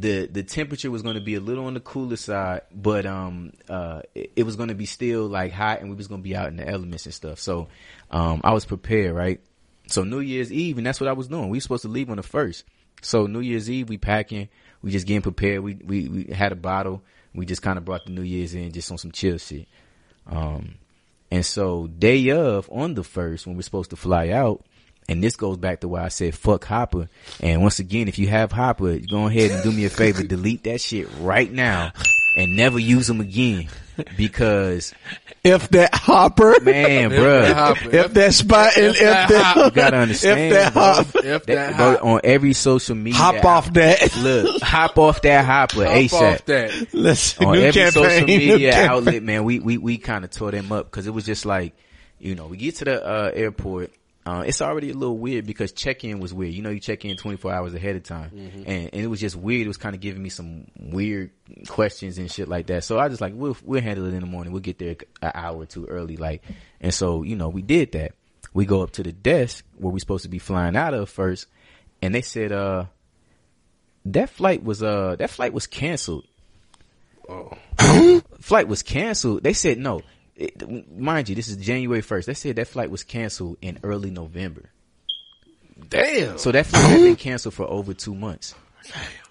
the, 0.00 0.26
the 0.26 0.42
temperature 0.42 0.90
was 0.90 1.02
gonna 1.02 1.20
be 1.20 1.34
a 1.34 1.40
little 1.40 1.66
on 1.66 1.74
the 1.74 1.80
cooler 1.80 2.16
side, 2.16 2.62
but, 2.74 3.06
um, 3.06 3.52
uh, 3.68 4.02
it, 4.14 4.32
it 4.36 4.42
was 4.44 4.56
gonna 4.56 4.74
be 4.74 4.86
still 4.86 5.26
like 5.26 5.52
hot 5.52 5.80
and 5.80 5.90
we 5.90 5.96
was 5.96 6.08
gonna 6.08 6.22
be 6.22 6.36
out 6.36 6.48
in 6.48 6.56
the 6.56 6.68
elements 6.68 7.06
and 7.06 7.14
stuff. 7.14 7.38
So, 7.38 7.68
um, 8.10 8.40
I 8.44 8.52
was 8.52 8.64
prepared, 8.64 9.14
right? 9.14 9.40
So 9.86 10.04
New 10.04 10.20
Year's 10.20 10.52
Eve, 10.52 10.78
and 10.78 10.86
that's 10.86 11.00
what 11.00 11.08
I 11.08 11.14
was 11.14 11.28
doing. 11.28 11.48
We 11.48 11.56
were 11.56 11.62
supposed 11.62 11.82
to 11.82 11.88
leave 11.88 12.10
on 12.10 12.16
the 12.16 12.22
first. 12.22 12.64
So 13.00 13.26
New 13.26 13.40
Year's 13.40 13.70
Eve, 13.70 13.88
we 13.88 13.96
packing, 13.96 14.48
we 14.82 14.90
just 14.90 15.06
getting 15.06 15.22
prepared. 15.22 15.60
We, 15.60 15.74
we, 15.74 16.08
we 16.08 16.24
had 16.32 16.52
a 16.52 16.56
bottle. 16.56 17.02
We 17.34 17.46
just 17.46 17.62
kind 17.62 17.78
of 17.78 17.84
brought 17.84 18.04
the 18.04 18.12
New 18.12 18.22
Year's 18.22 18.54
in 18.54 18.72
just 18.72 18.90
on 18.90 18.98
some 18.98 19.12
chill 19.12 19.38
shit. 19.38 19.66
Um, 20.26 20.74
and 21.30 21.44
so 21.44 21.86
day 21.86 22.30
of 22.30 22.68
on 22.70 22.94
the 22.94 23.04
first 23.04 23.46
when 23.46 23.56
we're 23.56 23.62
supposed 23.62 23.90
to 23.90 23.96
fly 23.96 24.30
out, 24.30 24.64
and 25.08 25.22
this 25.24 25.36
goes 25.36 25.56
back 25.56 25.80
to 25.80 25.88
why 25.88 26.04
I 26.04 26.08
said 26.08 26.34
fuck 26.34 26.64
Hopper. 26.64 27.08
And 27.40 27.62
once 27.62 27.78
again, 27.78 28.08
if 28.08 28.18
you 28.18 28.28
have 28.28 28.52
Hopper, 28.52 28.98
go 29.10 29.26
ahead 29.26 29.50
and 29.50 29.62
do 29.62 29.72
me 29.72 29.84
a 29.84 29.90
favor, 29.90 30.22
delete 30.26 30.64
that 30.64 30.80
shit 30.80 31.08
right 31.20 31.50
now 31.50 31.92
and 32.36 32.56
never 32.56 32.78
use 32.78 33.06
them 33.06 33.20
again 33.20 33.68
because 34.16 34.94
If 35.42 35.70
that 35.70 35.92
hopper. 35.94 36.54
man, 36.62 37.08
that 37.10 37.18
bruh, 37.18 37.52
hopper. 37.52 37.96
If 37.96 38.12
that 38.14 38.34
spot 38.34 38.76
and 38.76 38.86
if 38.94 38.98
that 39.00 39.28
that, 39.28 39.42
hop- 39.44 39.64
you 39.64 39.70
gotta 39.72 39.96
understand, 39.96 40.40
if 40.40 40.52
that 40.52 40.72
bro. 40.74 41.00
If 41.00 41.46
That- 41.46 41.46
that 41.46 41.76
bro, 41.76 41.90
hop, 41.96 42.04
on 42.04 42.20
every 42.22 42.52
social 42.52 42.94
media, 42.94 43.18
hop 43.18 43.44
off 43.44 43.72
that. 43.72 44.16
Look, 44.18 44.62
hop 44.62 44.98
off 44.98 45.22
that 45.22 45.44
hopper 45.44 45.84
hop 45.84 45.94
ASAP. 45.94 46.32
off 46.34 46.44
that. 46.46 46.88
Let's 46.94 47.38
on 47.40 47.56
every 47.56 47.72
campaign. 47.72 47.92
social 47.92 48.26
new 48.26 48.38
media 48.38 48.72
campaign. 48.72 48.90
outlet, 48.90 49.22
man, 49.24 49.44
we 49.44 49.58
we 49.58 49.78
we 49.78 49.98
kind 49.98 50.24
of 50.24 50.30
tore 50.30 50.50
them 50.52 50.70
up 50.70 50.84
because 50.90 51.06
it 51.08 51.10
was 51.14 51.24
just 51.24 51.44
like, 51.44 51.74
you 52.20 52.34
know, 52.36 52.46
we 52.46 52.56
get 52.56 52.76
to 52.76 52.84
the 52.84 53.04
uh, 53.04 53.30
airport. 53.34 53.90
Uh, 54.28 54.42
it's 54.42 54.60
already 54.60 54.90
a 54.90 54.94
little 54.94 55.16
weird 55.16 55.46
because 55.46 55.72
check-in 55.72 56.20
was 56.20 56.34
weird. 56.34 56.52
You 56.52 56.60
know, 56.60 56.68
you 56.68 56.80
check 56.80 57.02
in 57.06 57.16
24 57.16 57.50
hours 57.50 57.72
ahead 57.72 57.96
of 57.96 58.02
time, 58.02 58.30
and, 58.66 58.90
and 58.92 59.02
it 59.02 59.06
was 59.06 59.20
just 59.20 59.36
weird. 59.36 59.64
It 59.64 59.68
was 59.68 59.78
kind 59.78 59.94
of 59.94 60.02
giving 60.02 60.22
me 60.22 60.28
some 60.28 60.66
weird 60.78 61.30
questions 61.66 62.18
and 62.18 62.30
shit 62.30 62.46
like 62.46 62.66
that. 62.66 62.84
So 62.84 62.98
I 62.98 63.08
just 63.08 63.22
like, 63.22 63.32
we'll 63.34 63.56
we'll 63.64 63.80
handle 63.80 64.04
it 64.06 64.12
in 64.12 64.20
the 64.20 64.26
morning. 64.26 64.52
We'll 64.52 64.60
get 64.60 64.78
there 64.78 64.96
an 65.22 65.32
hour 65.34 65.56
or 65.56 65.66
two 65.66 65.86
early, 65.86 66.18
like. 66.18 66.42
And 66.78 66.92
so 66.92 67.22
you 67.22 67.36
know, 67.36 67.48
we 67.48 67.62
did 67.62 67.92
that. 67.92 68.12
We 68.52 68.66
go 68.66 68.82
up 68.82 68.90
to 68.92 69.02
the 69.02 69.12
desk 69.12 69.64
where 69.76 69.92
we're 69.92 69.98
supposed 69.98 70.24
to 70.24 70.28
be 70.28 70.38
flying 70.38 70.76
out 70.76 70.92
of 70.92 71.08
first, 71.08 71.46
and 72.02 72.14
they 72.14 72.22
said, 72.22 72.52
uh, 72.52 72.84
that 74.04 74.28
flight 74.28 74.62
was 74.62 74.82
uh 74.82 75.16
that 75.16 75.30
flight 75.30 75.54
was 75.54 75.66
canceled 75.66 76.26
flight 78.40 78.68
was 78.68 78.82
canceled. 78.82 79.42
They 79.42 79.52
said 79.52 79.78
no. 79.78 80.02
It, 80.38 80.96
mind 80.96 81.28
you, 81.28 81.34
this 81.34 81.48
is 81.48 81.56
January 81.56 82.00
1st. 82.00 82.24
They 82.26 82.34
said 82.34 82.56
that 82.56 82.68
flight 82.68 82.90
was 82.90 83.02
canceled 83.02 83.58
in 83.60 83.78
early 83.82 84.10
November. 84.10 84.70
Damn. 85.90 86.38
So 86.38 86.52
that 86.52 86.66
flight 86.66 86.84
had 86.84 87.00
been 87.00 87.16
canceled 87.28 87.54
for 87.54 87.66
over 87.68 87.92
two 87.92 88.14
months. 88.14 88.54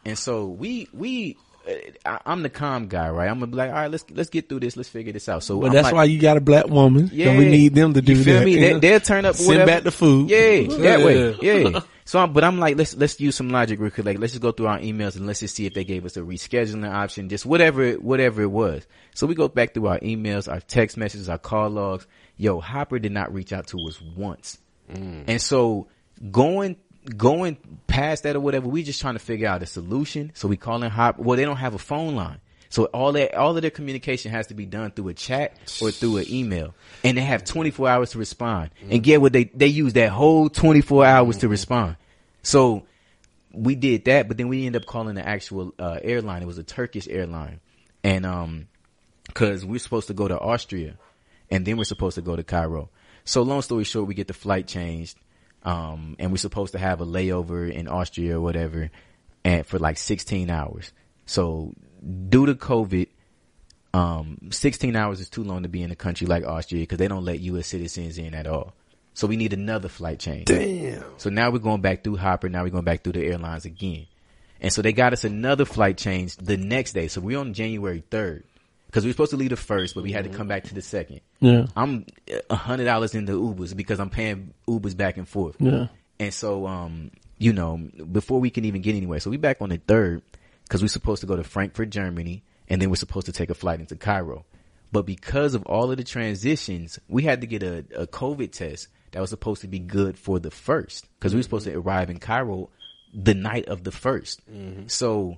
And 0.05 0.17
so 0.17 0.45
we, 0.47 0.87
we, 0.93 1.37
uh, 1.67 1.71
I, 2.05 2.19
I'm 2.25 2.41
the 2.43 2.49
calm 2.49 2.87
guy, 2.87 3.09
right? 3.09 3.29
I'm 3.29 3.35
gonna 3.39 3.47
be 3.51 3.57
like, 3.57 3.69
all 3.69 3.75
right, 3.77 3.91
let's, 3.91 4.05
let's 4.11 4.29
get 4.29 4.49
through 4.49 4.59
this. 4.61 4.75
Let's 4.77 4.89
figure 4.89 5.13
this 5.13 5.27
out. 5.29 5.43
So 5.43 5.59
But 5.59 5.67
I'm 5.67 5.73
that's 5.73 5.85
like, 5.85 5.93
why 5.93 6.03
you 6.05 6.19
got 6.19 6.37
a 6.37 6.41
black 6.41 6.67
woman. 6.67 7.09
yeah, 7.13 7.31
Yeah. 7.31 7.37
we 7.39 7.45
need 7.49 7.73
them 7.75 7.93
to 7.93 8.01
do 8.01 8.13
you 8.13 8.23
feel 8.23 8.39
that. 8.39 8.45
me? 8.45 8.55
They, 8.59 8.73
know? 8.73 8.79
they'll 8.79 8.99
turn 8.99 9.25
up 9.25 9.35
Send 9.35 9.47
whatever. 9.47 9.65
back 9.67 9.83
the 9.83 9.91
food. 9.91 10.29
Yeah, 10.29 10.63
that 10.77 10.99
way. 11.05 11.35
Yeah. 11.41 11.79
So, 12.07 12.19
I'm, 12.19 12.31
but 12.31 12.45
I'm 12.45 12.57
like, 12.57 12.77
let's 12.77 12.95
let's 12.95 13.19
use 13.19 13.35
some 13.35 13.49
logic 13.49 13.81
real 13.81 13.91
quick. 13.91 14.05
Like, 14.05 14.17
let's 14.17 14.31
just 14.31 14.41
go 14.41 14.53
through 14.53 14.67
our 14.67 14.79
emails 14.79 15.17
and 15.17 15.27
let's 15.27 15.41
just 15.41 15.55
see 15.55 15.65
if 15.65 15.73
they 15.73 15.83
gave 15.83 16.05
us 16.05 16.15
a 16.15 16.21
rescheduling 16.21 16.89
option, 16.89 17.27
just 17.27 17.45
whatever 17.45 17.91
whatever 17.95 18.41
it 18.41 18.49
was. 18.49 18.87
So 19.13 19.27
we 19.27 19.35
go 19.35 19.49
back 19.49 19.73
through 19.73 19.87
our 19.87 19.99
emails, 19.99 20.49
our 20.49 20.61
text 20.61 20.95
messages, 20.95 21.27
our 21.27 21.37
call 21.37 21.69
logs. 21.69 22.07
Yo, 22.37 22.61
Hopper 22.61 22.97
did 22.97 23.11
not 23.11 23.33
reach 23.33 23.51
out 23.51 23.67
to 23.67 23.77
us 23.89 24.01
once 24.01 24.57
mm. 24.89 25.25
And 25.27 25.41
so 25.41 25.87
going 26.31 26.77
going 27.17 27.57
past 27.87 28.23
that 28.23 28.37
or 28.37 28.39
whatever, 28.39 28.69
we 28.69 28.83
just 28.83 29.01
trying 29.01 29.15
to 29.15 29.19
figure 29.19 29.49
out 29.49 29.61
a 29.61 29.65
solution. 29.65 30.31
So 30.33 30.47
we 30.47 30.55
call 30.55 30.77
calling 30.77 30.91
Hop. 30.91 31.19
Well, 31.19 31.35
they 31.35 31.43
don't 31.43 31.57
have 31.57 31.73
a 31.73 31.79
phone 31.79 32.15
line. 32.15 32.39
So 32.69 32.85
all 32.85 33.13
that, 33.13 33.35
all 33.35 33.55
of 33.55 33.61
their 33.61 33.71
communication 33.71 34.31
has 34.31 34.47
to 34.47 34.53
be 34.53 34.65
done 34.65 34.91
through 34.91 35.09
a 35.09 35.13
chat 35.13 35.57
or 35.81 35.91
through 35.91 36.17
an 36.17 36.25
email, 36.29 36.73
and 37.03 37.17
they 37.17 37.21
have 37.21 37.43
24 37.45 37.87
hours 37.87 38.11
to 38.11 38.17
respond. 38.17 38.71
And 38.89 39.03
get 39.03 39.21
what 39.21 39.33
they 39.33 39.45
they 39.45 39.67
use 39.67 39.93
that 39.93 40.09
whole 40.09 40.49
24 40.49 41.05
hours 41.05 41.37
to 41.37 41.47
respond. 41.47 41.97
So 42.43 42.83
we 43.51 43.75
did 43.75 44.05
that, 44.05 44.27
but 44.27 44.37
then 44.37 44.47
we 44.47 44.65
ended 44.65 44.81
up 44.81 44.87
calling 44.87 45.15
the 45.15 45.27
actual 45.27 45.73
uh, 45.79 45.99
airline. 46.01 46.41
It 46.41 46.45
was 46.47 46.57
a 46.57 46.63
Turkish 46.63 47.07
airline, 47.07 47.59
and 48.03 48.25
um, 48.25 48.67
because 49.25 49.65
we're 49.65 49.79
supposed 49.79 50.07
to 50.07 50.13
go 50.13 50.27
to 50.27 50.39
Austria, 50.39 50.97
and 51.49 51.65
then 51.65 51.77
we're 51.77 51.83
supposed 51.83 52.15
to 52.15 52.21
go 52.21 52.35
to 52.35 52.43
Cairo. 52.43 52.89
So 53.25 53.41
long 53.41 53.61
story 53.61 53.83
short, 53.83 54.07
we 54.07 54.13
get 54.13 54.27
the 54.27 54.33
flight 54.33 54.67
changed, 54.67 55.17
um, 55.63 56.15
and 56.19 56.31
we're 56.31 56.37
supposed 56.37 56.73
to 56.73 56.79
have 56.79 57.01
a 57.01 57.05
layover 57.05 57.71
in 57.71 57.87
Austria 57.87 58.37
or 58.37 58.41
whatever, 58.41 58.89
and 59.43 59.65
for 59.65 59.79
like 59.79 59.97
16 59.97 60.49
hours. 60.49 60.91
So 61.27 61.73
due 62.29 62.47
to 62.47 62.55
COVID, 62.55 63.07
um, 63.93 64.49
16 64.49 64.95
hours 64.95 65.19
is 65.19 65.29
too 65.29 65.43
long 65.43 65.63
to 65.63 65.69
be 65.69 65.83
in 65.83 65.91
a 65.91 65.95
country 65.95 66.25
like 66.25 66.45
Austria 66.45 66.81
because 66.81 66.97
they 66.97 67.07
don't 67.07 67.23
let 67.23 67.39
U.S. 67.41 67.67
citizens 67.67 68.17
in 68.17 68.33
at 68.33 68.47
all. 68.47 68.73
So 69.13 69.27
we 69.27 69.35
need 69.35 69.53
another 69.53 69.89
flight 69.89 70.19
change. 70.19 70.45
Damn. 70.45 71.03
So 71.17 71.29
now 71.29 71.49
we're 71.49 71.59
going 71.59 71.81
back 71.81 72.03
through 72.03 72.17
Hopper. 72.17 72.49
Now 72.49 72.63
we're 72.63 72.69
going 72.69 72.83
back 72.83 73.03
through 73.03 73.13
the 73.13 73.25
airlines 73.25 73.65
again. 73.65 74.07
And 74.61 74.71
so 74.71 74.81
they 74.81 74.93
got 74.93 75.13
us 75.13 75.23
another 75.23 75.65
flight 75.65 75.97
change 75.97 76.35
the 76.37 76.57
next 76.57 76.93
day. 76.93 77.07
So 77.07 77.21
we're 77.21 77.39
on 77.39 77.53
January 77.53 78.03
3rd 78.09 78.43
because 78.85 79.03
we 79.03 79.09
were 79.09 79.13
supposed 79.13 79.31
to 79.31 79.37
leave 79.37 79.49
the 79.49 79.55
first, 79.55 79.95
but 79.95 80.03
we 80.03 80.11
had 80.11 80.23
to 80.25 80.29
come 80.29 80.47
back 80.47 80.65
to 80.65 80.73
the 80.73 80.81
second. 80.81 81.21
Yeah. 81.39 81.67
I'm 81.75 82.05
a 82.49 82.55
hundred 82.55 82.85
dollars 82.85 83.15
into 83.15 83.33
Ubers 83.33 83.75
because 83.75 83.99
I'm 83.99 84.09
paying 84.09 84.53
Ubers 84.67 84.95
back 84.95 85.17
and 85.17 85.27
forth. 85.27 85.55
Yeah. 85.59 85.87
And 86.19 86.33
so, 86.33 86.65
um, 86.65 87.11
you 87.37 87.53
know, 87.53 87.77
before 88.11 88.39
we 88.39 88.49
can 88.49 88.65
even 88.65 88.81
get 88.81 88.95
anywhere, 88.95 89.19
so 89.19 89.29
we 89.29 89.37
back 89.37 89.61
on 89.61 89.69
the 89.69 89.77
third 89.77 90.21
because 90.67 90.81
we're 90.81 90.87
supposed 90.87 91.21
to 91.21 91.27
go 91.27 91.35
to 91.35 91.43
Frankfurt, 91.43 91.89
Germany, 91.89 92.43
and 92.67 92.81
then 92.81 92.89
we're 92.89 92.95
supposed 92.95 93.25
to 93.27 93.31
take 93.31 93.49
a 93.49 93.55
flight 93.55 93.79
into 93.79 93.95
Cairo. 93.95 94.45
But 94.91 95.05
because 95.05 95.53
of 95.53 95.63
all 95.65 95.91
of 95.91 95.97
the 95.97 96.03
transitions, 96.03 96.99
we 97.07 97.23
had 97.23 97.41
to 97.41 97.47
get 97.47 97.63
a, 97.63 97.85
a 97.95 98.07
COVID 98.07 98.51
test 98.51 98.87
that 99.11 99.19
was 99.19 99.29
supposed 99.29 99.61
to 99.61 99.67
be 99.67 99.79
good 99.79 100.17
for 100.17 100.39
the 100.39 100.51
first 100.51 101.07
because 101.17 101.33
we 101.33 101.39
were 101.39 101.43
supposed 101.43 101.65
to 101.65 101.75
arrive 101.75 102.09
in 102.09 102.19
Cairo 102.19 102.69
the 103.13 103.33
night 103.33 103.67
of 103.67 103.83
the 103.83 103.91
1st 103.91 104.37
mm-hmm. 104.49 104.87
So 104.87 105.37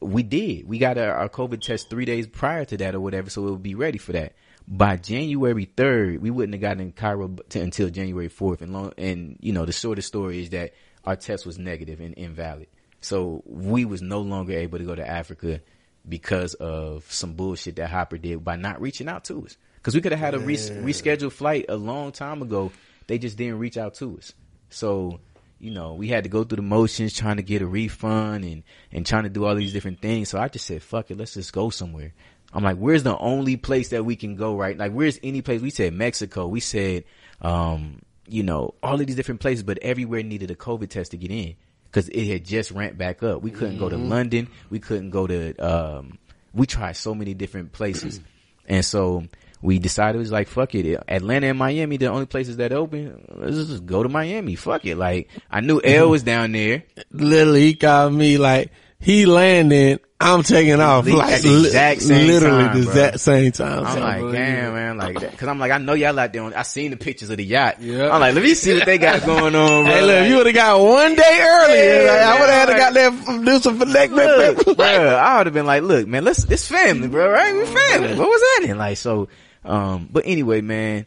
we 0.00 0.22
did. 0.22 0.66
We 0.68 0.78
got 0.78 0.98
our, 0.98 1.12
our 1.12 1.28
COVID 1.28 1.60
test 1.60 1.90
three 1.90 2.04
days 2.04 2.26
prior 2.26 2.64
to 2.64 2.76
that 2.78 2.94
or 2.94 3.00
whatever, 3.00 3.30
so 3.30 3.42
we'll 3.42 3.56
be 3.56 3.74
ready 3.74 3.98
for 3.98 4.12
that. 4.12 4.34
By 4.66 4.96
January 4.96 5.66
3rd, 5.66 6.20
we 6.20 6.30
wouldn't 6.30 6.54
have 6.54 6.60
gotten 6.60 6.80
in 6.80 6.92
Cairo 6.92 7.28
to, 7.50 7.60
until 7.60 7.90
January 7.90 8.28
4th. 8.28 8.62
And 8.62 8.72
long, 8.72 8.92
and 8.96 9.36
you 9.40 9.52
know, 9.52 9.64
the 9.64 9.72
shortest 9.72 10.08
story 10.08 10.42
is 10.42 10.50
that 10.50 10.72
our 11.04 11.16
test 11.16 11.44
was 11.44 11.58
negative 11.58 12.00
and 12.00 12.14
invalid. 12.14 12.68
So 13.00 13.42
we 13.46 13.84
was 13.84 14.02
no 14.02 14.20
longer 14.20 14.52
able 14.52 14.78
to 14.78 14.84
go 14.84 14.94
to 14.94 15.06
Africa 15.06 15.60
because 16.08 16.54
of 16.54 17.10
some 17.10 17.34
bullshit 17.34 17.76
that 17.76 17.90
Hopper 17.90 18.18
did 18.18 18.44
by 18.44 18.56
not 18.56 18.80
reaching 18.80 19.08
out 19.08 19.24
to 19.24 19.44
us. 19.44 19.56
Cause 19.82 19.94
we 19.94 20.02
could 20.02 20.12
have 20.12 20.20
had 20.20 20.34
a 20.34 20.38
res- 20.38 20.70
rescheduled 20.70 21.32
flight 21.32 21.64
a 21.70 21.76
long 21.76 22.12
time 22.12 22.42
ago. 22.42 22.70
They 23.06 23.16
just 23.16 23.38
didn't 23.38 23.58
reach 23.58 23.78
out 23.78 23.94
to 23.94 24.18
us. 24.18 24.34
So, 24.68 25.20
you 25.58 25.70
know, 25.70 25.94
we 25.94 26.08
had 26.08 26.24
to 26.24 26.30
go 26.30 26.44
through 26.44 26.56
the 26.56 26.62
motions 26.62 27.14
trying 27.14 27.38
to 27.38 27.42
get 27.42 27.62
a 27.62 27.66
refund 27.66 28.44
and, 28.44 28.62
and 28.92 29.06
trying 29.06 29.22
to 29.22 29.30
do 29.30 29.46
all 29.46 29.54
these 29.54 29.72
different 29.72 30.02
things. 30.02 30.28
So 30.28 30.38
I 30.38 30.48
just 30.48 30.66
said, 30.66 30.82
fuck 30.82 31.10
it, 31.10 31.16
let's 31.16 31.32
just 31.32 31.54
go 31.54 31.70
somewhere. 31.70 32.12
I'm 32.52 32.62
like, 32.62 32.76
where's 32.76 33.04
the 33.04 33.16
only 33.16 33.56
place 33.56 33.88
that 33.90 34.04
we 34.04 34.16
can 34.16 34.36
go, 34.36 34.54
right? 34.54 34.76
Like, 34.76 34.92
where's 34.92 35.18
any 35.22 35.40
place? 35.40 35.62
We 35.62 35.70
said 35.70 35.94
Mexico. 35.94 36.46
We 36.46 36.60
said, 36.60 37.04
um, 37.40 38.02
you 38.26 38.42
know, 38.42 38.74
all 38.82 39.00
of 39.00 39.06
these 39.06 39.16
different 39.16 39.40
places, 39.40 39.62
but 39.62 39.78
everywhere 39.78 40.22
needed 40.22 40.50
a 40.50 40.56
COVID 40.56 40.90
test 40.90 41.12
to 41.12 41.16
get 41.16 41.30
in 41.30 41.56
because 41.90 42.08
it 42.08 42.26
had 42.26 42.44
just 42.44 42.70
ramped 42.70 42.98
back 42.98 43.22
up. 43.22 43.42
We 43.42 43.50
couldn't 43.50 43.78
go 43.78 43.88
to 43.88 43.96
London. 43.96 44.48
We 44.70 44.78
couldn't 44.78 45.10
go 45.10 45.26
to, 45.26 45.56
um, 45.58 46.18
we 46.54 46.66
tried 46.66 46.92
so 46.92 47.14
many 47.14 47.34
different 47.34 47.72
places. 47.72 48.20
and 48.68 48.84
so 48.84 49.24
we 49.60 49.78
decided 49.78 50.16
it 50.16 50.20
was 50.20 50.32
like, 50.32 50.48
fuck 50.48 50.74
it. 50.74 51.02
Atlanta 51.08 51.48
and 51.48 51.58
Miami, 51.58 51.96
the 51.96 52.06
only 52.06 52.26
places 52.26 52.58
that 52.58 52.72
open. 52.72 53.26
Let's 53.34 53.56
just 53.68 53.86
go 53.86 54.02
to 54.02 54.08
Miami. 54.08 54.54
Fuck 54.54 54.86
it. 54.86 54.96
Like, 54.96 55.28
I 55.50 55.60
knew 55.60 55.80
L 55.82 56.10
was 56.10 56.22
down 56.22 56.52
there. 56.52 56.84
Literally, 57.10 57.62
he 57.62 57.74
called 57.74 58.14
me 58.14 58.38
like 58.38 58.70
he 59.00 59.26
landed. 59.26 60.00
I'm 60.22 60.42
taking 60.42 60.78
off 60.82 61.06
like 61.06 61.40
the 61.40 61.48
li- 61.48 61.66
exact 61.68 62.02
same 62.02 62.26
literally 62.26 62.64
time, 62.66 62.78
the 62.78 62.82
bro. 62.84 62.92
exact 62.92 63.20
same 63.20 63.52
time. 63.52 63.86
I'm 63.86 63.94
So, 63.94 64.00
like, 64.00 64.20
damn, 64.34 64.74
man, 64.74 64.98
like 64.98 65.18
that. 65.20 65.38
Cause 65.38 65.48
I'm 65.48 65.58
like, 65.58 65.72
I 65.72 65.78
know 65.78 65.94
y'all 65.94 66.18
out 66.18 66.30
there. 66.30 66.42
On, 66.42 66.52
I 66.52 66.60
seen 66.60 66.90
the 66.90 66.98
pictures 66.98 67.30
of 67.30 67.38
the 67.38 67.44
yacht. 67.44 67.80
Yeah. 67.80 68.10
I'm 68.12 68.20
like, 68.20 68.34
let 68.34 68.44
me 68.44 68.52
see 68.52 68.74
what 68.74 68.84
they 68.84 68.98
got 68.98 69.22
going 69.24 69.54
on, 69.54 69.84
bro. 69.84 69.94
hey, 69.94 70.02
look, 70.02 70.20
Like, 70.20 70.28
you 70.28 70.36
would 70.36 70.44
have 70.46 70.54
got 70.54 70.78
one 70.78 71.14
day 71.14 71.38
earlier, 71.40 72.02
Yeah, 72.04 72.10
like, 72.12 72.20
I 72.22 72.38
would 72.40 72.50
have 72.50 72.58
had 72.58 72.66
to 72.66 72.72
like- 72.72 72.80
got 72.80 72.92
there 73.34 73.44
do 73.46 73.60
some 73.60 73.78
finesse. 73.78 74.10
look, 74.10 74.76
bro, 74.76 74.86
I 74.86 75.38
would 75.38 75.46
have 75.46 75.54
been 75.54 75.64
like, 75.64 75.82
look, 75.84 76.06
man, 76.06 76.22
let's, 76.22 76.44
it's 76.44 76.68
family, 76.68 77.08
bro, 77.08 77.30
right? 77.30 77.54
We 77.54 77.64
family. 77.64 78.08
What 78.18 78.28
was 78.28 78.40
that 78.42 78.66
in? 78.68 78.76
Like, 78.76 78.98
so, 78.98 79.28
um, 79.64 80.06
but 80.12 80.24
anyway, 80.26 80.60
man, 80.60 81.06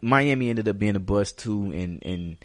Miami 0.00 0.50
ended 0.50 0.68
up 0.68 0.78
being 0.78 0.96
a 0.96 1.00
bust 1.00 1.38
too, 1.38 1.72
and, 1.72 2.02
and 2.04 2.36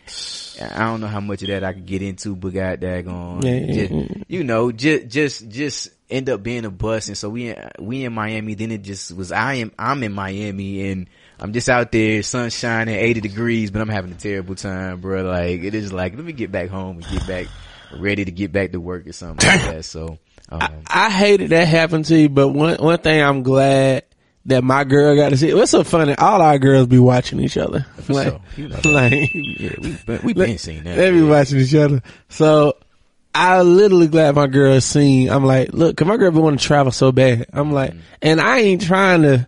I 0.62 0.86
don't 0.86 1.02
know 1.02 1.08
how 1.08 1.20
much 1.20 1.42
of 1.42 1.50
that 1.50 1.64
I 1.64 1.74
could 1.74 1.86
get 1.86 2.02
into, 2.02 2.36
but 2.36 2.54
god 2.54 2.82
daggone, 2.82 3.44
Yeah, 3.44 3.74
just, 3.74 4.26
you 4.28 4.44
know, 4.44 4.72
just, 4.72 5.08
just, 5.08 5.50
just 5.50 5.90
end 6.10 6.30
up 6.30 6.44
being 6.44 6.66
a 6.66 6.72
bust. 6.72 7.10
And 7.10 7.18
so 7.18 7.30
we, 7.30 7.54
we 7.80 8.06
in 8.06 8.14
Miami, 8.14 8.54
then 8.54 8.72
it 8.72 8.84
just 8.84 9.16
was, 9.16 9.32
I 9.32 9.56
am, 9.56 9.72
I'm 9.78 10.04
in 10.04 10.14
Miami 10.14 10.90
and 10.92 11.08
I'm 11.40 11.52
just 11.52 11.70
out 11.70 11.92
there, 11.92 12.24
sunshine 12.24 12.88
shining, 12.88 12.96
80 12.96 13.22
degrees, 13.22 13.72
but 13.72 13.82
I'm 13.82 13.90
having 13.90 14.12
a 14.12 14.16
terrible 14.16 14.56
time, 14.56 15.02
bro. 15.02 15.24
Like, 15.24 15.64
it 15.64 15.76
is 15.76 15.92
like, 15.92 16.16
let 16.16 16.24
me 16.24 16.34
get 16.34 16.52
back 16.52 16.70
home 16.70 16.98
and 16.98 17.08
get 17.08 17.28
back, 17.28 17.48
ready 17.98 18.24
to 18.26 18.32
get 18.32 18.52
back 18.52 18.72
to 18.72 18.80
work 18.80 19.08
or 19.08 19.14
something 19.14 19.48
like 19.48 19.62
that. 19.62 19.86
So, 19.86 20.20
um, 20.50 20.84
I 20.88 21.10
hated 21.10 21.50
that 21.50 21.68
happened 21.68 22.06
to 22.06 22.18
you, 22.18 22.30
but 22.30 22.50
one 22.50 22.78
one 22.78 23.00
thing 23.00 23.22
I'm 23.22 23.42
glad 23.42 24.04
that 24.48 24.64
my 24.64 24.84
girl 24.84 25.16
got 25.16 25.30
to 25.30 25.38
see. 25.38 25.54
What's 25.54 25.72
so 25.72 25.84
funny? 25.84 26.16
All 26.16 26.42
our 26.42 26.58
girls 26.60 26.88
be 26.88 27.00
watching 27.00 27.40
each 27.40 27.58
other. 27.58 27.86
Like, 28.08 28.28
sure. 28.30 28.42
You 28.58 28.68
know 28.70 28.80
like 28.86 29.32
yeah, 29.34 29.72
we've 29.82 30.06
been, 30.06 30.20
we've 30.24 30.36
been 30.36 30.58
seeing 30.58 30.84
that. 30.84 30.96
they 30.96 31.12
be 31.12 31.24
watching 31.24 31.60
each 31.60 31.74
other. 31.76 32.02
So 32.30 32.78
I 33.34 33.62
literally 33.64 34.08
glad 34.08 34.36
my 34.36 34.48
girl 34.48 34.80
seen. 34.82 35.30
I'm 35.30 35.44
like, 35.46 35.74
look, 35.74 35.98
'cause 35.98 36.08
my 36.08 36.18
girl 36.18 36.32
been 36.32 36.42
wanting 36.44 36.60
to 36.60 36.64
travel 36.66 36.92
so 36.92 37.12
bad. 37.12 37.48
I'm 37.54 37.72
like, 37.72 37.92
Mm-hmm. 37.92 38.00
and 38.22 38.40
I 38.42 38.60
ain't 38.60 38.82
trying 38.84 39.24
to 39.24 39.48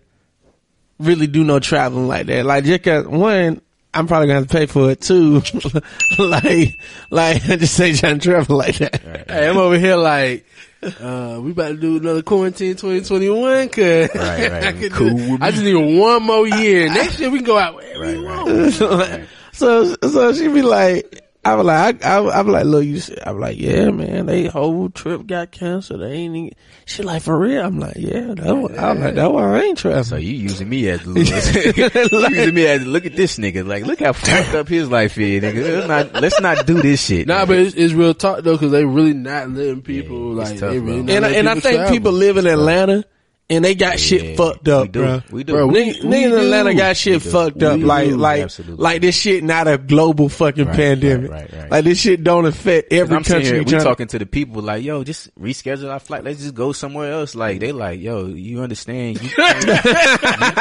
really 0.99 1.27
do 1.27 1.43
no 1.43 1.59
traveling 1.59 2.07
like 2.07 2.25
that. 2.25 2.45
Like 2.45 2.63
just 2.65 2.83
cause 2.83 3.05
one, 3.05 3.61
I'm 3.93 4.07
probably 4.07 4.27
gonna 4.27 4.39
have 4.39 4.47
to 4.47 4.53
pay 4.57 4.65
for 4.65 4.89
it 4.91 5.01
too. 5.01 5.41
like, 6.19 6.73
like 7.11 7.45
I 7.49 7.55
just 7.55 7.79
ain't 7.79 7.99
trying 7.99 8.19
to 8.19 8.29
travel 8.29 8.57
like 8.57 8.77
that. 8.79 9.01
Hey, 9.29 9.47
I'm 9.47 9.57
over 9.57 9.77
here 9.77 9.95
like, 9.95 10.45
uh, 10.83 11.39
we 11.41 11.51
about 11.51 11.69
to 11.69 11.77
do 11.77 11.97
another 11.97 12.21
quarantine 12.21 12.75
2021 12.75 13.69
cause 13.69 13.83
Right, 13.83 14.11
right. 14.51 14.63
I, 14.65 14.71
could 14.73 14.91
Cool 14.91 15.09
do- 15.09 15.37
I 15.41 15.51
just 15.51 15.63
need 15.63 15.75
one 15.99 16.23
more 16.23 16.47
year. 16.47 16.87
Next 16.93 17.19
year 17.19 17.29
we 17.29 17.39
can 17.39 17.45
go 17.45 17.57
out 17.57 17.75
wherever 17.75 18.05
we 18.05 18.23
want. 18.23 19.27
so 19.53 19.95
so 19.95 20.33
she 20.33 20.47
be 20.49 20.61
like, 20.61 21.23
I 21.51 21.55
was 21.55 21.65
like, 21.65 22.05
I, 22.05 22.15
I, 22.17 22.17
I 22.19 22.41
was 22.41 22.53
like, 22.53 22.65
look, 22.65 22.85
you. 22.85 22.99
see- 22.99 23.19
I 23.21 23.31
was 23.31 23.41
like, 23.41 23.57
yeah, 23.57 23.89
man, 23.91 24.25
they 24.25 24.47
whole 24.47 24.89
trip 24.89 25.25
got 25.27 25.51
canceled. 25.51 26.01
They 26.01 26.11
ain't. 26.11 26.35
Even, 26.35 26.51
she 26.85 27.03
like 27.03 27.21
for 27.21 27.37
real. 27.37 27.65
I'm 27.65 27.79
like, 27.79 27.95
yeah, 27.97 28.33
that 28.33 28.53
one, 28.55 28.77
I 28.77 28.91
was 28.93 29.01
like, 29.01 29.15
that 29.15 29.31
one 29.31 29.43
I 29.43 29.61
ain't 29.63 29.77
So 29.79 30.15
you 30.15 30.33
using 30.33 30.69
me 30.69 30.87
as 30.89 31.03
the 31.03 31.11
you 31.75 32.35
using 32.37 32.55
me 32.55 32.65
as 32.67 32.85
look 32.85 33.05
at 33.05 33.15
this 33.15 33.37
nigga. 33.37 33.65
Like, 33.67 33.85
look 33.85 33.99
how 33.99 34.13
fucked 34.13 34.55
up 34.55 34.67
his 34.67 34.89
life 34.89 35.17
is, 35.17 35.43
nigga. 35.43 35.87
Let's 35.87 35.87
not, 36.13 36.21
let's 36.21 36.41
not 36.41 36.65
do 36.65 36.81
this 36.81 37.03
shit. 37.05 37.27
Nah, 37.27 37.39
man. 37.39 37.47
but 37.47 37.57
it's, 37.59 37.75
it's 37.75 37.93
real 37.93 38.13
talk 38.13 38.43
though, 38.43 38.57
cause 38.57 38.71
they 38.71 38.85
really 38.85 39.13
not 39.13 39.49
letting 39.49 39.81
people 39.81 40.35
Yeah, 40.35 40.43
like 40.43 40.59
tough, 40.59 40.71
they 40.71 40.79
really 40.79 41.01
not 41.03 41.09
And 41.15 41.25
I- 41.25 41.27
letting 41.29 41.39
and 41.39 41.49
I 41.49 41.53
think 41.59 41.75
travel. 41.77 41.91
people 41.91 42.11
live 42.11 42.37
in 42.37 42.47
Atlanta 42.47 43.05
and 43.49 43.63
they 43.63 43.75
got 43.75 43.93
Yeah, 43.93 43.95
shit 43.97 44.37
fucked 44.37 44.65
we 44.67 44.73
up, 44.73 44.91
do. 44.91 44.99
bro. 45.01 45.21
We 45.31 45.43
do. 45.45 45.53
Bro, 45.53 45.67
we- 45.67 45.93
Niggas 45.93 46.01
niggas 46.01 46.23
in 46.25 46.29
do. 46.31 46.37
Atlanta 46.37 46.73
got 46.75 46.97
shit 46.97 47.21
fucked 47.21 47.63
up. 47.63 47.79
Like, 47.79 48.11
like, 48.11 48.41
Absolutely. 48.43 48.75
like 48.83 49.01
this 49.01 49.15
shit 49.15 49.43
not 49.43 49.67
a 49.67 49.77
global 49.77 50.27
fucking 50.27 50.65
Right, 50.65 50.75
pandemic. 50.75 51.31
right, 51.31 51.51
right, 51.53 51.61
right. 51.61 51.71
Like 51.71 51.83
this 51.85 51.99
shit 52.01 52.23
don't 52.23 52.45
affect 52.45 52.91
every 52.91 53.15
I'm 53.15 53.23
country. 53.23 53.45
here, 53.45 53.59
we 53.59 53.65
tryna- 53.65 53.83
talking 53.83 54.07
to 54.07 54.19
the 54.19 54.25
people 54.25 54.61
like, 54.61 54.83
yo, 54.83 55.03
just 55.05 55.33
reschedule 55.39 55.89
our 55.91 55.99
flight. 55.99 56.23
Let's 56.25 56.39
just 56.41 56.55
go 56.55 56.71
somewhere 56.73 57.11
else. 57.13 57.35
Like, 57.35 57.59
they 57.61 57.71
like, 57.71 58.01
yo, 58.01 58.25
you 58.27 58.61
understand? 58.61 59.21
You 59.23 59.29
can't, 59.29 59.65
you 59.65 59.73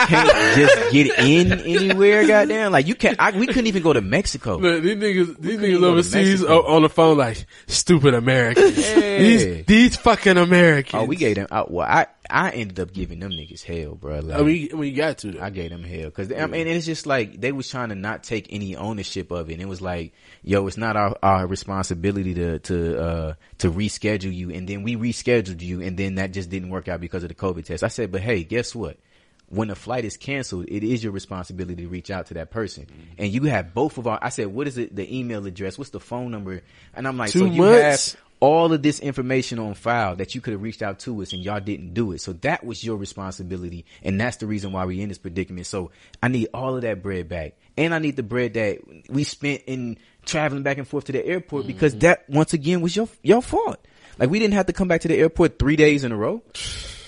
can't 0.07 0.57
just 0.57 0.93
get 0.93 1.18
in 1.18 1.53
anywhere, 1.53 2.26
goddamn. 2.26 2.72
Like, 2.72 2.87
you 2.87 2.95
can't, 2.95 3.16
I, 3.18 3.32
we 3.37 3.47
couldn't 3.47 3.66
even 3.66 3.82
go 3.82 3.93
to 3.93 4.01
Mexico. 4.01 4.57
Look, 4.59 4.82
these 4.82 4.97
niggas, 4.97 5.41
these 5.41 5.59
niggas 5.59 5.82
overseas 5.82 6.41
Mexico. 6.41 6.66
on 6.66 6.82
the 6.82 6.89
phone 6.89 7.16
like 7.18 7.47
stupid 7.66 8.14
Americans. 8.14 8.76
Yeah. 8.78 9.18
These 9.18 9.64
these 9.66 9.97
fucking 9.97 10.37
Americans. 10.37 11.03
Oh, 11.03 11.05
we 11.07 11.16
gave 11.16 11.37
them, 11.37 11.49
I, 11.51 11.64
well, 11.66 11.87
I, 11.89 12.07
I 12.31 12.51
ended 12.51 12.81
up 12.81 12.93
giving 12.93 13.20
them 13.20 13.31
niggas 13.33 13.62
hell, 13.62 13.95
bro. 13.95 14.20
Like, 14.20 14.39
I 14.39 14.43
mean, 14.43 14.83
I 14.83 14.91
got 14.91 15.18
to. 15.18 15.33
Though. 15.33 15.43
I 15.43 15.51
gave 15.51 15.70
them 15.70 15.85
hell 15.85 16.07
because 16.07 16.33
I 16.33 16.47
mean 16.47 16.66
it's 16.66 16.87
just 16.87 17.07
like 17.07 17.41
they 17.41 17.53
was 17.53 17.68
trying 17.68 17.91
to 17.91 17.95
not 17.95 18.22
take 18.24 18.49
any 18.51 18.77
ownership 18.77 19.31
of 19.31 19.51
it. 19.51 19.55
And 19.55 19.62
it 19.62 19.68
was 19.68 19.81
like, 19.81 20.12
yo, 20.43 20.66
it's 20.66 20.77
not 20.77 20.97
our, 20.97 21.16
our 21.22 21.47
responsibility 21.47 22.35
to 22.35 22.59
to 22.61 23.01
uh 23.01 23.35
to 23.59 23.70
reschedule 23.70 24.35
you, 24.35 24.51
and 24.51 24.68
then 24.68 24.83
we 24.83 24.97
rescheduled 24.97 25.61
you, 25.61 25.81
and 25.83 25.97
then 25.97 26.16
that 26.16 26.33
just 26.33 26.51
didn't 26.51 26.70
work 26.70 26.89
out 26.89 27.01
because 27.01 27.22
of 27.22 27.29
the 27.29 27.35
COVID 27.35 27.64
test. 27.64 27.83
I 27.83 27.89
said, 27.89 28.12
but 28.12 28.20
hey, 28.20 28.45
guess 28.45 28.74
what? 28.74 28.99
when 29.49 29.70
a 29.70 29.74
flight 29.74 30.05
is 30.05 30.16
canceled, 30.16 30.66
it 30.68 30.83
is 30.83 31.05
your 31.05 31.12
responsibility 31.12 31.83
to 31.83 31.89
reach 31.89 32.11
out 32.11 32.27
to 32.27 32.35
that 32.35 32.51
person. 32.51 32.87
And 33.16 33.33
you 33.33 33.45
have 33.45 33.74
both 33.74 33.97
of 33.97 34.07
our, 34.07 34.18
I 34.20 34.31
said, 34.31 34.49
what 34.49 34.66
is 34.66 34.77
it, 34.77 34.95
the 34.95 35.16
email 35.16 35.47
address? 35.47 35.79
What's 35.79 35.91
the 35.91 36.01
phone 36.01 36.33
number? 36.33 36.62
And 36.95 37.07
I'm 37.07 37.16
like, 37.16 37.31
Two 37.31 37.41
so 37.41 37.45
you 37.45 37.62
have 37.62 38.16
all 38.41 38.72
of 38.72 38.82
this 38.82 39.01
information 39.01 39.59
on 39.59 39.74
file 39.74 40.16
that 40.16 40.34
you 40.34 40.41
could 40.41 40.53
have 40.53 40.62
reached 40.62 40.82
out 40.82 40.99
to 41.01 41.22
us 41.22 41.32
and 41.32 41.43
y'all 41.43 41.61
didn't 41.61 41.95
do 41.95 42.12
it. 42.12 42.20
So 42.20 42.34
that 42.34 42.64
was 42.64 42.84
your 42.84 42.97
responsibility. 42.97 43.87
And 44.03 44.20
that's 44.20 44.37
the 44.37 44.47
reason 44.47 44.72
why 44.72 44.84
we're 44.84 45.03
in 45.03 45.09
this 45.09 45.18
predicament. 45.18 45.66
So 45.66 45.91
I 46.22 46.28
need 46.28 46.49
all 46.53 46.76
of 46.76 46.82
that 46.82 47.03
bread 47.03 47.28
back. 47.28 47.55
And 47.78 47.95
I 47.95 47.99
need 47.99 48.16
the 48.16 48.22
bread 48.22 48.55
that 48.55 48.78
we 49.09 49.24
spent 49.24 49.62
in 49.66 49.99
traveling 50.24 50.62
back 50.62 50.78
and 50.78 50.87
forth 50.87 51.05
to 51.05 51.12
the 51.12 51.24
airport 51.24 51.62
mm-hmm. 51.62 51.72
because 51.72 51.97
that 51.99 52.28
once 52.28 52.53
again 52.53 52.80
was 52.82 52.95
your, 52.95 53.09
your 53.22 53.41
fault. 53.41 53.78
Like 54.18 54.30
we 54.30 54.39
didn't 54.39 54.55
have 54.55 54.66
to 54.66 54.72
come 54.72 54.89
back 54.89 55.03
to 55.03 55.09
the 55.09 55.16
airport 55.16 55.59
three 55.59 55.76
days 55.76 56.05
in 56.05 56.12
a 56.12 56.16
row. 56.16 56.43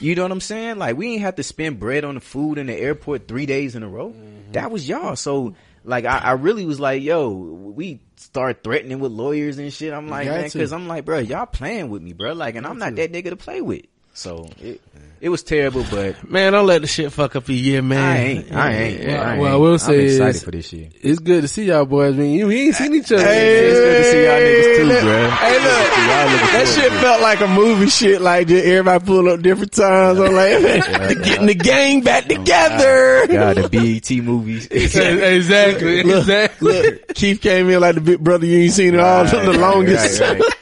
You 0.00 0.14
know 0.14 0.22
what 0.22 0.32
I'm 0.32 0.40
saying? 0.40 0.78
Like 0.78 0.96
we 0.96 1.10
didn't 1.10 1.22
have 1.22 1.36
to 1.36 1.42
spend 1.42 1.80
bread 1.80 2.04
on 2.04 2.14
the 2.14 2.20
food 2.20 2.58
in 2.58 2.66
the 2.66 2.74
airport 2.74 3.28
three 3.28 3.46
days 3.46 3.74
in 3.74 3.82
a 3.82 3.88
row. 3.88 4.10
Mm-hmm. 4.10 4.52
That 4.52 4.70
was 4.70 4.88
y'all. 4.88 5.16
So 5.16 5.54
like 5.84 6.04
I, 6.04 6.18
I 6.18 6.32
really 6.32 6.66
was 6.66 6.80
like, 6.80 7.02
yo, 7.02 7.30
we 7.30 8.00
start 8.16 8.62
threatening 8.62 9.00
with 9.00 9.12
lawyers 9.12 9.58
and 9.58 9.72
shit. 9.72 9.92
I'm 9.92 10.08
like, 10.08 10.26
man, 10.26 10.50
to. 10.50 10.58
cause 10.58 10.72
I'm 10.72 10.88
like, 10.88 11.04
bro, 11.04 11.18
y'all 11.18 11.46
playing 11.46 11.90
with 11.90 12.02
me, 12.02 12.12
bro. 12.12 12.32
Like, 12.32 12.56
and 12.56 12.66
I'm 12.66 12.78
not 12.78 12.96
that 12.96 13.12
nigga 13.12 13.30
to 13.30 13.36
play 13.36 13.60
with. 13.60 13.86
So 14.18 14.48
it, 14.60 14.80
it 15.20 15.28
was 15.28 15.44
terrible, 15.44 15.84
but 15.88 16.28
Man, 16.28 16.52
don't 16.52 16.66
let 16.66 16.80
the 16.80 16.88
shit 16.88 17.12
fuck 17.12 17.36
up 17.36 17.46
your 17.48 17.56
year, 17.56 17.82
man. 17.82 18.00
I 18.00 18.16
ain't, 18.18 18.52
I 18.52 18.72
ain't. 18.72 19.06
Well, 19.06 19.22
I 19.22 19.30
ain't. 19.32 19.40
well, 19.40 19.52
I 19.52 19.56
will 19.56 19.78
say 19.78 19.94
I'm 19.94 20.06
excited 20.06 20.34
is- 20.34 20.42
for 20.42 20.50
this 20.50 20.72
year. 20.72 20.88
It's 21.00 21.20
good 21.20 21.42
to 21.42 21.48
see 21.48 21.66
y'all 21.66 21.84
boys. 21.84 22.14
I 22.14 22.18
mean, 22.18 22.36
you 22.36 22.48
we 22.48 22.62
ain't 22.66 22.74
seen 22.74 22.96
each 22.96 23.12
other. 23.12 23.22
Hey, 23.22 23.66
It's 23.68 23.78
good 23.78 23.96
to 23.96 24.04
see 24.10 24.24
y'all 24.24 24.40
niggas 24.40 24.76
too, 24.76 24.84
look- 24.86 25.02
bro. 25.02 25.30
Hey, 25.30 25.54
look, 25.54 25.88
Y'all 26.08 26.26
that 26.26 26.50
forward 26.50 26.68
shit 26.68 26.92
to 26.92 26.98
felt 26.98 27.22
like 27.22 27.40
a 27.42 27.46
movie 27.46 27.86
shit. 27.88 28.20
Like 28.20 28.48
just 28.48 28.64
everybody 28.64 29.04
pull 29.04 29.28
up 29.28 29.40
different 29.40 29.70
times. 29.72 30.18
I'm 30.18 30.32
like, 30.34 30.62
man, 30.62 31.22
getting 31.22 31.46
the 31.46 31.54
gang 31.54 32.00
back 32.02 32.24
oh, 32.24 32.34
together. 32.34 33.26
God, 33.28 33.56
the 33.56 33.68
BET 33.68 34.24
movies. 34.24 34.66
exactly. 34.70 36.02
Look, 36.02 36.18
exactly. 36.18 36.82
look, 36.82 37.14
Keith 37.14 37.40
came 37.40 37.70
in 37.70 37.80
like 37.80 37.94
the 37.94 38.00
big 38.00 38.18
brother 38.18 38.46
you 38.46 38.58
ain't 38.64 38.72
seen 38.72 38.94
it 38.94 39.00
all 39.00 39.22
Right, 39.22 39.30
the 39.30 39.52
longest. 39.58 40.20
right, 40.20 40.40
right. 40.40 40.54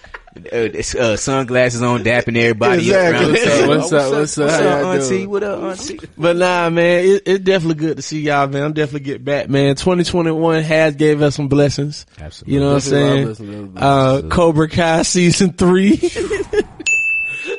Uh, 0.53 0.99
uh, 0.99 1.17
sunglasses 1.17 1.83
on, 1.83 2.05
dapping 2.05 2.37
everybody 2.37 2.83
Exactly. 2.83 3.41
up. 3.41 3.47
around. 3.47 3.69
What's 3.69 3.93
up? 3.93 4.13
What's 4.13 4.39
up? 4.39 4.45
What's 4.45 4.57
How 4.57 4.63
y'all 4.63 4.73
up, 4.91 4.97
auntie? 4.97 5.09
doing? 5.09 5.31
What 5.31 5.43
up, 5.43 5.63
auntie? 5.63 6.01
But 6.19 6.37
nah, 6.37 6.69
man, 6.71 7.05
it, 7.05 7.23
it's 7.27 7.45
definitely 7.45 7.77
good 7.77 7.97
to 7.97 8.03
see 8.03 8.21
y'all, 8.21 8.47
man. 8.49 8.63
I'm 8.65 8.73
definitely 8.73 9.01
get 9.07 9.25
back, 9.25 9.49
man. 9.49 9.77
2021 9.77 10.63
has 10.63 10.95
gave 10.97 11.23
us 11.23 11.35
some 11.37 11.49
blessings. 11.49 12.05
Absolutely. 12.21 12.55
You 12.55 12.61
know 12.61 12.69
what 12.69 12.75
I'm 12.75 13.35
saying? 13.35 13.73
Uh, 13.77 14.23
Cobra 14.31 14.69
Kai 14.69 15.03
season 15.03 15.53
three. 15.53 15.97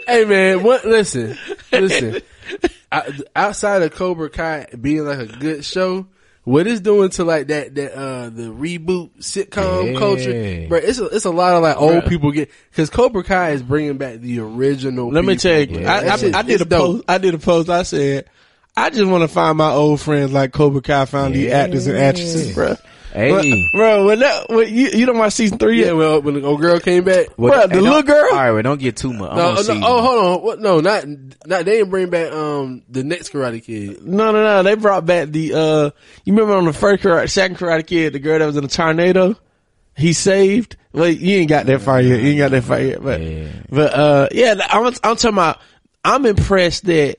Hey 0.05 0.23
man, 0.25 0.63
what? 0.63 0.85
Listen, 0.85 1.37
listen. 1.71 2.21
I, 2.91 3.11
outside 3.35 3.81
of 3.81 3.91
Cobra 3.93 4.29
Kai 4.29 4.67
being 4.79 5.05
like 5.05 5.19
a 5.19 5.25
good 5.25 5.65
show, 5.65 6.07
what 6.47 6.65
it's 6.65 6.79
doing 6.79 7.09
to 7.09 7.25
like 7.25 7.47
that 7.47 7.75
that 7.75 7.93
uh 7.93 8.29
the 8.29 8.43
reboot 8.43 9.09
sitcom 9.19 9.91
Yeah. 9.93 9.99
culture, 9.99 10.65
bro? 10.69 10.77
It's 10.79 10.97
a, 10.97 11.05
it's 11.07 11.25
a 11.25 11.29
lot 11.29 11.53
of 11.55 11.61
like 11.61 11.75
old 11.75 12.05
people 12.05 12.31
get 12.31 12.49
because 12.69 12.89
Cobra 12.89 13.21
Kai 13.23 13.49
is 13.51 13.61
bringing 13.61 13.97
back 13.97 14.19
the 14.19 14.39
original. 14.39 15.09
Let 15.11 15.25
me 15.25 15.35
tell 15.35 15.59
you, 15.59 15.79
Yeah, 15.81 15.93
I, 15.93 16.03
that 16.03 16.19
shit- 16.21 16.35
I, 16.35 16.39
I 16.39 16.41
did 16.43 16.61
a 16.61 16.65
dope. 16.65 16.79
post. 16.97 17.03
I 17.09 17.17
did 17.17 17.33
a 17.33 17.37
post. 17.37 17.69
I 17.69 17.83
said, 17.83 18.29
I 18.77 18.89
just 18.91 19.05
want 19.11 19.23
to 19.23 19.27
find 19.27 19.57
my 19.57 19.71
old 19.71 19.99
friends 19.99 20.31
like 20.31 20.53
Cobra 20.53 20.81
Kai 20.81 21.03
found 21.05 21.35
the 21.35 21.51
actors 21.51 21.85
and 21.87 21.97
actresses, 21.97 22.53
bro. 22.55 22.75
Hey. 23.13 23.69
bro, 23.73 24.05
when 24.05 24.19
that, 24.19 24.49
when 24.49 24.67
you, 24.73 24.89
you 24.89 25.05
don't 25.05 25.17
watch 25.17 25.33
season 25.33 25.57
three 25.57 25.79
Yeah, 25.79 25.87
yet? 25.87 25.95
well, 25.95 26.21
when 26.21 26.35
the 26.35 26.43
old 26.43 26.59
girl 26.61 26.79
came 26.79 27.03
back. 27.03 27.27
Well, 27.37 27.53
Bro, 27.53 27.67
the 27.75 27.81
little 27.81 28.03
girl? 28.03 28.27
All 28.31 28.37
right, 28.37 28.51
well, 28.51 28.61
don't 28.61 28.79
get 28.79 28.97
too 28.97 29.13
much. 29.13 29.35
No, 29.35 29.55
no, 29.55 29.61
see. 29.61 29.81
oh, 29.83 30.01
hold 30.01 30.25
on. 30.25 30.43
What? 30.43 30.59
No, 30.59 30.79
not, 30.81 31.05
not. 31.07 31.65
They 31.65 31.77
didn't 31.77 31.89
bring 31.89 32.09
back 32.09 32.31
um 32.31 32.83
the 32.89 33.03
next 33.03 33.31
Karate 33.31 33.63
Kid. 33.63 34.03
No, 34.05 34.31
no, 34.31 34.43
no. 34.43 34.63
They 34.63 34.75
brought 34.75 35.05
back 35.05 35.29
the, 35.29 35.53
uh, 35.53 35.89
you 36.25 36.33
remember 36.33 36.53
on 36.55 36.65
the 36.65 36.73
first 36.73 37.01
karate, 37.03 37.29
second 37.29 37.57
Karate 37.57 37.87
Kid, 37.87 38.13
the 38.13 38.19
girl 38.19 38.39
that 38.39 38.45
was 38.45 38.57
in 38.57 38.63
the 38.63 38.69
tornado? 38.69 39.35
He 39.95 40.13
saved. 40.13 40.75
Well, 40.91 41.07
you 41.09 41.37
ain't 41.37 41.49
got 41.49 41.65
that 41.67 41.81
far 41.81 41.99
yet. 42.01 42.19
You 42.21 42.29
ain't 42.29 42.37
got 42.37 42.51
that 42.51 42.63
far 42.63 42.79
yet. 42.79 43.01
But, 43.03 43.21
Yeah. 43.21 43.47
but, 43.69 43.93
uh, 43.93 44.27
yeah, 44.31 44.53
I'm, 44.69 44.85
I'm 44.85 44.93
talking 45.15 45.29
about, 45.29 45.59
I'm 46.03 46.25
impressed 46.25 46.85
that 46.85 47.17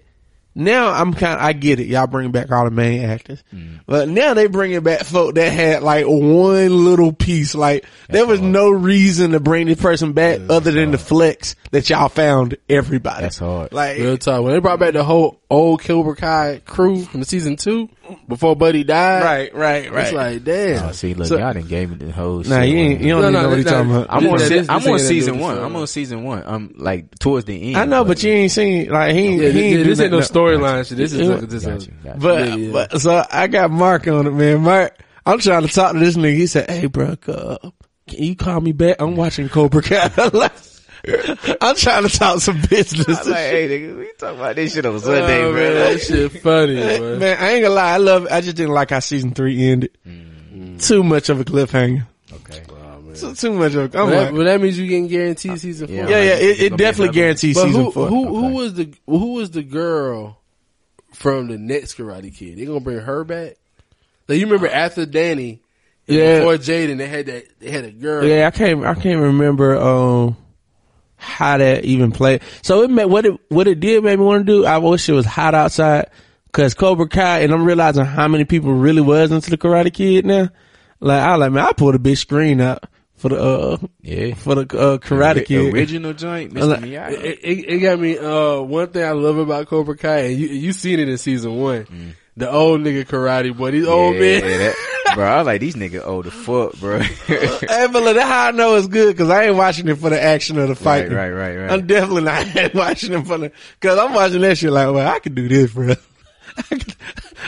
now 0.58 0.90
I'm 0.90 1.14
kind 1.14 1.34
of, 1.34 1.40
I 1.40 1.52
get 1.52 1.78
it. 1.78 1.86
Y'all 1.86 2.08
bring 2.08 2.32
back 2.32 2.50
all 2.50 2.64
the 2.64 2.72
main 2.72 3.04
actors. 3.04 3.42
Mm. 3.54 3.80
But 3.86 4.08
now 4.08 4.34
they 4.34 4.48
bringing 4.48 4.80
back 4.80 5.04
folk 5.04 5.36
that 5.36 5.52
had 5.52 5.84
like 5.84 6.04
one 6.06 6.84
little 6.84 7.12
piece. 7.12 7.54
Like 7.54 7.86
there 8.08 8.26
was 8.26 8.40
no 8.40 8.68
reason 8.68 9.30
to 9.30 9.40
bring 9.40 9.68
this 9.68 9.80
person 9.80 10.14
back 10.14 10.40
other 10.50 10.72
than 10.72 10.90
the 10.90 10.98
flex 10.98 11.54
that 11.70 11.88
y'all 11.88 12.08
found 12.08 12.56
everybody. 12.68 13.22
That's 13.22 13.38
hard. 13.38 13.72
Like, 13.72 13.98
Real 13.98 14.18
talk. 14.18 14.42
When 14.42 14.52
they 14.52 14.58
brought 14.58 14.80
back 14.80 14.94
the 14.94 15.04
whole 15.04 15.40
old 15.50 15.82
Cobra 15.82 16.14
Kai 16.14 16.60
crew 16.66 17.02
from 17.04 17.24
season 17.24 17.56
two 17.56 17.88
before 18.28 18.54
Buddy 18.54 18.84
died, 18.84 19.22
right, 19.22 19.54
right, 19.54 19.90
right. 19.90 20.04
It's 20.04 20.12
like 20.12 20.44
damn. 20.44 20.88
Oh, 20.88 20.92
see, 20.92 21.14
look, 21.14 21.26
So- 21.28 21.38
y'all 21.38 21.54
done 21.54 21.66
gave 21.66 21.88
me 21.90 21.96
the 21.96 22.12
whole 22.12 22.38
Nah, 22.42 22.60
shit. 22.60 22.68
you 22.68 22.76
ain't, 22.76 23.00
you 23.00 23.08
don't 23.08 23.22
No, 23.22 23.28
even 23.28 23.32
no, 23.32 23.42
know 23.42 23.48
what 23.48 23.54
you're 23.56 23.64
talking 23.64 23.90
about. 23.90 24.06
I'm 24.10 24.26
on, 24.26 24.38
This- 24.38 24.48
this- 24.50 24.68
I'm 24.68 24.86
on 24.86 24.98
season 24.98 25.38
one. 25.38 25.58
I'm 25.58 25.74
on 25.76 25.86
season 25.86 26.24
one. 26.24 26.42
I'm 26.46 26.74
like 26.76 27.18
towards 27.18 27.46
the 27.46 27.60
end. 27.68 27.76
I 27.78 27.84
know, 27.86 28.04
but 28.04 28.22
you 28.22 28.30
ain't 28.32 28.52
seen 28.52 28.90
like 28.90 29.14
he. 29.14 29.20
ain't 29.20 29.42
Yeah, 29.42 29.48
he 29.50 29.60
ain't 29.62 29.78
this, 29.78 29.86
this 29.98 30.00
ain't 30.00 30.12
no 30.12 30.18
nothing. 30.18 30.36
storyline 30.36 30.86
shit. 30.88 30.98
This 30.98 31.12
is 31.12 31.20
Yeah. 31.28 31.34
like 31.34 31.48
this. 31.48 31.64
Got 31.64 31.76
is 31.76 31.86
you. 31.86 31.92
But 32.18 32.48
Yeah, 32.48 32.54
yeah. 32.56 32.72
but 32.72 33.00
so 33.00 33.24
I 33.30 33.46
got 33.46 33.70
Mark 33.70 34.06
on 34.06 34.26
it, 34.26 34.32
man. 34.32 34.60
Mark, 34.60 34.98
I'm 35.24 35.38
trying 35.38 35.66
to 35.66 35.68
talk 35.72 35.92
to 35.94 35.98
this 35.98 36.16
nigga. 36.16 36.36
He 36.36 36.46
said, 36.46 36.70
"Hey, 36.70 36.86
bro, 36.86 37.16
uh, 37.26 37.56
can 38.06 38.22
you 38.22 38.36
call 38.36 38.60
me 38.60 38.72
back? 38.72 38.96
I'm 39.00 39.16
watching 39.16 39.48
Cobra 39.48 39.82
Kai." 39.82 40.10
I'm 41.60 41.76
trying 41.76 42.02
to 42.06 42.08
talk 42.08 42.40
some 42.40 42.60
business. 42.68 43.06
I'm 43.26 43.30
like, 43.30 43.36
hey, 43.38 43.68
nigga, 43.68 43.98
we 43.98 44.12
talking 44.18 44.38
about 44.38 44.56
this 44.56 44.74
shit 44.74 44.84
on 44.86 44.94
oh, 44.94 44.98
Sunday, 44.98 45.42
oh, 45.44 45.52
bro. 45.52 45.60
man, 45.62 45.74
that 45.74 46.00
shit 46.02 46.32
funny, 46.42 46.74
man. 46.76 47.18
man, 47.18 47.36
I 47.40 47.50
ain't 47.52 47.62
gonna 47.62 47.74
lie. 47.74 47.92
I 47.92 47.96
love 47.98 48.24
it. 48.26 48.32
I 48.32 48.40
just 48.40 48.56
didn't 48.56 48.72
like 48.74 48.90
how 48.90 48.98
season 49.00 49.32
three 49.32 49.70
ended. 49.70 49.96
Mm-hmm. 50.06 50.78
Too 50.78 51.02
much 51.02 51.28
of 51.28 51.40
a 51.40 51.44
cliffhanger. 51.44 52.06
Okay. 52.32 52.62
Too, 53.14 53.34
too 53.34 53.52
much 53.52 53.74
of. 53.74 53.94
A, 53.94 53.98
I'm 53.98 54.06
But 54.06 54.10
that, 54.10 54.24
like, 54.26 54.34
but 54.34 54.44
that 54.44 54.60
means 54.60 54.78
you 54.78 54.86
getting 54.86 55.08
guaranteed 55.08 55.58
season 55.58 55.88
four. 55.88 55.96
yeah. 55.96 56.08
yeah, 56.08 56.22
yeah. 56.22 56.34
It, 56.34 56.60
it 56.62 56.76
definitely 56.76 57.14
guarantees 57.14 57.56
season 57.56 57.70
who 57.84 57.90
four. 57.90 58.06
who 58.08 58.26
who 58.28 58.46
Okay. 58.46 58.54
was 58.54 58.74
the 58.74 58.94
who 59.06 59.32
was 59.34 59.50
the 59.50 59.62
girl 59.62 60.38
from 61.14 61.48
the 61.48 61.58
next 61.58 61.96
Karate 61.96 62.34
Kid? 62.34 62.58
They 62.58 62.64
gonna 62.64 62.80
bring 62.80 62.98
her 63.00 63.24
back? 63.24 63.54
Like 64.28 64.38
you 64.38 64.46
remember 64.46 64.68
after 64.68 65.04
Danny, 65.06 65.60
Yeah. 66.06 66.38
before 66.40 66.54
Jaden, 66.58 66.98
they 66.98 67.08
had 67.08 67.26
that 67.26 67.44
they 67.58 67.70
had 67.70 67.84
a 67.86 67.90
girl. 67.90 68.24
Yeah, 68.24 68.46
I 68.46 68.50
can't. 68.52 68.84
I 68.84 68.94
can't 68.94 69.20
remember 69.20 69.76
um 69.76 70.36
how 71.18 71.58
that 71.58 71.84
even 71.84 72.12
played. 72.12 72.40
So 72.62 72.82
it 72.82 72.90
made 72.90 73.04
what 73.06 73.26
it 73.26 73.38
what 73.48 73.68
it 73.68 73.80
did 73.80 74.02
made 74.04 74.18
me 74.18 74.24
want 74.24 74.46
to 74.46 74.52
do. 74.52 74.64
I 74.64 74.78
wish 74.78 75.08
it 75.08 75.12
was 75.12 75.26
hot 75.26 75.54
outside 75.54 76.08
because 76.46 76.72
Cobra 76.74 77.08
Kai, 77.08 77.40
and 77.40 77.52
I'm 77.52 77.64
realizing 77.64 78.04
how 78.06 78.28
many 78.28 78.44
people 78.44 78.72
really 78.72 79.02
was 79.02 79.30
into 79.32 79.50
the 79.50 79.58
Karate 79.58 79.92
Kid 79.92 80.24
now. 80.24 80.48
Like 81.00 81.20
I 81.22 81.34
like 81.36 81.52
man, 81.52 81.66
I 81.66 81.72
pulled 81.72 81.94
a 81.94 81.98
big 81.98 82.16
screen 82.16 82.60
out 82.60 82.84
for 83.16 83.28
the 83.30 83.36
uh 83.40 83.76
Yeah. 84.02 84.34
for 84.34 84.54
the 84.54 84.62
uh, 84.62 84.98
Karate 84.98 85.44
Kid. 85.44 85.74
Original 85.74 86.12
joint, 86.12 86.54
Like- 86.54 86.80
Miyagi. 86.80 87.12
It, 87.12 87.38
it, 87.42 87.64
it 87.68 87.78
got 87.80 87.98
me. 87.98 88.16
Uh, 88.18 88.60
one 88.62 88.88
thing 88.88 89.04
I 89.04 89.10
love 89.12 89.38
about 89.38 89.66
Cobra 89.66 89.96
Kai, 89.96 90.18
and 90.18 90.38
you 90.38 90.46
you 90.48 90.72
seen 90.72 91.00
it 91.00 91.08
in 91.08 91.18
season 91.18 91.56
one. 91.56 92.14
The 92.38 92.50
old 92.50 92.80
nigga 92.82 93.04
karate 93.04 93.56
boy, 93.56 93.72
these 93.72 93.86
old 93.86 94.14
yeah, 94.14 94.40
men. 94.40 94.40
that- 94.42 94.74
bro, 95.14 95.26
I 95.26 95.38
was 95.38 95.46
like, 95.46 95.60
these 95.60 95.74
niggas 95.74 96.06
old 96.06 96.26
as 96.26 96.32
fuck, 96.32 96.74
bro. 96.78 96.98
Hey, 97.26 97.86
but 97.92 98.02
look, 98.02 98.14
that's 98.14 98.28
how 98.28 98.46
I 98.48 98.50
know 98.52 98.76
it's 98.76 98.86
good 98.86 99.14
because 99.16 99.30
I 99.30 99.44
ain't 99.44 99.56
watching 99.56 99.88
it 99.88 99.96
for 99.96 100.10
the 100.10 100.22
action 100.22 100.58
of 100.58 100.68
the 100.68 100.74
fight. 100.76 101.10
right, 101.10 101.30
right, 101.30 101.56
right. 101.56 101.70
I'm 101.70 101.86
definitely 101.86 102.22
not 102.22 102.74
watching 102.74 103.12
it 103.14 103.26
for 103.26 103.38
the 103.38 103.52
because 103.80 103.98
I'm 103.98 104.12
watching 104.14 104.40
that 104.42 104.56
shit 104.58 104.70
like, 104.70 104.92
well, 104.92 105.08
I 105.12 105.18
could 105.18 105.34
do 105.34 105.48
this, 105.48 105.72
bro. 105.72 105.94
I 106.58 106.62
could- 106.62 106.94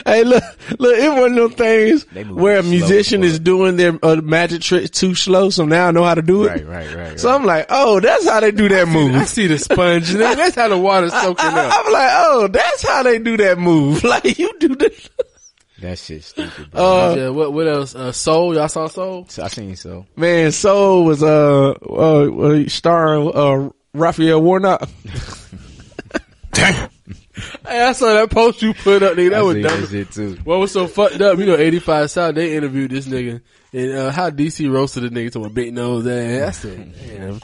hey, 0.05 0.23
look, 0.23 0.43
look, 0.79 0.97
it 0.97 1.09
one 1.09 1.37
of 1.37 1.51
them 1.51 1.51
things 1.51 2.05
where 2.29 2.59
a 2.59 2.63
musician 2.63 3.23
is 3.23 3.39
doing 3.39 3.75
their 3.77 3.97
uh, 4.01 4.15
magic 4.17 4.61
tricks 4.61 4.89
too 4.89 5.13
slow, 5.15 5.49
so 5.49 5.65
now 5.65 5.87
I 5.89 5.91
know 5.91 6.03
how 6.03 6.15
to 6.15 6.21
do 6.21 6.45
it. 6.45 6.65
right, 6.65 6.67
right, 6.67 6.95
right. 6.95 7.19
So 7.19 7.29
I'm 7.33 7.45
like, 7.45 7.67
oh, 7.69 7.99
that's 7.99 8.27
how 8.27 8.39
they 8.39 8.51
do 8.51 8.69
that 8.69 8.87
move. 8.87 9.13
I 9.15 9.25
see 9.25 9.47
the 9.47 9.57
sponge. 9.59 10.09
nigga. 10.11 10.35
That's 10.41 10.55
how 10.55 10.69
the 10.69 10.77
water's 10.77 11.11
soaking 11.13 11.45
up. 11.45 11.55
I, 11.55 11.67
up. 11.67 11.85
am 11.85 11.91
like, 11.93 12.09
oh, 12.13 12.47
that's 12.47 12.81
how 12.87 13.03
they 13.03 13.19
do 13.19 13.37
that 13.37 13.57
move. 13.59 14.03
Like 14.11 14.37
you 14.39 14.51
do 14.59 14.75
this. 14.75 15.09
that 15.79 15.99
shit 15.99 16.23
stupid, 16.23 16.71
bro. 16.71 16.81
Uh, 16.83 17.15
yeah, 17.15 17.29
what 17.29 17.53
what 17.53 17.67
else? 17.67 17.93
Uh, 17.95 18.11
Soul, 18.11 18.55
y'all 18.55 18.67
saw 18.67 18.87
Soul? 18.87 19.27
I 19.41 19.47
seen 19.49 19.75
Soul. 19.75 20.05
man, 20.15 20.51
Soul 20.51 21.05
was 21.05 21.21
uh, 21.21 21.71
uh, 21.71 22.63
uh 22.63 22.67
starring 22.69 23.31
uh 23.33 23.69
Raphael 23.93 24.41
Warnock. 24.41 24.89
Hey, 27.65 27.81
I 27.81 27.93
saw 27.93 28.13
that 28.13 28.29
post 28.29 28.61
you 28.61 28.73
put 28.73 29.03
up, 29.03 29.15
nigga. 29.15 29.29
That 29.31 29.39
I 29.39 29.41
was 29.41 29.55
dumb. 29.55 29.81
that 29.81 29.89
shit 29.89 30.11
too. 30.11 30.37
What 30.43 30.59
was 30.59 30.71
so 30.71 30.87
fucked 30.87 31.21
up? 31.21 31.37
You 31.39 31.45
know, 31.45 31.55
85 31.55 32.11
South, 32.11 32.35
they 32.35 32.55
interviewed 32.55 32.91
this 32.91 33.07
nigga. 33.07 33.41
And, 33.73 33.93
uh, 33.93 34.11
how 34.11 34.29
DC 34.29 34.69
roasted 34.69 35.03
the 35.03 35.09
nigga 35.09 35.31
to 35.33 35.45
a 35.45 35.49
big 35.49 35.73
nose 35.73 36.05
ass. 36.05 36.65
I 36.65 36.69
said, 36.69 37.41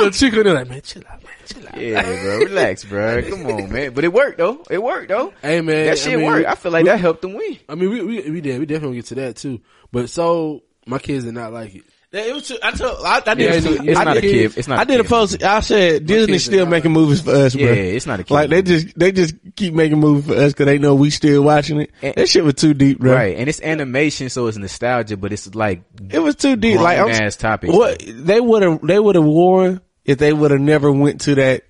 look, 0.00 0.12
chick 0.12 0.34
on 0.34 0.44
there 0.44 0.54
like, 0.54 0.68
man, 0.68 0.80
chill 0.82 1.02
out, 1.10 1.22
man, 1.24 1.32
chill 1.44 1.66
out. 1.66 1.80
Yeah, 1.80 2.02
bro, 2.02 2.38
relax, 2.38 2.84
bro. 2.84 3.22
Come 3.28 3.46
on, 3.46 3.72
man. 3.72 3.94
But 3.94 4.04
it 4.04 4.12
worked 4.12 4.38
though. 4.38 4.62
It 4.70 4.80
worked 4.80 5.08
though. 5.08 5.32
Hey, 5.42 5.60
man. 5.60 5.86
That 5.86 5.98
shit 5.98 6.12
I 6.12 6.16
mean, 6.16 6.26
worked. 6.26 6.46
I 6.48 6.54
feel 6.54 6.70
like 6.70 6.84
that 6.84 7.00
helped 7.00 7.22
them 7.22 7.34
win. 7.34 7.58
I 7.68 7.74
mean, 7.74 7.90
we, 7.90 8.02
we, 8.02 8.30
we 8.30 8.40
did. 8.40 8.60
We 8.60 8.66
definitely 8.66 8.96
get 8.98 9.06
to 9.06 9.14
that 9.16 9.36
too. 9.36 9.60
But 9.90 10.08
so, 10.08 10.62
my 10.86 11.00
kids 11.00 11.24
did 11.24 11.34
not 11.34 11.52
like 11.52 11.74
it. 11.74 11.84
It 12.14 12.34
was. 12.34 12.46
Too, 12.48 12.58
I 12.62 12.72
told. 12.72 12.98
I, 13.06 13.22
I 13.26 13.34
did. 13.34 13.38
Yeah, 13.44 13.52
a- 13.54 13.56
it's- 13.56 13.88
it's 13.88 13.98
I 13.98 14.04
not 14.04 14.16
a 14.18 14.20
did- 14.20 14.30
kid. 14.30 14.58
It's 14.58 14.68
not 14.68 14.78
I 14.78 14.82
a 14.82 14.84
did 14.84 15.00
a 15.00 15.04
post. 15.04 15.42
I 15.42 15.60
said 15.60 16.04
Disney 16.04 16.36
still 16.38 16.66
making 16.66 16.92
movies 16.92 17.22
for 17.22 17.30
us, 17.30 17.54
bro. 17.54 17.64
Yeah, 17.64 17.72
it's 17.72 18.06
not 18.06 18.20
a 18.20 18.24
kid 18.24 18.34
Like 18.34 18.50
they 18.50 18.60
just 18.60 18.98
they 18.98 19.12
just 19.12 19.34
keep 19.56 19.72
making 19.72 19.98
movies 19.98 20.26
for 20.26 20.34
us 20.34 20.52
because 20.52 20.66
they 20.66 20.78
know 20.78 20.94
we 20.94 21.08
still 21.08 21.42
watching 21.42 21.80
it. 21.80 21.90
And- 22.02 22.14
that 22.14 22.28
shit 22.28 22.44
was 22.44 22.54
too 22.54 22.74
deep, 22.74 22.98
bro. 22.98 23.14
Right, 23.14 23.36
and 23.38 23.48
it's 23.48 23.62
animation, 23.62 24.28
so 24.28 24.46
it's 24.46 24.58
nostalgia, 24.58 25.16
but 25.16 25.32
it's 25.32 25.54
like 25.54 25.84
It 26.10 26.18
was 26.18 26.36
too 26.36 26.56
deep. 26.56 26.78
Like 26.80 26.98
I'm, 26.98 27.06
Grown-ass 27.06 27.36
topics, 27.36 27.72
What 27.72 28.02
they 28.06 28.40
would 28.40 28.62
have 28.62 28.82
they 28.82 28.98
would 28.98 29.14
have 29.14 29.24
won 29.24 29.80
if 30.04 30.18
they 30.18 30.34
would 30.34 30.50
have 30.50 30.60
never 30.60 30.92
went 30.92 31.22
to 31.22 31.34
that 31.36 31.62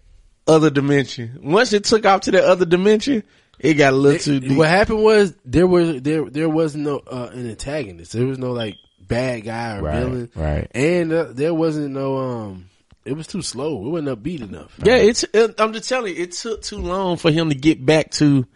other 0.49 0.71
dimension. 0.71 1.39
Once 1.41 1.73
it 1.73 1.85
took 1.85 2.05
off 2.05 2.23
to 2.23 2.33
that 2.33 2.43
other 2.45 2.65
dimension, 2.65 3.23
it 3.61 3.75
got 3.75 3.93
a 3.93 3.97
little 3.97 4.19
too 4.19 4.41
deep. 4.41 4.59
What 4.59 4.69
happened 4.69 5.05
was 5.05 5.35
there 5.45 5.69
was 5.69 6.03
there 6.03 6.29
there 6.29 6.49
was 6.49 6.75
no 6.75 6.99
uh, 7.07 7.31
an 7.33 7.49
antagonist. 7.49 8.13
There 8.13 8.27
was 8.27 8.39
no 8.39 8.51
like 8.51 8.75
bad 9.09 9.45
guy 9.45 9.77
or 9.79 9.83
Right, 9.83 9.99
villain, 10.01 10.31
right. 10.35 10.69
And 10.75 11.13
uh, 11.13 11.25
there 11.31 11.55
wasn't 11.55 11.91
no 11.95 12.17
um. 12.19 12.67
It 13.05 13.15
was 13.15 13.27
too 13.27 13.43
slow. 13.43 13.85
It 13.85 13.89
wasn't 13.89 14.23
upbeat 14.23 14.43
enough. 14.43 14.75
Yeah, 14.83 14.97
it's. 14.97 15.25
It, 15.35 15.61
I'm 15.61 15.73
just 15.73 15.89
telling 15.89 16.15
you, 16.17 16.23
it 16.23 16.33
took 16.33 16.63
too 16.63 16.79
long 16.79 17.17
for 17.17 17.31
him 17.33 17.49
to 17.49 17.55
get 17.57 17.85
back 17.85 18.13
to 18.13 18.47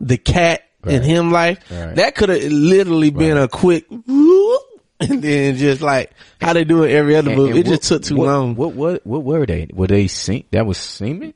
the 0.00 0.16
cat 0.18 0.62
and 0.82 0.94
Right. 1.00 1.02
him 1.04 1.30
life. 1.30 1.58
Right. 1.70 1.94
That 1.96 2.14
could 2.16 2.28
have 2.28 2.42
literally 2.42 3.10
been 3.10 3.36
a 3.38 3.46
quick, 3.48 3.86
whoop, 3.88 4.62
and 5.00 5.22
then 5.22 5.56
just 5.56 5.80
like 5.80 6.10
how 6.40 6.52
they 6.54 6.64
do 6.64 6.82
it 6.82 6.90
every 6.92 7.14
other 7.14 7.30
and- 7.30 7.38
movie. 7.38 7.50
and 7.52 7.60
It 7.60 7.66
just 7.66 7.84
took 7.84 8.02
too 8.02 8.16
what, 8.16 8.26
long. 8.26 8.56
What 8.56 8.74
what 8.74 9.06
what 9.06 9.22
were 9.22 9.46
they? 9.46 9.68
Were 9.72 9.86
they 9.86 10.08
sing? 10.08 10.44
That 10.50 10.66
was 10.66 10.76
semen? 10.76 11.34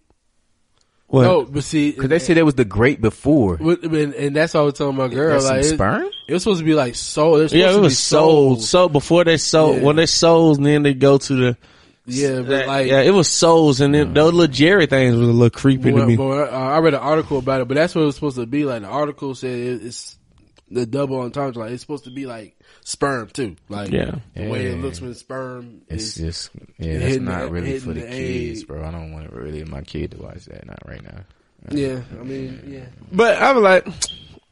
What? 1.09 1.23
No, 1.23 1.45
but 1.45 1.65
see, 1.65 1.91
Because 1.93 2.11
they 2.11 2.19
said 2.19 2.37
it 2.37 2.43
was 2.43 2.55
the 2.55 2.67
great 2.67 3.01
before. 3.01 3.55
And, 3.57 4.13
and 4.15 4.37
that's 4.37 4.53
what 4.53 4.61
I 4.61 4.63
was 4.65 4.75
telling 4.75 4.97
my 4.97 5.09
girl. 5.09 5.31
There's 5.31 5.47
some 5.47 5.57
Like 5.57 5.65
it, 5.65 5.69
sperm? 5.75 6.11
it 6.29 6.33
was 6.35 6.43
supposed 6.43 6.59
to 6.61 6.65
be 6.67 6.75
like 6.75 6.95
soul. 6.97 7.39
There's 7.39 7.53
yeah, 7.55 7.73
it 7.75 7.81
was 7.81 7.93
be 7.93 7.97
sold. 7.97 8.63
So 8.63 8.91
before 8.91 9.25
they 9.25 9.39
sold, 9.39 9.77
Yeah. 9.79 9.85
when 9.85 9.97
they 9.97 10.05
sold, 10.05 10.63
then 10.63 10.83
they 10.83 10.93
go 10.93 11.17
to 11.17 11.35
the. 11.35 11.57
Yeah, 12.05 12.41
but 12.41 12.67
like 12.67 12.87
yeah, 12.89 13.01
it 13.03 13.11
was 13.11 13.29
souls, 13.29 13.81
and 13.83 13.95
then 13.95 14.13
those 14.15 14.33
little 14.35 14.53
Jerry 14.53 14.87
things 14.87 15.15
was 15.17 15.29
a 15.29 15.33
little 15.33 15.51
creepy 15.51 15.93
to 15.93 16.07
me. 16.07 16.17
but, 16.17 16.53
uh, 16.53 16.57
I 16.57 16.79
read 16.79 16.95
an 16.95 17.01
article 17.01 17.39
about 17.39 17.61
it, 17.63 17.69
but 17.69 17.75
that's 17.75 17.95
what 17.95 18.01
it 18.03 18.07
was 18.07 18.15
supposed 18.15 18.37
to 18.37 18.47
be. 18.47 18.65
Like 18.65 18.81
the 18.83 18.89
article 18.89 19.35
said, 19.35 19.51
it's 19.83 20.18
the 20.71 20.87
double 20.87 21.21
entendre. 21.21 21.65
Like 21.65 21.73
it's 21.73 21.83
supposed 21.83 22.05
to 22.05 22.11
be 22.11 22.27
like 22.27 22.59
sperm 22.85 23.29
too. 23.29 23.57
Like 23.69 23.91
Yeah. 23.91 24.17
the 24.35 24.49
way 24.49 24.67
it 24.67 24.79
looks 24.81 25.01
when 25.01 25.15
sperm 25.15 25.83
It's 25.89 26.17
is. 26.19 26.25
just 26.25 26.51
yeah, 26.79 26.99
that's 26.99 27.17
not 27.19 27.45
the- 27.47 27.51
really 27.51 27.79
for 27.79 27.93
the 27.95 28.01
the 28.01 28.07
kids, 28.07 28.61
egg. 28.63 28.67
bro. 28.69 28.85
I 28.85 28.91
don't 28.91 29.13
want 29.13 29.33
really 29.33 29.65
my 29.65 29.83
kid 29.83 30.13
to 30.13 30.19
watch 30.23 30.45
that. 30.47 30.67
Not 30.67 30.79
right 30.87 31.03
now. 31.03 31.21
Yeah, 31.71 32.01
I 32.19 32.23
mean, 32.23 32.63
yeah. 32.69 32.87
But 33.11 33.37
I 33.43 33.53
was 33.53 33.63
like, 33.65 33.87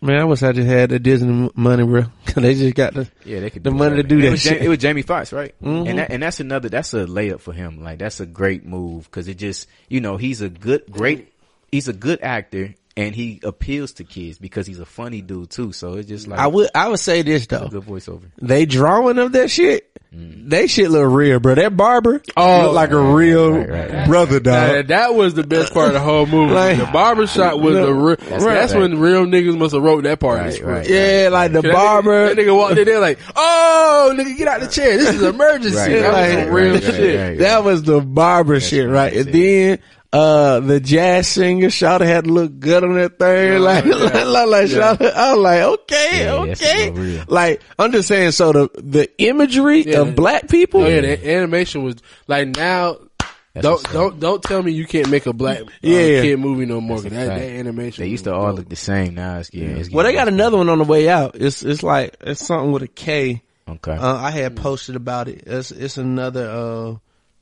man, 0.03 0.21
I 0.21 0.25
wish 0.25 0.43
I 0.43 0.51
just 0.53 0.67
had 0.67 0.91
the 0.91 0.99
Disney 0.99 1.51
money, 1.55 1.85
bro. 1.85 2.05
they 2.35 2.55
just 2.55 2.75
got 2.75 2.95
the. 2.95 3.09
Yeah, 3.25 3.41
they 3.41 3.51
could 3.51 3.62
The 3.62 3.71
do 3.71 3.77
money 3.77 3.91
to 3.97 4.03
whatever. 4.03 4.09
do 4.09 4.19
it 4.19 4.23
that 4.23 4.31
Was 4.33 4.41
shit. 4.43 4.59
Ja- 4.61 4.64
it 4.64 4.69
was 4.69 4.79
Jamie 4.79 5.03
Foxx, 5.03 5.33
right? 5.33 5.55
Mhm. 5.62 5.89
And 5.89 5.99
that, 6.01 6.11
and 6.11 6.23
that's 6.23 6.41
another 6.41 6.69
that's 6.69 6.93
a 6.95 7.07
layup 7.07 7.41
for 7.41 7.53
him. 7.53 7.83
Like 7.83 7.99
that's 8.01 8.19
a 8.21 8.27
great 8.27 8.67
move 8.67 9.05
because 9.05 9.29
it 9.29 9.35
just 9.39 9.69
you 9.89 10.01
know 10.01 10.17
he's 10.17 10.41
a 10.41 10.49
good 10.49 10.83
great 10.91 11.33
he's 11.71 11.87
a 11.89 11.93
good 11.93 12.21
actor 12.23 12.75
and 12.97 13.15
he 13.15 13.41
appeals 13.43 13.93
to 13.95 14.05
kids 14.05 14.39
because 14.39 14.67
he's 14.67 14.81
a 14.81 14.87
funny 14.87 15.21
dude 15.21 15.51
too. 15.51 15.73
So 15.73 15.95
it's 15.95 16.09
just 16.09 16.27
like 16.29 16.41
I 16.41 16.47
would, 16.47 16.71
I 16.75 16.89
would 16.89 17.01
say 17.01 17.23
this 17.23 17.45
a 17.45 17.49
though. 17.49 17.69
good 17.69 17.83
voiceover. 17.85 18.31
They 18.41 18.65
drawing 18.67 19.19
of 19.19 19.33
that 19.33 19.51
shit. 19.51 19.91
Mm. 20.15 20.49
They 20.49 20.67
shit 20.69 20.89
look 20.91 21.13
real, 21.13 21.41
bro. 21.41 21.57
That 21.57 21.77
barber 21.77 22.23
Oh, 22.37 22.63
look 22.67 22.75
like 22.75 22.91
a 22.93 22.99
real 23.13 23.51
right, 23.53 23.69
right, 23.69 23.91
right. 23.93 24.09
brother, 24.09 24.39
dog. 24.39 24.45
That, 24.55 24.89
that 24.89 25.15
was 25.15 25.35
the 25.35 25.43
best 25.43 25.75
part 25.75 25.89
of 25.89 25.95
the 25.95 26.01
whole 26.01 26.25
movie. 26.27 26.55
Like- 26.55 26.79
the 26.79 26.87
barbershop 26.87 27.61
was 27.61 27.75
No, 27.75 27.87
the 27.87 27.93
real. 27.95 28.17
right. 28.17 28.41
That's, 28.55 28.73
when 28.73 28.99
real 29.01 29.27
niggas 29.27 29.59
must 29.59 29.75
have 29.75 29.83
wrote 29.83 30.05
that 30.05 30.21
part. 30.21 30.39
of 30.39 30.45
Right, 30.47 30.55
script. 30.55 30.71
right. 30.71 30.89
yeah, 30.89 31.29
like 31.33 31.53
the 31.53 31.61
That 31.61 31.69
nigga- 31.69 31.75
barber. 31.75 32.35
That 32.35 32.37
nigga 32.39 32.57
walked 32.57 32.79
in 32.79 32.85
there 32.87 33.01
like, 33.01 33.19
oh, 33.35 34.15
nigga, 34.17 34.39
get 34.39 34.49
out 34.49 34.61
the 34.61 34.69
chair. 34.69 34.97
This 34.97 35.15
is 35.17 35.23
emergency. 35.35 35.77
Right, 35.77 35.89
that 36.01 36.13
right, 36.13 36.37
was 36.47 36.55
real 36.55 36.73
right, 36.75 36.85
right, 36.85 36.95
shit. 36.95 37.21
right. 37.31 37.39
That 37.41 37.65
was 37.65 37.83
the 37.83 38.01
barber 38.01 38.61
shit, 38.61 38.89
right? 38.89 39.13
And 39.13 39.33
then 39.35 39.79
uh 40.13 40.61
the 40.61 40.81
jazz 40.81 41.29
singer 41.29 41.69
Shawty 41.69 42.07
had 42.07 42.25
to 42.25 42.33
look 42.33 42.59
good 42.59 42.85
on 42.85 42.95
that 42.95 43.19
thing. 43.19 43.59
like, 43.61 43.85
yeah. 43.85 43.95
like, 43.95 44.15
like, 44.27 44.49
like 44.49 44.67
Shawty, 44.69 45.13
I 45.13 45.35
was 45.35 45.43
like, 45.43 45.63
okay, 45.63 46.25
Yeah, 46.25 46.33
okay. 46.53 46.91
a. 47.21 47.25
Like, 47.29 47.63
I'm 47.79 47.93
just 47.93 48.09
saying, 48.09 48.31
so 48.33 48.53
the 48.53 48.71
the 48.83 49.11
imagery 49.19 49.83
Yeah, 49.83 50.01
of 50.03 50.15
black 50.15 50.49
people, 50.49 50.83
Oh 50.83 50.87
yeah, 50.87 51.01
the 51.01 51.31
animation 51.35 51.83
was 51.85 51.97
like 52.27 52.49
now. 52.49 52.99
That's 53.55 53.65
don't 53.65 53.93
don't 53.93 54.21
don't 54.21 54.43
tell 54.43 54.63
me 54.63 54.73
you 54.73 54.87
can't 54.87 55.09
make 55.09 55.25
a 55.25 55.33
black 55.33 55.61
uh, 55.63 55.65
Yeah. 55.81 56.21
kid 56.21 56.39
movie 56.39 56.67
no 56.67 56.79
more. 56.79 57.01
That, 57.01 57.11
that 57.11 57.41
animation. 57.41 58.05
They 58.05 58.11
used 58.11 58.25
to 58.25 58.35
all 58.35 58.49
dope. 58.49 58.57
look 58.59 58.69
the 58.69 58.77
same. 58.77 59.15
Now 59.15 59.39
it's 59.39 59.49
getting. 59.49 59.79
It's 59.79 59.91
well, 59.91 60.05
they 60.05 60.13
got 60.13 60.29
another 60.29 60.59
one 60.59 60.69
on 60.69 60.77
the 60.77 60.85
way 60.85 61.09
out. 61.09 61.37
It's 61.37 61.63
it's 61.63 61.83
like 61.83 62.17
it's 62.21 62.45
something 62.47 62.71
with 62.71 62.83
a 62.83 62.89
K. 62.89 63.43
Okay. 63.67 63.93
Uh, 63.93 64.15
I 64.15 64.31
had 64.31 64.57
posted 64.57 64.95
about 64.95 65.29
it. 65.29 65.45
It's 65.47 65.71
it's 65.71 65.97
another 65.97 66.51
uh 66.51 66.97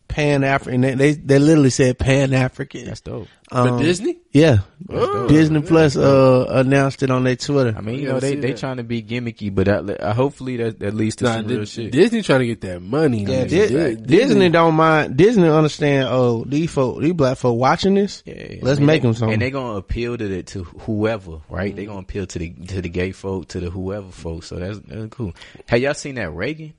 Pan 0.08 0.44
African. 0.44 0.80
They, 0.82 0.94
they 0.94 1.12
they 1.14 1.38
literally 1.38 1.70
said 1.70 1.98
Pan 1.98 2.32
African. 2.32 2.84
that's 2.84 3.00
dope. 3.00 3.26
But 3.50 3.68
Um, 3.68 3.82
Disney. 3.82 4.18
Yeah, 4.32 4.58
Oh, 4.88 5.28
Disney 5.28 5.60
Plus 5.62 5.96
uh 5.96 6.46
announced 6.48 7.02
it 7.02 7.10
on 7.10 7.24
their 7.24 7.36
Twitter. 7.36 7.74
I 7.76 7.80
mean, 7.80 8.00
you 8.00 8.08
know, 8.08 8.18
they 8.20 8.30
see 8.34 8.40
they 8.40 8.50
that. 8.52 8.58
trying 8.58 8.76
to 8.78 8.82
be 8.84 9.02
gimmicky, 9.02 9.54
but 9.54 9.66
that, 9.66 10.00
uh, 10.00 10.12
hopefully 10.14 10.56
that 10.58 10.78
that 10.80 10.94
leads 10.94 11.16
to 11.16 11.24
Nah, 11.24 11.34
some 11.36 11.46
Di- 11.48 11.54
real 11.56 11.64
shit. 11.64 11.92
Disney 11.92 12.22
trying 12.22 12.40
to 12.40 12.46
get 12.46 12.60
that 12.62 12.80
money. 12.82 13.22
Yeah, 13.24 13.28
man. 13.28 13.48
Di- 13.48 13.68
Di- 13.68 13.94
Disney, 13.96 14.48
don't 14.50 14.74
mind. 14.74 15.16
Disney 15.16 15.48
understand. 15.48 16.08
Oh, 16.10 16.44
these 16.46 16.70
folk, 16.70 17.00
these 17.00 17.12
black 17.12 17.36
folk 17.38 17.58
watching 17.58 17.94
this. 17.94 18.22
Yeah, 18.26 18.34
yeah. 18.34 18.58
let's 18.62 18.78
I 18.78 18.80
mean, 18.80 18.86
make 18.86 19.02
they- 19.02 19.08
them 19.08 19.14
something. 19.14 19.32
And 19.34 19.42
they're 19.42 19.50
gonna 19.50 19.78
appeal 19.78 20.16
to 20.16 20.28
the 20.28 20.42
to 20.44 20.64
whoever, 20.64 21.40
right? 21.48 21.74
They're 21.74 21.86
gonna 21.86 22.00
appeal 22.00 22.26
to 22.26 22.38
the 22.38 22.50
to 22.50 22.82
the 22.82 22.88
gay 22.88 23.12
folk, 23.12 23.48
to 23.48 23.60
the 23.60 23.70
whoever 23.70 24.10
folk. 24.10 24.42
So 24.44 24.56
that's, 24.56 24.78
that's 24.80 25.08
cool. 25.14 25.32
Have 25.66 25.80
y'all 25.80 25.94
seen 25.94 26.16
that 26.16 26.30
Reagan? 26.32 26.74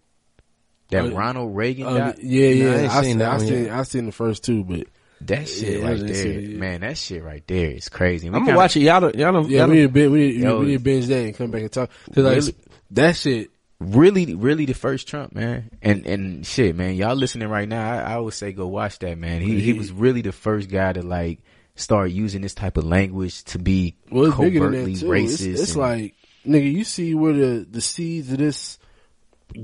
That 1.03 1.11
Oh, 1.13 1.15
Ronald 1.17 1.55
Reagan 1.55 1.87
Uh, 1.87 1.97
doc? 1.97 2.15
yeah, 2.21 2.47
yeah. 2.49 2.65
Nah, 2.65 2.77
I 2.77 2.85
I, 2.85 3.01
seen 3.01 3.03
seen, 3.03 3.17
that 3.19 3.31
I 3.31 3.37
seen, 3.37 3.63
yet. 3.65 3.71
I 3.73 3.83
seen 3.83 4.05
the 4.05 4.11
first 4.11 4.43
two, 4.43 4.63
but 4.63 4.87
That 5.21 5.47
shit 5.47 5.79
Yeah, 5.79 5.85
right 5.87 5.99
there, 5.99 6.27
it 6.27 6.43
yet. 6.43 6.59
man. 6.59 6.81
That 6.81 6.97
shit 6.97 7.23
right 7.23 7.43
there 7.47 7.71
is 7.71 7.87
crazy. 7.89 8.29
We 8.29 8.35
I'm 8.35 8.41
gonna 8.41 8.45
kinda- 8.47 8.57
watch 8.57 8.75
it. 8.77 8.81
Y'all, 8.81 8.99
don't- 8.99 9.15
y'all, 9.15 9.31
don't, 9.31 9.49
yeah, 9.49 9.59
y'all 9.59 9.69
we 9.69 9.75
don't- 9.75 9.75
need 9.75 9.81
to 9.83 9.89
binge, 9.89 10.11
we 10.11 10.19
need, 10.19 10.35
Yo, 10.41 10.59
we 10.59 10.65
need 10.65 10.73
to 10.73 10.79
binge 10.83 11.05
that 11.07 11.23
and 11.25 11.35
come 11.35 11.51
back 11.51 11.61
and 11.61 11.71
talk 11.71 11.89
because 12.07 12.23
like 12.25 12.35
Really? 12.35 12.55
that 12.91 13.15
shit. 13.15 13.49
Really, 13.79 14.35
really, 14.35 14.65
the 14.65 14.73
first 14.73 15.07
Trump, 15.07 15.35
man, 15.35 15.69
and 15.81 16.05
and 16.05 16.45
shit, 16.45 16.75
man. 16.77 16.95
Y'all 16.95 17.13
listening 17.15 17.49
right 17.49 17.67
now? 17.67 17.91
I, 17.91 18.13
I 18.13 18.17
would 18.17 18.33
say 18.33 18.53
go 18.53 18.67
watch 18.67 18.99
that, 18.99 19.17
man. 19.17 19.41
He 19.41 19.59
he 19.59 19.73
was 19.73 19.91
really 19.91 20.21
the 20.21 20.31
first 20.31 20.69
guy 20.69 20.93
to 20.93 21.01
like 21.01 21.39
start 21.75 22.11
using 22.11 22.41
this 22.41 22.53
type 22.53 22.77
of 22.77 22.85
language 22.85 23.43
to 23.45 23.59
be 23.59 23.95
Well, 24.09 24.27
it's 24.27 24.37
bigger 24.37 24.59
than 24.61 24.71
covertly 24.71 24.93
that 24.93 24.99
too. 25.01 25.05
racist. 25.07 25.45
It's, 25.45 25.61
it's 25.61 25.71
and- 25.73 25.81
like 25.81 26.13
nigga, 26.47 26.71
you 26.71 26.83
see 26.85 27.15
where 27.15 27.33
the 27.33 27.67
the 27.69 27.81
seeds 27.81 28.31
of 28.31 28.37
this 28.37 28.79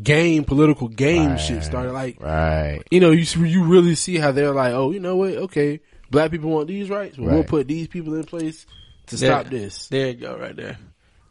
game, 0.04 0.44
political 0.44 0.88
game 0.88 1.38
shit 1.38 1.58
Right, 1.58 1.64
started. 1.66 1.92
Like 1.94 2.22
right. 2.22 2.82
you 2.92 3.00
know, 3.00 3.12
you 3.12 3.26
you 3.46 3.64
really 3.64 3.96
see 3.96 4.18
how 4.18 4.32
they're 4.32 4.52
like, 4.54 4.74
oh, 4.74 4.92
you 4.92 5.00
know 5.00 5.16
what? 5.18 5.34
Okay, 5.34 5.80
black 6.10 6.32
people 6.32 6.50
want 6.50 6.68
these 6.68 6.90
rights, 6.90 7.18
but 7.18 7.26
we'll 7.26 7.44
put 7.44 7.68
these 7.68 7.88
people 7.88 8.16
in 8.16 8.24
place 8.24 8.66
to 9.08 9.16
Yeah. 9.18 9.40
stop 9.42 9.52
this. 9.52 9.88
There 9.88 10.08
you 10.08 10.14
go, 10.16 10.38
right 10.38 10.56
there. 10.56 10.78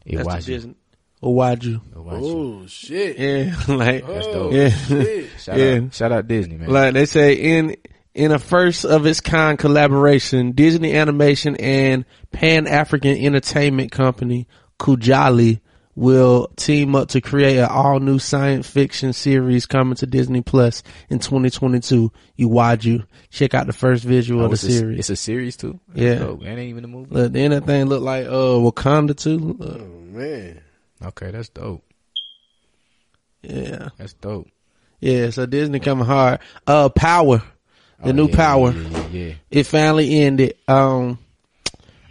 Yeah, 0.05 0.17
That's 0.17 0.27
watch 0.27 0.45
the 0.45 0.51
it. 0.53 0.55
Disney. 0.55 0.75
Or 1.21 1.35
why'd 1.35 1.63
you? 1.63 1.81
Go 1.93 2.01
watch 2.01 2.15
it. 2.15 2.19
Oh 2.23 2.65
shit! 2.67 3.19
Yeah, 3.19 3.55
like, 3.75 4.03
oh, 4.07 4.13
That's 4.13 4.27
oh, 4.27 4.33
dope. 4.33 4.53
Yeah. 4.53 4.69
shit. 4.69 5.29
Shout 5.39 5.57
Yeah. 5.57 5.73
out, 5.85 5.93
shout 5.93 6.11
out 6.11 6.27
Disney, 6.27 6.57
man. 6.57 6.69
like 6.69 6.93
they 6.95 7.05
say 7.05 7.33
in 7.35 7.75
in 8.15 8.31
a 8.31 8.39
first 8.39 8.85
of 8.85 9.05
its 9.05 9.21
kind 9.21 9.57
collaboration, 9.59 10.51
Disney 10.53 10.93
Animation 10.95 11.55
and 11.57 12.05
Pan 12.31 12.65
African 12.67 13.15
Entertainment 13.17 13.91
Company 13.91 14.47
Kugali 14.79 15.61
will 16.01 16.47
team 16.55 16.95
up 16.95 17.09
to 17.09 17.21
create 17.21 17.57
an 17.59 17.69
all 17.69 17.99
new 17.99 18.17
science 18.17 18.67
fiction 18.67 19.13
series 19.13 19.67
coming 19.67 19.93
to 19.95 20.07
Disney 20.07 20.41
Plus 20.41 20.81
in 21.11 21.19
2022. 21.19 22.11
You 22.35 22.47
watch 22.47 22.85
you 22.85 23.03
check 23.29 23.53
out 23.53 23.67
the 23.67 23.73
first 23.73 24.03
visual 24.03 24.41
Oh, 24.41 24.45
of 24.45 24.49
the 24.49 24.55
it's, 24.55 24.63
a, 24.63 24.71
series. 24.71 24.99
it's 24.99 25.09
a 25.11 25.15
series 25.15 25.57
too. 25.57 25.79
That's 25.89 26.01
Yeah. 26.01 26.15
dope. 26.15 26.41
That 26.41 26.49
ain't 26.49 26.59
even 26.71 26.83
a 26.85 26.87
movie. 26.87 27.13
Look, 27.13 27.31
then 27.33 27.51
that 27.51 27.65
thing 27.65 27.85
look 27.85 28.01
like 28.01 28.25
uh 28.25 28.29
Wakanda 28.31 29.15
too. 29.15 29.57
Uh, 29.61 29.65
Oh 29.65 30.17
man, 30.17 30.61
Okay, 31.05 31.29
that's 31.31 31.49
dope. 31.49 31.83
yeah, 33.43 33.89
That's 33.97 34.13
dope. 34.13 34.47
yeah. 34.99 35.29
So 35.29 35.45
Disney 35.45 35.79
coming 35.79 36.05
hard. 36.05 36.39
Uh, 36.67 36.89
Power, 36.89 37.43
the 38.03 38.09
Oh, 38.09 38.11
new 38.11 38.27
yeah, 38.27 38.35
Power. 38.35 38.71
Yeah, 38.71 38.89
yeah, 38.89 39.07
yeah. 39.27 39.33
it 39.51 39.63
finally 39.67 40.19
ended. 40.21 40.55
Um, 40.67 41.17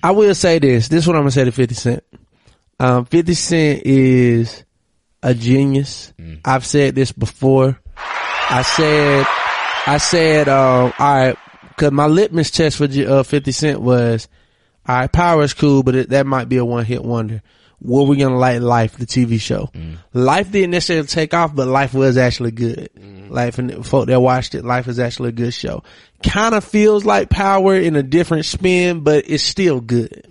I 0.03 0.13
will 0.13 0.35
say 0.35 0.59
this. 0.61 0.89
This 0.89 1.03
is 1.03 1.07
what 1.09 1.17
I'm 1.17 1.23
gonna 1.23 1.31
say 1.33 1.45
to 1.45 1.53
50 1.53 1.75
Cent. 1.75 2.05
Um, 2.81 3.05
50 3.05 3.35
Cent 3.35 3.83
is 3.85 4.65
a 5.23 5.35
genius. 5.35 6.15
Mm. 6.19 6.41
I've 6.45 6.65
said 6.65 6.95
this 6.95 7.13
before. 7.13 7.79
I 7.97 8.63
said, 8.63 9.27
I 9.87 9.99
said, 9.99 10.49
um, 10.49 10.93
all 10.99 11.17
right, 11.17 11.37
cause 11.77 11.93
my 11.93 12.07
litmus 12.07 12.51
test 12.51 12.79
for 12.79 12.85
uh, 12.85 13.23
50 13.23 13.53
Cent 13.53 13.81
was, 13.83 14.29
all 14.89 14.97
right, 14.97 15.13
power 15.13 15.43
is 15.43 15.53
cool, 15.53 15.83
but 15.83 15.95
it, 15.95 16.09
that 16.09 16.27
might 16.27 16.49
be 16.49 16.57
a 16.57 16.65
one 16.65 16.87
hit 16.87 17.05
wonder. 17.05 17.43
Were 17.83 18.05
we 18.05 18.17
gonna 18.17 18.39
like 18.39 18.61
Life, 18.61 18.97
the 18.97 19.07
TV 19.07 19.39
show? 19.41 19.71
Life 20.13 20.51
didn't 20.51 20.71
necessarily 20.71 21.07
take 21.07 21.33
off, 21.35 21.55
but 21.55 21.69
Life 21.69 21.93
was 21.95 22.17
actually 22.17 22.51
good. 22.51 22.89
Life 23.31 23.59
and 23.59 23.71
the 23.71 23.85
folk 23.85 24.07
that 24.09 24.21
watched 24.21 24.55
it, 24.55 24.65
Life 24.65 24.89
is 24.89 24.99
actually 24.99 25.31
a 25.31 25.33
good 25.33 25.55
show. 25.55 25.83
Kind 26.23 26.55
of 26.55 26.65
feels 26.65 27.05
like 27.05 27.29
Power 27.31 27.77
in 27.77 27.95
a 27.97 28.03
different 28.03 28.47
spin, 28.47 29.01
but 29.01 29.25
it's 29.29 29.43
still 29.43 29.81
good. 29.81 30.27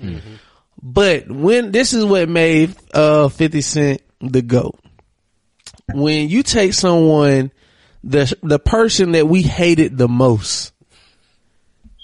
But 0.81 1.29
when 1.29 1.71
this 1.71 1.93
is 1.93 2.05
what 2.05 2.29
made 2.29 2.75
uh 2.93 3.29
50 3.29 3.61
Cent 3.61 4.01
the 4.21 4.41
GOAT. 4.41 4.79
When 5.93 6.29
you 6.29 6.43
take 6.43 6.73
someone 6.73 7.51
the 8.03 8.33
the 8.43 8.59
person 8.59 9.11
that 9.13 9.27
we 9.27 9.41
hated 9.41 9.97
the 9.97 10.07
most. 10.07 10.73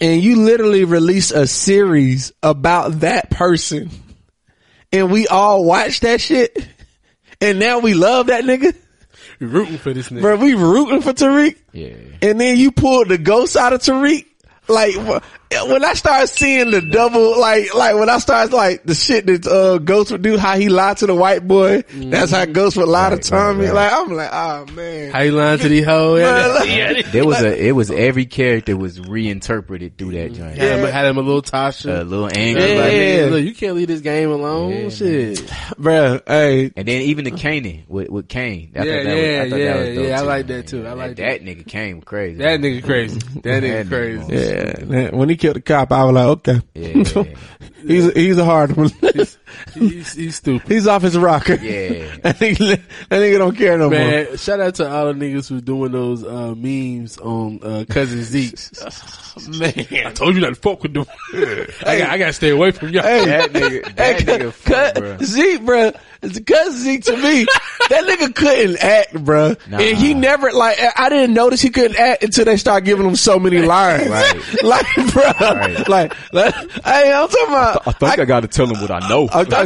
And 0.01 0.21
you 0.21 0.41
literally 0.41 0.84
release 0.84 1.32
a 1.32 1.47
series 1.47 2.34
about 2.43 2.99
that 2.99 3.30
person. 3.30 3.89
And 4.91 5.09
we 5.09 5.28
all 5.28 5.63
watch 5.63 6.01
that 6.01 6.19
shit. 6.19 6.57
And 7.39 7.59
now 7.59 7.80
we 7.80 7.93
love 7.93 8.28
that 8.28 8.43
nigga. 8.43 8.76
We 9.39 9.47
rooting 9.47 9.78
for 9.78 9.93
this 9.93 10.09
nigga. 10.09 10.21
Bro, 10.21 10.38
we 10.38 10.53
rooting 10.53 11.01
for 11.01 11.13
Tariq. 11.13 11.57
Yeah. 11.71 11.95
And 12.21 12.39
then 12.39 12.57
you 12.57 12.71
pulled 12.71 13.09
the 13.09 13.17
ghost 13.17 13.55
out 13.55 13.73
of 13.73 13.82
Tariq. 13.82 14.26
Like 14.67 14.95
wh- 14.95 15.21
when 15.64 15.84
I 15.86 15.93
started 15.93 16.28
seeing 16.28 16.72
the 16.72 16.82
double, 16.82 17.39
like 17.39 17.74
like 17.74 17.95
when 17.95 18.10
I 18.10 18.18
started 18.18 18.53
like 18.56 18.84
the 18.84 18.95
shit 18.95 19.26
that 19.28 19.47
uh, 19.47 19.78
Ghost 19.78 20.12
would 20.12 20.22
do, 20.22 20.38
how 20.38 20.58
he 20.58 20.70
lied 20.70 20.97
to 20.97 21.08
the 21.08 21.16
white 21.16 21.47
boy. 21.47 21.84
That's 21.93 22.32
how 22.32 22.45
Ghost 22.45 22.78
would 22.78 22.88
lie 22.88 23.10
Right, 23.12 23.22
to 23.22 23.30
Tommy. 23.30 23.66
right, 23.66 23.74
right. 23.74 23.91
Like 23.91 23.93
I'm 23.93 24.14
like, 24.16 24.30
oh 24.34 24.66
man. 24.74 25.12
How 25.12 25.22
you 25.22 25.32
lying 25.32 25.60
to 25.60 25.70
these 25.70 25.86
hoes? 25.86 26.22
Bruh, 26.22 26.56
like- 26.95 27.06
There 27.12 27.26
was 27.26 27.41
a, 27.41 27.68
it 27.68 27.72
was 27.72 27.91
every 27.91 28.26
character 28.26 28.76
was 28.76 28.99
reinterpreted 28.99 29.97
through 29.97 30.12
that 30.12 30.34
joint. 30.34 30.58
Had 30.58 30.80
him, 30.80 30.91
had 30.91 31.06
him 31.06 31.18
a 31.18 31.22
little 31.22 31.41
Tasha. 31.41 32.01
A 32.01 32.03
little 32.03 32.30
Yeah. 32.30 32.38
angry. 32.38 32.74
Yeah. 32.74 32.80
Like, 32.82 32.91
nigga, 32.93 33.32
look, 33.32 33.43
you 33.43 33.56
can't 33.56 33.76
leave 33.76 33.88
this 33.88 34.01
game 34.01 34.32
alone. 34.32 34.72
Yeah, 34.72 34.89
Shit. 34.89 35.38
Bruh, 35.80 36.22
hey, 36.28 36.72
And 36.76 36.88
then 36.88 37.01
even 37.03 37.26
the 37.26 37.32
Kanan 37.32 37.88
with, 37.88 38.10
with 38.10 38.28
Cane. 38.28 38.72
I 38.76 38.84
Yeah, 38.84 38.97
thought 38.97 39.03
that 39.03 39.16
was, 39.16 39.24
yeah, 39.26 39.41
I 39.41 39.49
thought 39.49 39.49
that 39.49 39.60
yeah, 39.60 39.76
was 39.78 39.95
dope 39.95 40.08
yeah, 40.08 40.18
I 40.18 40.22
like 40.22 40.47
man. 40.47 40.58
that 40.58 40.68
too. 40.68 40.88
I 40.88 40.93
like 40.93 41.16
that. 41.18 41.26
That 41.26 41.41
nigga 41.43 41.68
Cane 41.68 41.95
was 41.97 42.03
crazy. 42.06 42.38
That 42.39 42.60
nigga 42.60 42.84
crazy. 42.84 43.20
That 43.43 43.64
nigga 43.64 43.88
crazy. 43.88 44.34
yeah. 44.88 45.10
When 45.16 45.30
he 45.30 45.36
killed 45.46 45.58
the 45.58 45.62
cop, 45.62 45.91
I 45.91 46.04
was 46.06 46.14
like, 46.14 46.26
okay. 46.26 46.62
Yeah. 46.74 47.24
he's, 47.88 48.12
he's 48.14 48.38
a 48.38 48.46
hard 48.46 48.76
one. 48.76 48.91
He's, 49.74 50.14
he's 50.14 50.36
stupid. 50.36 50.68
he's 50.72 50.88
off 50.88 51.01
his 51.01 51.18
rocker. 51.18 51.56
Yeah. 51.56 52.16
that, 52.24 52.38
nigga, 52.38 52.82
that 53.10 53.20
nigga 53.22 53.38
don't 53.38 53.56
care 53.56 53.78
no 53.78 53.89
more. 53.89 53.99
Man, 53.99 54.38
shout 54.38 54.60
out 54.60 54.76
to 54.76 54.89
all 54.89 55.08
the 55.08 55.14
niggas 55.14 55.49
who 55.49 55.62
doing 55.62 55.91
those 55.91 56.24
uh, 56.24 56.53
memes 56.56 57.18
on 57.18 57.60
uh, 57.64 57.86
cousin 57.89 58.24
Zeke. 58.24 58.58
Man. 59.49 60.08
I 60.08 60.12
told 60.14 60.36
you 60.36 60.41
not 60.41 60.49
to 60.49 60.56
fuck 60.56 60.82
with 60.84 60.93
them. 60.93 61.06
I 61.34 61.97
got 61.99 62.10
I 62.10 62.18
got 62.18 62.28
to 62.28 62.34
stay 62.34 62.49
away 62.49 62.72
from 62.72 62.89
y'all. 62.89 63.03
Hey, 63.03 63.26
That 63.26 63.51
nigga, 63.51 63.95
that 63.95 64.22
nigga, 64.22 64.53
fuck, 64.53 64.74
cut, 64.74 64.95
bro. 64.95 65.18
Zeke, 65.22 65.66
bro. 65.66 65.91
Cause 66.22 66.74
Zeke 66.78 67.03
to 67.03 67.18
me, 67.18 67.45
that 67.89 68.03
nigga 68.06 68.34
couldn't 68.34 68.78
act, 68.84 69.14
bro. 69.24 69.56
Nah. 69.70 69.78
And 69.78 69.97
he 69.97 70.14
never 70.14 70.51
like 70.51 70.78
I 70.97 71.10
didn't 71.10 71.36
notice 71.36 71.62
he 71.62 71.70
couldn't 71.70 71.97
act 71.97 72.24
until 72.24 72.45
they 72.45 72.58
start 72.58 72.84
giving 72.84 73.06
him 73.06 73.16
so 73.16 73.38
many 73.38 73.60
lines. 73.62 74.10
Right. 74.10 74.64
like, 74.64 74.86
bro, 75.14 75.24
Right. 75.39 75.88
like, 75.88 76.34
like, 76.34 76.56
hey, 76.84 77.14
I'm 77.14 77.28
talking 77.28 77.47
about. 77.47 77.88
I 77.88 77.91
think 77.91 78.20
I, 78.20 78.26
got 78.26 78.39
to 78.39 78.47
tell 78.47 78.66
him 78.68 78.82
what 78.82 78.89
I 78.89 79.08
know. 79.08 79.28
I, 79.32 79.43
I, 79.54 79.58
I, 79.58 79.64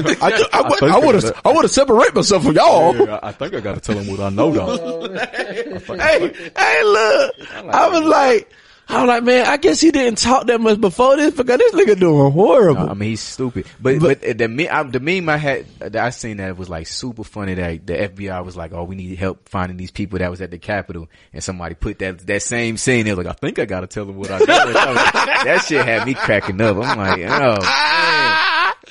I, 0.53 0.61
would- 0.61 0.79
think 0.79 0.91
I 0.91 0.97
would 0.99 1.15
I 1.15 1.19
have, 1.27 1.41
I 1.45 1.51
would 1.53 1.61
have 1.63 1.71
separated 1.71 2.15
myself 2.15 2.43
from 2.43 2.55
y'all. 2.55 2.95
Yeah, 2.95 3.19
I 3.23 3.31
think 3.31 3.53
I 3.53 3.59
got 3.59 3.75
to 3.75 3.81
tell 3.81 3.97
him 3.97 4.11
what 4.11 4.19
I 4.19 4.29
know 4.29 4.51
though. 4.51 5.07
Hey, 5.99 6.33
hey, 6.57 6.83
look, 6.83 7.35
I 7.53 7.89
was 7.89 8.03
like, 8.03 8.51
I 8.91 9.01
was 9.03 9.07
like, 9.07 9.23
man, 9.23 9.45
I 9.45 9.57
guess 9.57 9.79
he 9.79 9.91
didn't 9.91 10.17
talk 10.17 10.47
that 10.47 10.59
much 10.59 10.81
before 10.81 11.15
this 11.15 11.35
because 11.35 11.59
this 11.59 11.73
nigga 11.73 11.99
doing 11.99 12.31
horrible. 12.31 12.89
I 12.89 12.93
mean, 12.95 13.09
he's 13.11 13.21
stupid. 13.21 13.67
But 13.79 13.99
but, 13.99 14.21
the 14.21 14.47
me- 14.47 14.67
I, 14.67 14.81
the 14.83 14.99
meme 14.99 15.29
I 15.29 15.37
had 15.37 15.67
that 15.79 15.95
I 15.95 16.09
seen 16.09 16.37
that 16.37 16.57
was 16.57 16.69
like 16.69 16.87
super 16.87 17.23
funny. 17.23 17.53
That 17.53 17.85
the 17.85 17.93
FBI 17.93 18.43
was 18.43 18.57
like, 18.57 18.73
"Oh, 18.73 18.83
we 18.85 18.95
need 18.95 19.15
help 19.19 19.47
finding 19.47 19.77
these 19.77 19.91
people 19.91 20.17
that 20.19 20.31
was 20.31 20.41
at 20.41 20.49
the 20.49 20.57
Capitol," 20.57 21.07
and 21.33 21.43
somebody 21.43 21.75
put 21.75 21.99
that 21.99 22.25
that 22.25 22.41
same 22.41 22.77
scene. 22.77 23.05
They 23.05 23.13
was 23.13 23.23
like, 23.23 23.27
"I 23.35 23.37
think 23.37 23.59
I 23.59 23.65
got 23.65 23.81
to 23.81 23.87
tell 23.87 24.05
them 24.05 24.15
what 24.17 24.31
I 24.31 24.39
know." 24.39 24.45
that 24.45 25.65
shit 25.67 25.85
had 25.85 26.07
me 26.07 26.15
cracking 26.15 26.59
up. 26.59 26.77
I'm 26.77 26.97
like, 26.97 27.19
"Oh, 27.21 27.61
man. 27.61 28.28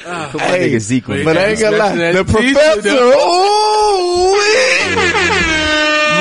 Ah. 0.07 0.29
put 0.33 0.41
my 0.41 0.47
Hey, 0.47 0.71
nigga 0.73 0.81
Zeke 0.81 1.09
on 1.11 1.25
But 1.25 1.37
I 1.37 1.47
ain't 1.47 1.61
gonna 1.61 1.77
lie, 1.77 2.13
the 2.13 2.25
professor, 2.25 2.81
though. 2.83 3.11
ooh, 3.11 4.35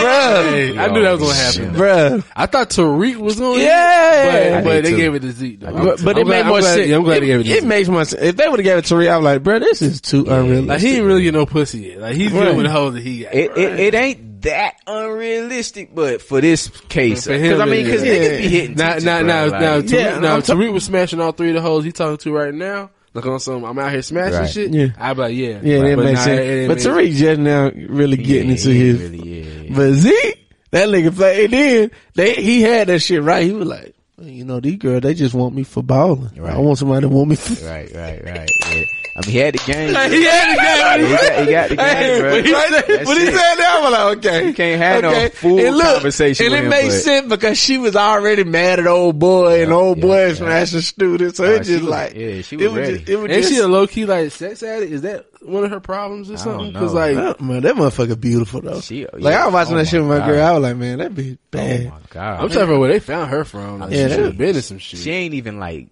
bruh, 0.02 0.50
Hey, 0.52 0.78
I 0.78 0.88
knew 0.88 1.02
that 1.02 1.20
was 1.20 1.22
gonna 1.22 1.34
happen. 1.36 1.76
bruh. 1.80 2.24
I 2.36 2.46
thought 2.46 2.70
Tariq 2.70 3.18
was 3.18 3.40
on 3.42 3.60
Yeah. 3.60 4.62
but, 4.62 4.64
but 4.64 4.84
they 4.84 4.92
too. 4.92 4.98
gave 4.98 5.16
it 5.16 5.20
to 5.22 5.32
Zeke. 5.32 5.60
Though. 5.60 5.72
But, 5.74 6.04
but 6.04 6.18
it 6.18 6.24
glad- 6.26 6.28
made 6.28 6.42
I'm 6.42 6.48
more 6.48 6.60
glad- 6.60 6.76
sense. 6.76 6.88
Yeah, 6.88 6.96
I'm 6.98 7.04
glad 7.04 7.18
it, 7.18 7.22
they 7.22 7.28
gave 7.28 7.40
it 7.40 7.44
to 7.44 7.50
it 7.50 7.56
Zeke. 7.62 7.64
makes 7.66 7.90
more 7.90 8.06
sense. 8.06 8.22
If 8.22 8.36
they 8.38 8.48
would 8.48 8.60
have 8.60 8.64
gave 8.66 8.78
it 8.78 8.86
to 8.86 8.94
Tariq, 8.96 9.10
I 9.10 9.18
was 9.18 9.26
like, 9.26 9.44
bro, 9.44 9.60
this 9.60 9.82
is 9.82 10.02
too 10.02 10.22
unrealistic. 10.28 10.68
Like 10.70 10.80
he 10.82 10.90
didn't 10.92 11.06
really 11.06 11.24
get 11.24 11.34
no 11.34 11.46
pussy 11.46 11.80
yet. 11.80 12.00
Like 12.00 12.16
he's 12.16 12.32
Right. 12.32 12.44
good 12.46 12.56
with 12.58 12.66
the 12.66 12.72
hoes 12.72 12.94
that 12.94 13.02
he 13.04 13.20
got. 13.24 13.34
It, 13.34 13.58
it 13.58 13.80
it 13.80 13.94
ain't 13.96 14.42
that 14.44 14.76
unrealistic, 14.86 15.94
but 15.96 16.22
for 16.22 16.42
this 16.42 16.70
case, 16.90 17.26
For 17.26 17.34
him, 17.34 17.40
uh, 17.40 17.44
because 17.44 17.60
I 17.60 17.66
mean, 17.66 17.86
because 17.86 18.04
is. 18.04 18.08
niggas 18.18 18.38
be 18.42 18.48
hitting 18.48 18.76
now, 18.76 18.88
teachers, 18.90 19.04
now, 19.04 19.20
bro, 19.20 19.28
now, 19.28 19.42
like- 19.46 19.52
now, 19.62 19.80
Tariq, 19.82 19.92
Yeah, 19.92 20.20
now 20.20 20.36
I'm 20.36 20.42
ta- 20.44 20.54
Tariq 20.54 20.72
was 20.74 20.84
smashing 20.84 21.20
all 21.20 21.32
three 21.32 21.50
of 21.50 21.56
the 21.56 21.62
hoes 21.62 21.84
he 21.84 21.92
talking 21.92 22.18
to 22.18 22.32
right 22.32 22.54
now. 22.54 22.92
Look 23.18 23.26
on 23.26 23.40
some, 23.40 23.64
I'm 23.64 23.80
out 23.80 23.92
here 23.92 24.04
smashing 24.04 24.34
Right. 24.40 24.50
shit. 24.50 24.72
Yeah. 24.72 24.88
I'd 25.00 25.14
be 25.16 25.20
like, 25.22 25.36
yeah, 25.36 25.60
yeah, 25.64 25.80
that 25.82 25.96
But 25.96 26.06
makes 26.06 26.20
nah, 26.20 26.24
sense. 26.26 26.40
it- 26.40 26.46
it 26.48 26.68
but 26.68 26.78
Tariq 26.78 27.16
just 27.16 27.40
now 27.40 27.72
really 27.90 28.18
getting 28.18 28.46
Yeah, 28.50 28.52
into 28.52 28.70
he 28.70 28.80
his. 28.80 29.02
really, 29.02 29.18
yeah, 29.42 29.62
yeah. 29.64 29.76
But 29.76 29.94
Zeke, 29.94 30.50
that 30.70 30.90
nigga 30.90 31.16
play. 31.16 31.46
And 31.46 31.54
then 31.54 31.92
they, 32.14 32.34
he 32.36 32.62
had 32.62 32.88
that 32.90 33.00
shit 33.00 33.24
right. 33.24 33.44
He 33.44 33.54
was 33.54 33.68
like, 33.68 33.96
you 34.22 34.46
know, 34.46 34.60
these 34.60 34.78
girls, 34.78 35.02
they 35.02 35.16
just 35.16 35.34
want 35.34 35.56
me 35.56 35.64
for 35.64 35.82
balling. 35.82 36.30
Right. 36.38 36.54
I 36.54 36.58
want 36.60 36.78
somebody 36.78 37.02
to 37.02 37.10
want 37.10 37.30
me 37.30 37.36
for. 37.38 37.54
Right, 37.66 37.92
right, 37.96 38.24
right. 38.24 38.50
Yeah. 38.72 38.84
I 39.18 39.22
mean, 39.22 39.32
he 39.32 39.38
had 39.40 39.54
the 39.56 39.72
game. 39.72 39.90
he 39.90 40.24
had 40.26 40.52
the 40.54 40.62
game. 40.62 41.08
he, 41.08 41.12
got, 41.16 41.40
he 41.48 41.52
got 41.52 41.70
the 41.70 41.76
game, 41.76 41.86
Hey, 41.88 42.20
bro. 42.20 42.32
when 42.34 42.46
he 42.46 42.52
said, 42.54 42.84
That's 42.88 43.08
when 43.08 43.18
he 43.18 43.26
said 43.26 43.34
that, 43.34 43.78
I 43.80 43.82
was 43.82 43.92
like, 43.92 44.18
okay. 44.26 44.48
You 44.48 44.54
can't 44.54 44.80
have 44.82 45.02
no 45.02 45.10
okay. 45.10 45.30
full 45.30 45.60
and 45.60 45.76
look, 45.76 45.94
conversation 45.96 46.46
And 46.46 46.56
it 46.56 46.64
him, 46.66 46.70
makes 46.70 47.04
sense 47.04 47.28
because 47.28 47.58
she 47.58 47.80
was 47.80 47.96
already 47.96 48.44
mad 48.44 48.80
at 48.80 48.86
old 48.86 49.18
boy 49.18 49.64
and 49.64 49.74
old 49.74 49.98
yeah, 49.98 50.02
boy 50.04 50.28
yeah. 50.28 50.34
smashing 50.36 50.82
students. 50.82 51.38
So 51.38 51.46
Oh, 51.46 51.52
it 51.52 51.64
just 51.64 51.82
was- 51.82 51.90
like, 51.90 52.14
yeah, 52.14 52.42
she 52.44 52.58
it 52.58 52.60
was 52.60 52.68
was 52.70 52.78
ready. 52.78 52.98
just, 53.00 53.10
it 53.10 53.16
was 53.16 53.32
Ain't 53.32 53.42
just, 53.42 53.54
she 53.56 53.60
a 53.60 53.68
low 53.68 53.88
key 53.88 54.06
like 54.06 54.32
sex 54.32 54.62
addict? 54.62 54.92
Is 54.92 55.02
that 55.02 55.26
one 55.42 55.64
of 55.64 55.72
her 55.72 55.80
problems 55.80 56.30
or 56.30 56.38
something? 56.38 56.72
Because 56.74 56.94
like, 56.94 57.18
Oh, 57.18 57.36
man, 57.44 57.62
that 57.64 57.74
motherfucker 57.74 58.22
beautiful 58.22 58.62
though. 58.62 58.82
She- 58.82 59.08
like. 59.14 59.34
I 59.34 59.46
was 59.46 59.54
watching 59.54 59.74
Oh 59.74 59.78
that 59.78 59.88
shit 59.88 60.00
with 60.00 60.10
my 60.10 60.20
my 60.20 60.28
girl. 60.28 60.46
I 60.46 60.52
was 60.52 60.62
like, 60.62 60.78
man, 60.78 61.00
that 61.00 61.16
be 61.16 61.34
oh 61.34 61.38
bad. 61.50 61.88
Oh 61.88 61.90
my 61.90 62.00
god. 62.12 62.40
I'm 62.44 62.50
trying 62.50 62.68
to 62.68 62.78
where 62.80 62.92
they 62.92 63.00
found 63.00 63.32
her 63.32 63.44
from. 63.46 63.80
Like, 63.80 63.90
Yeah, 63.92 64.10
she 64.10 64.14
should 64.14 64.26
have 64.26 64.38
been 64.38 64.56
in 64.56 64.62
some 64.62 64.78
shit. 64.78 65.00
she 65.00 65.10
ain't 65.10 65.34
even 65.34 65.60
like 65.60 65.88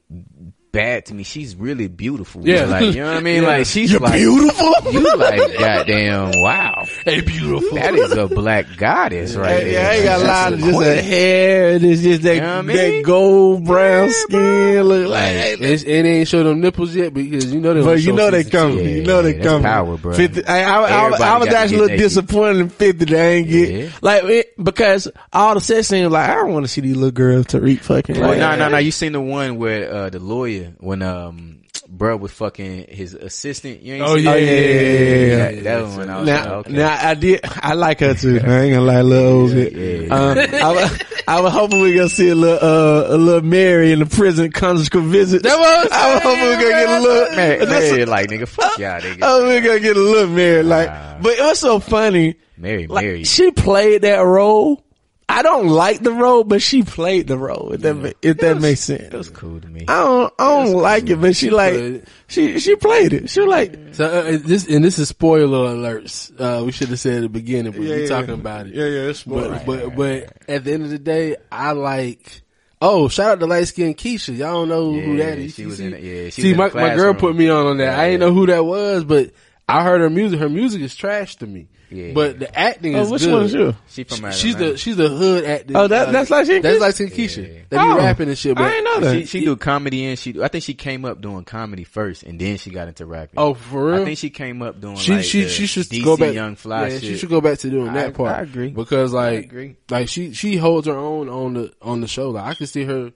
bad 0.76 1.06
to 1.08 1.14
me. 1.14 1.24
She's 1.24 1.56
really 1.56 1.88
beautiful. 1.88 2.48
Yeah. 2.48 2.66
like 2.66 2.84
you 2.94 3.02
know 3.02 3.08
what 3.08 3.18
I 3.18 3.20
mean. 3.22 3.36
Yeah. 3.44 3.48
Like 3.50 3.66
she's 3.66 3.92
You're 3.92 4.00
like 4.02 4.14
beautiful. 4.14 4.74
you 4.92 5.16
like 5.18 5.40
goddamn 5.60 6.32
wow. 6.36 6.86
hey, 7.06 7.22
beautiful. 7.22 7.76
That 7.78 7.96
is 7.96 8.12
a 8.12 8.28
black 8.28 8.66
goddess 8.78 9.36
right 9.36 9.64
Hey, 9.64 9.72
there. 9.72 9.74
yeah, 9.74 9.90
I 9.90 9.94
ain't 9.94 10.04
got 10.06 10.22
a 10.22 10.24
lot 10.26 10.54
of 10.54 10.60
just 10.60 10.76
queen. 10.78 10.90
a 10.90 11.02
hair. 11.02 11.70
and 11.76 11.84
It's 11.86 12.02
just 12.02 12.22
that, 12.24 12.36
You 12.36 12.42
know 12.42 12.48
what 12.62 12.70
I 12.70 12.76
that 12.92 13.04
gold 13.06 13.66
brown 13.66 14.10
skin. 14.12 14.84
Look 14.84 15.10
like, 15.10 15.26
Like, 15.34 15.62
it, 15.62 15.88
it 15.88 16.06
ain't 16.06 16.28
show 16.28 16.44
them 16.44 16.60
nipples 16.62 16.94
yet 16.96 17.14
because 17.14 17.52
you 17.54 17.60
know 17.62 17.74
they. 17.74 17.82
but 17.84 18.02
you 18.02 18.14
know 18.14 18.30
they 18.32 18.44
season 18.44 18.52
come. 18.60 18.78
Yeah, 18.78 18.84
you 18.84 19.04
know 19.04 19.22
they 19.22 19.32
yeah, 19.32 19.36
that's 19.38 19.48
come. 19.48 19.62
power, 19.64 19.98
bro. 19.98 20.14
50, 20.14 20.46
I, 20.46 20.64
I, 20.64 20.82
I, 21.10 21.18
I 21.36 21.38
was 21.38 21.48
actually 21.50 21.78
a 21.78 21.80
little 21.82 21.88
naked. 21.88 22.00
disappointed 22.00 22.60
in 22.62 22.70
50 22.70 23.06
they 23.06 23.36
ain't 23.38 23.48
get. 23.50 23.70
Yeah. 23.70 23.90
Like, 24.02 24.24
it, 24.26 24.64
because 24.64 25.08
all 25.32 25.54
the 25.56 25.62
sex 25.62 25.88
scenes, 25.88 26.12
like, 26.12 26.30
I 26.30 26.36
don't 26.36 26.52
want 26.54 26.66
to 26.66 26.70
see 26.70 26.82
these 26.82 26.96
little 26.96 27.12
girls 27.12 27.48
to 27.48 27.60
read 27.62 27.82
fucking. 27.82 28.20
Well, 28.20 28.30
like, 28.30 28.40
no, 28.40 28.56
no, 28.56 28.70
no. 28.70 28.78
You 28.78 28.92
seen 28.92 29.12
the 29.14 29.22
one 29.22 29.58
where 29.58 29.92
uh, 29.94 30.10
the 30.10 30.20
lawyer 30.20 30.65
when 30.80 31.02
um 31.02 31.62
bro 31.88 32.18
was 32.18 32.32
fucking 32.32 32.86
his 32.90 33.14
assistant. 33.14 33.82
You 33.82 33.96
ain't 33.96 34.04
Oh, 34.04 34.16
seen 34.16 34.26
yeah, 34.26 34.34
that? 34.34 34.42
yeah, 34.42 34.50
yeah, 34.50 34.60
yeah, 34.60 35.36
That, 35.38 35.56
yeah, 35.56 35.62
that 35.64 35.80
yeah. 35.82 35.98
one. 35.98 36.10
I 36.10 36.18
was 36.20 36.28
Now, 36.28 36.40
like, 36.40 36.52
okay. 36.68 36.72
now 36.74 37.10
I 37.10 37.14
did. 37.14 37.40
I 37.44 37.74
like 37.74 38.00
her 38.00 38.14
too. 38.16 38.40
I 38.44 38.60
ain't 38.62 38.74
gonna 38.74 38.82
lie, 38.82 39.02
little 39.02 39.48
Ozy. 39.48 39.72
Yeah, 39.72 40.08
yeah. 40.08 40.16
Um, 40.16 40.38
I, 40.64 40.72
was, 40.72 41.00
I 41.28 41.42
was 41.42 41.54
hoping 41.54 41.82
we 41.82 41.94
gonna 41.96 42.10
see 42.10 42.30
a 42.30 42.36
little, 42.36 42.58
uh, 42.68 43.16
a 43.16 43.18
little 43.18 43.42
Mary 43.42 43.92
in 43.92 44.00
the 44.00 44.06
prison 44.08 44.52
conjugal 44.52 45.02
visit. 45.02 45.44
That 45.44 45.58
was- 45.60 45.90
I 45.92 46.14
was 46.16 46.24
hoping 46.24 46.44
we 46.44 46.54
gonna 46.56 46.70
get 46.70 46.90
a 46.90 47.00
little. 47.02 47.36
Man, 47.36 47.60
that's- 47.60 47.92
Mary, 47.92 48.06
like 48.06 48.30
nigga, 48.30 48.48
fuck 48.48 48.78
y'all, 48.80 49.00
nigga. 49.02 49.20
Oh, 49.22 49.48
we 49.48 49.60
gonna 49.62 49.80
get 49.80 49.96
a 49.98 50.00
little 50.00 50.30
Mary. 50.30 50.64
Like, 50.64 50.88
Wow. 50.90 51.18
but 51.22 51.34
it 51.38 51.42
was 51.42 51.60
so 51.60 51.80
funny. 51.80 52.36
Mary, 52.58 52.88
Like, 52.88 53.06
Mary. 53.06 53.24
she 53.26 53.52
played 53.52 54.04
that 54.04 54.20
role. 54.26 54.85
I 55.28 55.42
don't 55.42 55.68
like 55.68 56.02
the 56.02 56.12
role, 56.12 56.44
but 56.44 56.62
she 56.62 56.84
played 56.84 57.28
the 57.28 57.38
role. 57.38 57.74
If 57.74 57.82
that, 57.82 57.96
ma- 57.96 58.12
if 58.22 58.38
that 58.38 58.62
makes 58.62 58.82
sense. 58.82 59.02
It 59.02 59.14
was 59.14 59.30
cool 59.30 59.60
to 59.60 59.68
me. 59.68 59.82
I 59.88 60.04
don't, 60.04 60.34
I 60.38 60.64
don't 60.64 60.74
like 60.76 61.10
it, 61.10 61.20
but 61.20 61.36
she 61.36 61.50
like, 61.50 61.74
played 61.74 61.94
it. 61.96 62.08
she, 62.28 62.60
she 62.60 62.76
played 62.76 63.12
it. 63.14 63.30
She 63.32 63.40
was 63.42 63.50
like, 63.50 63.76
So 63.94 64.06
uh, 64.06 64.38
this 64.44 64.68
and 64.68 64.86
this 64.86 65.00
is 65.00 65.10
spoiler 65.10 65.74
alerts. 65.76 66.32
Uh, 66.40 66.64
we 66.64 66.72
should 66.72 66.90
have 66.90 67.00
said 67.00 67.16
at 67.18 67.22
the 67.24 67.30
beginning, 67.30 67.72
but 67.72 67.82
Yeah, 67.82 67.90
we're 67.90 68.02
yeah. 68.04 68.08
talking 68.08 68.36
about 68.36 68.68
it. 68.68 68.76
yeah, 68.76 68.86
yeah, 68.86 69.10
it's 69.10 69.24
But 69.24 69.66
but 69.66 69.96
but 69.96 70.32
at 70.48 70.64
the 70.64 70.74
end 70.74 70.84
of 70.84 70.90
the 70.92 71.00
day, 71.00 71.38
I 71.52 71.72
like. 71.72 72.42
Oh, 72.82 73.08
shout 73.08 73.32
out 73.32 73.40
to 73.40 73.48
light 73.48 73.68
skinned 73.68 73.98
Keisha. 73.98 74.38
Y'all 74.38 74.66
don't 74.66 74.70
know 74.70 74.94
who 74.94 75.18
that 75.18 75.40
is. 75.40 75.56
she 75.56 75.64
You 75.64 75.70
was 75.70 75.78
see- 75.78 75.86
in 75.88 75.94
it. 75.96 76.04
Yeah, 76.04 76.26
she 76.26 76.42
see, 76.42 76.48
was 76.50 76.52
in 76.52 76.58
my 76.58 76.70
the 76.70 76.76
my 76.76 76.96
girl 76.96 77.14
put 77.16 77.36
me 77.36 77.50
on 77.50 77.66
on 77.66 77.78
that. 77.78 77.84
Yeah, 77.86 78.00
I 78.00 78.10
didn't 78.12 78.22
yeah. 78.22 78.28
know 78.28 78.34
who 78.34 78.46
that 78.48 78.64
was, 78.64 79.04
but 79.06 79.32
I 79.68 79.84
heard 79.84 80.02
her 80.02 80.10
music. 80.10 80.40
Her 80.40 80.50
music 80.50 80.82
is 80.82 80.94
trash 80.96 81.38
to 81.38 81.48
me. 81.48 81.68
Yeah. 81.96 82.14
But 82.14 82.40
the 82.40 82.60
acting 82.60 82.96
oh, 82.96 83.02
is 83.04 83.10
which 83.12 83.22
good. 83.24 83.32
one 83.34 83.44
is 83.44 83.54
you? 83.54 83.76
She 83.88 84.04
from 84.04 84.32
She's 84.32 84.54
Atlanta. 84.56 84.72
the 84.74 84.78
she's 84.78 84.96
the 84.98 85.08
hood 85.10 85.46
actor. 85.46 85.74
Oh, 85.76 85.88
that- 85.88 86.12
that's 86.12 86.30
light-skinned 86.30 86.64
That's 86.64 86.78
Keisha? 86.78 86.82
light 86.82 86.94
skinned 86.96 87.12
Keisha. 87.12 87.38
Yeah. 87.38 87.60
They 87.70 87.78
be 87.78 87.84
Oh. 87.84 87.98
rapping 87.98 88.28
and 88.30 88.38
shit. 88.38 88.56
But 88.56 88.64
I 88.66 88.76
ain't 88.76 88.84
know 88.84 89.00
that. 89.02 89.14
She, 89.22 89.26
she 89.26 89.46
do 89.46 89.56
comedy 89.56 90.06
and 90.06 90.20
she. 90.20 90.42
I 90.42 90.48
think 90.50 90.64
she 90.64 90.74
came 90.74 91.06
up 91.06 91.22
doing 91.22 91.44
comedy 91.46 91.84
first, 91.84 92.24
and 92.24 92.40
then 92.40 92.58
she 92.58 92.70
got 92.72 92.88
into 92.88 93.06
rapping. 93.06 93.36
Oh, 93.38 93.54
for 93.54 93.86
real? 93.92 94.02
I 94.02 94.06
think 94.06 94.18
she 94.18 94.30
came 94.30 94.62
up 94.62 94.80
doing. 94.82 94.98
she 94.98 95.14
like 95.16 95.24
she 95.24 95.44
the 95.44 95.50
she 95.50 95.66
should 95.68 95.86
DC 95.88 96.04
go 96.04 96.18
back. 96.18 96.34
Young 96.34 96.56
Fly. 96.56 96.84
yeah, 96.88 96.90
shit. 96.90 97.02
she 97.04 97.18
should 97.18 97.30
go 97.30 97.42
back 97.42 97.60
to 97.60 97.70
doing 97.70 97.90
I- 97.90 97.94
that 97.94 98.14
part. 98.14 98.36
I 98.36 98.42
agree. 98.42 98.70
because 98.70 99.14
like 99.14 99.46
agree. 99.46 99.76
like 99.90 100.10
she 100.10 100.34
she 100.34 100.58
holds 100.58 100.88
her 100.88 100.98
own 100.98 101.30
on 101.30 101.54
the 101.54 101.74
on 101.82 102.02
the 102.02 102.08
show. 102.08 102.30
Like 102.32 102.46
I 102.46 102.54
can 102.56 102.68
see 102.68 102.84
her 102.84 103.12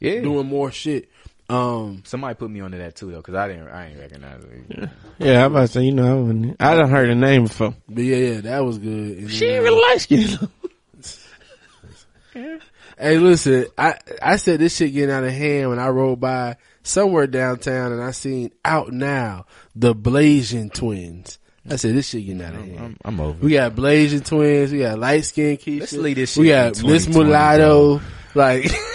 Yeah. 0.00 0.20
doing 0.20 0.46
more 0.46 0.70
shit. 0.72 1.08
Um, 1.52 2.02
Somebody 2.06 2.34
put 2.34 2.50
me 2.50 2.60
onto 2.60 2.78
that 2.78 2.96
too 2.96 3.10
though, 3.10 3.18
because 3.18 3.34
I 3.34 3.48
didn't. 3.48 3.68
I 3.68 3.86
ain't 3.88 3.98
recognize 3.98 4.42
her. 4.42 4.90
Yeah, 5.18 5.44
I'm 5.44 5.52
about 5.52 5.60
to 5.66 5.68
say, 5.68 5.82
you 5.82 5.92
know, 5.92 6.10
I 6.10 6.20
wouldn't, 6.20 6.56
I 6.60 6.74
done 6.74 6.88
heard 6.88 7.10
the 7.10 7.14
name 7.14 7.44
before. 7.44 7.74
but 7.88 8.02
yeah, 8.04 8.16
yeah, 8.16 8.40
that 8.42 8.64
was 8.64 8.78
good. 8.78 9.18
And 9.18 9.30
She 9.30 9.46
then, 9.46 9.56
ain't 9.56 9.64
really 9.64 9.82
light 9.82 10.00
skinned. 10.00 10.48
Hey, 12.98 13.18
listen, 13.18 13.66
I 13.76 13.96
I 14.20 14.36
said 14.36 14.60
this 14.60 14.76
shit 14.76 14.92
getting 14.92 15.10
out 15.10 15.24
of 15.24 15.32
hand 15.32 15.70
when 15.70 15.78
I 15.78 15.88
rode 15.88 16.20
by 16.20 16.56
somewhere 16.82 17.26
downtown 17.26 17.92
and 17.92 18.02
I 18.02 18.12
seen 18.12 18.52
out 18.64 18.92
now 18.92 19.46
the 19.74 19.94
Blasian 19.94 20.72
twins. 20.72 21.38
I 21.68 21.76
said 21.76 21.94
this 21.94 22.08
shit 22.08 22.24
getting 22.26 22.42
out 22.42 22.54
of 22.54 22.60
hand. 22.64 22.78
I'm, 22.78 22.96
I'm 23.04 23.20
over. 23.20 23.38
We 23.44 23.52
got 23.52 23.74
Blasian 23.74 24.24
twins. 24.24 24.72
We 24.72 24.80
got 24.80 24.98
light 24.98 25.24
skinned 25.24 25.58
Keisha. 25.58 25.80
Let's 25.80 25.92
leave 25.94 26.16
this 26.16 26.32
shit. 26.34 26.40
We 26.42 26.48
got 26.48 26.74
to 26.74 26.86
Miss 26.86 27.06
2020, 27.06 27.24
Mulatto. 27.28 28.00
Like 28.34 28.64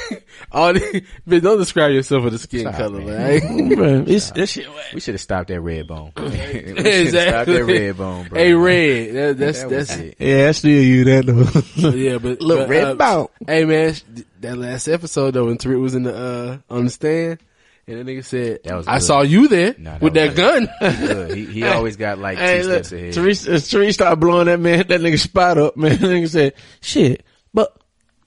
all 0.58 0.74
the, 0.74 1.03
but 1.28 1.43
don't 1.43 1.58
describe 1.58 1.91
yourself 1.91 2.24
with 2.24 2.34
the 2.34 2.39
skin 2.39 2.62
Stop, 2.62 2.76
color, 2.76 2.99
man. 3.01 3.08
man. 3.08 3.68
Man, 3.78 4.10
it's, 4.10 4.32
that 4.32 4.47
shit 4.47 4.68
whack. 4.68 4.93
We 4.93 4.99
should 4.99 5.14
have 5.14 5.22
stopped 5.22 5.51
at 5.51 5.62
red 5.62 5.88
bone. 5.88 6.12
we 6.18 6.30
should 6.32 6.78
have 6.78 7.10
stopped 7.10 7.49
at 7.49 7.66
red 7.66 7.97
bone, 7.97 8.28
bro. 8.28 8.39
Hey, 8.39 8.53
red. 8.53 9.14
That, 9.14 9.38
that's 9.38 9.60
That 9.62 9.70
was 9.70 9.88
that's 9.88 9.99
it. 9.99 10.16
Yeah, 10.20 10.47
I 10.47 10.51
still 10.51 10.82
you 10.82 11.03
that 11.05 11.26
though. 11.26 11.89
yeah, 11.89 12.18
but 12.18 12.41
Look, 12.41 12.60
but, 12.62 12.70
red 12.70 12.84
uh, 12.84 12.95
bone. 12.95 13.28
Hey 13.45 13.66
man, 13.66 13.93
that 14.41 14.58
last 14.58 14.88
episode 14.88 15.32
though, 15.32 15.45
when 15.45 15.58
Tariq 15.58 15.80
was 15.80 15.95
in 15.95 16.03
the 16.03 16.16
uh 16.16 16.74
on 16.74 16.86
the 16.86 16.89
stand, 16.89 17.39
and 17.88 18.05
the 18.05 18.12
nigga 18.12 18.26
said, 18.26 18.60
That 18.64 18.76
was 18.78 18.88
"I 18.88 18.97
saw 18.99 19.22
you 19.22 19.47
there 19.47 19.76
Nah, 19.78 19.91
that 19.91 20.01
with 20.01 20.16
was 20.16 20.36
that 20.36 20.36
gun." 20.36 20.70
Good. 20.80 21.38
He, 21.38 21.45
he 21.45 21.64
always 21.64 21.95
got 21.95 22.18
like 22.18 22.38
Hey, 22.38 22.62
two 22.62 22.68
look, 22.68 22.86
steps 22.86 22.91
ahead. 22.91 23.14
Therese, 23.14 23.70
Therese 23.70 23.93
started 23.93 24.20
blowing 24.20 24.47
that 24.47 24.60
man, 24.60 24.80
that 24.88 25.01
nigga 25.01 25.20
spot 25.20 25.58
up, 25.58 25.78
man. 25.78 25.91
That 25.91 26.01
nigga 26.01 26.30
said, 26.30 26.53
shit, 26.82 27.24
but 27.53 27.76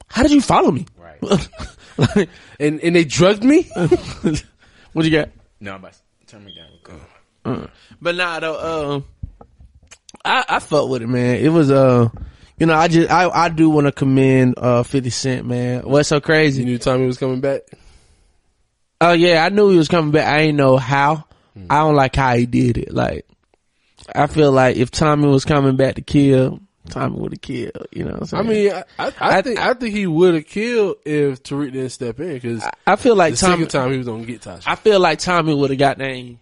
how 0.09 0.23
did 0.23 0.33
you 0.33 0.41
follow 0.41 0.71
me? 0.71 0.87
Right. 0.97 1.49
Like, 2.01 2.29
and 2.61 2.81
and 2.81 2.97
they 2.97 3.05
drugged 3.05 3.45
me. 3.45 3.63
what 4.93 5.05
you 5.05 5.11
got? 5.11 5.31
No, 5.61 5.75
I'm 5.75 5.81
about 5.81 5.93
to 5.93 6.27
turn 6.27 6.45
me 6.45 6.55
down. 6.55 6.69
Go. 6.83 7.69
But 8.01 8.17
nah, 8.17 8.41
though, 8.41 8.95
um, 8.95 9.05
I, 10.25 10.45
I 10.49 10.59
fuck 10.59 10.89
with 10.89 11.03
it, 11.03 11.09
man. 11.09 11.37
It 11.37 11.49
was, 11.49 11.71
uh, 11.71 12.09
you 12.59 12.67
know, 12.67 12.75
I 12.75 12.89
just, 12.89 13.11
I, 13.11 13.29
I 13.29 13.49
do 13.49 13.71
want 13.71 13.87
to 13.87 13.93
commend, 13.93 14.55
uh, 14.59 14.83
50 14.83 15.11
Cent, 15.11 15.47
man. 15.47 15.83
What's 15.83 16.09
so 16.09 16.21
crazy? 16.21 16.61
You 16.61 16.67
crazy? 16.67 16.73
knew 16.73 16.79
Tommy 16.79 17.07
was 17.07 17.19
coming 17.19 17.41
back. 17.41 17.63
Oh 19.01 19.13
yeah, 19.13 19.45
I 19.45 19.49
knew 19.49 19.71
he 19.71 19.79
was 19.79 19.89
coming 19.89 20.11
back. 20.11 20.27
I 20.27 20.41
ain't 20.41 20.59
know 20.59 20.77
how. 20.77 21.25
I 21.69 21.79
don't 21.79 21.97
like 21.97 22.17
how 22.17 22.37
he 22.37 22.47
did 22.47 22.79
it. 22.79 22.93
Like, 22.93 23.27
I 24.15 24.27
feel 24.27 24.53
like 24.53 24.77
if 24.77 24.91
Tommy 24.91 25.27
was 25.27 25.45
coming 25.45 25.77
back 25.77 25.97
to 25.97 26.03
kill, 26.03 26.61
Tommy 26.89 27.19
would 27.21 27.33
have 27.33 27.41
killed. 27.43 27.87
You 27.93 28.05
know 28.05 28.13
what 28.13 28.33
I'm 28.33 28.49
I 28.49 28.53
saying? 28.53 28.65
mean, 28.65 28.73
I, 28.73 28.85
I, 28.99 29.07
I 29.21 29.39
I- 29.39 29.43
think 29.43 29.59
I 29.61 29.75
think 29.75 29.95
he 29.95 30.07
would 30.07 30.35
have 30.35 30.47
killed 30.47 30.97
if 31.05 31.43
Tariq 31.43 31.73
didn't 31.73 31.91
step 31.91 32.19
in 32.21 32.33
because 32.35 32.65
I 32.87 32.97
feel 32.97 33.15
like 33.17 33.35
the 33.35 33.41
Tommy, 33.41 33.53
second 33.65 33.69
time 33.69 33.91
he 33.93 33.99
was 33.99 34.07
gonna 34.07 34.25
get 34.25 34.41
Tasha. 34.43 34.63
I 34.67 34.75
feel 34.77 34.99
like 35.01 35.19
Tommy 35.19 35.55
would 35.55 35.71
have 35.71 35.79
got 35.79 35.99
name. 35.99 36.41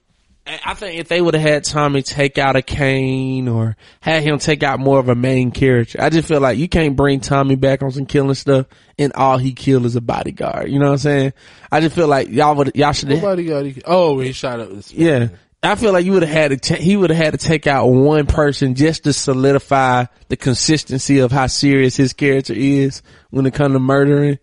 I 0.64 0.72
think 0.72 0.98
if 0.98 1.08
they 1.08 1.20
would 1.20 1.34
have 1.34 1.42
had 1.42 1.64
Tommy 1.64 2.00
take 2.00 2.38
out 2.38 2.56
a 2.56 2.62
Cane 2.62 3.48
or 3.48 3.76
had 4.00 4.22
him 4.22 4.38
take 4.38 4.62
out 4.62 4.80
more 4.80 4.98
of 4.98 5.10
a 5.10 5.14
main 5.14 5.50
character, 5.50 6.00
I 6.00 6.08
just 6.08 6.26
feel 6.26 6.40
like 6.40 6.56
you 6.56 6.70
can't 6.70 6.96
bring 6.96 7.20
Tommy 7.20 7.54
back 7.54 7.82
on 7.82 7.90
some 7.90 8.06
killing 8.06 8.32
stuff 8.32 8.64
and 8.98 9.12
all 9.12 9.36
he 9.36 9.52
killed 9.52 9.84
is 9.84 9.94
a 9.94 10.00
bodyguard. 10.00 10.70
You 10.70 10.78
know 10.78 10.86
what 10.86 10.92
I'm 10.92 10.98
saying? 10.98 11.32
I 11.70 11.80
just 11.82 11.94
feel 11.94 12.08
like 12.08 12.28
y'all 12.30 12.54
would, 12.54 12.74
y'all 12.76 12.92
should 12.92 13.10
have, 13.10 13.20
Nobody 13.20 13.44
got. 13.44 13.66
He, 13.66 13.82
oh, 13.84 14.20
he 14.20 14.32
shot 14.32 14.58
up. 14.60 14.70
This 14.70 14.90
yeah. 14.90 15.28
I 15.62 15.74
feel 15.74 15.92
like 15.92 16.04
you 16.04 16.12
would 16.12 16.22
have 16.22 16.30
had 16.30 16.50
to, 16.50 16.56
ta- 16.56 16.80
he 16.80 16.96
would 16.96 17.10
have 17.10 17.16
had 17.16 17.32
to 17.32 17.38
take 17.38 17.66
out 17.66 17.86
one 17.86 18.26
person 18.26 18.74
just 18.74 19.04
to 19.04 19.12
solidify 19.12 20.04
the 20.28 20.36
consistency 20.36 21.18
of 21.18 21.32
how 21.32 21.48
serious 21.48 21.96
his 21.96 22.12
character 22.12 22.54
is 22.54 23.02
when 23.30 23.44
it 23.44 23.54
comes 23.54 23.74
to 23.74 23.80
murdering. 23.80 24.38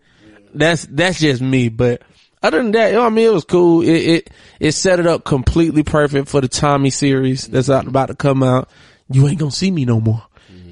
That's, 0.53 0.85
that's 0.85 1.19
just 1.19 1.41
me, 1.41 1.69
but 1.69 2.01
other 2.43 2.57
than 2.61 2.71
that, 2.73 2.91
you 2.91 2.97
know 2.97 3.05
I 3.05 3.09
mean, 3.09 3.27
it 3.27 3.33
was 3.33 3.45
cool. 3.45 3.81
It, 3.81 3.87
it, 3.87 4.29
it 4.59 4.71
set 4.73 4.99
it 4.99 5.07
up 5.07 5.23
completely 5.23 5.83
perfect 5.83 6.27
for 6.27 6.41
the 6.41 6.47
Tommy 6.47 6.89
series 6.89 7.47
that's 7.47 7.69
out, 7.69 7.87
about 7.87 8.07
to 8.07 8.15
come 8.15 8.43
out. 8.43 8.69
You 9.09 9.27
ain't 9.27 9.39
gonna 9.39 9.51
see 9.51 9.71
me 9.71 9.85
no 9.85 9.99
more. 9.99 10.23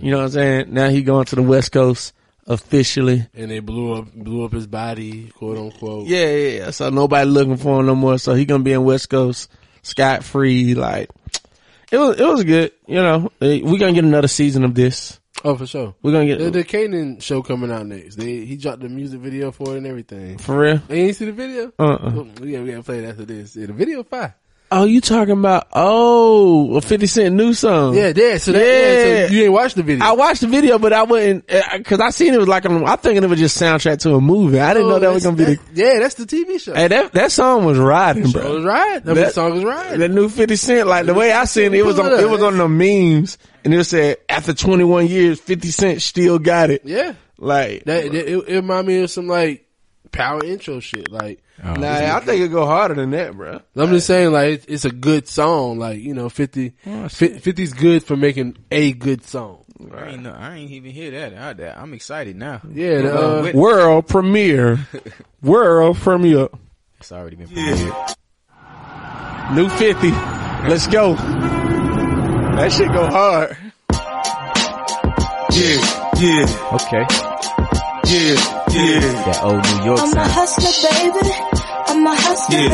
You 0.01 0.11
know 0.11 0.17
what 0.17 0.25
I'm 0.25 0.31
saying? 0.31 0.73
Now 0.73 0.89
he 0.89 1.01
going 1.01 1.25
to 1.25 1.35
the 1.35 1.41
West 1.41 1.71
Coast 1.71 2.13
officially. 2.45 3.25
and 3.33 3.49
they 3.49 3.59
blew 3.59 3.93
up 3.93 4.13
blew 4.13 4.43
up 4.43 4.51
his 4.51 4.67
body, 4.67 5.29
quote 5.29 5.57
unquote. 5.57 6.07
Yeah, 6.07 6.29
yeah, 6.29 6.57
yeah. 6.57 6.69
So 6.71 6.89
nobody 6.89 7.29
looking 7.29 7.57
for 7.57 7.79
him 7.79 7.85
no 7.85 7.95
more. 7.95 8.17
So 8.17 8.33
he 8.33 8.45
gonna 8.45 8.63
be 8.63 8.73
in 8.73 8.83
West 8.83 9.09
Coast 9.09 9.49
scot 9.83 10.23
free. 10.23 10.73
Like 10.73 11.09
it 11.91 11.97
was, 11.97 12.19
it 12.19 12.25
was 12.25 12.43
good. 12.43 12.71
You 12.87 12.95
know, 12.95 13.31
Eh, 13.39 13.61
we 13.63 13.77
gonna 13.77 13.93
get 13.93 14.03
another 14.03 14.27
season 14.27 14.63
of 14.63 14.73
this. 14.73 15.19
Oh, 15.45 15.55
for 15.57 15.67
sure. 15.67 15.93
We're 16.01 16.11
gonna 16.13 16.25
get 16.25 16.53
the 16.53 16.63
Kanan 16.63 17.21
show 17.21 17.41
coming 17.43 17.69
out 17.71 17.85
next. 17.85 18.15
They 18.15 18.45
he 18.45 18.55
dropped 18.57 18.79
the 18.81 18.89
music 18.89 19.19
video 19.19 19.51
for 19.51 19.73
it 19.75 19.77
and 19.77 19.87
everything. 19.87 20.37
for 20.37 20.57
real. 20.57 20.77
Hey, 20.87 20.99
you 21.01 21.05
ain't 21.07 21.15
see 21.17 21.25
the 21.25 21.31
video? 21.33 21.71
Uh-uh. 21.77 22.11
Oh, 22.15 22.23
we 22.41 22.51
gotta, 22.53 22.63
we 22.63 22.71
gotta 22.71 22.83
play 22.83 22.99
it 23.03 23.09
after 23.09 23.25
this. 23.25 23.55
Yeah, 23.55 23.67
the 23.67 23.73
video 23.73 24.03
fire. 24.03 24.35
Oh, 24.75 24.85
you 24.85 25.01
talking 25.01 25.33
about? 25.37 25.67
Oh, 25.73 26.75
a 26.75 26.81
Fifty 26.81 27.05
Cent 27.07 27.35
new 27.35 27.53
song. 27.53 27.93
Yeah, 27.95 28.11
yeah. 28.15 28.37
So 28.37 28.51
that, 28.53 28.59
yeah. 28.59 28.65
Yeah. 29.21 29.27
so 29.27 29.33
you 29.33 29.43
ain't 29.43 29.53
watched 29.53 29.75
the 29.75 29.83
video. 29.83 30.03
I 30.05 30.13
watched 30.13 30.41
the 30.41 30.47
video, 30.47 30.79
but 30.79 30.93
I 30.93 31.03
wouldn't 31.03 31.51
uh, 31.53 31.77
because 31.77 31.99
I 31.99 32.09
seen 32.09 32.33
it 32.33 32.39
was 32.39 32.47
like 32.47 32.65
on, 32.65 32.83
I 32.85 32.95
thinking 32.95 33.23
it 33.23 33.29
was 33.29 33.39
just 33.39 33.61
soundtrack 33.61 33.99
to 33.99 34.15
a 34.15 34.21
movie. 34.21 34.59
I 34.59 34.73
didn't 34.73 34.89
know 34.89 34.95
oh, 34.95 34.99
that 34.99 35.13
was 35.13 35.25
Oh, 35.25 35.31
gonna 35.31 35.45
be 35.45 35.55
the. 35.55 35.59
Yeah, 35.73 35.99
that's 35.99 36.15
the 36.15 36.25
TV 36.25 36.59
show. 36.59 36.73
Hey, 36.73 36.87
that 36.87 37.11
that 37.13 37.31
song 37.31 37.65
was 37.65 37.77
riding, 37.77 38.31
bro. 38.31 38.55
was 38.55 38.65
right. 38.65 39.03
That, 39.03 39.13
That- 39.13 39.33
song 39.33 39.53
was 39.53 39.63
right. 39.63 39.97
That 39.99 40.09
new 40.11 40.27
Fifty 40.29 40.55
Cent, 40.55 40.87
like 40.87 41.05
the 41.05 41.13
way 41.13 41.31
I 41.31 41.45
seen 41.45 41.73
it, 41.73 41.77
it 41.79 41.85
was 41.85 41.99
on 41.99 42.11
it 42.19 42.27
was 42.29 42.41
on 42.41 42.57
the 42.57 42.67
memes, 42.67 43.37
and 43.63 43.73
it 43.73 43.83
said 43.83 44.17
after 44.27 44.53
21 44.53 45.07
years, 45.07 45.39
Fifty 45.39 45.69
Cent 45.69 46.01
still 46.01 46.39
got 46.39 46.71
it. 46.71 46.81
yeah, 46.85 47.13
Like, 47.37 47.83
that, 47.83 48.11
that- 48.11 48.15
it, 48.15 48.43
it 48.47 48.55
reminded 48.55 48.87
me 48.87 49.03
of 49.03 49.11
some 49.11 49.27
like 49.27 49.67
power 50.11 50.43
intro 50.43 50.79
shit. 50.79 51.11
Like 51.11 51.42
Oh, 51.61 51.73
nah, 51.73 52.15
I 52.15 52.19
think 52.21 52.41
it 52.41 52.47
go 52.49 52.65
harder 52.65 52.95
than 52.95 53.11
that, 53.11 53.35
bro. 53.35 53.59
I'm 53.75 53.89
just 53.89 54.07
saying, 54.07 54.31
like 54.31 54.53
it's, 54.53 54.65
it's 54.65 54.85
a 54.85 54.91
good 54.91 55.27
song. 55.27 55.77
Like 55.77 55.99
you 55.99 56.13
know, 56.13 56.29
50, 56.29 56.71
50's 56.85 57.73
good 57.73 58.03
for 58.03 58.15
making 58.15 58.57
a 58.71 58.93
good 58.93 59.23
song. 59.25 59.59
I 59.93 60.11
ain't, 60.11 60.23
know, 60.23 60.31
I 60.31 60.55
ain't 60.55 60.71
even 60.71 60.91
hear 60.91 61.11
that. 61.11 61.33
I, 61.37 61.53
that- 61.53 61.77
I'm 61.77 61.93
excited 61.93 62.35
now. 62.37 62.61
Yeah, 62.71 63.01
the, 63.01 63.13
Uh, 63.19 63.51
World 63.53 64.07
premiere, 64.07 64.87
world 65.41 65.97
premiere, 65.97 66.47
it's 66.99 67.11
already 67.11 67.35
been 67.35 67.47
premiered. 67.47 68.15
new 69.55 69.67
50. 69.69 70.09
Let's 70.69 70.87
go. 70.87 71.15
That 71.15 72.71
shit 72.71 72.87
go 72.93 73.05
hard. 73.07 73.57
Yeah, 75.51 76.09
yeah, 76.19 76.69
Okay. 76.73 77.32
Yeah, 78.13 78.37
yeah. 78.69 78.99
That 79.25 79.39
old 79.43 79.63
New 79.65 79.85
York 79.89 79.99
I'm 79.99 80.13
a 80.13 80.27
hustler, 80.27 80.73
baby. 80.85 81.33
I'm 81.89 82.05
a 82.05 82.15
hustler, 82.15 82.32
Yeah. 82.49 82.69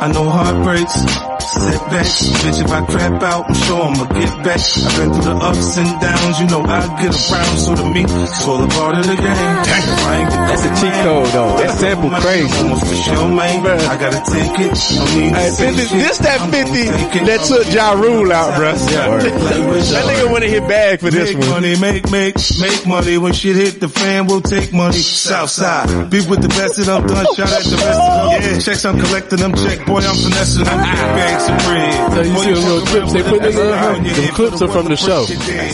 I 0.00 0.10
know 0.12 0.30
heartbreaks, 0.30 0.94
setbacks. 1.42 2.30
Bitch, 2.46 2.62
if 2.64 2.70
I 2.70 2.84
crap 2.86 3.22
out, 3.22 3.46
I'm 3.48 3.54
sure 3.66 3.82
I'ma 3.82 4.04
get 4.14 4.30
back. 4.46 4.60
I've 4.62 4.96
been 4.96 5.10
through 5.12 5.24
the 5.26 5.36
ups 5.42 5.76
and 5.76 6.00
downs, 6.00 6.38
you 6.40 6.46
know 6.46 6.62
I 6.62 6.86
get 7.02 7.10
around. 7.10 7.58
So 7.58 7.74
to 7.74 7.84
me, 7.90 8.04
it's 8.06 8.46
all 8.46 8.62
a 8.62 8.68
part 8.68 8.94
of 8.98 9.06
the 9.06 9.16
game. 9.16 9.26
That's 9.26 10.62
a 10.64 10.70
cheat 10.78 10.94
code 11.02 11.26
though. 11.34 11.56
That 11.58 11.74
sample 11.78 12.10
crazy. 12.22 12.46
For 12.78 12.94
sure, 13.02 13.28
man. 13.34 13.66
I 13.66 13.98
gotta 13.98 14.22
take 14.30 14.54
it. 14.62 14.70
Don't 14.78 15.18
need 15.18 15.34
to 15.34 15.40
Hey, 15.40 15.50
say 15.50 15.74
50, 15.74 15.82
shit. 15.82 15.98
this 15.98 16.18
that 16.18 16.38
50 16.38 16.84
gonna 16.86 17.10
take 17.10 17.26
that 17.26 17.40
took 17.48 17.72
Ja 17.74 17.92
Rule 17.98 18.32
out, 18.32 18.54
bro. 18.56 18.72
That 18.72 20.04
nigga 20.06 20.30
wanna 20.30 20.46
hit 20.46 20.62
bag 20.68 21.00
for 21.00 21.10
this 21.10 21.34
Make 21.34 21.40
one. 21.40 21.50
money, 21.50 21.76
make, 21.80 22.10
make, 22.10 22.36
make 22.60 22.86
money. 22.86 23.18
When 23.18 23.32
shit 23.32 23.56
hit 23.56 23.80
the 23.80 23.88
fan, 23.88 24.26
we'll 24.28 24.40
take 24.42 24.72
money. 24.72 24.98
Southside. 24.98 26.08
Be 26.10 26.20
with 26.26 26.40
the 26.42 26.48
best 26.48 26.78
and 26.78 26.88
I'm 26.88 27.04
done. 27.06 27.26
Shout 27.34 27.50
out 27.50 27.64
the 27.64 27.76
rest 27.76 28.00
of 28.00 28.30
them. 28.30 28.42
Yeah. 28.42 28.58
Checks, 28.68 28.84
I'm 28.84 28.98
collecting 29.00 29.38
them. 29.38 29.54
Check, 29.54 29.86
boy, 29.86 30.00
I'm 30.00 30.14
finessing 30.16 30.64
them. 30.64 30.76
Bags 30.76 31.48
of 31.48 31.58
bread. 31.66 32.12
So 32.12 32.20
you 32.22 32.34
Boy, 32.34 32.42
see 32.42 32.52
them 32.52 32.64
little 32.64 32.86
clips 32.86 33.12
they 33.14 33.22
put 33.22 33.44
in 33.44 33.54
there? 33.54 33.72
around, 33.72 34.04
yeah, 34.06 34.12
Them 34.12 34.34
clips 34.34 34.60
are 34.62 34.68
from 34.68 34.88
the 34.88 34.96
show. 34.96 35.24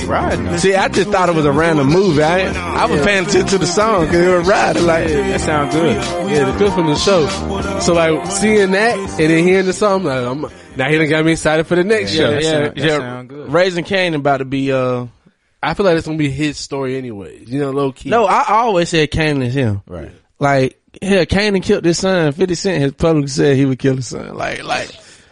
Right. 0.06 0.60
See, 0.60 0.74
I 0.74 0.88
just 0.88 1.10
thought 1.10 1.28
it 1.28 1.34
was 1.34 1.44
a 1.44 1.50
random 1.52 1.88
movie. 1.88 2.22
I 2.22 2.46
I 2.82 2.86
was 2.86 3.00
paying 3.04 3.24
attention 3.26 3.48
to 3.48 3.58
the 3.58 3.66
song 3.66 4.04
because 4.06 4.20
it 4.20 4.38
was 4.38 4.46
riding 4.46 4.86
like. 4.86 5.08
That 5.08 5.40
sound 5.40 5.72
good. 5.72 5.96
Yeah, 6.30 6.44
the 6.50 6.56
clip 6.56 6.72
from 6.72 6.86
the 6.86 6.94
show. 6.94 7.26
So 7.80 7.94
like 7.94 8.30
seeing 8.30 8.70
that 8.70 8.96
and 8.98 9.18
then 9.18 9.44
hearing 9.44 9.66
the 9.66 9.72
song, 9.72 10.04
like, 10.04 10.24
I'm, 10.24 10.42
now 10.76 10.88
he 10.88 10.96
done 10.98 11.08
got 11.08 11.24
me 11.24 11.32
excited 11.32 11.66
for 11.66 11.74
the 11.74 11.82
next 11.84 12.14
Yeah, 12.14 12.20
show. 12.20 12.30
that 12.30 12.42
yeah, 12.42 12.50
sound- 12.50 12.64
that 12.64 12.76
yeah. 12.78 12.98
sound 12.98 13.28
good. 13.28 13.52
Raising 13.52 13.84
Cain 13.84 14.14
about 14.14 14.36
to 14.38 14.44
be 14.44 14.70
uh. 14.72 15.06
I 15.62 15.72
feel 15.74 15.86
like 15.86 15.96
it's 15.96 16.06
gonna 16.06 16.18
be 16.18 16.30
his 16.30 16.58
story 16.58 16.96
anyways. 16.98 17.50
You 17.50 17.58
know, 17.58 17.70
low 17.70 17.90
key. 17.90 18.10
No, 18.10 18.26
I 18.26 18.44
always 18.50 18.90
said 18.90 19.10
Kane 19.10 19.40
is 19.42 19.54
him. 19.54 19.80
Right. 19.86 20.12
Like, 20.44 20.78
yeah, 21.00 21.24
Kanan 21.24 21.62
killed 21.62 21.86
his 21.86 21.98
son. 21.98 22.30
50 22.32 22.54
Cent 22.54 22.82
has 22.82 22.92
publicly 22.92 23.28
said 23.28 23.56
he 23.56 23.64
would 23.64 23.78
kill 23.78 23.96
his 23.96 24.08
son. 24.08 24.34
Like, 24.34 24.62
like, 24.62 24.90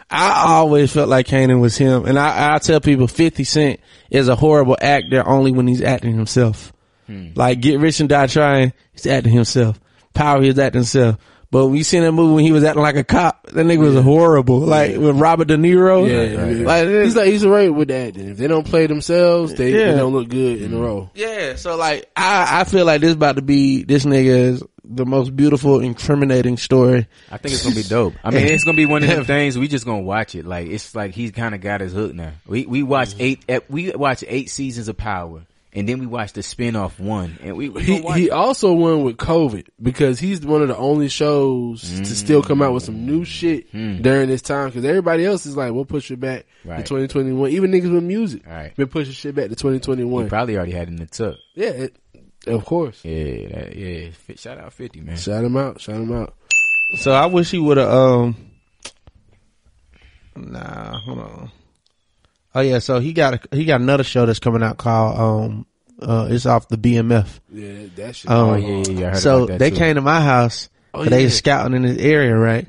I 0.09 0.55
always 0.55 0.91
felt 0.91 1.07
like 1.07 1.27
Kanan 1.27 1.61
was 1.61 1.77
him. 1.77 2.05
And 2.05 2.17
I, 2.17 2.55
I 2.55 2.57
tell 2.57 2.81
people 2.81 3.07
50 3.07 3.43
Cent 3.43 3.79
is 4.09 4.27
a 4.27 4.35
horrible 4.35 4.75
actor 4.81 5.23
only 5.27 5.51
when 5.51 5.67
he's 5.67 5.83
acting 5.83 6.15
himself. 6.15 6.73
Hmm. 7.05 7.29
Like, 7.35 7.61
Get 7.61 7.79
Rich 7.79 7.99
and 7.99 8.09
Die 8.09 8.25
Trying, 8.25 8.73
he's 8.91 9.05
acting 9.05 9.33
himself. 9.33 9.79
Power, 10.15 10.41
he's 10.41 10.57
acting 10.57 10.79
himself. 10.79 11.17
But 11.53 11.67
when 11.67 11.77
you 11.77 11.83
seen 11.83 12.01
that 12.01 12.11
movie 12.11 12.33
when 12.33 12.43
he 12.43 12.51
was 12.51 12.63
acting 12.63 12.81
like 12.81 12.95
a 12.95 13.03
cop, 13.03 13.45
that 13.45 13.63
nigga 13.63 13.77
was 13.77 14.03
horrible. 14.03 14.61
Like, 14.61 14.97
with 14.97 15.17
Robert 15.17 15.47
De 15.47 15.55
Niro. 15.55 16.09
Yeah, 16.09 16.45
yeah. 16.47 16.65
Like, 16.65 16.87
he's 16.87 17.15
like 17.15 17.27
he's 17.27 17.45
alright 17.45 17.71
with 17.71 17.89
that. 17.89 18.15
Then 18.15 18.29
if 18.29 18.37
they 18.37 18.47
don't 18.47 18.65
play 18.65 18.87
themselves, 18.87 19.53
they, 19.53 19.71
Yeah. 19.71 19.91
they 19.91 19.97
don't 19.97 20.13
look 20.13 20.29
good 20.29 20.63
in 20.63 20.71
the 20.71 20.77
mm-hmm. 20.77 20.83
role. 20.83 21.11
Yeah, 21.13 21.55
so 21.55 21.75
like 21.77 22.09
I 22.15 22.61
I 22.61 22.63
feel 22.63 22.87
like 22.87 23.01
this 23.01 23.13
about 23.13 23.35
to 23.35 23.43
be 23.43 23.83
this 23.83 24.03
nigga 24.03 24.53
is 24.53 24.63
the 24.83 25.05
most 25.05 25.35
beautiful, 25.35 25.79
incriminating 25.79 26.57
story. 26.57 27.07
I 27.31 27.37
think 27.37 27.53
it's 27.53 27.63
gonna 27.63 27.75
be 27.75 27.83
dope. 27.83 28.15
I 28.23 28.29
mean, 28.31 28.47
it's 28.47 28.63
gonna 28.63 28.75
be 28.75 28.87
one 28.87 29.03
of 29.03 29.09
them 29.09 29.25
things 29.25 29.55
we 29.55 29.67
just 29.67 29.85
gonna 29.85 30.01
watch 30.01 30.33
it. 30.33 30.45
Like 30.45 30.67
it's 30.67 30.95
like 30.95 31.13
he's 31.13 31.29
kind 31.29 31.53
of 31.53 31.61
got 31.61 31.81
his 31.81 31.93
hook 31.93 32.15
now. 32.15 32.31
We 32.47 32.65
we 32.65 32.81
watched 32.81 33.19
mm-hmm. 33.19 33.43
eight 33.51 33.69
we 33.69 33.91
watched 33.91 34.23
eight 34.27 34.49
seasons 34.49 34.87
of 34.87 34.97
Power, 34.97 35.43
and 35.75 35.89
then 35.89 35.99
we 35.99 36.05
watched 36.05 36.35
the 36.35 36.41
spinoff 36.41 36.99
one, 36.99 37.37
and 37.41 37.57
we, 37.57 37.67
we 37.69 37.83
He 37.83 38.01
he 38.13 38.29
also 38.31 38.73
won 38.73 39.03
with 39.03 39.17
COVID 39.17 39.67
because 39.81 40.19
he's 40.19 40.41
one 40.45 40.61
of 40.61 40.67
the 40.67 40.77
only 40.77 41.09
shows 41.09 41.81
to 41.81 42.05
still 42.15 42.41
come 42.43 42.61
out 42.61 42.73
with 42.73 42.83
some 42.83 43.05
new 43.05 43.25
shit 43.25 43.71
during 43.71 44.29
this 44.29 44.41
time. 44.41 44.67
Because 44.69 44.85
everybody 44.85 45.25
else 45.25 45.45
is 45.45 45.57
like, 45.57 45.73
we'll 45.73 45.85
push 45.85 46.11
it 46.11 46.19
back 46.19 46.45
Right. 46.63 46.77
to 46.77 46.83
2021. 46.83 47.49
Even 47.51 47.71
niggas 47.71 47.91
with 47.93 48.03
music, 48.03 48.45
Right. 48.47 48.75
been 48.75 48.87
pushing 48.87 49.13
shit 49.13 49.35
back 49.35 49.45
to 49.45 49.49
we 49.49 49.55
2021. 49.55 50.29
probably 50.29 50.55
already 50.57 50.71
had 50.73 50.87
it 50.87 50.91
in 50.91 50.95
the 50.97 51.05
tuck. 51.07 51.35
yeah, 51.55 51.69
it, 51.69 51.95
of 52.45 52.63
course. 52.65 52.99
Yeah, 53.03 53.47
that, 53.47 53.75
yeah. 53.75 54.09
Shout 54.35 54.57
out 54.59 54.73
Fifty 54.73 55.01
man. 55.01 55.17
Shout 55.17 55.43
him 55.43 55.57
out. 55.57 55.81
Shout 55.81 55.95
him 55.95 56.11
out. 56.11 56.35
So 56.97 57.11
I 57.11 57.25
wish 57.25 57.49
he 57.51 57.57
would 57.59 57.77
have. 57.77 57.89
Um, 57.89 58.35
nah, 60.35 60.97
hold 60.99 61.19
on. 61.19 61.51
Oh 62.55 62.61
yeah, 62.61 62.79
so 62.79 62.99
he 62.99 63.13
got 63.13 63.33
a, 63.51 63.55
he 63.55 63.65
got 63.65 63.81
another 63.81 64.03
show 64.03 64.25
that's 64.25 64.39
coming 64.39 64.61
out 64.63 64.77
called 64.77 65.19
um 65.19 65.65
uh 66.01 66.27
it's 66.29 66.45
off 66.45 66.67
the 66.67 66.77
BMF. 66.77 67.27
Yeah, 67.51 67.73
that, 67.73 67.95
that 67.95 68.15
shit. 68.15 68.29
Um, 68.31 68.49
Oh, 68.49 68.55
yeah, 68.55 68.67
yeah, 68.67 68.83
yeah, 68.99 69.07
I 69.07 69.09
heard 69.11 69.17
so 69.19 69.35
about 69.37 69.47
that, 69.47 69.59
they 69.59 69.69
too. 69.71 69.75
came 69.77 69.95
to 69.95 70.01
my 70.01 70.21
house. 70.21 70.69
Oh, 70.93 70.99
'cause 70.99 71.09
they 71.09 71.19
yeah. 71.19 71.25
was 71.25 71.37
scouting 71.37 71.75
in 71.75 71.81
this 71.83 71.97
area, 71.97 72.35
right? 72.37 72.67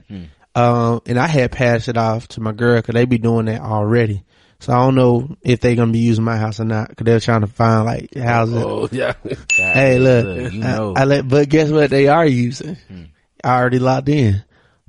Um, 0.54 1.00
and 1.06 1.18
I 1.18 1.26
had 1.26 1.52
passed 1.52 1.88
it 1.88 1.96
off 1.96 2.28
to 2.28 2.40
my 2.40 2.52
girl 2.52 2.76
because 2.80 2.94
they 2.94 3.04
be 3.06 3.18
doing 3.18 3.46
that 3.46 3.60
already. 3.60 4.22
So 4.60 4.72
I 4.72 4.76
don't 4.76 4.94
know 4.94 5.36
if 5.42 5.60
they 5.60 5.74
gonna 5.74 5.92
be 5.92 5.98
using 5.98 6.24
my 6.24 6.38
house 6.38 6.58
or 6.60 6.64
not 6.64 6.88
because 6.88 7.04
they're 7.04 7.20
trying 7.20 7.42
to 7.42 7.46
find 7.48 7.84
like 7.84 8.14
houses. 8.14 8.56
Oh 8.64 8.88
yeah. 8.90 9.12
Hey, 9.52 9.98
look, 9.98 10.52
you 10.52 10.62
I- 10.62 10.66
know 10.76 10.94
I, 10.96 11.04
let, 11.04 11.28
but 11.28 11.48
guess 11.50 11.68
what? 11.70 11.90
They 11.90 12.08
are 12.08 12.24
using. 12.24 12.76
I 13.42 13.58
already 13.58 13.78
locked 13.80 14.08
in. 14.08 14.42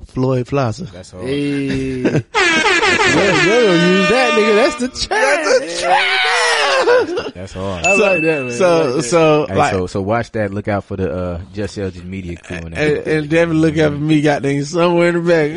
Floyd 0.05 0.47
Plaza. 0.47 0.85
that's 0.85 1.13
all. 1.13 1.21
Hey. 1.21 2.01
yeah, 2.01 2.11
they 2.11 2.21
don't 2.21 3.89
use 3.89 4.09
that 4.09 4.31
nigga. 4.37 4.55
That's 4.55 4.75
the 4.75 4.87
trash. 5.07 5.81
That's 7.33 7.53
hard. 7.53 7.85
I 7.85 7.95
like 7.95 8.21
that, 8.21 8.43
man. 8.43 8.51
So, 8.51 8.85
like 8.85 8.95
that. 8.95 9.03
so, 9.03 9.45
Hey, 9.47 9.55
like, 9.55 9.71
so 9.73 9.87
so 9.87 10.01
watch 10.01 10.31
that. 10.31 10.51
Look 10.51 10.67
out 10.67 10.83
for 10.83 10.95
the 10.97 11.11
uh, 11.11 11.41
Just 11.53 11.77
Elgin 11.77 12.09
Media 12.09 12.37
crew. 12.37 12.57
And, 12.57 12.73
and, 12.77 12.97
and 13.07 13.29
Devin 13.29 13.59
look 13.59 13.77
up 13.77 13.93
at 13.93 13.99
me, 13.99 14.21
goddamn, 14.21 14.63
somewhere 14.65 15.09
in 15.09 15.15
the 15.15 15.21
back. 15.21 15.51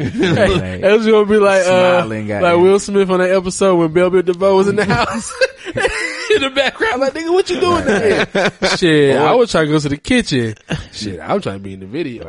Like, 0.61 0.81
It 0.83 0.93
was 0.97 1.07
gonna 1.07 1.27
be 1.27 1.39
like 1.39 1.67
uh, 1.67 2.07
like 2.07 2.27
goddamn. 2.29 2.63
Will 2.63 2.79
Smith 2.79 3.11
on 3.11 3.21
that 3.21 3.31
episode 3.31 3.77
when 3.77 3.93
Bell 3.93 4.11
Biv 4.11 4.25
DeVoe 4.27 4.57
was 4.57 4.69
in 4.69 4.77
the 4.77 4.85
house 4.85 5.33
in 5.67 6.43
the 6.43 6.51
background. 6.55 7.01
Like, 7.01 7.15
nigga, 7.15 7.33
what 7.33 7.49
you 7.51 7.61
doing 7.61 7.85
there? 7.85 8.27
Shit, 8.77 9.17
I 9.17 9.35
was 9.35 9.51
trying 9.51 9.67
to 9.67 9.73
go 9.73 9.79
to 9.79 9.89
the 9.89 9.97
kitchen. 9.97 10.55
Shit, 10.93 11.21
I'm 11.21 11.41
trying 11.41 11.57
to 11.59 11.63
be 11.63 11.75
in 11.75 11.81
the 11.81 11.87
video. 11.87 12.29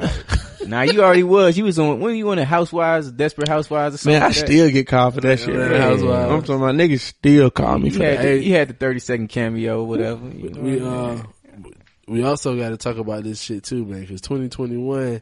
Nah, 0.69 0.81
you 0.83 1.01
already 1.03 1.23
was. 1.23 1.57
You 1.57 1.63
was 1.65 1.79
on 1.79 1.99
when 1.99 2.15
you 2.15 2.29
on 2.29 2.37
the 2.37 2.45
Housewives, 2.45 3.11
Desperate 3.11 3.47
Housewives, 3.47 3.95
or 3.95 3.97
something. 3.97 4.13
Man, 4.13 4.23
I 4.23 4.27
like 4.27 4.35
that? 4.35 4.45
still 4.47 4.69
get 4.69 4.87
called 4.87 5.15
for 5.15 5.21
that 5.21 5.39
shit. 5.39 5.55
Man. 5.55 5.81
Housewives. 5.81 6.31
I'm 6.31 6.41
talking 6.41 6.55
about 6.55 6.75
niggas 6.75 6.99
still 6.99 7.49
call 7.49 7.79
me 7.79 7.89
You 7.89 7.97
for 7.97 8.03
had, 8.03 8.17
that. 8.19 8.23
the, 8.23 8.43
you 8.43 8.53
had 8.53 8.67
the 8.69 8.73
thirty 8.73 8.99
second 8.99 9.27
cameo, 9.29 9.83
whatever. 9.83 10.27
You 10.29 10.49
know, 10.49 10.61
We 10.61 10.79
uh, 10.81 11.23
we 12.07 12.23
also 12.23 12.55
got 12.57 12.69
to 12.69 12.77
talk 12.77 12.97
about 12.97 13.23
this 13.23 13.41
shit 13.41 13.63
too, 13.63 13.85
man, 13.85 14.01
because 14.01 14.21
2021. 14.21 15.21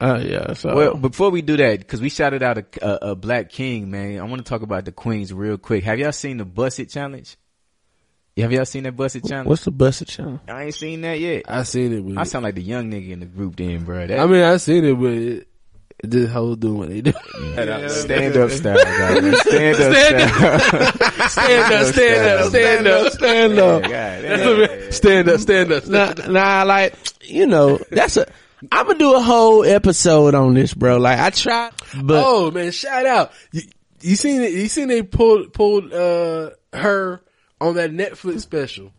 Oh 0.00 0.16
yeah. 0.18 0.52
So 0.54 0.74
Well, 0.74 0.94
before 0.94 1.30
we 1.30 1.42
do 1.42 1.56
that, 1.58 1.78
because 1.78 2.00
we 2.00 2.08
shouted 2.08 2.42
out 2.42 2.58
a, 2.58 2.64
a, 2.82 3.10
a 3.12 3.14
Black 3.14 3.50
King, 3.50 3.90
man, 3.90 4.18
I 4.18 4.24
want 4.24 4.44
to 4.44 4.48
talk 4.48 4.62
about 4.62 4.84
the 4.84 4.92
Queens 4.92 5.32
real 5.32 5.58
quick. 5.58 5.84
Have 5.84 5.98
y'all 5.98 6.12
seen 6.12 6.38
the 6.38 6.44
Busted 6.44 6.90
Challenge? 6.90 7.36
Have 8.38 8.50
y'all 8.50 8.64
seen 8.64 8.84
that 8.84 8.96
Busted 8.96 9.26
Challenge? 9.26 9.46
what's 9.46 9.64
the 9.64 9.70
busted 9.70 10.08
channel? 10.08 10.40
I 10.48 10.64
ain't 10.64 10.74
seen 10.74 11.02
that 11.02 11.20
yet. 11.20 11.44
I 11.46 11.64
seen 11.64 11.92
it. 11.92 12.00
But 12.00 12.18
I 12.18 12.24
sound 12.24 12.44
like 12.44 12.54
the 12.54 12.62
young 12.62 12.90
nigga 12.90 13.10
in 13.10 13.20
the 13.20 13.26
group 13.26 13.56
then, 13.56 13.84
bro. 13.84 14.06
That, 14.06 14.18
I 14.18 14.26
mean, 14.26 14.42
I 14.42 14.56
seen 14.56 14.84
it, 14.86 14.94
but 14.94 15.12
it, 15.12 15.48
this 16.02 16.30
whole 16.30 16.56
doing 16.56 16.78
what 16.78 16.88
they 16.88 17.02
do. 17.02 17.12
stand 17.88 18.36
up 18.38 18.50
style, 18.50 18.76
guys. 18.76 19.40
Stand 19.42 19.76
up 19.76 19.92
style. 19.92 21.28
stand 21.28 21.72
up, 21.72 21.86
stand 21.92 22.86
up, 22.86 23.12
stand 23.12 23.58
up, 23.58 23.84
stand 23.84 24.62
up. 24.62 24.92
Stand 24.92 25.28
up, 25.28 25.40
stand 25.40 25.72
up. 25.72 25.86
Nah, 25.86 26.14
nah, 26.26 26.62
like 26.62 26.94
you 27.22 27.46
know, 27.46 27.78
that's 27.90 28.16
a. 28.16 28.26
I'm 28.70 28.86
gonna 28.86 28.98
do 28.98 29.14
a 29.14 29.20
whole 29.20 29.62
episode 29.62 30.34
on 30.34 30.54
this, 30.54 30.72
bro. 30.72 30.96
Like 30.96 31.18
I 31.18 31.30
tried, 31.30 31.72
but 32.02 32.24
oh 32.26 32.50
man, 32.50 32.72
shout 32.72 33.04
out! 33.04 33.32
You, 33.52 33.62
you 34.00 34.16
seen 34.16 34.40
it? 34.40 34.52
You 34.52 34.68
seen 34.68 34.88
they 34.88 35.02
pulled 35.02 35.52
pulled 35.52 35.92
uh 35.92 36.50
her 36.72 37.22
on 37.62 37.74
that 37.76 37.90
Netflix 37.92 38.40
special. 38.42 38.92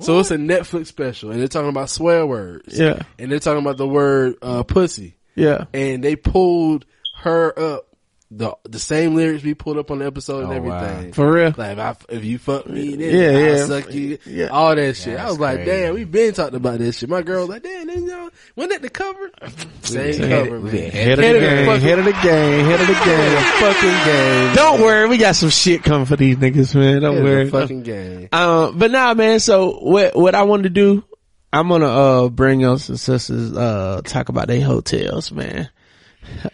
So 0.00 0.18
it's 0.20 0.30
a 0.30 0.36
Netflix 0.36 0.86
special, 0.86 1.30
and 1.30 1.40
they're 1.40 1.48
talking 1.48 1.68
about 1.68 1.90
swear 1.90 2.26
words. 2.26 2.78
Yeah. 2.78 3.00
and 3.18 3.30
they're 3.30 3.38
talking 3.38 3.60
about 3.60 3.76
the 3.76 3.86
word 3.86 4.36
uh 4.40 4.62
pussy, 4.62 5.16
yeah, 5.34 5.64
and 5.74 6.02
they 6.02 6.16
pulled 6.16 6.86
her 7.18 7.56
up. 7.58 7.88
The 8.34 8.56
the 8.64 8.78
same 8.78 9.14
lyrics 9.14 9.44
we 9.44 9.52
pulled 9.52 9.76
up 9.76 9.90
on 9.90 9.98
the 9.98 10.06
episode 10.06 10.44
and 10.44 10.52
Oh, 10.54 10.62
wow. 10.62 10.78
everything. 10.84 11.12
for 11.12 11.30
real. 11.30 11.52
Like 11.54 11.72
if, 11.72 11.78
I, 11.78 11.96
if 12.08 12.24
you 12.24 12.38
fuck 12.38 12.66
me, 12.66 12.94
then 12.96 13.14
Yeah, 13.14 13.28
I'll 13.38 13.56
yeah. 13.58 13.66
suck 13.66 13.92
you. 13.92 14.18
Yeah. 14.24 14.46
All 14.46 14.74
that 14.74 14.96
shit. 14.96 15.14
I 15.14 15.16
That's 15.16 15.30
was 15.32 15.38
like, 15.40 15.64
damn, 15.66 15.92
we 15.94 16.04
been 16.04 16.32
talking 16.32 16.54
about 16.56 16.78
this 16.78 16.96
shit. 16.98 17.10
My 17.10 17.20
girl 17.20 17.40
was 17.40 17.50
like, 17.50 17.62
damn, 17.62 17.88
then, 17.88 18.06
y'all 18.06 18.30
wasn't 18.56 18.72
that 18.72 18.80
the 18.82 18.88
cover? 18.88 19.30
Same 19.82 20.14
Head- 20.14 20.44
cover, 20.46 20.60
we 20.60 20.70
man. 20.72 20.90
had 20.92 20.92
Head 20.92 21.18
of 21.18 21.18
the 21.18 21.22
Head 21.22 21.36
of 21.36 21.42
the 21.42 21.46
game, 21.50 21.66
fucking- 21.66 21.80
head 21.88 21.98
of 21.98 22.04
the 22.06 22.12
game, 22.12 22.64
head 22.64 22.80
of 22.80 22.86
the 22.86 23.04
game. 23.04 23.42
fucking 23.60 24.04
game. 24.06 24.54
Don't 24.56 24.80
worry, 24.80 25.08
we 25.08 25.18
got 25.18 25.36
some 25.36 25.50
shit 25.50 25.82
coming 25.82 26.06
for 26.06 26.16
these 26.16 26.36
niggas, 26.36 26.74
man. 26.74 27.02
Don't 27.02 27.16
Head 27.16 27.22
of 27.22 27.24
worry. 27.30 27.44
the 27.44 27.50
fucking 27.50 27.82
game. 27.82 28.28
Um, 28.32 28.78
but 28.78 28.90
nah, 28.90 29.12
man. 29.12 29.40
So 29.40 29.78
what 29.80 30.16
what 30.16 30.34
I 30.34 30.44
want 30.44 30.62
to 30.62 30.70
do, 30.70 31.04
I'm 31.52 31.68
gonna 31.68 31.86
uh 31.86 32.28
bring 32.30 32.64
us 32.64 32.88
and 32.88 32.98
sisters 32.98 33.52
uh 33.54 34.00
talk 34.06 34.30
about 34.30 34.48
their 34.48 34.62
hotels, 34.62 35.30
man. 35.32 35.68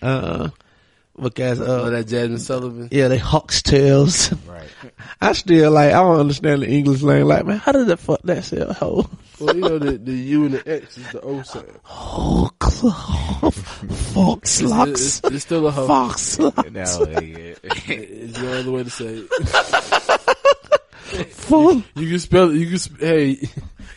Uh, 0.02 0.48
because 1.20 1.60
Oh, 1.60 1.84
uh 1.86 1.90
that 1.90 2.06
Jazmine 2.06 2.38
Sullivan. 2.40 2.88
yeah, 2.90 3.08
they 3.08 3.18
hawks 3.18 3.62
tails. 3.62 4.32
Right. 4.46 4.68
I 5.20 5.32
still 5.32 5.72
like 5.72 5.90
I 5.92 6.00
don't 6.00 6.20
understand 6.20 6.62
the 6.62 6.68
English 6.68 7.02
language. 7.02 7.28
Like 7.28 7.46
man, 7.46 7.58
how 7.58 7.72
does 7.72 7.86
the 7.86 7.96
fuck 7.96 8.20
that 8.24 8.44
sell 8.44 8.72
hoe? 8.72 9.08
Well, 9.40 9.54
you 9.54 9.62
know, 9.62 9.78
the, 9.78 9.92
the 9.98 10.12
U 10.12 10.44
and 10.46 10.54
the 10.54 10.68
X 10.82 10.98
is 10.98 11.12
the 11.12 11.20
O 11.20 11.42
sound. 11.42 11.66
Hawk, 11.84 12.64
fox 14.12 14.62
locks, 14.62 14.90
it's, 14.90 15.20
it's 15.24 15.42
still 15.44 15.66
a 15.68 15.70
hoe. 15.70 15.86
fox 15.86 16.38
locks, 16.40 16.70
No, 16.70 16.80
yeah. 17.20 17.54
It's 17.62 18.38
no 18.40 18.52
other 18.52 18.70
way 18.72 18.82
to 18.84 18.90
say 18.90 19.24
it. 19.24 19.28
fox. 21.30 21.82
You 21.94 22.08
can 22.08 22.18
spell 22.18 22.50
it. 22.50 22.56
You 22.56 22.66
can, 22.68 22.78
sp- 22.82 22.98
hey, 23.00 23.48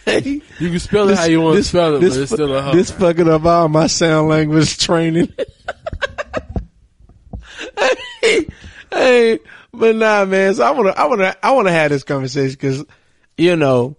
Hey, 0.06 0.42
you 0.60 0.70
can 0.70 0.80
spell 0.80 1.10
it 1.10 1.18
how 1.18 1.26
you 1.26 1.42
want 1.42 1.58
to 1.58 1.64
spell 1.64 1.96
it, 1.96 2.02
but 2.02 2.18
it's 2.18 2.32
still 2.32 2.56
a 2.56 2.62
hoe. 2.62 2.74
This 2.74 2.92
fucking 2.92 3.28
up 3.30 3.46
all 3.46 3.68
my 3.70 3.88
sound 3.88 4.30
language 4.30 4.78
training. 4.78 5.34
hey, 8.22 8.48
hey, 8.92 9.40
but 9.74 9.96
nah, 9.96 10.26
man. 10.26 10.54
So 10.54 10.64
I 10.64 10.72
wanna, 10.72 10.92
I 10.92 11.06
wanna, 11.06 11.36
I 11.42 11.52
wanna 11.52 11.72
have 11.72 11.92
this 11.92 12.04
conversation 12.04 12.52
because, 12.60 12.84
you 13.38 13.56
know, 13.56 13.96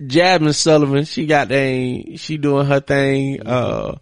Jazmine 0.00 0.54
Sullivan, 0.54 1.04
she 1.04 1.26
got 1.26 1.50
a, 1.50 2.16
she 2.16 2.36
doing 2.36 2.66
her 2.66 2.80
thing, 2.80 3.46
uh, 3.46 3.96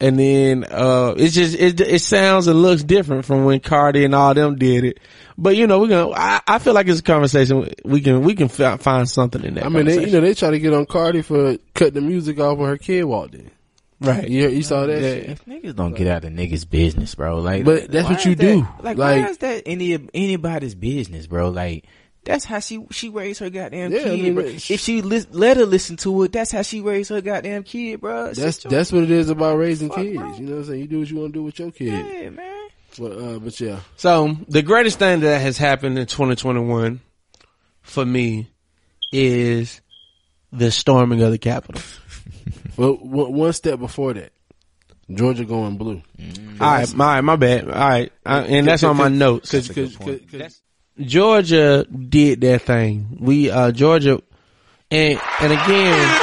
and 0.00 0.18
then, 0.18 0.64
uh, 0.64 1.14
it's 1.16 1.34
just, 1.34 1.56
it, 1.56 1.80
it 1.80 2.00
sounds 2.00 2.46
and 2.48 2.60
looks 2.60 2.82
different 2.82 3.24
from 3.24 3.44
when 3.44 3.60
Cardi 3.60 4.04
and 4.04 4.14
all 4.14 4.34
them 4.34 4.56
did 4.56 4.84
it. 4.84 5.00
But 5.38 5.56
you 5.56 5.66
know, 5.66 5.80
we're 5.80 5.88
gonna, 5.88 6.10
I, 6.10 6.40
I 6.46 6.58
feel 6.58 6.74
like 6.74 6.88
it's 6.88 7.00
a 7.00 7.04
conversation 7.04 7.72
we 7.84 8.00
can, 8.00 8.22
we 8.22 8.34
can 8.34 8.48
fi- 8.48 8.76
find 8.76 9.08
something 9.08 9.42
in 9.44 9.54
that. 9.54 9.66
I 9.66 9.68
mean, 9.68 9.86
they, 9.86 10.04
you 10.06 10.12
know, 10.12 10.20
they 10.20 10.34
try 10.34 10.50
to 10.50 10.58
get 10.58 10.74
on 10.74 10.86
Cardi 10.86 11.22
for 11.22 11.56
cutting 11.74 11.94
the 11.94 12.00
music 12.00 12.38
off 12.38 12.58
when 12.58 12.68
her 12.68 12.76
kid 12.78 13.04
walked 13.04 13.34
in. 13.34 13.50
Right. 14.02 14.28
You, 14.28 14.48
you 14.48 14.62
saw 14.62 14.86
that 14.86 15.00
Yeah. 15.00 15.14
shit? 15.14 15.30
If 15.30 15.44
niggas 15.46 15.76
don't 15.76 15.94
get 15.94 16.06
out 16.06 16.24
of 16.24 16.32
niggas' 16.32 16.68
business, 16.68 17.14
bro. 17.14 17.38
Like, 17.38 17.64
But 17.64 17.90
that's 17.90 18.08
what 18.08 18.24
you 18.24 18.32
is 18.32 18.38
do. 18.38 18.60
that- 18.62 18.84
Like, 18.84 18.98
Like- 18.98 19.22
why 19.24 19.30
is 19.30 19.38
that 19.38 19.62
any 19.66 19.98
anybody's 20.14 20.74
business, 20.74 21.26
bro? 21.26 21.50
Like, 21.50 21.86
that's 22.24 22.44
how 22.44 22.60
she 22.60 22.84
she 22.90 23.08
raised 23.08 23.40
her 23.40 23.50
goddamn 23.50 23.90
Yeah, 23.92 23.98
I 23.98 24.02
kid. 24.04 24.22
mean, 24.22 24.34
bro. 24.34 24.44
it's- 24.44 24.70
If 24.70 24.80
she 24.80 25.02
lis- 25.02 25.26
let 25.32 25.56
her 25.56 25.66
listen 25.66 25.96
to 25.98 26.22
it, 26.22 26.32
that's 26.32 26.52
how 26.52 26.62
she 26.62 26.80
raised 26.80 27.10
her 27.10 27.20
goddamn 27.20 27.62
kid, 27.64 28.00
bro. 28.00 28.26
It's 28.26 28.38
That's 28.38 28.58
just 28.58 28.68
that's 28.70 28.92
what 28.92 29.02
it 29.04 29.10
is 29.10 29.28
about 29.28 29.58
raising 29.58 29.88
Fuck, 29.88 29.98
kids. 29.98 30.16
bro. 30.16 30.34
You 30.34 30.40
know 30.44 30.52
what 30.52 30.58
I'm 30.58 30.64
saying? 30.66 30.80
You 30.80 30.86
do 30.86 30.98
what 31.00 31.10
you 31.10 31.16
want 31.16 31.32
to 31.32 31.38
do 31.38 31.42
with 31.42 31.58
your 31.58 31.70
kid. 31.72 31.86
yeah, 31.88 32.30
man. 32.30 32.48
But 32.98 33.12
uh, 33.12 33.38
but 33.38 33.58
yeah, 33.60 33.80
So 33.96 34.36
the 34.48 34.62
greatest 34.62 34.98
thing 34.98 35.20
that 35.20 35.40
has 35.40 35.56
happened 35.58 35.98
in 35.98 36.06
2021 36.06 37.00
for 37.80 38.04
me 38.04 38.48
is 39.12 39.80
the 40.52 40.70
storming 40.70 41.22
of 41.22 41.30
the 41.30 41.38
Capitol. 41.38 41.80
Well, 42.76 42.94
one 42.94 43.32
one 43.32 43.52
step 43.52 43.78
before 43.78 44.14
that, 44.14 44.32
Georgia 45.12 45.44
going 45.44 45.76
blue. 45.76 46.02
All 46.60 46.70
right, 46.70 46.94
my 46.94 47.20
my 47.20 47.36
bad. 47.36 47.64
All 47.68 47.74
right, 47.88 48.12
I, 48.24 48.40
and 48.42 48.66
that's 48.66 48.82
on 48.82 48.96
my 48.96 49.08
notes. 49.08 49.50
Cause, 49.50 49.68
cause, 49.68 49.96
cause, 49.96 50.20
'cause- 50.30 50.60
Georgia 51.00 51.84
did 51.84 52.40
their 52.40 52.58
thing. 52.58 53.16
We 53.20 53.50
uh 53.50 53.72
Georgia, 53.72 54.20
and 54.90 55.20
and 55.40 55.52
again, 55.52 56.18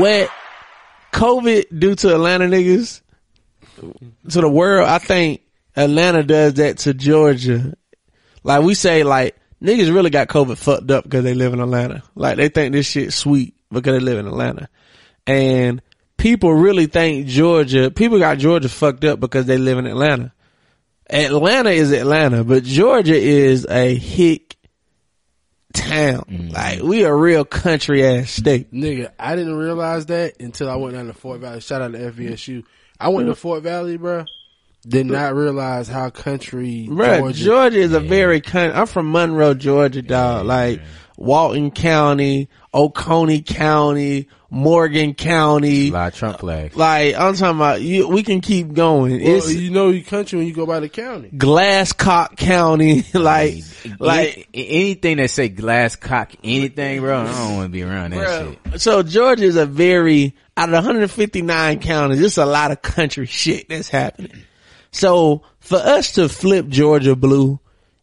what 0.00 0.30
COVID 1.12 1.64
do 1.78 1.94
to 1.96 2.14
Atlanta 2.14 2.46
niggas 2.46 3.00
to 3.80 4.40
the 4.40 4.48
world? 4.48 4.88
I 4.88 4.98
think 4.98 5.40
Atlanta 5.74 6.22
does 6.22 6.54
that 6.54 6.78
to 6.78 6.92
Georgia. 6.94 7.74
Like 8.42 8.62
we 8.62 8.74
say, 8.74 9.02
like 9.02 9.36
niggas 9.62 9.92
really 9.92 10.10
got 10.10 10.28
COVID 10.28 10.58
fucked 10.58 10.90
up 10.90 11.04
because 11.04 11.24
they 11.24 11.34
live 11.34 11.52
in 11.54 11.60
Atlanta. 11.60 12.02
Like 12.14 12.36
they 12.36 12.48
think 12.48 12.72
this 12.72 12.86
shit 12.86 13.12
sweet 13.12 13.54
because 13.80 13.98
they 13.98 14.04
live 14.04 14.18
in 14.18 14.26
Atlanta, 14.26 14.68
and 15.26 15.82
people 16.16 16.52
really 16.52 16.86
think 16.86 17.26
Georgia. 17.26 17.90
People 17.90 18.18
got 18.18 18.38
Georgia 18.38 18.68
fucked 18.68 19.04
up 19.04 19.20
because 19.20 19.46
they 19.46 19.58
live 19.58 19.78
in 19.78 19.86
Atlanta. 19.86 20.32
Atlanta 21.08 21.70
is 21.70 21.92
Atlanta, 21.92 22.42
but 22.42 22.64
Georgia 22.64 23.14
is 23.14 23.66
a 23.68 23.94
hick 23.94 24.56
town. 25.72 26.24
Mm-hmm. 26.28 26.48
Like 26.48 26.82
we 26.82 27.04
a 27.04 27.14
real 27.14 27.44
country 27.44 28.04
ass 28.04 28.30
state. 28.30 28.72
Nigga, 28.72 29.12
I 29.18 29.36
didn't 29.36 29.56
realize 29.56 30.06
that 30.06 30.40
until 30.40 30.68
I 30.68 30.76
went 30.76 30.94
down 30.94 31.06
to 31.06 31.14
Fort 31.14 31.40
Valley. 31.40 31.60
Shout 31.60 31.82
out 31.82 31.92
to 31.92 31.98
FVSU. 31.98 32.64
I 32.98 33.10
went 33.10 33.28
to 33.28 33.34
mm. 33.34 33.36
Fort 33.36 33.62
Valley, 33.62 33.96
bro. 33.96 34.24
Did 34.86 35.06
not 35.06 35.34
realize 35.34 35.88
how 35.88 36.10
country 36.10 36.86
Bruh, 36.88 37.18
Georgia. 37.18 37.44
Georgia, 37.44 37.78
is 37.78 37.92
a 37.92 38.00
very 38.00 38.40
country. 38.40 38.78
I'm 38.78 38.86
from 38.86 39.10
Monroe, 39.10 39.54
Georgia, 39.54 40.00
dog. 40.00 40.46
like 40.46 40.80
Walton 41.16 41.70
County, 41.70 42.48
Oconee 42.74 43.40
County, 43.42 44.28
Morgan 44.50 45.14
County. 45.14 45.88
A 45.88 45.92
lot 45.92 46.12
of 46.12 46.18
Trump 46.18 46.40
flags. 46.40 46.76
Like 46.76 47.14
I'm 47.14 47.34
talking 47.34 47.56
about, 47.56 47.80
you, 47.82 48.06
we 48.08 48.22
can 48.22 48.40
keep 48.40 48.72
going. 48.74 49.12
Well, 49.22 49.36
it's 49.36 49.52
you 49.52 49.70
know 49.70 49.88
your 49.88 50.04
country 50.04 50.38
when 50.38 50.46
you 50.46 50.52
go 50.54 50.66
by 50.66 50.80
the 50.80 50.88
county. 50.88 51.30
Glasscock 51.30 52.36
County, 52.36 53.04
like, 53.14 53.56
like, 53.98 54.48
Any- 54.54 54.68
anything 54.68 55.16
that 55.16 55.30
say 55.30 55.48
Glasscock, 55.48 56.36
anything, 56.44 57.00
bro, 57.00 57.22
I 57.22 57.24
don't 57.26 57.54
want 57.56 57.64
to 57.66 57.68
be 57.70 57.82
around 57.82 58.12
that 58.12 58.58
shit. 58.72 58.80
so 58.80 59.02
Georgia 59.02 59.44
is 59.44 59.56
a 59.56 59.66
very, 59.66 60.34
out 60.56 60.68
of 60.68 60.74
159 60.74 61.80
counties, 61.80 62.20
there's 62.20 62.38
a 62.38 62.46
lot 62.46 62.70
of 62.70 62.82
country 62.82 63.26
shit 63.26 63.68
that's 63.68 63.88
happening. 63.88 64.44
So 64.90 65.42
for 65.60 65.76
us 65.78 66.12
to 66.12 66.28
flip 66.28 66.68
Georgia 66.68 67.16
blue 67.16 67.58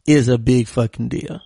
is 0.06 0.28
a 0.28 0.38
big 0.38 0.68
fucking 0.68 1.08
deal. 1.10 1.40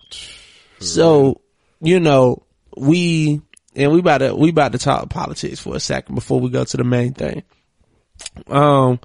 So, 0.80 1.40
you 1.80 2.00
know, 2.00 2.42
we, 2.76 3.40
and 3.74 3.92
we 3.92 4.00
about 4.00 4.18
to, 4.18 4.34
we 4.34 4.50
about 4.50 4.72
to 4.72 4.78
talk 4.78 5.08
politics 5.10 5.60
for 5.60 5.76
a 5.76 5.80
second 5.80 6.14
before 6.14 6.40
we 6.40 6.50
go 6.50 6.64
to 6.64 6.76
the 6.76 6.84
main 6.84 7.14
thing. 7.14 7.42
Um, 8.48 9.00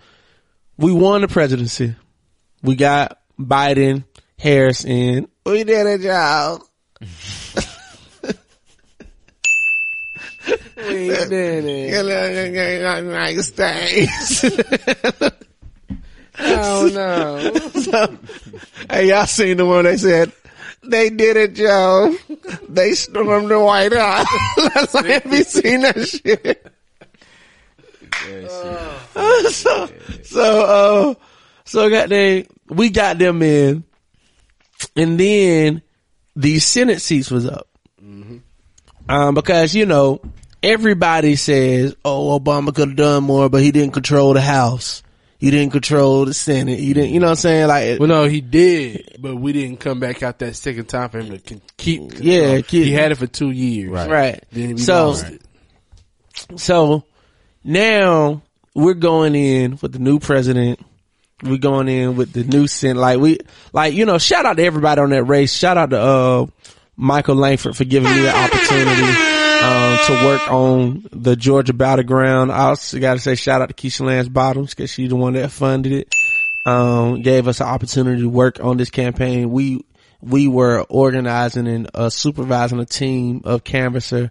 we 0.78 0.92
won 0.92 1.22
the 1.22 1.28
presidency. 1.28 1.96
We 2.62 2.76
got 2.76 3.20
Biden, 3.40 4.06
Harris, 4.40 4.86
and 4.86 5.28
we 5.46 5.64
did 5.64 5.88
a 5.88 5.98
job. 5.98 6.64
We 10.76 11.08
did 11.08 11.66
it. 11.66 13.04
nice 13.06 13.50
things. 13.50 14.46
Oh 16.40 16.90
no. 16.94 17.54
so, 17.82 18.18
hey, 18.90 19.10
y'all 19.10 19.26
seen 19.28 19.58
the 19.58 19.66
one 19.66 19.86
they 19.86 19.98
said 19.98 20.32
they 20.84 21.10
did 21.10 21.38
it, 21.38 21.54
Joe. 21.54 22.16
They 22.70 22.94
stormed 22.94 23.50
the 23.50 23.60
White 23.60 23.94
House. 23.94 24.94
like, 24.94 25.24
have 25.24 25.34
you 25.34 25.44
seen 25.44 25.82
that 25.82 26.08
shit? 26.08 26.68
so, 29.52 29.90
so, 30.24 30.66
uh, 30.66 31.14
so 31.66 31.90
got 31.90 32.10
they, 32.10 32.48
we 32.70 32.90
got 32.90 33.18
them 33.18 33.42
in, 33.42 33.84
and 34.96 35.20
then 35.20 35.82
the 36.36 36.60
Senate 36.60 37.02
seats 37.02 37.32
was 37.32 37.46
up. 37.46 37.68
Um, 39.10 39.36
because 39.36 39.76
you 39.76 39.86
know 39.86 40.22
everybody 40.62 41.36
says, 41.36 41.96
"Oh, 42.06 42.40
Obama 42.40 42.74
could 42.74 42.90
have 42.90 42.98
done 42.98 43.24
more, 43.24 43.50
but 43.50 43.62
he 43.62 43.72
didn't 43.72 43.94
control 43.94 44.34
the 44.34 44.42
House. 44.42 45.03
He 45.44 45.52
didn't 45.52 45.72
control 45.74 46.24
the 46.26 46.34
Senate. 46.34 46.80
He 46.80 46.94
didn't." 46.94 47.10
You 47.12 47.20
know 47.20 47.26
what 47.28 47.32
I'm 47.32 47.36
saying? 47.36 47.68
Like, 47.68 48.00
Well, 48.00 48.08
no, 48.08 48.24
he 48.26 48.40
did, 48.40 49.18
but 49.20 49.36
we 49.36 49.52
didn't 49.52 49.80
come 49.82 50.00
back 50.00 50.24
out 50.24 50.40
that 50.40 50.56
second 50.56 50.86
time 50.88 51.10
for 51.10 51.20
him 51.20 51.38
to 51.38 51.60
keep. 51.78 52.10
control. 52.12 52.22
Yeah, 52.28 52.62
keep- 52.62 52.86
he 52.86 52.92
had 52.94 53.12
it 53.12 53.16
for 53.16 53.28
two 53.28 53.52
years. 53.52 53.90
Right. 53.92 54.10
right? 54.10 54.44
Then 54.52 54.76
we 54.76 54.78
So, 54.78 55.08
lost 55.08 55.26
it. 55.28 55.42
so 56.60 57.04
now 57.64 58.42
we're 58.74 58.94
going 58.94 59.36
in 59.36 59.78
with 59.82 59.92
the 59.94 60.00
new 60.00 60.20
president. 60.20 60.80
We're 61.42 61.58
going 61.58 61.90
in 61.90 62.16
with 62.16 62.32
the 62.34 62.44
new 62.46 62.68
Senate. 62.68 63.00
Like 63.00 63.20
we, 63.20 63.38
like 63.74 63.94
you 63.94 64.06
know, 64.06 64.18
shout 64.18 64.46
out 64.46 64.58
to 64.58 64.64
everybody 64.64 65.02
on 65.02 65.10
that 65.10 65.24
race. 65.26 65.54
Shout 65.54 65.78
out 65.78 65.90
to 65.90 66.00
uh 66.00 66.46
Michael 66.96 67.36
Langford 67.36 67.76
for 67.76 67.84
giving 67.84 68.10
me 68.16 68.22
the 68.22 68.34
opportunity 68.36 69.02
um, 69.64 69.98
to 70.06 70.26
work 70.26 70.52
on 70.52 71.08
the 71.12 71.36
Georgia 71.36 71.74
battleground. 71.74 72.52
I 72.52 72.66
also 72.66 73.00
got 73.00 73.14
to 73.14 73.20
say 73.20 73.36
shout 73.36 73.62
out 73.62 73.70
to 73.70 73.74
Keisha 73.74 74.06
Lance 74.06 74.28
Bottoms 74.28 74.72
because 74.72 74.90
she's 74.90 75.10
the 75.10 75.16
one 75.16 75.34
that 75.34 75.52
funded 75.52 75.94
it. 75.94 76.16
Um, 76.66 77.22
gave 77.22 77.48
us 77.48 77.60
an 77.60 77.68
opportunity 77.68 78.22
to 78.22 78.30
work 78.30 78.64
on 78.64 78.78
this 78.78 78.90
campaign. 78.90 79.52
We 79.52 79.86
we 80.22 80.48
were 80.48 80.82
organizing 80.90 81.68
and 81.68 81.90
uh, 81.94 82.10
supervising 82.10 82.80
a 82.80 82.86
team 82.86 83.42
of 83.44 83.64
canvassers 83.64 84.30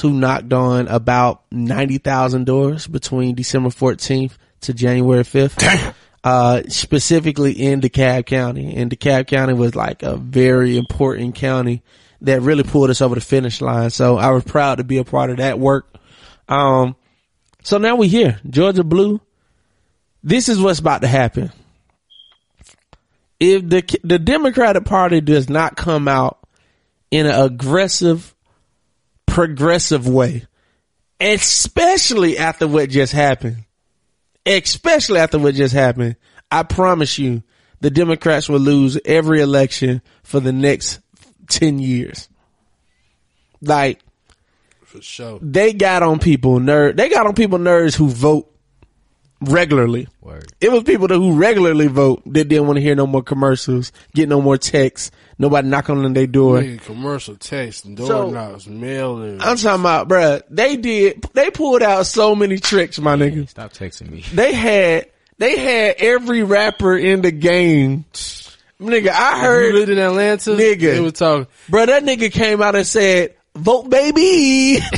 who 0.00 0.12
knocked 0.12 0.52
on 0.52 0.88
about 0.88 1.42
90,000 1.50 2.44
doors 2.44 2.86
between 2.86 3.34
December 3.34 3.70
14th 3.70 4.32
to 4.62 4.74
January 4.74 5.24
5th. 5.24 5.94
Uh, 6.24 6.64
specifically 6.66 7.52
in 7.52 7.80
DeKalb 7.80 8.26
County. 8.26 8.74
And 8.74 8.90
DeKalb 8.90 9.28
County 9.28 9.52
was 9.52 9.76
like 9.76 10.02
a 10.02 10.16
very 10.16 10.76
important 10.76 11.36
county 11.36 11.84
that 12.22 12.42
really 12.42 12.62
pulled 12.62 12.90
us 12.90 13.00
over 13.00 13.14
the 13.14 13.20
finish 13.20 13.60
line. 13.60 13.90
So 13.90 14.16
I 14.16 14.30
was 14.30 14.44
proud 14.44 14.76
to 14.76 14.84
be 14.84 14.98
a 14.98 15.04
part 15.04 15.30
of 15.30 15.38
that 15.38 15.58
work. 15.58 15.86
Um, 16.48 16.96
so 17.62 17.78
now 17.78 17.96
we're 17.96 18.08
here, 18.08 18.40
Georgia 18.48 18.84
Blue. 18.84 19.20
This 20.22 20.48
is 20.48 20.60
what's 20.60 20.78
about 20.78 21.02
to 21.02 21.08
happen. 21.08 21.52
If 23.38 23.68
the 23.68 23.98
the 24.02 24.18
Democratic 24.18 24.84
Party 24.84 25.20
does 25.20 25.48
not 25.48 25.76
come 25.76 26.08
out 26.08 26.38
in 27.10 27.26
an 27.26 27.34
aggressive, 27.34 28.34
progressive 29.26 30.08
way, 30.08 30.46
especially 31.20 32.38
after 32.38 32.66
what 32.66 32.88
just 32.88 33.12
happened, 33.12 33.64
especially 34.46 35.20
after 35.20 35.38
what 35.38 35.54
just 35.54 35.74
happened, 35.74 36.16
I 36.50 36.62
promise 36.62 37.18
you, 37.18 37.42
the 37.80 37.90
Democrats 37.90 38.48
will 38.48 38.60
lose 38.60 38.98
every 39.04 39.40
election 39.40 40.02
for 40.22 40.40
the 40.40 40.52
next 40.52 41.00
10 41.48 41.78
years. 41.78 42.28
Like, 43.62 44.00
For 44.84 45.00
sure. 45.00 45.38
they 45.42 45.72
got 45.72 46.02
on 46.02 46.18
people 46.18 46.60
nerve, 46.60 46.96
they 46.96 47.08
got 47.08 47.26
on 47.26 47.34
people 47.34 47.58
nerds 47.58 47.94
who 47.96 48.08
vote 48.08 48.50
regularly. 49.40 50.08
Word. 50.20 50.52
It 50.60 50.72
was 50.72 50.82
people 50.82 51.08
that 51.08 51.16
who 51.16 51.36
regularly 51.36 51.86
vote 51.88 52.22
that 52.26 52.48
didn't 52.48 52.66
want 52.66 52.76
to 52.78 52.80
hear 52.82 52.94
no 52.94 53.06
more 53.06 53.22
commercials, 53.22 53.92
get 54.14 54.28
no 54.28 54.40
more 54.40 54.58
texts, 54.58 55.10
nobody 55.38 55.68
knocking 55.68 56.04
on 56.04 56.12
their 56.14 56.26
door. 56.26 56.58
Nigga, 56.60 56.82
commercial 56.82 57.36
text, 57.36 57.92
door 57.94 58.06
So- 58.06 58.30
knocks, 58.30 58.66
mailing. 58.66 59.40
I'm 59.40 59.56
talking 59.56 59.80
about, 59.80 60.08
bruh, 60.08 60.42
they 60.50 60.76
did, 60.76 61.22
they 61.34 61.50
pulled 61.50 61.82
out 61.82 62.06
so 62.06 62.34
many 62.34 62.58
tricks, 62.58 62.98
my 62.98 63.16
nigga. 63.16 63.48
Stop 63.48 63.72
texting 63.72 64.10
me. 64.10 64.24
They 64.32 64.52
had, 64.54 65.06
they 65.38 65.58
had 65.58 65.96
every 65.98 66.42
rapper 66.42 66.96
in 66.96 67.22
the 67.22 67.30
game. 67.32 68.04
Nigga, 68.80 69.08
I 69.08 69.40
heard. 69.40 69.60
you 69.66 69.66
heard, 69.66 69.74
lived 69.74 69.90
in 69.90 69.98
Atlanta, 69.98 70.50
Nigga. 70.50 70.78
They 70.80 71.00
were 71.00 71.10
talking. 71.10 71.46
Bro, 71.68 71.86
that 71.86 72.02
nigga 72.04 72.30
came 72.30 72.60
out 72.60 72.74
and 72.76 72.86
said, 72.86 73.34
vote 73.54 73.88
baby. 73.88 74.78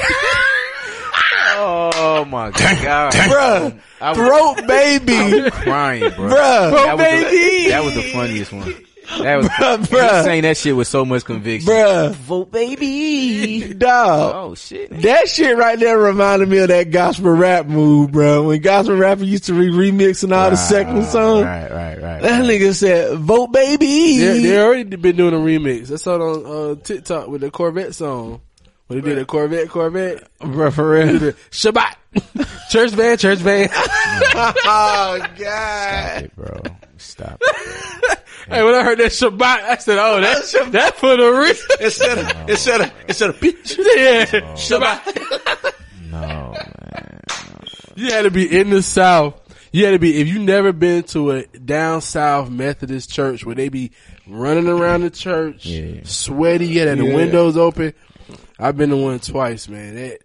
Oh 1.61 2.24
my 2.24 2.51
god, 2.51 3.12
bruh, 3.12 3.81
I 4.01 4.09
was- 4.11 4.18
throat 4.18 4.66
baby. 4.68 5.16
I 5.16 5.43
was 5.43 5.51
crying, 5.53 6.11
bro. 6.14 6.29
Bruh. 6.31 6.70
that 6.70 6.97
was 6.97 7.05
Baby. 7.05 7.64
The, 7.64 7.68
that 7.70 7.85
was 7.85 7.95
the 7.95 8.12
funniest 8.12 8.53
one. 8.53 8.74
That 9.09 9.37
was 9.37 9.49
Bruh, 9.49 9.79
he 9.79 9.97
bruh. 9.97 10.25
saying 10.25 10.43
that 10.43 10.57
shit 10.57 10.77
with 10.77 10.87
so 10.87 11.05
much 11.05 11.25
conviction. 11.25 11.71
Bruh, 11.71 12.13
Vote 12.13 12.53
baby. 12.53 13.72
dog. 13.79 14.35
Oh 14.35 14.55
shit. 14.55 14.91
That 15.03 15.29
shit 15.29 15.57
right 15.57 15.79
there 15.79 15.99
reminded 15.99 16.49
me 16.49 16.59
of 16.59 16.68
that 16.68 16.91
gospel 16.91 17.30
rap 17.30 17.67
move, 17.67 18.13
bro. 18.13 18.49
When 18.49 18.61
gospel 18.61 18.97
rapper 18.97 19.25
used 19.25 19.45
to 19.45 19.55
re 19.55 19.71
remixing 19.71 20.37
all 20.37 20.51
the 20.51 20.57
second 20.57 21.05
song. 21.07 21.45
Right, 21.45 21.71
right, 21.71 22.03
right. 22.03 22.22
That 22.22 22.41
right. 22.41 22.51
nigga 22.51 22.75
said, 22.75 23.18
vote 23.18 23.53
baby. 23.53 24.18
They, 24.18 24.43
they 24.43 24.61
already 24.61 24.85
been 24.97 25.17
doing 25.17 25.35
a 25.35 25.39
remix. 25.39 25.91
I 25.91 25.97
saw 25.97 26.14
it 26.17 26.21
on 26.21 26.47
uh, 26.47 26.75
TikTok 26.83 27.29
with 27.29 27.41
the 27.41 27.51
Corvette 27.51 27.95
song. 27.95 28.41
When 28.89 29.01
they 29.01 29.09
did 29.09 29.18
a 29.18 29.26
Corvette, 29.26 29.68
Corvette. 29.68 30.29
Bro, 30.41 30.71
for 30.71 30.91
real. 30.91 31.33
Shabbat. 31.51 31.95
church 32.71 32.97
band, 32.97 33.21
church 33.21 33.45
band. 33.45 33.71
oh, 33.75 35.18
God. 35.37 35.37
Stop 35.37 36.22
it, 36.22 36.37
bro. 36.37 36.61
Stop. 36.99 37.38
It, 37.41 38.18
hey, 38.49 38.62
when 38.62 38.75
I 38.75 38.83
heard 38.84 38.99
that 38.99 39.12
Shabbat, 39.12 39.41
I 39.42 39.76
said, 39.79 39.99
oh, 39.99 40.20
that, 40.20 40.72
that 40.72 40.96
for 40.96 41.16
the 41.16 41.30
reason. 41.30 41.66
Instead 41.80 42.18
of, 42.18 42.50
instead 42.50 42.80
of, 42.83 42.92
instead 43.08 43.30
of, 43.30 43.37
bitch. 43.41 43.76
yeah. 43.96 44.25
Shabbat. 44.54 45.75
no, 46.11 46.18
man. 46.54 47.20
You 47.96 48.11
had 48.11 48.22
to 48.22 48.30
be 48.30 48.58
in 48.58 48.70
the 48.70 48.83
South. 48.83 49.34
You 49.72 49.84
had 49.84 49.91
to 49.92 49.99
be, 49.99 50.20
if 50.20 50.29
you 50.29 50.38
never 50.38 50.72
been 50.72 51.03
to 51.04 51.30
a 51.33 51.42
down 51.46 52.00
South 52.00 52.49
Methodist 52.50 53.11
church 53.11 53.45
where 53.45 53.54
they 53.54 53.68
be 53.68 53.91
running 54.26 54.66
around 54.68 55.03
the 55.03 55.11
church, 55.11 55.66
Yeah. 55.66 56.00
sweaty, 56.04 56.66
you 56.66 56.80
had 56.87 56.99
the 56.99 57.04
Yeah. 57.07 57.14
windows 57.14 57.57
open. 57.57 57.92
I've 58.58 58.76
been 58.76 58.91
to 58.91 58.96
one 58.96 59.18
twice, 59.20 59.68
man. 59.68 59.95
That, 59.95 60.18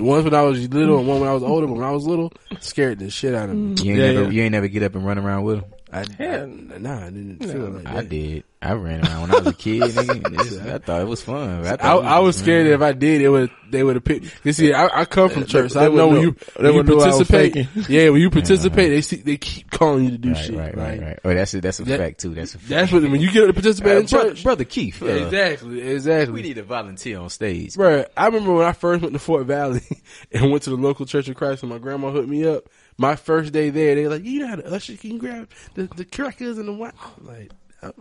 once 0.00 0.24
when 0.24 0.34
I 0.34 0.42
was 0.42 0.68
little 0.68 0.98
and 0.98 1.08
one 1.08 1.20
when 1.20 1.28
I 1.28 1.32
was 1.32 1.42
older, 1.42 1.66
but 1.66 1.74
when 1.74 1.84
I 1.84 1.90
was 1.90 2.06
little, 2.06 2.32
scared 2.60 2.98
the 2.98 3.08
shit 3.10 3.34
out 3.34 3.48
of 3.48 3.56
me. 3.56 3.74
You 3.82 3.92
ain't 3.92 4.00
Yeah, 4.00 4.12
never, 4.12 4.22
yeah. 4.24 4.28
you 4.30 4.42
ain't 4.42 4.52
never 4.52 4.68
get 4.68 4.82
up 4.82 4.94
and 4.94 5.04
run 5.06 5.18
around 5.18 5.44
with 5.44 5.58
him. 5.60 5.64
I, 5.92 6.06
Hell, 6.18 6.44
I, 6.74 6.78
nah, 6.78 7.04
I 7.06 7.10
didn't 7.10 7.38
feel 7.44 7.68
like 7.68 7.84
that. 7.84 7.96
I 7.96 8.02
did. 8.04 8.44
I 8.62 8.72
ran 8.74 9.04
around 9.04 9.20
when 9.22 9.30
I 9.32 9.38
was 9.40 9.46
a 9.48 9.52
kid. 9.52 9.82
nigga. 9.82 10.72
I 10.74 10.78
thought 10.78 11.00
it 11.02 11.06
was 11.08 11.20
fun. 11.20 11.66
I, 11.66 11.72
I, 11.72 11.76
thought 11.76 12.04
I 12.04 12.18
was 12.20 12.36
scared 12.36 12.66
that 12.66 12.74
if 12.74 12.80
I 12.80 12.92
did, 12.92 13.20
it 13.20 13.28
would 13.28 13.50
they 13.70 13.82
would 13.82 13.96
have 13.96 14.04
picked. 14.04 14.32
You 14.44 14.52
see, 14.52 14.72
I, 14.72 15.00
I 15.00 15.04
come 15.04 15.28
from 15.30 15.44
church. 15.46 15.72
So 15.72 15.80
I 15.80 15.88
they 15.88 15.94
know 15.94 16.08
when 16.08 16.22
you 16.22 16.36
they 16.58 16.62
when 16.64 16.72
you 16.72 16.76
would 16.78 16.86
know 16.86 17.00
I 17.00 17.06
was 17.14 17.28
participate. 17.28 17.66
Yeah, 17.90 18.08
when 18.10 18.20
you 18.20 18.30
participate, 18.30 18.90
they 18.90 19.00
see 19.02 19.16
they 19.16 19.36
keep 19.36 19.70
calling 19.70 20.04
you 20.04 20.10
to 20.12 20.18
do 20.18 20.32
Right, 20.32 20.44
shit. 20.44 20.54
right, 20.56 20.76
right, 20.76 21.00
right. 21.02 21.18
Oh, 21.24 21.34
that's 21.34 21.54
a, 21.54 21.60
that's 21.60 21.80
a 21.80 21.84
That- 21.84 21.98
fact 21.98 22.20
too. 22.20 22.34
That's 22.34 22.54
a 22.54 22.58
fact. 22.58 22.68
That's 22.70 22.92
what 22.92 23.02
when 23.02 23.20
you 23.20 23.32
get 23.32 23.46
to 23.48 23.52
participate 23.52 23.92
Uh, 23.96 24.00
in 24.00 24.06
brother, 24.06 24.28
church. 24.30 24.42
brother 24.44 24.64
Keith. 24.64 25.02
Uh, 25.02 25.06
exactly, 25.06 25.80
exactly. 25.82 26.32
We 26.34 26.42
need 26.42 26.54
to 26.54 26.62
volunteer 26.62 27.18
on 27.18 27.30
stage. 27.30 27.74
bro. 27.74 28.04
I 28.16 28.26
remember 28.26 28.52
when 28.54 28.64
I 28.66 28.72
first 28.72 29.02
went 29.02 29.12
to 29.14 29.18
Fort 29.18 29.44
Valley 29.46 29.82
and 30.32 30.50
went 30.52 30.62
to 30.62 30.70
the 30.70 30.76
local 30.76 31.04
Church 31.04 31.28
of 31.28 31.34
Christ 31.34 31.62
and 31.64 31.70
my 31.72 31.78
grandma 31.78 32.10
hooked 32.12 32.28
me 32.28 32.46
up. 32.46 32.68
My 33.02 33.16
first 33.16 33.52
day 33.52 33.70
there, 33.70 33.96
they 33.96 34.04
were 34.04 34.10
like, 34.10 34.24
you 34.24 34.38
know 34.38 34.46
how 34.46 34.54
to 34.56 34.72
usher, 34.72 34.96
can 34.96 35.18
grab 35.18 35.50
the, 35.74 35.88
the 35.96 36.04
crackers 36.04 36.56
and 36.56 36.68
the 36.68 36.72
what? 36.72 36.94
Like, 37.20 37.50
I'm, 37.82 37.92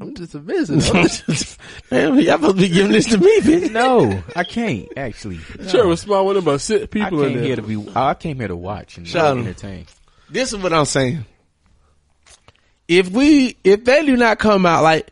I'm 0.00 0.14
just 0.14 0.34
a 0.34 0.38
visitor. 0.38 0.98
I'm 0.98 1.08
just- 1.08 1.58
Man, 1.90 2.14
y'all 2.20 2.34
supposed 2.36 2.56
to 2.56 2.62
be 2.62 2.68
giving 2.68 2.92
this 2.92 3.06
to 3.06 3.16
me, 3.18 3.40
bitch. 3.40 3.72
No, 3.72 4.22
I 4.36 4.44
can't 4.44 4.86
actually. 4.98 5.38
Church 5.66 5.86
was 5.86 6.00
small, 6.02 6.26
one 6.26 6.36
of 6.36 6.46
about 6.46 6.60
six 6.60 6.82
I 6.82 6.86
people 6.86 7.22
in 7.22 7.30
came 7.30 7.36
there. 7.38 7.46
here 7.46 7.56
to 7.56 7.62
be. 7.62 7.86
I 7.96 8.12
came 8.14 8.36
here 8.38 8.48
to 8.48 8.56
watch 8.56 8.98
and 8.98 9.08
Shout 9.08 9.38
'em. 9.38 9.46
entertain. 9.46 9.86
This 10.28 10.52
is 10.52 10.58
what 10.58 10.72
I'm 10.74 10.84
saying. 10.84 11.24
If 12.86 13.08
we, 13.10 13.56
if 13.64 13.84
they 13.84 14.04
do 14.04 14.16
not 14.16 14.38
come 14.38 14.66
out, 14.66 14.82
like, 14.82 15.08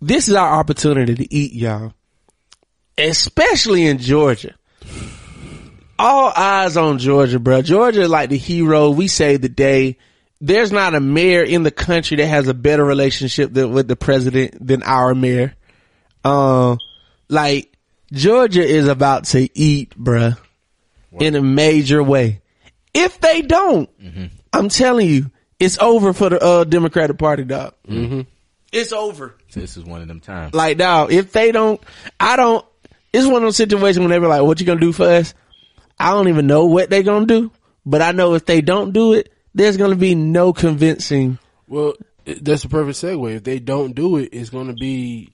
this 0.00 0.28
is 0.28 0.34
our 0.34 0.58
opportunity 0.58 1.14
to 1.14 1.34
eat, 1.34 1.52
y'all. 1.52 1.94
Especially 2.96 3.86
in 3.86 3.98
Georgia. 3.98 4.54
All 5.98 6.32
eyes 6.34 6.76
on 6.76 6.98
Georgia, 6.98 7.38
bro. 7.38 7.62
Georgia 7.62 8.02
is 8.02 8.08
like 8.08 8.30
the 8.30 8.38
hero. 8.38 8.90
We 8.90 9.08
save 9.08 9.40
the 9.40 9.48
day. 9.48 9.98
There's 10.40 10.70
not 10.70 10.94
a 10.94 11.00
mayor 11.00 11.42
in 11.42 11.64
the 11.64 11.72
country 11.72 12.16
that 12.18 12.26
has 12.26 12.46
a 12.46 12.54
better 12.54 12.84
relationship 12.84 13.52
than, 13.52 13.72
with 13.72 13.88
the 13.88 13.96
president 13.96 14.64
than 14.64 14.84
our 14.84 15.12
mayor. 15.14 15.54
Um, 16.24 16.78
like, 17.28 17.76
Georgia 18.12 18.64
is 18.64 18.86
about 18.86 19.24
to 19.24 19.48
eat, 19.58 19.90
bruh, 19.98 20.38
in 21.18 21.34
a 21.34 21.42
major 21.42 22.02
way. 22.02 22.42
If 22.94 23.20
they 23.20 23.42
don't, 23.42 23.90
I'm 24.52 24.68
telling 24.68 25.08
you, 25.08 25.30
it's 25.58 25.78
over 25.78 26.12
for 26.12 26.28
the 26.28 26.40
uh, 26.40 26.64
Democratic 26.64 27.18
Party, 27.18 27.42
dog. 27.42 27.74
Mm-hmm. 27.88 28.20
It's 28.72 28.92
over. 28.92 29.34
This 29.52 29.76
is 29.76 29.84
one 29.84 30.02
of 30.02 30.08
them 30.08 30.20
times. 30.20 30.54
Like, 30.54 30.78
dog, 30.78 31.12
if 31.12 31.32
they 31.32 31.50
don't, 31.50 31.82
I 32.20 32.36
don't, 32.36 32.64
it's 33.12 33.26
one 33.26 33.36
of 33.36 33.42
those 33.42 33.56
situations 33.56 33.98
when 33.98 34.10
they 34.10 34.18
were 34.18 34.28
like, 34.28 34.42
what 34.42 34.60
you 34.60 34.66
gonna 34.66 34.78
do 34.78 34.92
for 34.92 35.06
us? 35.06 35.34
I 36.00 36.10
don't 36.10 36.28
even 36.28 36.46
know 36.46 36.66
what 36.66 36.90
they're 36.90 37.02
gonna 37.02 37.26
do, 37.26 37.50
but 37.86 38.02
I 38.02 38.12
know 38.12 38.34
if 38.34 38.44
they 38.46 38.60
don't 38.60 38.92
do 38.92 39.12
it, 39.14 39.32
there's 39.54 39.76
gonna 39.76 39.96
be 39.96 40.14
no 40.14 40.52
convincing. 40.52 41.38
Well, 41.66 41.94
that's 42.24 42.64
a 42.64 42.68
perfect 42.68 42.98
segue. 42.98 43.36
If 43.36 43.44
they 43.44 43.58
don't 43.58 43.94
do 43.94 44.16
it, 44.18 44.30
it's 44.32 44.50
going 44.50 44.66
to 44.68 44.74
be 44.74 45.30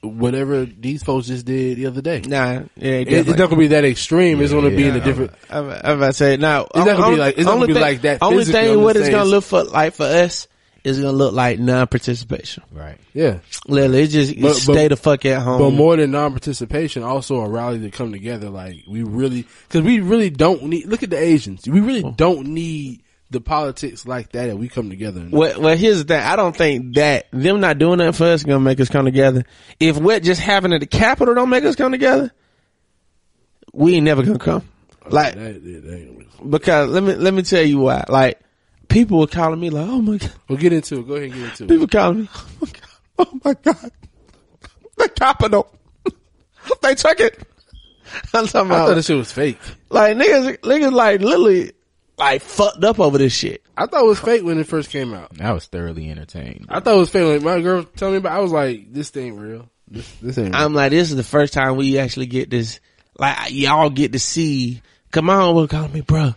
whatever 0.00 0.64
these 0.64 1.02
folks 1.02 1.26
just 1.26 1.44
did 1.46 1.76
the 1.76 1.86
other 1.86 2.00
day. 2.00 2.20
Nah, 2.26 2.60
yeah, 2.76 2.92
It- 2.92 3.08
it's 3.12 3.28
not 3.28 3.36
going 3.36 3.50
to 3.50 3.56
be 3.56 3.66
that 3.68 3.84
extreme. 3.84 4.40
it's 4.40 4.52
going 4.52 4.70
to 4.70 4.76
be 4.76 4.86
in 4.86 4.94
a 4.96 5.00
different. 5.00 5.32
I'm, 5.50 5.68
I'm 5.70 5.96
about 5.96 6.06
to 6.08 6.12
say 6.12 6.36
now. 6.36 6.62
It's 6.74 6.86
not 6.86 6.96
gonna 6.96 7.14
be 7.16 7.20
like- 7.20 7.36
it's 7.38 7.46
not 7.46 7.54
gonna 7.54 7.66
be 7.66 7.74
like 7.74 8.02
that 8.02 8.18
Only 8.22 8.44
thing 8.44 8.80
what 8.82 8.96
it's 8.96 9.08
gonna 9.08 9.24
look 9.24 9.44
for 9.44 9.64
like 9.64 9.94
for 9.94 10.04
us 10.06 10.46
is 10.86 11.00
gonna 11.00 11.12
look 11.12 11.34
like 11.34 11.58
non-participation. 11.58 12.62
Right. 12.70 12.98
Yeah, 13.12 13.38
Literally, 13.66 14.02
it's 14.02 14.12
just 14.12 14.40
But- 14.40 14.54
stay 14.54 14.88
but- 14.88 14.88
the 14.90 14.96
fuck 14.96 15.24
at 15.26 15.42
home. 15.42 15.58
but 15.58 15.70
more 15.72 15.96
than 15.96 16.12
non-participation, 16.12 17.02
also 17.02 17.40
a 17.40 17.48
rally 17.48 17.80
to 17.80 17.90
come 17.90 18.12
together. 18.12 18.48
Like 18.50 18.84
we 18.86 19.02
really, 19.02 19.46
because 19.68 19.82
we 19.82 19.98
really 19.98 20.30
don't 20.30 20.62
need. 20.64 20.86
Look 20.86 21.02
at 21.02 21.10
the 21.10 21.18
Asians. 21.18 21.68
We 21.68 21.80
really 21.80 22.04
oh. 22.04 22.14
don't 22.16 22.46
need 22.48 23.02
the 23.30 23.40
politics 23.40 24.06
like 24.06 24.30
that. 24.32 24.48
And 24.48 24.60
we 24.60 24.68
come 24.68 24.88
together. 24.88 25.26
Well, 25.28 25.60
well, 25.60 25.76
here's 25.76 25.98
the 25.98 26.04
thing. 26.04 26.22
I 26.22 26.36
don't 26.36 26.56
think 26.56 26.94
that 26.94 27.26
them 27.32 27.58
not 27.58 27.78
doing 27.78 27.98
that 27.98 28.14
for 28.14 28.26
us 28.26 28.44
gonna 28.44 28.60
make 28.60 28.78
us 28.78 28.88
come 28.88 29.04
together. 29.04 29.44
If 29.80 29.98
what 29.98 30.22
just 30.22 30.40
happened 30.40 30.74
at 30.74 30.80
the 30.80 30.86
Capitol 30.86 31.34
don't 31.34 31.50
make 31.50 31.64
us 31.64 31.74
come 31.74 31.90
together, 31.90 32.32
we 33.72 33.96
ain't 33.96 34.04
never 34.04 34.22
gonna 34.22 34.38
come. 34.38 34.62
Like, 35.08 35.34
that, 35.34 35.64
that, 35.64 35.82
that 35.84 35.96
ain't 35.96 36.06
gonna 36.06 36.18
be- 36.18 36.50
because 36.50 36.90
let 36.90 37.02
me, 37.02 37.14
let 37.14 37.34
me 37.34 37.42
tell 37.42 37.62
you 37.62 37.78
why. 37.78 38.04
Like, 38.08 38.40
people 38.88 39.18
were 39.18 39.26
calling 39.26 39.60
me 39.60 39.70
like, 39.70 39.86
oh 39.88 40.00
my 40.00 40.16
God. 40.18 40.32
We'll 40.48 40.58
get 40.58 40.72
into 40.72 41.00
it. 41.00 41.08
Go 41.08 41.14
ahead 41.14 41.30
and 41.30 41.34
get 41.34 41.50
into 41.50 41.64
it. 41.64 41.68
People 41.68 41.86
calling 41.86 42.20
me, 42.22 42.28
oh 42.32 42.48
my 42.60 42.68
God. 42.68 42.82
Oh 43.18 43.40
my 43.44 43.54
God. 43.54 43.92
The 44.96 45.08
Capitol. 45.08 45.72
they 46.82 46.94
took 46.94 47.20
it. 47.20 47.46
I'm 48.34 48.46
talking 48.46 48.48
about. 48.48 48.60
I 48.60 48.64
about, 48.64 48.88
thought 48.88 48.94
this 48.94 49.06
shit 49.06 49.16
was 49.16 49.32
fake. 49.32 49.58
like, 49.90 50.16
niggas, 50.16 50.58
niggas 50.58 50.92
like 50.92 51.20
literally, 51.20 51.72
like 52.18 52.42
fucked 52.42 52.84
up 52.84 53.00
over 53.00 53.18
this 53.18 53.32
shit. 53.32 53.62
I 53.76 53.86
thought 53.86 54.04
it 54.04 54.08
was 54.08 54.20
fake 54.20 54.42
when 54.42 54.58
it 54.58 54.66
first 54.66 54.90
came 54.90 55.12
out. 55.12 55.32
I 55.40 55.52
was 55.52 55.66
thoroughly 55.66 56.10
entertained. 56.10 56.66
I 56.68 56.80
thought 56.80 56.94
it 56.94 56.98
was 56.98 57.10
fake. 57.10 57.26
Like 57.26 57.42
my 57.42 57.60
girl 57.60 57.84
told 57.84 58.12
me 58.12 58.18
about. 58.18 58.36
I 58.36 58.40
was 58.40 58.52
like, 58.52 58.92
this 58.92 59.14
ain't 59.16 59.38
real. 59.38 59.68
This, 59.88 60.10
this 60.22 60.38
ain't. 60.38 60.54
Real. 60.54 60.64
I'm 60.64 60.74
like, 60.74 60.90
this 60.90 61.10
is 61.10 61.16
the 61.16 61.24
first 61.24 61.52
time 61.52 61.76
we 61.76 61.98
actually 61.98 62.26
get 62.26 62.50
this, 62.50 62.80
like, 63.18 63.52
y'all 63.52 63.90
get 63.90 64.12
to 64.12 64.18
see. 64.18 64.82
Come 65.10 65.30
on, 65.30 65.54
will 65.54 65.68
call 65.68 65.88
me, 65.88 66.02
bruh. 66.02 66.34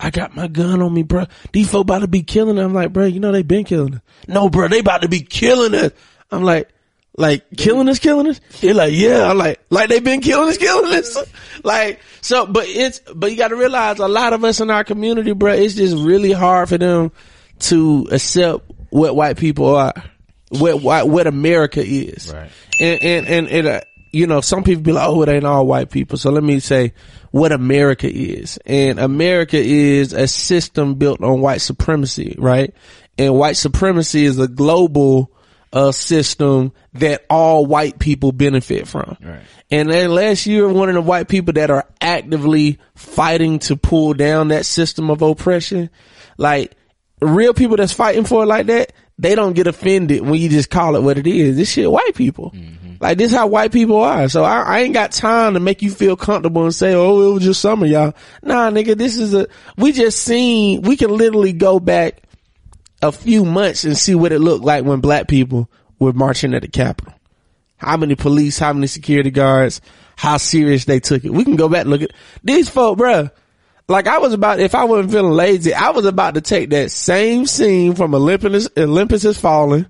I 0.00 0.10
got 0.10 0.34
my 0.34 0.48
gun 0.48 0.82
on 0.82 0.92
me, 0.92 1.02
bro. 1.02 1.26
These 1.52 1.70
folk 1.70 1.82
about 1.82 2.00
to 2.00 2.08
be 2.08 2.22
killing 2.22 2.58
us. 2.58 2.64
I'm 2.64 2.74
like, 2.74 2.92
bruh, 2.92 3.12
you 3.12 3.20
know 3.20 3.32
they 3.32 3.42
been 3.42 3.64
killing 3.64 3.94
us. 3.94 4.00
No, 4.26 4.48
bruh, 4.48 4.68
they 4.70 4.80
about 4.80 5.02
to 5.02 5.08
be 5.08 5.20
killing 5.20 5.74
us. 5.74 5.92
I'm 6.30 6.42
like, 6.42 6.68
like, 7.16 7.44
killing 7.56 7.88
us, 7.88 8.00
killing 8.00 8.26
us? 8.28 8.40
They're 8.60 8.74
like, 8.74 8.92
yeah. 8.92 9.30
I'm 9.30 9.38
like, 9.38 9.60
like 9.70 9.88
they 9.88 10.00
been 10.00 10.20
killing 10.20 10.48
us, 10.48 10.58
killing 10.58 10.92
us. 10.94 11.16
Like, 11.62 12.00
so, 12.20 12.44
but 12.44 12.66
it's, 12.66 12.98
but 13.14 13.30
you 13.30 13.38
gotta 13.38 13.56
realize 13.56 13.98
a 14.00 14.08
lot 14.08 14.32
of 14.34 14.44
us 14.44 14.60
in 14.60 14.68
our 14.70 14.84
community, 14.84 15.32
bruh, 15.32 15.56
it's 15.58 15.74
just 15.74 15.96
really 15.96 16.32
hard 16.32 16.68
for 16.68 16.76
them 16.76 17.10
to 17.60 18.08
accept 18.10 18.70
what 18.90 19.14
white 19.16 19.38
people 19.38 19.74
are. 19.76 19.94
What, 20.50 20.82
white, 20.82 21.04
what 21.04 21.26
America 21.26 21.82
is 21.84 22.32
Right. 22.32 22.50
and 22.80 23.02
and 23.02 23.26
and, 23.26 23.48
and 23.48 23.66
uh, 23.66 23.80
you 24.14 24.26
know, 24.26 24.40
some 24.40 24.62
people 24.62 24.82
be 24.82 24.92
like, 24.92 25.08
"Oh, 25.08 25.22
it 25.22 25.28
ain't 25.28 25.44
all 25.44 25.66
white 25.66 25.90
people." 25.90 26.16
So 26.16 26.30
let 26.30 26.44
me 26.44 26.60
say 26.60 26.92
what 27.30 27.52
America 27.52 28.08
is, 28.10 28.58
and 28.64 28.98
America 28.98 29.58
is 29.58 30.12
a 30.12 30.28
system 30.28 30.94
built 30.94 31.22
on 31.22 31.40
white 31.40 31.60
supremacy, 31.60 32.36
right? 32.38 32.72
And 33.18 33.34
white 33.34 33.56
supremacy 33.56 34.24
is 34.24 34.38
a 34.38 34.48
global 34.48 35.32
uh, 35.72 35.90
system 35.90 36.72
that 36.94 37.24
all 37.28 37.66
white 37.66 37.98
people 37.98 38.30
benefit 38.30 38.86
from. 38.86 39.16
Right. 39.20 39.42
And 39.70 39.90
unless 39.90 40.46
you're 40.46 40.72
one 40.72 40.88
of 40.88 40.94
the 40.94 41.00
white 41.00 41.28
people 41.28 41.52
that 41.54 41.70
are 41.70 41.84
actively 42.00 42.78
fighting 42.94 43.58
to 43.60 43.76
pull 43.76 44.14
down 44.14 44.48
that 44.48 44.66
system 44.66 45.10
of 45.10 45.20
oppression, 45.20 45.90
like 46.38 46.76
real 47.20 47.54
people 47.54 47.76
that's 47.76 47.92
fighting 47.92 48.24
for 48.24 48.44
it 48.44 48.46
like 48.46 48.66
that, 48.66 48.92
they 49.18 49.34
don't 49.34 49.54
get 49.54 49.66
offended 49.66 50.22
when 50.22 50.40
you 50.40 50.48
just 50.48 50.70
call 50.70 50.96
it 50.96 51.02
what 51.02 51.18
it 51.18 51.26
is. 51.26 51.56
This 51.56 51.70
shit 51.70 51.90
white 51.90 52.14
people. 52.14 52.50
Mm-hmm. 52.50 52.94
Like 53.00 53.18
this 53.18 53.30
is 53.30 53.36
how 53.36 53.46
white 53.46 53.72
people 53.72 54.02
are. 54.02 54.28
So 54.28 54.44
I, 54.44 54.62
I 54.62 54.80
ain't 54.80 54.94
got 54.94 55.12
time 55.12 55.54
to 55.54 55.60
make 55.60 55.82
you 55.82 55.90
feel 55.90 56.16
comfortable 56.16 56.64
and 56.64 56.74
say, 56.74 56.94
oh, 56.94 57.30
it 57.30 57.34
was 57.34 57.44
just 57.44 57.60
some 57.60 57.82
of 57.82 57.88
y'all. 57.88 58.14
Nah, 58.42 58.70
nigga, 58.70 58.96
this 58.96 59.16
is 59.16 59.34
a, 59.34 59.46
we 59.76 59.92
just 59.92 60.22
seen, 60.22 60.82
we 60.82 60.96
can 60.96 61.10
literally 61.10 61.52
go 61.52 61.78
back 61.78 62.22
a 63.02 63.12
few 63.12 63.44
months 63.44 63.84
and 63.84 63.96
see 63.96 64.14
what 64.14 64.32
it 64.32 64.40
looked 64.40 64.64
like 64.64 64.84
when 64.84 65.00
black 65.00 65.28
people 65.28 65.70
were 65.98 66.12
marching 66.12 66.54
at 66.54 66.62
the 66.62 66.68
Capitol. 66.68 67.12
How 67.76 67.96
many 67.96 68.14
police, 68.14 68.58
how 68.58 68.72
many 68.72 68.86
security 68.86 69.30
guards, 69.30 69.80
how 70.16 70.36
serious 70.36 70.84
they 70.84 71.00
took 71.00 71.24
it. 71.24 71.30
We 71.30 71.44
can 71.44 71.56
go 71.56 71.68
back 71.68 71.82
and 71.82 71.90
look 71.90 72.02
at 72.02 72.12
these 72.42 72.68
folk, 72.68 72.98
bruh. 72.98 73.30
Like 73.86 74.06
I 74.06 74.18
was 74.18 74.32
about, 74.32 74.60
if 74.60 74.74
I 74.74 74.84
wasn't 74.84 75.12
feeling 75.12 75.32
lazy, 75.32 75.74
I 75.74 75.90
was 75.90 76.06
about 76.06 76.34
to 76.34 76.40
take 76.40 76.70
that 76.70 76.90
same 76.90 77.44
scene 77.46 77.94
from 77.94 78.14
Olympus, 78.14 78.68
Olympus 78.76 79.22
has 79.24 79.38
fallen 79.38 79.86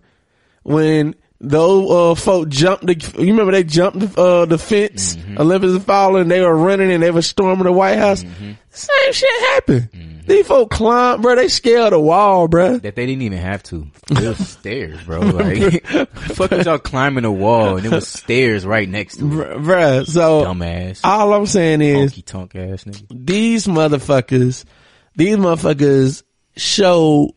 when 0.65 1.15
those 1.41 1.91
uh, 1.91 2.15
folk 2.21 2.49
jumped 2.49 2.87
the, 2.87 2.95
you 3.23 3.31
remember 3.33 3.53
they 3.53 3.63
jumped 3.65 4.01
the, 4.01 4.21
uh, 4.21 4.45
the 4.47 4.59
fence, 4.59 5.17
Olympus 5.39 5.75
has 5.75 5.85
fallen, 5.85 6.27
they 6.29 6.41
were 6.41 6.57
running 6.57 6.91
and 6.91 7.03
they 7.03 7.11
were 7.13 7.23
storming 7.23 7.65
the 7.65 7.73
White 7.73 7.99
House. 7.99 8.25
Same 8.71 9.13
shit 9.13 9.41
happened. 9.53 9.89
These 10.27 10.47
folk 10.47 10.71
climbed, 10.71 11.23
bro, 11.23 11.35
they 11.37 11.49
scaled 11.49 11.93
the 11.93 12.01
wall, 12.01 12.49
bro. 12.49 12.79
That 12.79 12.97
they 12.97 13.07
didn't 13.07 13.23
even 13.23 13.39
have 13.39 13.63
to. 13.65 13.87
It 14.11 14.21
was 14.21 14.39
stairs, 14.49 15.01
bro. 15.03 15.21
Like, 15.21 15.87
fuck 16.15 16.51
was 16.51 16.67
y'all 16.67 16.79
climbing 16.79 17.25
a 17.25 17.33
wall 17.33 17.77
and 17.77 17.87
it 17.87 17.93
was 17.93 18.09
stairs 18.09 18.65
right 18.65 18.89
next 18.89 19.19
to 19.19 19.25
it. 19.43 19.49
Bruh. 19.59 20.07
So 20.07 20.45
Dumbass. 20.45 21.01
all 21.05 21.33
I'm 21.35 21.47
saying 21.47 21.81
is 21.83 22.13
Honky 22.13 22.25
tonk 22.25 22.55
ass 22.55 22.85
nigga. 22.85 23.07
these 23.11 23.67
motherfuckers, 23.67 24.65
these 25.17 25.37
motherfuckers 25.37 26.23
show 26.57 27.35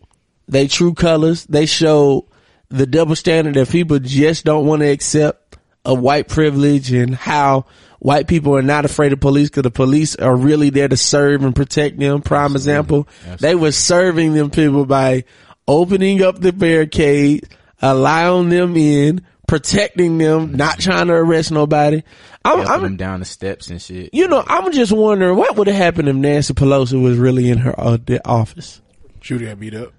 they 0.48 0.68
true 0.68 0.94
colors. 0.94 1.46
They 1.46 1.66
show 1.66 2.28
the 2.70 2.86
double 2.86 3.16
standard 3.16 3.54
that 3.56 3.70
people 3.70 4.00
just 4.00 4.46
don't 4.46 4.66
want 4.66 4.82
to 4.82 4.88
accept 4.90 5.58
of 5.86 6.00
white 6.00 6.28
privilege 6.28 6.92
and 6.92 7.16
how 7.16 7.66
white 8.00 8.28
people 8.28 8.56
are 8.56 8.62
not 8.62 8.86
afraid 8.86 9.14
of 9.14 9.20
police 9.20 9.50
because 9.50 9.64
the 9.64 9.72
police 9.72 10.16
are 10.16 10.36
really 10.36 10.70
there 10.70 10.88
to 10.88 10.98
serve 10.98 11.44
and 11.44 11.56
protect 11.56 12.00
them. 12.00 12.22
Prime 12.22 12.54
example, 12.56 13.08
they 13.40 13.56
were 13.56 13.72
serving 13.72 14.34
them 14.34 14.50
people 14.52 14.86
by 14.86 15.24
opening 15.68 16.22
up 16.24 16.40
the 16.40 16.54
barricade, 16.54 17.48
allowing 17.82 18.50
them 18.50 18.76
in, 18.78 19.22
protecting 19.48 20.18
them, 20.18 20.54
not 20.54 20.80
trying 20.80 21.08
to 21.08 21.14
arrest 21.14 21.52
nobody. 21.52 22.04
I'm, 22.46 22.60
Helping 22.60 22.74
I'm, 22.74 22.82
them 22.84 22.98
down 22.98 23.20
the 23.20 23.26
steps 23.26 23.70
and 23.70 23.82
shit. 23.82 24.14
you 24.14 24.28
know, 24.28 24.44
I'm 24.48 24.72
just 24.72 24.92
wondering 24.94 25.36
what 25.38 25.58
would 25.58 25.68
have 25.68 25.76
happened 25.76 26.08
if 26.08 26.16
Nancy 26.16 26.54
Pelosi 26.54 27.02
was 27.02 27.18
really 27.18 27.50
in 27.50 27.58
her 27.58 27.78
uh, 27.78 27.98
the 28.06 28.26
office. 28.28 28.82
Shooter 29.22 29.46
got 29.48 29.60
beat 29.60 29.74
up. 29.74 29.92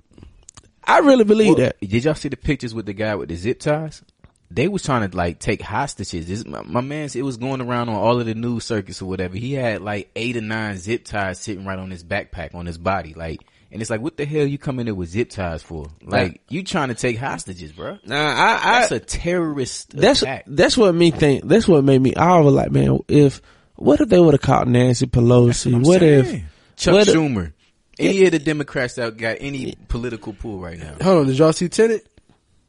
I 0.85 1.01
really 1.01 1.25
believe 1.25 1.49
Well, 1.49 1.57
that. 1.57 1.81
Did 1.81 2.05
y'all 2.05 2.15
see 2.15 2.31
the 2.31 2.39
pictures 2.39 2.73
with 2.75 2.87
the 2.87 2.95
guy 2.95 3.15
with 3.17 3.29
the 3.29 3.37
zip 3.37 3.61
ties? 3.61 4.03
They 4.51 4.67
was 4.67 4.83
trying 4.83 5.09
to 5.09 5.17
like 5.17 5.39
take 5.39 5.61
hostages. 5.61 6.27
This, 6.27 6.47
my, 6.47 6.63
my 6.63 6.81
man's 6.81 7.15
it 7.15 7.23
was 7.23 7.37
going 7.37 7.61
around 7.61 7.89
on 7.91 7.97
all 7.97 8.19
of 8.19 8.27
the 8.27 8.35
news 8.35 8.65
circuits 8.65 9.03
or 9.03 9.07
whatever. 9.07 9.37
He 9.37 9.53
had 9.53 9.83
like 9.83 10.11
eight 10.17 10.37
or 10.37 10.41
nine 10.41 10.77
zip 10.79 11.05
ties 11.05 11.39
sitting 11.39 11.67
right 11.67 11.79
on 11.79 11.91
his 11.91 12.03
backpack 12.05 12.55
on 12.55 12.67
his 12.67 12.79
body, 12.79 13.15
like. 13.15 13.41
And 13.71 13.83
it's 13.83 13.91
like, 13.91 14.01
what 14.01 14.17
the 14.17 14.25
hell 14.25 14.47
you 14.47 14.57
coming 14.57 14.81
in 14.81 14.87
there 14.87 14.95
with 14.95 15.11
zip 15.11 15.29
ties 15.29 15.63
for? 15.63 15.89
Like, 16.03 16.41
you 16.49 16.63
trying 16.65 16.89
to 16.89 16.95
take 16.95 17.19
hostages, 17.19 17.71
bro? 17.71 17.99
Nah, 18.03 18.17
I, 18.17 18.55
I 18.63 18.81
That's 18.81 18.93
a 18.93 18.99
terrorist 19.01 19.91
that's 19.91 20.23
attack. 20.23 20.45
that's 20.47 20.75
what 20.75 20.95
me 20.95 21.11
think. 21.11 21.45
That's 21.45 21.69
what 21.69 21.85
made 21.85 22.01
me. 22.01 22.15
I 22.15 22.39
was 22.39 22.55
like, 22.55 22.71
man, 22.71 23.01
if 23.09 23.43
what 23.75 24.01
if 24.01 24.09
they 24.09 24.19
would 24.19 24.33
have 24.33 24.41
caught 24.41 24.67
Nancy 24.69 25.07
Pelosi? 25.07 25.85
What 25.85 26.03
if 26.03 26.43
Chuck 26.77 26.95
what 26.95 27.09
if- 27.09 27.15
Schumer? 27.15 27.53
Any 27.99 28.25
of 28.25 28.33
the 28.33 28.39
Democrats 28.39 28.95
that 28.95 29.17
got 29.19 29.37
any 29.41 29.75
political 29.89 30.33
pull 30.33 30.61
right 30.61 30.79
now? 30.79 30.95
Hold 31.03 31.19
on, 31.19 31.27
did 31.27 31.37
y'all 31.37 31.53
see 31.53 31.69
Tenet? 31.69 32.09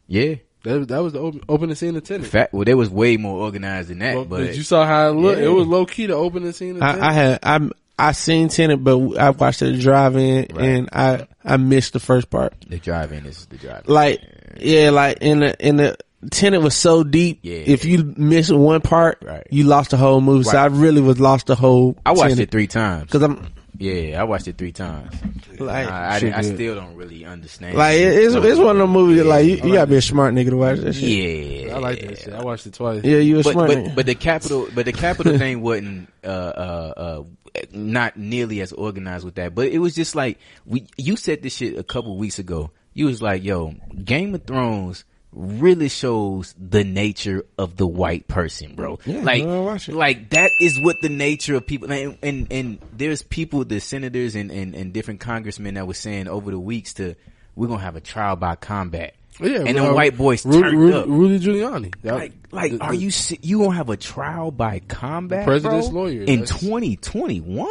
Yeah. 0.08 0.36
That, 0.64 0.88
that 0.90 1.00
was 1.00 1.14
the 1.14 1.20
open, 1.20 1.42
opening 1.48 1.76
scene 1.76 1.96
of 1.96 2.04
Tenet. 2.04 2.28
Fact, 2.28 2.54
well, 2.54 2.66
they 2.66 2.74
was 2.74 2.90
way 2.90 3.16
more 3.18 3.40
organized 3.44 3.90
than 3.90 4.00
that, 4.00 4.16
Well, 4.16 4.26
but 4.26 4.56
you 4.56 4.64
saw 4.64 4.86
how 4.86 5.10
it 5.10 5.14
looked? 5.14 5.40
Yeah. 5.40 5.46
It 5.46 5.50
was 5.50 5.68
low 5.68 5.86
key 5.86 6.08
to 6.08 6.14
open 6.14 6.44
the 6.44 6.50
opening 6.50 6.52
scene 6.54 6.76
of 6.76 6.82
Tenet. 6.82 7.02
I, 7.04 7.08
I 7.08 7.14
had 7.14 7.40
I 7.44 7.70
I 7.98 8.12
seen 8.14 8.48
Tenet, 8.50 8.84
but 8.84 8.98
I 9.18 9.30
watched 9.32 9.62
it 9.62 9.74
the 9.74 9.80
drive-in, 9.82 10.48
Right. 10.54 10.66
and 10.66 10.90
I 10.92 11.28
I 11.46 11.58
missed 11.58 11.94
the 11.94 12.00
first 12.00 12.30
part. 12.30 12.54
the 12.68 12.78
drive-in 12.78 13.26
is 13.26 13.46
the 13.48 13.58
drive. 13.58 13.88
Like 13.88 14.22
yeah, 14.60 14.90
like 14.90 15.18
in 15.22 15.40
the 15.40 15.66
in 15.66 15.78
the 15.78 15.98
Tenet 16.32 16.62
was 16.62 16.76
so 16.76 17.04
deep. 17.06 17.40
Yeah. 17.44 17.56
If 17.66 17.86
you 17.86 18.14
miss 18.18 18.50
one 18.52 18.82
part, 18.82 19.20
Right. 19.26 19.48
you 19.52 19.64
lost 19.64 19.92
the 19.92 19.98
whole 19.98 20.20
movie. 20.20 20.44
So 20.44 20.58
I 20.58 20.66
really 20.66 21.00
was 21.02 21.18
lost 21.22 21.48
the 21.48 21.56
whole. 21.56 21.96
I 22.06 22.12
watched 22.12 22.40
it 22.40 22.52
three 22.52 22.68
times. 22.68 23.04
because 23.04 23.22
I'm 23.22 23.48
Yeah, 23.80 24.20
I 24.20 24.26
watched 24.26 24.48
it 24.50 24.58
three 24.58 24.74
times. 24.74 25.16
like 25.58 25.88
I, 25.88 26.20
I, 26.20 26.38
I 26.40 26.42
still 26.42 26.76
don't 26.76 26.96
really 26.96 27.24
understand. 27.26 27.76
like 27.78 27.98
it- 27.98 28.14
it's 28.14 28.36
it's 28.36 28.60
one 28.60 28.76
of 28.76 28.78
the 28.78 28.88
movies 28.88 29.18
that 29.20 29.26
like 29.26 29.46
you, 29.46 29.56
you 29.56 29.74
gotta 29.74 29.88
be 29.88 29.96
a 29.96 30.02
smart 30.02 30.34
nigga 30.34 30.50
to 30.50 30.58
watch 30.58 30.80
that 30.80 30.94
shit. 30.94 31.68
yeah, 31.68 31.76
I 31.76 31.80
like 31.80 32.00
that 32.02 32.20
shit. 32.20 32.34
I 32.34 32.44
watched 32.44 32.66
it 32.68 32.74
twice. 32.74 33.04
Yeah, 33.04 33.18
you 33.18 33.40
a 33.40 33.44
But 33.44 33.54
smart 33.54 33.68
but, 33.70 33.78
nigga. 33.78 33.96
but 33.96 34.06
the 34.06 34.16
capital 34.16 34.68
but 34.76 34.86
the 34.86 34.92
capital 34.94 35.38
thing 35.38 35.62
wasn't 35.62 36.10
uh 36.24 36.28
uh 36.28 36.94
uh 36.98 37.24
not 37.72 38.16
nearly 38.18 38.62
as 38.62 38.72
organized 38.74 39.24
with 39.26 39.36
that. 39.36 39.56
But 39.56 39.68
it 39.70 39.80
was 39.80 39.96
just 39.96 40.14
like 40.14 40.38
we 40.66 40.86
you 40.98 41.16
said 41.16 41.42
this 41.42 41.56
shit 41.56 41.78
a 41.78 41.84
couple 41.84 42.18
weeks 42.18 42.38
ago. 42.40 42.72
You 42.94 43.06
was 43.06 43.22
like, 43.22 43.44
yo, 43.44 43.76
Game 44.04 44.36
of 44.36 44.44
Thrones 44.44 45.06
really 45.32 45.90
shows 45.90 46.56
the 46.58 46.84
nature 46.84 47.46
of 47.58 47.78
the 47.78 47.86
white 47.86 48.28
person, 48.28 48.76
bro. 48.76 49.00
Yeah, 49.06 49.22
like, 49.22 49.44
bro, 49.44 49.62
I 49.62 49.66
watch 49.66 49.88
it. 49.90 49.96
like 49.96 50.32
that 50.32 50.50
is 50.60 50.80
what 50.80 50.96
the 51.02 51.10
nature 51.10 51.56
of 51.56 51.66
people 51.68 51.92
and 51.92 52.18
and, 52.24 52.48
and 52.52 52.80
there's 52.96 53.22
people, 53.22 53.64
the 53.66 53.80
senators 53.80 54.36
and, 54.36 54.50
and 54.52 54.74
and 54.76 54.92
different 54.94 55.20
congressmen 55.20 55.76
that 55.76 55.86
was 55.88 55.98
saying 55.98 56.28
over 56.28 56.50
the 56.52 56.60
weeks 56.60 56.94
to 56.96 57.16
we're 57.56 57.68
gonna 57.68 57.82
have 57.82 57.96
a 57.96 58.02
trial 58.02 58.36
by 58.36 58.56
combat. 58.56 59.14
Yeah, 59.40 59.60
and 59.66 59.76
bro. 59.76 59.84
the 59.86 59.90
uh, 59.92 59.94
white 59.94 60.18
boys 60.18 60.46
Ru- 60.46 60.62
turned 60.62 60.78
Ru- 60.80 60.94
up. 60.96 61.06
Rudy 61.08 61.40
Giuliani. 61.40 61.94
That- 62.02 62.14
Like, 62.16 62.34
like, 62.52 62.72
the- 62.74 62.84
are 62.84 62.94
you 62.94 63.10
you 63.42 63.60
gonna 63.60 63.76
have 63.76 63.90
a 63.90 63.96
trial 63.98 64.52
by 64.52 64.80
combat, 64.80 65.46
president's 65.46 65.90
bro? 65.90 66.02
lawyer, 66.04 66.24
in 66.24 66.46
twenty 66.46 66.96
twenty 66.98 67.40
one? 67.40 67.70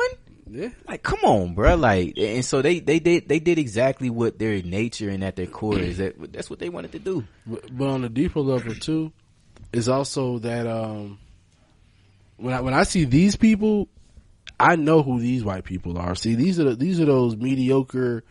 Yeah. 0.50 0.70
Like, 0.86 1.02
come 1.02 1.20
on, 1.24 1.54
bro. 1.54 1.76
Like, 1.76 2.14
and 2.16 2.44
so 2.44 2.62
they 2.62 2.80
they 2.80 2.98
did 2.98 3.28
they 3.28 3.40
did 3.40 3.58
exactly 3.58 4.10
what 4.10 4.38
their 4.38 4.62
nature 4.62 5.08
and 5.08 5.22
at 5.22 5.36
their 5.36 5.46
core 5.46 5.78
is 5.78 5.98
that 5.98 6.32
that's 6.32 6.50
what 6.50 6.58
they 6.58 6.68
wanted 6.68 6.92
to 6.92 6.98
do. 6.98 7.24
But, 7.46 7.88
on 7.88 8.04
a 8.04 8.08
deeper 8.08 8.40
level 8.40 8.74
too, 8.74 9.12
is 9.72 9.88
also 9.88 10.38
that 10.40 10.66
um, 10.66 11.18
when 12.36 12.54
I 12.54 12.60
when 12.60 12.74
I 12.74 12.84
see 12.84 13.04
these 13.04 13.36
people, 13.36 13.88
I 14.58 14.76
know 14.76 15.02
who 15.02 15.20
these 15.20 15.44
white 15.44 15.64
people 15.64 15.98
are. 15.98 16.14
See, 16.14 16.34
these 16.34 16.58
are 16.58 16.64
the, 16.64 16.74
these 16.74 17.00
are 17.00 17.04
those 17.04 17.36
mediocre, 17.36 18.24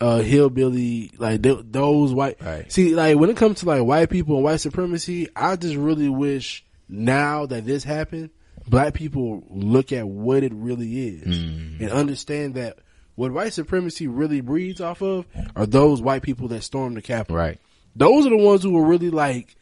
uh, 0.00 0.18
hillbilly 0.18 1.10
like 1.18 1.42
th- 1.42 1.64
those 1.64 2.12
white. 2.12 2.40
Right. 2.40 2.70
See, 2.70 2.94
like 2.94 3.18
when 3.18 3.30
it 3.30 3.36
comes 3.36 3.60
to 3.60 3.66
like 3.66 3.82
white 3.82 4.10
people 4.10 4.36
and 4.36 4.44
white 4.44 4.60
supremacy, 4.60 5.28
I 5.34 5.56
just 5.56 5.76
really 5.76 6.08
wish 6.08 6.64
now 6.88 7.46
that 7.46 7.66
this 7.66 7.84
happened, 7.84 8.30
black 8.68 8.94
people 8.94 9.44
look 9.48 9.92
at 9.92 10.06
what 10.08 10.42
it 10.42 10.52
really 10.54 11.08
is 11.08 11.38
mm. 11.38 11.80
and 11.80 11.90
understand 11.90 12.54
that. 12.54 12.78
What 13.14 13.32
white 13.32 13.54
supremacy 13.54 14.08
really 14.08 14.42
breeds 14.42 14.78
off 14.82 15.00
of 15.00 15.24
are 15.54 15.64
those 15.64 16.02
white 16.02 16.20
people 16.20 16.48
that 16.48 16.60
stormed 16.60 16.98
the 16.98 17.00
Capitol. 17.02 17.36
Right. 17.36 17.58
Those 17.94 18.26
are 18.26 18.28
the 18.28 18.36
ones 18.36 18.62
who 18.62 18.76
are 18.76 18.84
really 18.84 19.08
like 19.08 19.56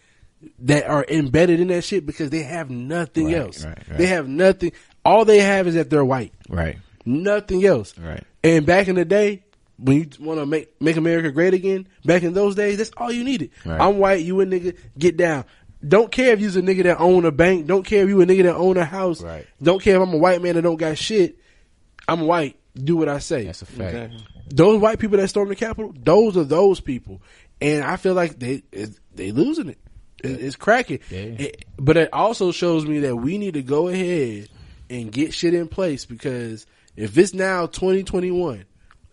that 0.60 0.86
are 0.88 1.04
embedded 1.08 1.60
in 1.60 1.68
that 1.68 1.84
shit 1.84 2.04
because 2.04 2.30
they 2.30 2.42
have 2.42 2.68
nothing 2.68 3.26
Right, 3.26 3.36
else. 3.36 3.64
right, 3.64 3.78
right. 3.88 3.98
They 3.98 4.06
have 4.06 4.26
nothing. 4.28 4.72
All 5.04 5.24
they 5.24 5.38
have 5.38 5.68
is 5.68 5.74
that 5.74 5.88
they're 5.88 6.04
white. 6.04 6.32
Right. 6.48 6.78
Nothing 7.04 7.64
else. 7.64 7.96
Right. 7.96 8.24
And 8.42 8.66
back 8.66 8.88
in 8.88 8.96
the 8.96 9.04
day, 9.04 9.44
when 9.78 9.98
you 9.98 10.10
want 10.20 10.40
to 10.40 10.46
make 10.46 10.80
make 10.80 10.96
America 10.96 11.30
great 11.30 11.54
again, 11.54 11.86
back 12.04 12.22
in 12.24 12.32
those 12.32 12.54
days, 12.54 12.78
that's 12.78 12.90
all 12.96 13.12
you 13.12 13.24
needed. 13.24 13.50
I'm 13.64 13.98
white, 13.98 14.24
you 14.24 14.40
a 14.40 14.46
nigga, 14.46 14.76
get 14.98 15.16
down. 15.16 15.44
Don't 15.86 16.10
care 16.10 16.32
if 16.32 16.40
you's 16.40 16.56
a 16.56 16.62
nigga 16.62 16.84
that 16.84 17.00
own 17.00 17.24
a 17.24 17.30
bank. 17.32 17.66
Don't 17.66 17.84
care 17.84 18.02
if 18.04 18.08
you 18.08 18.20
a 18.20 18.26
nigga 18.26 18.44
that 18.44 18.54
own 18.56 18.76
a 18.76 18.84
house. 18.84 19.20
Right. 19.22 19.46
Don't 19.62 19.82
care 19.82 19.96
if 19.96 20.02
I'm 20.02 20.14
a 20.14 20.18
white 20.18 20.40
man 20.42 20.54
that 20.54 20.62
don't 20.62 20.76
got 20.76 20.96
shit. 20.98 21.38
I'm 22.08 22.22
white. 22.22 22.58
Do 22.76 22.96
what 22.96 23.08
I 23.08 23.18
say. 23.18 23.44
That's 23.44 23.62
a 23.62 23.66
fact. 23.66 24.12
Those 24.48 24.80
white 24.80 24.98
people 24.98 25.18
that 25.18 25.28
stormed 25.28 25.50
the 25.50 25.56
Capitol, 25.56 25.94
those 25.96 26.36
are 26.36 26.44
those 26.44 26.80
people, 26.80 27.22
and 27.60 27.84
I 27.84 27.96
feel 27.96 28.14
like 28.14 28.38
they 28.38 28.62
they 29.14 29.30
losing 29.32 29.68
it. 29.68 29.78
It- 30.22 30.40
It's 30.40 30.56
cracking. 30.56 31.00
Yeah. 31.10 31.18
It- 31.20 31.64
but 31.78 31.96
it 31.96 32.08
also 32.12 32.50
shows 32.52 32.84
me 32.86 33.00
that 33.00 33.16
we 33.16 33.38
need 33.38 33.54
to 33.54 33.62
go 33.62 33.88
ahead 33.88 34.48
and 34.90 35.10
get 35.12 35.32
shit 35.34 35.54
in 35.54 35.68
place 35.68 36.04
because 36.04 36.66
if 36.96 37.16
it's 37.16 37.32
now 37.34 37.66
2021 37.66 38.64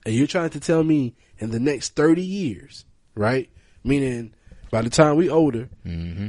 and 0.06 0.15
you're 0.15 0.27
trying 0.27 0.49
to 0.52 0.60
tell 0.60 0.84
me 0.84 1.15
in 1.38 1.52
the 1.52 1.60
next 1.60 1.95
30 1.95 2.22
years, 2.23 2.85
right? 3.15 3.49
Meaning 3.84 4.34
by 4.69 4.81
the 4.81 4.89
time 4.89 5.15
we 5.18 5.30
older, 5.30 5.69
mm-hmm. 5.85 6.27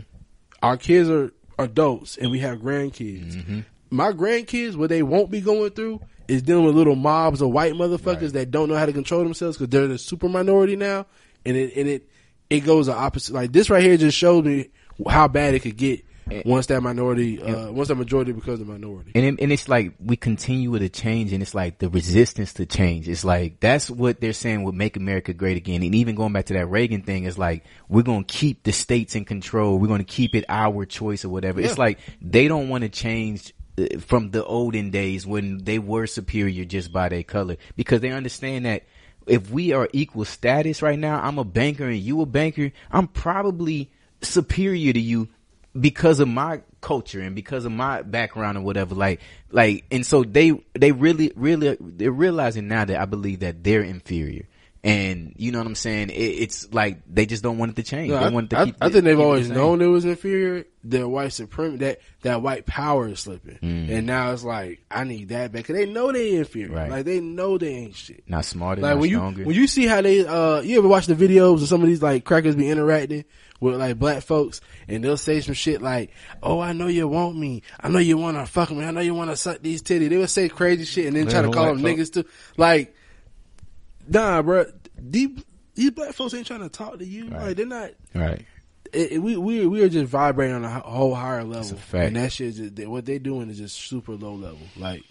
Our 0.63 0.77
kids 0.77 1.11
are 1.11 1.33
adults 1.59 2.17
and 2.17 2.31
we 2.31 2.39
have 2.41 2.59
grandkids. 2.61 3.35
Mm-hmm. 3.35 3.61
My 3.91 4.13
grandkids, 4.13 4.77
what 4.77 4.89
they 4.89 5.03
won't 5.03 5.31
be 5.31 5.41
going 5.41 5.71
through 5.71 6.01
is 6.29 6.43
dealing 6.43 6.65
with 6.65 6.75
little 6.75 6.97
mobs 6.97 7.43
of 7.43 7.51
white 7.51 7.75
motherfuckers 7.75 8.33
that 8.33 8.51
don't 8.51 8.69
know 8.69 8.77
how 8.77 8.87
to 8.87 8.93
control 8.93 9.23
themselves 9.23 9.59
because 9.59 9.71
they're 9.71 9.87
the 9.87 9.99
super 9.99 10.29
minority 10.29 10.77
now, 10.77 11.07
and 11.45 11.57
it 11.57 11.77
and 11.77 11.89
it 11.89 12.09
it 12.49 12.61
goes 12.61 12.87
the 12.87 12.95
opposite. 12.95 13.35
Like 13.35 13.53
this 13.53 13.69
right 13.69 13.83
here 13.83 13.97
just 13.97 14.17
shows 14.17 14.45
me 14.45 14.71
how 15.09 15.29
bad 15.29 15.55
it 15.55 15.61
could 15.61 15.77
get 15.77 16.05
once 16.45 16.67
that 16.67 16.81
minority, 16.81 17.43
uh, 17.43 17.71
once 17.71 17.89
that 17.89 17.97
majority 17.97 18.33
becomes 18.33 18.61
a 18.61 18.65
minority. 18.65 19.13
And 19.15 19.25
it, 19.25 19.43
and 19.43 19.53
it's 19.53 19.69
like 19.69 19.95
we 20.01 20.17
continue 20.17 20.71
with 20.71 20.83
a 20.83 20.89
change, 20.89 21.33
and 21.33 21.43
it's 21.43 21.55
like 21.55 21.79
the 21.79 21.89
resistance 21.89 22.55
to 22.55 22.67
change. 22.67 23.09
It's 23.09 23.25
like 23.25 23.61
that's 23.61 23.91
what 23.91 24.21
they're 24.21 24.33
saying 24.33 24.63
would 24.65 24.75
make 24.75 24.97
America 24.97 25.33
great 25.33 25.57
again. 25.57 25.83
And 25.83 25.95
even 25.95 26.15
going 26.15 26.33
back 26.33 26.47
to 26.47 26.55
that 26.55 26.67
Reagan 26.67 27.03
thing, 27.03 27.25
is 27.25 27.39
like 27.39 27.65
we're 27.89 28.03
gonna 28.03 28.25
keep 28.25 28.63
the 28.63 28.73
states 28.73 29.15
in 29.15 29.25
control. 29.25 29.79
We're 29.79 29.89
gonna 29.89 30.05
keep 30.05 30.35
it 30.35 30.45
our 30.49 30.85
choice 30.85 31.25
or 31.25 31.29
whatever. 31.29 31.61
It's 31.61 31.79
like 31.79 31.99
they 32.21 32.49
don't 32.49 32.69
want 32.69 32.83
to 32.83 32.89
change 32.89 33.53
uh, 33.79 33.99
from 34.01 34.31
the 34.31 34.45
olden 34.45 34.91
days 34.91 35.27
when 35.27 35.59
they 35.65 35.79
were 35.79 36.07
superior 36.07 36.65
just 36.65 36.93
by 36.93 37.09
their 37.09 37.23
color 37.23 37.57
because 37.77 38.01
they 38.01 38.11
understand 38.11 38.67
that 38.67 38.85
if 39.27 39.51
we 39.51 39.73
are 39.73 39.89
equal 39.93 40.25
status 40.25 40.83
right 40.83 40.99
now, 40.99 41.21
I'm 41.23 41.39
a 41.39 41.45
banker 41.45 41.87
and 41.87 41.99
you 41.99 42.21
a 42.21 42.27
banker, 42.27 42.73
I'm 42.91 43.07
probably 43.07 43.91
superior 44.21 44.93
to 44.93 45.01
you 45.01 45.29
because 45.79 46.21
of 46.21 46.29
my 46.29 46.63
culture 46.81 47.21
and 47.21 47.35
because 47.35 47.65
of 47.65 47.73
my 47.73 48.03
background 48.03 48.59
or 48.59 48.63
whatever. 48.63 48.95
Like, 48.95 49.21
like, 49.51 49.85
and 49.91 50.05
so 50.05 50.23
they, 50.25 50.53
they 50.75 50.93
really, 50.93 51.33
really, 51.35 51.77
they're 51.81 52.11
realizing 52.11 52.69
now 52.69 52.85
that 52.85 53.01
I 53.01 53.05
believe 53.07 53.41
that 53.41 53.65
they're 53.65 53.83
inferior. 53.83 54.47
And 54.85 55.35
you 55.37 55.53
know 55.53 55.59
what 55.59 55.69
I'm 55.69 55.77
saying? 55.77 56.11
It, 56.11 56.15
it's 56.15 56.73
like 56.75 57.03
they 57.09 57.25
just 57.25 57.45
don't 57.45 57.57
want 57.57 57.71
it 57.71 57.77
to 57.77 57.85
change. 57.85 58.11
No, 58.11 58.19
they 58.19 58.25
I, 58.27 58.29
want 58.31 58.47
it 58.47 58.51
to 58.57 58.59
I- 58.59 58.65
keep 58.65 58.77
I 58.81 58.87
it- 58.87 58.93
think 58.93 59.05
they've 59.05 59.21
always 59.21 59.49
the 59.49 59.55
known 59.55 59.81
it 59.81 59.87
was 59.87 60.05
inferior. 60.05 60.65
That 60.85 61.09
white 61.09 61.33
supreme 61.33 61.79
that 61.79 62.01
that 62.23 62.43
white 62.43 62.67
power 62.67 63.07
is 63.07 63.21
slipping, 63.21 63.57
Mm. 63.63 63.89
and 63.89 64.05
now 64.09 64.33
it's 64.33 64.43
like 64.43 64.81
I 64.91 65.05
need 65.05 65.29
that 65.29 65.53
back 65.53 65.63
because 65.69 65.77
they 65.77 65.87
know 65.87 66.11
they 66.11 66.35
inferior. 66.35 66.75
Right. 66.75 66.91
Like 66.91 67.05
they 67.05 67.21
know 67.21 67.57
they 67.59 67.69
ain't 67.73 67.95
shit. 67.95 68.25
Not 68.29 68.45
smarter, 68.45 68.83
Like 68.83 68.95
not 68.95 69.01
when 69.01 69.11
you 69.11 69.21
when 69.21 69.55
you 69.55 69.69
see 69.69 69.87
how 69.87 70.01
they 70.01 70.27
uh 70.27 70.61
you 70.63 70.79
ever 70.79 70.89
watch 70.89 71.07
the 71.07 71.15
videos 71.15 71.63
of 71.63 71.69
some 71.69 71.83
of 71.83 71.87
these 71.87 72.03
like 72.03 72.25
crackers 72.25 72.57
be 72.57 72.69
interacting 72.69 73.25
with 73.61 73.77
like 73.77 73.97
black 74.01 74.25
folks 74.25 74.61
and 74.89 75.05
they'll 75.05 75.17
say 75.17 75.41
some 75.41 75.55
shit 75.55 75.81
like, 75.81 76.11
"Oh, 76.43 76.59
I 76.59 76.73
know 76.73 76.89
you 76.89 77.07
want 77.07 77.37
me. 77.39 77.63
I 77.79 77.89
know 77.89 78.01
you 78.01 78.19
want 78.19 78.37
to 78.37 78.47
fuck 78.47 78.73
me. 78.73 78.85
I 78.85 78.91
know 78.91 79.01
you 79.01 79.15
want 79.15 79.31
to 79.31 79.37
suck 79.37 79.63
these 79.63 79.81
titties." 79.85 80.09
They 80.09 80.17
will 80.17 80.27
say 80.27 80.49
crazy 80.49 80.85
shit 80.85 81.07
and 81.07 81.15
then 81.15 81.29
try 81.29 81.43
to 81.43 81.51
call 81.53 81.67
them 81.67 81.79
folk. 81.81 81.87
niggas 81.97 82.13
too. 82.13 82.25
Like, 82.57 82.93
nah, 84.09 84.43
bro. 84.43 84.67
These 84.99 85.31
these 85.75 85.91
black 85.91 86.13
folks 86.15 86.35
ain't 86.35 86.47
trying 86.47 86.61
to 86.61 86.69
talk 86.69 86.99
to 86.99 87.05
you. 87.07 87.27
Like 87.27 87.57
they're 87.57 87.67
not. 87.67 87.91
right. 88.15 88.45
It, 88.93 89.13
it- 89.13 89.19
we 89.23 89.37
we 89.37 89.67
we 89.67 89.83
are 89.83 89.89
just 89.89 90.07
vibrating 90.11 90.55
on 90.57 90.65
a 90.65 90.81
whole 90.81 91.15
higher 91.15 91.45
level, 91.45 91.73
a 91.73 91.81
fact. 91.81 92.07
and 92.09 92.17
that 92.17 92.31
shit 92.33 92.49
is 92.49 92.57
just, 92.75 92.89
what 92.89 93.07
they're 93.07 93.19
doing 93.19 93.49
is 93.51 93.59
just 93.59 93.77
super 93.79 94.13
low 94.13 94.35
level. 94.35 94.59
Like 94.77 95.03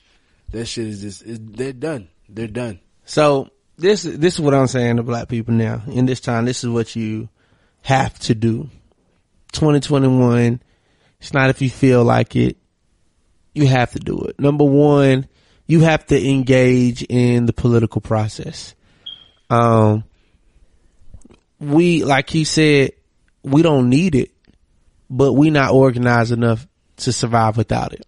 that 0.52 0.66
shit 0.68 0.88
is 0.88 1.02
just 1.02 1.24
is, 1.24 1.40
they're 1.42 1.74
done. 1.74 2.08
They're 2.30 2.48
done. 2.48 2.80
So 3.06 3.50
this 3.78 4.04
this 4.04 4.36
is 4.36 4.40
what 4.40 4.54
I'm 4.54 4.68
saying 4.68 4.98
to 4.98 5.04
black 5.04 5.28
people 5.30 5.54
now. 5.56 5.82
In 5.88 6.06
this 6.06 6.20
time, 6.20 6.46
this 6.46 6.64
is 6.64 6.70
what 6.70 6.96
you 6.96 7.30
have 7.82 8.18
to 8.20 8.36
do. 8.36 8.70
2021. 9.54 10.62
It's 11.20 11.34
not 11.34 11.50
if 11.50 11.62
you 11.62 11.70
feel 11.70 12.04
like 12.04 12.36
it. 12.36 12.58
You 13.54 13.68
have 13.68 13.92
to 13.92 14.00
do 14.00 14.18
it. 14.22 14.40
Number 14.40 14.64
one, 14.64 15.28
you 15.68 15.82
have 15.82 16.06
to 16.08 16.30
engage 16.30 17.04
in 17.04 17.48
the 17.48 17.54
political 17.54 18.00
process. 18.00 18.76
Um, 19.52 20.04
we, 21.60 22.04
like 22.04 22.30
he 22.30 22.44
said, 22.44 22.92
we 23.44 23.62
don't 23.62 23.90
need 23.90 24.16
it, 24.16 24.32
but 25.10 25.34
we 25.34 25.50
not 25.50 25.72
organized 25.74 26.32
enough 26.32 26.68
to 26.98 27.12
survive 27.14 27.58
without 27.58 27.94
it. 27.94 28.06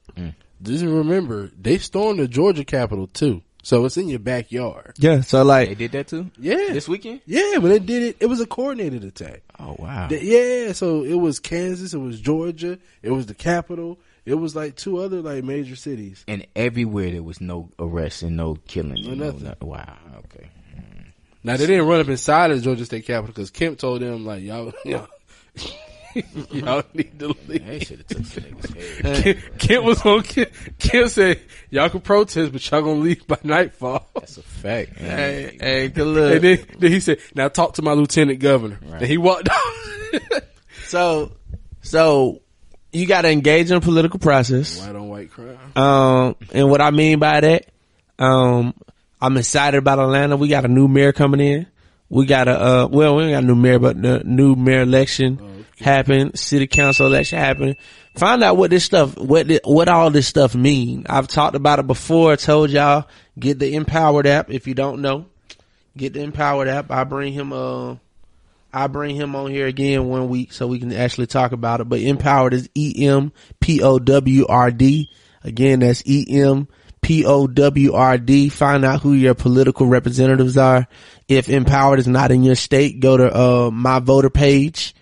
Just 0.62 0.86
remember, 0.86 1.52
they 1.60 1.78
stormed 1.78 2.20
the 2.20 2.28
Georgia 2.28 2.64
Capitol 2.64 3.08
too, 3.08 3.42
so 3.64 3.84
it's 3.84 3.98
in 3.98 4.08
your 4.08 4.20
backyard. 4.20 4.94
Yeah. 4.98 5.20
So 5.20 5.44
like 5.44 5.68
They 5.68 5.76
did 5.76 5.92
that 5.92 6.08
too. 6.08 6.32
Yeah, 6.40 6.56
This 6.72 6.88
weekend. 6.88 7.20
Yeah, 7.26 7.58
when 7.58 7.70
they 7.70 7.80
did 7.80 8.02
it, 8.04 8.18
it 8.22 8.28
was 8.28 8.40
a 8.40 8.46
coordinated 8.46 9.04
attack. 9.04 9.42
Oh 9.60 9.76
wow. 9.78 10.08
The- 10.08 10.24
Yeah, 10.24 10.72
so 10.72 11.04
it 11.04 11.16
was 11.16 11.42
Kansas, 11.42 11.94
it 11.94 11.98
was 11.98 12.22
Georgia, 12.22 12.80
it 13.02 13.12
was 13.12 13.26
the 13.26 13.34
capital, 13.34 14.00
it 14.26 14.36
was 14.36 14.56
like 14.56 14.78
two 14.78 15.00
other 15.00 15.22
like 15.22 15.44
major 15.44 15.76
cities. 15.76 16.24
And 16.30 16.48
everywhere 16.56 17.12
there 17.12 17.24
was 17.24 17.42
no 17.42 17.70
arrests 17.78 18.22
and 18.24 18.38
no 18.38 18.56
killings. 18.68 19.06
No 19.06 19.12
and 19.12 19.20
no- 19.20 19.26
nothing. 19.32 19.44
no- 19.62 19.68
wow. 19.68 19.98
Okay. 20.20 20.48
Now 21.44 21.58
they 21.58 21.66
didn't 21.68 21.86
run 21.88 22.00
up 22.00 22.08
inside 22.08 22.52
of 22.52 22.58
the 22.58 22.64
Georgia 22.64 22.86
State 22.86 23.06
Capitol 23.06 23.28
because 23.34 23.52
Kemp 23.52 23.78
told 23.78 24.02
them 24.02 24.26
like 24.26 24.44
y'all, 24.44 24.72
y'all, 24.86 25.08
y'all 26.52 26.84
need 26.94 27.20
to 27.20 27.36
They 27.48 27.60
leave. 27.60 27.84
should 27.84 27.98
have 28.00 28.08
took 28.08 28.26
some 28.26 28.44
niggas' 28.44 29.02
head. 29.04 29.24
Kemp, 29.24 29.60
Kemp 29.60 29.86
was 29.86 30.02
on. 30.06 30.22
Kemp, 30.24 30.50
Kemp 30.80 31.10
said 31.10 31.42
y'all 31.70 31.90
can 31.90 32.02
protest, 32.02 32.52
but 32.54 32.72
y'all 32.72 32.82
gonna 32.82 33.00
leave 33.00 33.26
by 33.28 33.38
nightfall. 33.44 34.08
That's 34.16 34.38
a 34.38 34.42
fact. 34.44 34.98
hey, 34.98 35.58
hey, 35.60 35.88
good 35.90 36.08
look. 36.08 36.34
And 36.36 36.42
then, 36.44 36.66
then 36.80 36.92
he 36.92 37.00
said, 37.00 37.20
"Now 37.36 37.48
talk 37.50 37.74
to 37.76 37.82
my 37.82 37.94
lieutenant 37.94 38.40
governor." 38.40 38.80
And 38.92 39.06
he 39.06 39.18
walked 39.18 39.50
off. 39.50 39.80
So, 40.86 41.32
so 41.82 42.42
you 42.92 43.08
got 43.08 43.24
to 43.24 43.30
engage 43.30 43.72
in 43.72 43.78
a 43.78 43.82
political 43.82 44.20
process. 44.20 44.80
white 44.86 44.96
on 44.96 45.10
white 45.10 45.32
crime. 45.32 45.58
Um, 45.76 46.36
and 46.54 46.70
what 46.70 46.82
I 46.82 46.92
mean 46.92 47.18
by 47.18 47.42
that, 47.42 47.66
um, 48.20 48.76
I'm 49.24 49.38
excited 49.38 49.78
about 49.78 50.00
Atlanta. 50.00 50.36
We 50.36 50.50
got 50.50 50.66
a 50.66 50.68
new 50.68 50.90
mayor 50.90 51.14
coming 51.14 51.40
in. 51.40 51.66
We 52.10 52.26
got 52.26 52.50
a, 52.50 52.62
uh, 52.62 52.88
well, 52.92 53.16
we 53.16 53.24
ain't 53.24 53.32
got 53.32 53.44
a 53.44 53.48
new 53.48 53.56
mayor, 53.56 53.80
but 53.80 54.02
the 54.02 54.22
new 54.26 54.56
mayor 54.56 54.82
election 54.82 55.66
happened. 55.80 56.38
City 56.38 56.68
council 56.68 57.08
election 57.08 57.40
happened. 57.40 57.78
Find 58.16 58.44
out 58.44 58.58
what 58.58 58.70
this 58.70 58.84
stuff, 58.84 59.18
what, 59.18 59.48
thi- 59.48 59.62
what 59.64 59.88
all 59.88 60.12
this 60.12 60.28
stuff 60.28 60.56
mean. 60.56 61.06
I've 61.08 61.30
talked 61.30 61.56
about 61.56 61.80
it 61.80 61.88
before. 61.88 62.34
I 62.34 62.36
Told 62.36 62.70
y'all, 62.70 63.08
get 63.40 63.60
the 63.60 63.74
Empowered 63.76 64.28
app. 64.28 64.52
If 64.52 64.68
you 64.68 64.74
don't 64.74 65.02
know, 65.02 65.28
get 65.96 66.12
the 66.12 66.22
Empowered 66.22 66.68
app. 66.68 66.92
I 66.92 67.06
bring 67.06 67.32
him, 67.32 67.54
uh, 67.54 67.96
I 68.74 68.88
bring 68.88 69.16
him 69.16 69.38
on 69.38 69.52
here 69.52 69.68
again 69.68 70.10
one 70.10 70.28
week 70.28 70.52
so 70.52 70.68
we 70.68 70.80
can 70.80 70.92
actually 70.92 71.28
talk 71.28 71.54
about 71.54 71.80
it. 71.80 71.88
But 71.88 72.02
empowered 72.02 72.54
is 72.54 72.68
E 72.76 73.08
M 73.08 73.32
P 73.62 73.82
O 73.84 74.00
W 74.00 74.48
R 74.48 74.70
D. 74.70 75.10
Again, 75.44 75.80
that's 75.80 76.04
E 76.06 76.26
M 76.42 76.68
P 77.04 77.26
O 77.26 77.46
W 77.48 77.94
R 77.94 78.18
D. 78.18 78.50
Find 78.50 78.84
out 78.84 79.02
who 79.02 79.14
your 79.14 79.36
political 79.36 79.86
representatives 79.86 80.58
are. 80.58 80.88
If 81.28 81.50
empowered 81.50 82.00
is 82.00 82.08
not 82.08 82.32
in 82.32 82.44
your 82.44 82.56
state, 82.56 83.00
go 83.00 83.18
to 83.18 83.36
uh, 83.36 83.72
my 83.72 84.00
voter 84.00 84.30
page. 84.30 84.96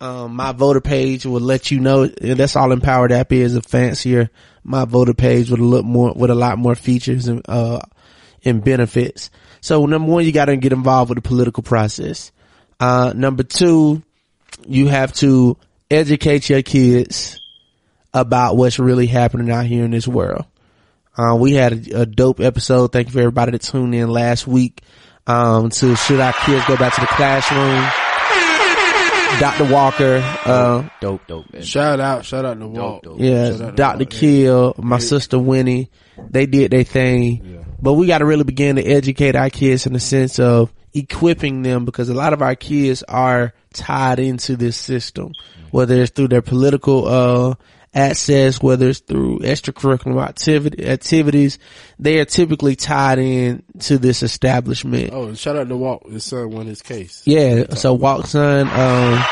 Um, 0.00 0.34
my 0.34 0.52
voter 0.52 0.80
page 0.80 1.26
will 1.26 1.40
let 1.40 1.70
you 1.70 1.78
know. 1.80 2.04
and 2.04 2.38
That's 2.38 2.56
all 2.56 2.72
empowered 2.72 3.12
app 3.12 3.32
is 3.32 3.54
a 3.54 3.60
fancier 3.60 4.30
my 4.64 4.84
voter 4.84 5.14
page 5.14 5.50
with 5.50 5.60
a 5.60 5.64
little 5.64 5.86
more 5.86 6.12
with 6.14 6.30
a 6.30 6.34
lot 6.34 6.58
more 6.58 6.74
features 6.74 7.28
and 7.28 7.42
uh 7.48 7.80
and 8.44 8.64
benefits. 8.64 9.30
So 9.60 9.84
number 9.86 10.10
one, 10.10 10.24
you 10.24 10.32
got 10.32 10.46
to 10.46 10.56
get 10.56 10.72
involved 10.72 11.10
with 11.10 11.16
the 11.22 11.28
political 11.28 11.62
process. 11.62 12.32
Uh, 12.78 13.12
number 13.14 13.42
two, 13.42 14.02
you 14.66 14.88
have 14.88 15.12
to 15.14 15.58
educate 15.90 16.48
your 16.48 16.62
kids 16.62 17.38
about 18.14 18.56
what's 18.56 18.78
really 18.78 19.06
happening 19.06 19.50
out 19.50 19.66
here 19.66 19.84
in 19.84 19.90
this 19.90 20.08
world. 20.08 20.46
Uh, 21.16 21.36
we 21.36 21.52
had 21.54 21.88
a, 21.88 22.02
a 22.02 22.06
dope 22.06 22.40
episode. 22.40 22.92
Thank 22.92 23.08
you 23.08 23.12
for 23.12 23.18
everybody 23.20 23.52
that 23.52 23.62
tuned 23.62 23.94
in 23.94 24.08
last 24.08 24.46
week. 24.46 24.80
Um, 25.26 25.70
to 25.70 25.94
should 25.96 26.20
our 26.20 26.32
kids 26.32 26.64
go 26.66 26.76
back 26.76 26.94
to 26.94 27.00
the 27.02 27.06
classroom? 27.08 27.84
Dr. 29.38 29.72
Walker, 29.72 30.20
uh, 30.44 30.88
Dope, 31.00 31.26
dope. 31.26 31.52
man. 31.52 31.62
Shout 31.62 31.98
out, 32.00 32.24
shout 32.24 32.44
out 32.44 32.58
to 32.58 32.66
Walt. 32.66 33.04
dope. 33.04 33.20
yeah, 33.20 33.56
Shout 33.56 33.76
Dr. 33.76 33.98
Walt. 33.98 34.10
Kill, 34.10 34.74
my 34.76 34.98
sister 34.98 35.38
Winnie, 35.38 35.88
they 36.28 36.46
did 36.46 36.72
their 36.72 36.82
thing. 36.84 37.64
But 37.80 37.94
we 37.94 38.06
got 38.06 38.18
to 38.18 38.26
really 38.26 38.44
begin 38.44 38.76
to 38.76 38.82
educate 38.84 39.36
our 39.36 39.48
kids 39.48 39.86
in 39.86 39.92
the 39.94 40.00
sense 40.00 40.38
of 40.38 40.70
equipping 40.92 41.62
them 41.62 41.84
because 41.86 42.08
a 42.10 42.14
lot 42.14 42.32
of 42.34 42.42
our 42.42 42.54
kids 42.54 43.02
are 43.04 43.54
tied 43.72 44.18
into 44.18 44.56
this 44.56 44.76
system, 44.76 45.32
whether 45.70 45.94
it's 46.02 46.10
through 46.10 46.28
their 46.28 46.42
political, 46.42 47.06
uh, 47.06 47.54
access, 47.92 48.62
whether 48.62 48.88
it's 48.88 49.00
through 49.00 49.40
extracurricular 49.40 50.22
activity, 50.26 50.86
activities, 50.86 51.58
they 51.98 52.20
are 52.20 52.24
typically 52.24 52.76
tied 52.76 53.18
in 53.18 53.62
to 53.80 53.98
this 53.98 54.22
establishment. 54.22 55.10
Oh, 55.12 55.26
and 55.26 55.38
shout 55.38 55.56
out 55.56 55.68
to 55.68 55.76
Walt. 55.76 56.08
His 56.10 56.24
son 56.24 56.50
won 56.50 56.66
his 56.66 56.82
case. 56.82 57.22
Yeah, 57.26 57.74
so 57.74 57.94
Walt's 57.94 58.30
son 58.30 58.68
um, 58.68 59.24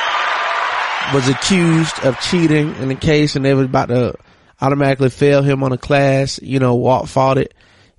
was 1.14 1.28
accused 1.28 1.98
of 2.04 2.18
cheating 2.20 2.74
in 2.76 2.88
the 2.88 2.94
case, 2.94 3.36
and 3.36 3.44
they 3.44 3.54
were 3.54 3.64
about 3.64 3.88
to 3.88 4.14
automatically 4.60 5.10
fail 5.10 5.42
him 5.42 5.62
on 5.62 5.72
a 5.72 5.78
class. 5.78 6.40
You 6.42 6.58
know, 6.58 6.74
Walt 6.74 7.08
fought 7.08 7.38
it. 7.38 7.54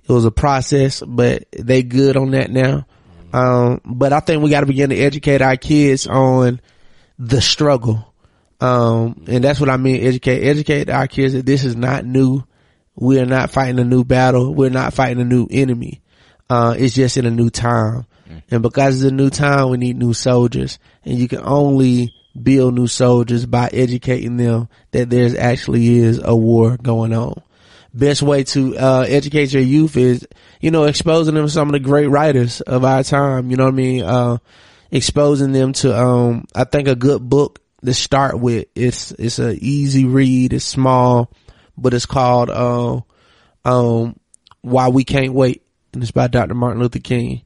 It 0.08 0.12
was 0.12 0.24
a 0.24 0.30
process, 0.30 1.02
but 1.06 1.44
they 1.52 1.82
good 1.82 2.16
on 2.16 2.32
that 2.32 2.50
now. 2.50 2.86
Um, 3.32 3.80
but 3.84 4.12
I 4.12 4.20
think 4.20 4.42
we 4.42 4.50
got 4.50 4.60
to 4.60 4.66
begin 4.66 4.90
to 4.90 4.96
educate 4.96 5.40
our 5.40 5.56
kids 5.56 6.06
on 6.06 6.60
the 7.18 7.40
struggle. 7.40 8.09
Um, 8.60 9.24
and 9.26 9.42
that's 9.42 9.60
what 9.60 9.70
I 9.70 9.76
mean, 9.76 10.02
educate, 10.02 10.42
educate 10.42 10.90
our 10.90 11.06
kids 11.06 11.34
that 11.34 11.46
this 11.46 11.64
is 11.64 11.76
not 11.76 12.04
new. 12.04 12.44
We 12.94 13.18
are 13.18 13.26
not 13.26 13.50
fighting 13.50 13.78
a 13.78 13.84
new 13.84 14.04
battle. 14.04 14.54
We're 14.54 14.70
not 14.70 14.92
fighting 14.92 15.20
a 15.20 15.24
new 15.24 15.46
enemy. 15.50 16.02
Uh, 16.48 16.74
it's 16.76 16.94
just 16.94 17.16
in 17.16 17.24
a 17.24 17.30
new 17.30 17.48
time. 17.50 18.06
And 18.50 18.62
because 18.62 18.96
it's 19.02 19.10
a 19.10 19.14
new 19.14 19.30
time, 19.30 19.70
we 19.70 19.76
need 19.78 19.96
new 19.96 20.12
soldiers. 20.12 20.78
And 21.04 21.18
you 21.18 21.28
can 21.28 21.40
only 21.40 22.14
build 22.40 22.74
new 22.74 22.86
soldiers 22.86 23.46
by 23.46 23.68
educating 23.72 24.36
them 24.36 24.68
that 24.92 25.10
there's 25.10 25.34
actually 25.34 25.98
is 25.98 26.20
a 26.22 26.36
war 26.36 26.76
going 26.76 27.12
on. 27.12 27.42
Best 27.92 28.22
way 28.22 28.44
to, 28.44 28.76
uh, 28.76 29.04
educate 29.08 29.52
your 29.52 29.62
youth 29.62 29.96
is, 29.96 30.26
you 30.60 30.70
know, 30.70 30.84
exposing 30.84 31.34
them 31.34 31.46
to 31.46 31.50
some 31.50 31.68
of 31.68 31.72
the 31.72 31.80
great 31.80 32.06
writers 32.06 32.60
of 32.60 32.84
our 32.84 33.02
time. 33.02 33.50
You 33.50 33.56
know 33.56 33.64
what 33.64 33.74
I 33.74 33.76
mean? 33.76 34.04
Uh, 34.04 34.38
exposing 34.92 35.52
them 35.52 35.72
to, 35.74 35.98
um, 35.98 36.44
I 36.54 36.64
think 36.64 36.86
a 36.86 36.94
good 36.94 37.28
book 37.28 37.60
to 37.84 37.94
start 37.94 38.38
with. 38.38 38.66
It's, 38.74 39.12
it's 39.12 39.38
a 39.38 39.52
easy 39.52 40.04
read. 40.04 40.52
It's 40.52 40.64
small, 40.64 41.32
but 41.76 41.94
it's 41.94 42.06
called, 42.06 42.50
uh, 42.50 43.00
um, 43.64 44.16
Why 44.62 44.88
We 44.88 45.04
Can't 45.04 45.32
Wait. 45.32 45.62
And 45.92 46.02
it's 46.02 46.12
by 46.12 46.28
Dr. 46.28 46.54
Martin 46.54 46.80
Luther 46.82 47.00
King. 47.00 47.42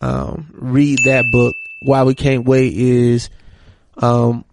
Um, 0.00 0.50
read 0.52 0.98
that 1.04 1.24
book. 1.32 1.54
Why 1.82 2.04
We 2.04 2.14
Can't 2.14 2.46
Wait 2.46 2.74
is, 2.74 3.30
um, 3.96 4.44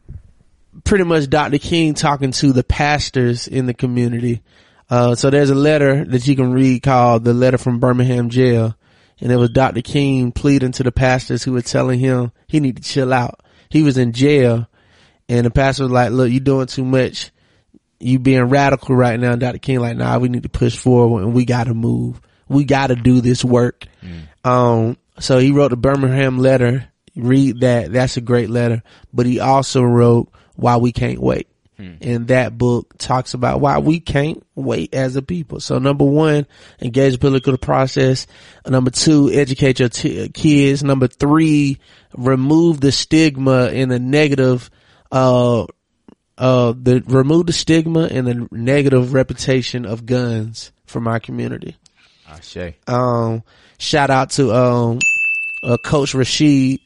pretty 0.84 1.04
much 1.04 1.30
Dr. 1.30 1.58
King 1.58 1.94
talking 1.94 2.32
to 2.32 2.54
the 2.54 2.64
pastors 2.64 3.48
in 3.48 3.66
the 3.66 3.74
community. 3.74 4.42
Uh, 4.90 5.16
so 5.16 5.30
there's 5.30 5.50
a 5.50 5.56
letter 5.56 6.06
that 6.06 6.28
you 6.28 6.36
can 6.36 6.52
read 6.54 6.84
called 6.84 7.24
the 7.24 7.34
letter 7.34 7.58
from 7.58 7.80
Birmingham 7.80 8.30
jail. 8.30 8.76
And 9.20 9.32
it 9.32 9.38
was 9.38 9.52
Dr. 9.52 9.82
King 9.82 10.32
pleading 10.32 10.74
to 10.74 10.84
the 10.84 10.92
pastors 10.92 11.44
who 11.44 11.54
were 11.54 11.62
telling 11.62 12.00
him 12.00 12.32
he 12.48 12.60
need 12.60 12.78
to 12.78 12.84
chill 12.84 13.14
out. 13.14 13.40
He 13.70 13.82
was 13.82 13.98
in 13.98 14.12
jail 14.12 14.68
and 15.34 15.46
the 15.46 15.52
pastor 15.52 15.84
was 15.84 15.92
like, 15.92 16.12
look, 16.12 16.30
you 16.30 16.40
doing 16.40 16.68
too 16.68 16.86
much. 16.86 17.32
You 18.00 18.20
being 18.20 18.44
radical 18.44 18.96
right 18.96 19.20
now. 19.20 19.36
Dr. 19.36 19.58
King 19.58 19.80
like, 19.80 19.98
nah, 19.98 20.20
we 20.20 20.30
need 20.30 20.44
to 20.44 20.50
push 20.50 20.78
forward 20.78 21.24
and 21.24 21.34
we 21.34 21.46
gotta 21.46 21.74
move. 21.74 22.22
We 22.48 22.66
gotta 22.66 22.96
do 22.96 23.20
this 23.22 23.44
work. 23.44 23.86
Um, 24.44 24.98
so 25.20 25.40
he 25.40 25.52
wrote 25.52 25.70
the 25.70 25.78
Birmingham 25.78 26.38
letter. 26.38 26.88
Read 27.16 27.62
that. 27.62 27.92
That's 27.92 28.18
a 28.18 28.22
great 28.22 28.50
letter. 28.50 28.84
But 29.12 29.26
he 29.26 29.40
also 29.40 29.82
wrote 29.82 30.30
Why 30.56 30.78
We 30.78 30.92
Can't 30.92 31.20
Wait. 31.20 31.48
And 32.02 32.28
that 32.28 32.58
book 32.58 32.98
talks 32.98 33.34
about 33.34 33.60
why 33.60 33.80
we 33.80 34.00
can't 34.00 34.42
wait 34.56 34.94
as 34.94 35.16
a 35.18 35.22
people. 35.22 35.60
So 35.60 35.80
number 35.80 36.06
one, 36.06 36.46
engage 36.80 37.14
the 37.14 37.20
political 37.20 37.58
process. 37.58 38.26
Number 38.66 38.92
two, 38.92 39.30
educate 39.34 39.80
your 39.80 39.90
t- 39.90 40.30
kids. 40.30 40.82
Number 40.84 41.08
three, 41.08 41.80
remove 42.16 42.80
the 42.80 42.92
stigma 42.92 43.66
and 43.74 43.92
the 43.92 44.00
negative, 44.00 44.70
uh, 45.14 45.66
uh, 46.38 46.74
the 46.76 47.04
remove 47.06 47.46
the 47.46 47.54
stigma 47.54 48.08
and 48.12 48.28
the 48.28 48.48
negative 48.52 49.14
reputation 49.14 49.86
of 49.86 50.06
guns 50.06 50.72
from 50.86 51.08
our 51.08 51.20
community. 51.20 51.78
Ashe. 52.28 52.74
Um, 52.88 53.44
shout 53.78 54.10
out 54.10 54.32
to 54.32 54.52
um, 54.54 55.00
uh, 55.64 55.78
Coach 55.78 56.16
Rashid. 56.16 56.80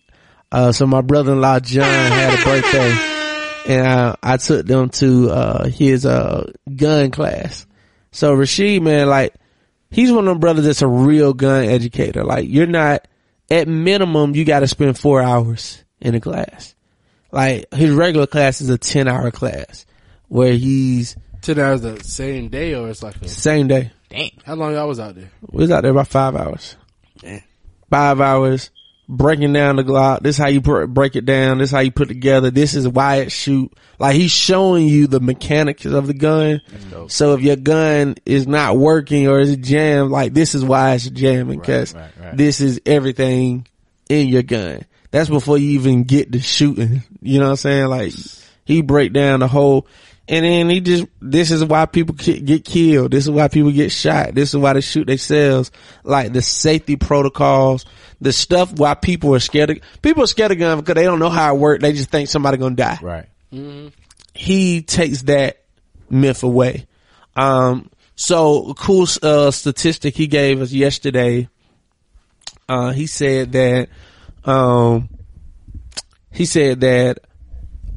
Uh, 0.51 0.71
so 0.73 0.85
my 0.85 1.01
brother-in-law 1.01 1.61
John 1.61 1.83
had 1.83 2.39
a 2.39 2.43
birthday, 2.43 3.73
and 3.73 3.87
uh, 3.87 4.15
I 4.21 4.37
took 4.37 4.65
them 4.65 4.89
to 4.89 5.29
uh 5.29 5.67
his 5.67 6.05
uh 6.05 6.51
gun 6.75 7.11
class. 7.11 7.65
So 8.11 8.33
Rashid, 8.33 8.83
man, 8.83 9.07
like 9.07 9.35
he's 9.89 10.11
one 10.11 10.27
of 10.27 10.33
them 10.33 10.39
brothers 10.39 10.65
that's 10.65 10.81
a 10.81 10.87
real 10.87 11.33
gun 11.33 11.65
educator. 11.65 12.23
Like 12.25 12.49
you're 12.49 12.67
not 12.67 13.07
at 13.49 13.69
minimum, 13.69 14.35
you 14.35 14.43
got 14.43 14.59
to 14.59 14.67
spend 14.67 14.97
four 14.97 15.21
hours 15.21 15.83
in 16.01 16.15
a 16.15 16.19
class. 16.19 16.75
Like 17.31 17.73
his 17.73 17.91
regular 17.91 18.27
class 18.27 18.61
is 18.61 18.69
a 18.69 18.77
ten 18.77 19.07
hour 19.07 19.31
class 19.31 19.85
where 20.27 20.53
he's 20.53 21.15
Ten 21.41 21.59
hours 21.59 21.81
the 21.81 22.03
same 22.03 22.49
day, 22.49 22.73
or 22.73 22.89
it's 22.89 23.03
like 23.03 23.15
a, 23.21 23.27
same 23.29 23.67
day. 23.67 23.91
Damn. 24.09 24.29
how 24.43 24.55
long 24.55 24.73
y'all 24.73 24.87
was 24.87 24.99
out 24.99 25.15
there? 25.15 25.31
We 25.49 25.61
was 25.61 25.71
out 25.71 25.81
there 25.81 25.91
about 25.91 26.07
five 26.07 26.35
hours. 26.35 26.75
Damn. 27.19 27.41
Five 27.89 28.19
hours. 28.21 28.71
breaking 29.07 29.53
down 29.53 29.77
the 29.77 29.83
Glock. 29.83 30.21
This 30.21 30.37
how 30.37 30.47
you 30.47 30.61
pr- 30.61 30.85
break 30.85 31.15
it 31.15 31.25
down. 31.25 31.59
This 31.59 31.71
how 31.71 31.79
you 31.79 31.91
put 31.91 32.07
together. 32.09 32.51
This 32.51 32.73
is 32.73 32.87
why 32.87 33.17
it 33.17 33.31
shoot. 33.31 33.71
Like 33.99 34.15
he's 34.15 34.31
showing 34.31 34.87
you 34.87 35.07
the 35.07 35.19
mechanics 35.19 35.85
of 35.85 36.07
the 36.07 36.13
gun. 36.13 36.61
So 37.07 37.33
if 37.33 37.41
your 37.41 37.55
gun 37.55 38.15
is 38.25 38.47
not 38.47 38.77
working 38.77 39.27
or 39.27 39.39
is 39.39 39.55
jammed, 39.57 40.11
like 40.11 40.33
this 40.33 40.53
is 40.55 40.65
why 40.65 40.95
it's 40.95 41.09
jamming 41.09 41.59
because 41.59 41.93
right, 41.93 42.11
right. 42.19 42.37
this 42.37 42.59
is 42.61 42.81
everything 42.85 43.67
in 44.09 44.27
your 44.27 44.43
gun. 44.43 44.85
That's 45.11 45.29
before 45.29 45.57
you 45.57 45.71
even 45.71 46.03
get 46.03 46.33
to 46.33 46.39
shooting. 46.41 47.03
You 47.27 47.39
know 47.39 47.45
what 47.45 47.51
I'm 47.51 47.57
saying? 47.57 47.87
Like 47.87 48.13
he 48.65 48.81
break 48.81 49.13
down 49.13 49.39
the 49.41 49.47
whole, 49.47 49.87
and 50.27 50.43
then 50.45 50.69
he 50.69 50.81
just, 50.81 51.05
this 51.21 51.51
is 51.51 51.63
why 51.63 51.85
people 51.85 52.15
get 52.15 52.65
killed. 52.65 53.11
This 53.11 53.23
is 53.25 53.31
why 53.31 53.47
people 53.47 53.71
get 53.71 53.91
shot. 53.91 54.33
This 54.35 54.49
is 54.49 54.57
why 54.57 54.73
they 54.73 54.81
shoot 54.81 55.07
themselves. 55.07 55.71
Like 56.03 56.33
the 56.33 56.41
safety 56.41 56.95
protocols, 56.97 57.85
the 58.19 58.33
stuff 58.33 58.73
why 58.73 58.93
people 58.95 59.33
are 59.35 59.39
scared 59.39 59.69
of, 59.69 59.77
people 60.01 60.23
are 60.23 60.27
scared 60.27 60.51
of 60.51 60.59
guns 60.59 60.81
because 60.81 60.95
they 60.95 61.03
don't 61.05 61.19
know 61.19 61.29
how 61.29 61.55
it 61.55 61.59
works. 61.59 61.81
They 61.81 61.93
just 61.93 62.09
think 62.09 62.27
somebody 62.29 62.57
gonna 62.57 62.75
die 62.75 62.99
Right. 63.01 63.25
he 64.33 64.81
takes 64.81 65.21
that 65.23 65.63
myth 66.09 66.43
away. 66.43 66.87
Um, 67.35 67.89
so 68.15 68.71
a 68.71 68.73
cool 68.73 69.07
uh, 69.21 69.51
statistic 69.51 70.15
he 70.15 70.27
gave 70.27 70.61
us 70.61 70.71
yesterday. 70.73 71.47
Uh, 72.67 72.91
he 72.91 73.07
said 73.07 73.51
that, 73.53 73.89
um, 74.43 75.07
he 76.37 76.45
said 76.45 76.81
that 76.81 77.17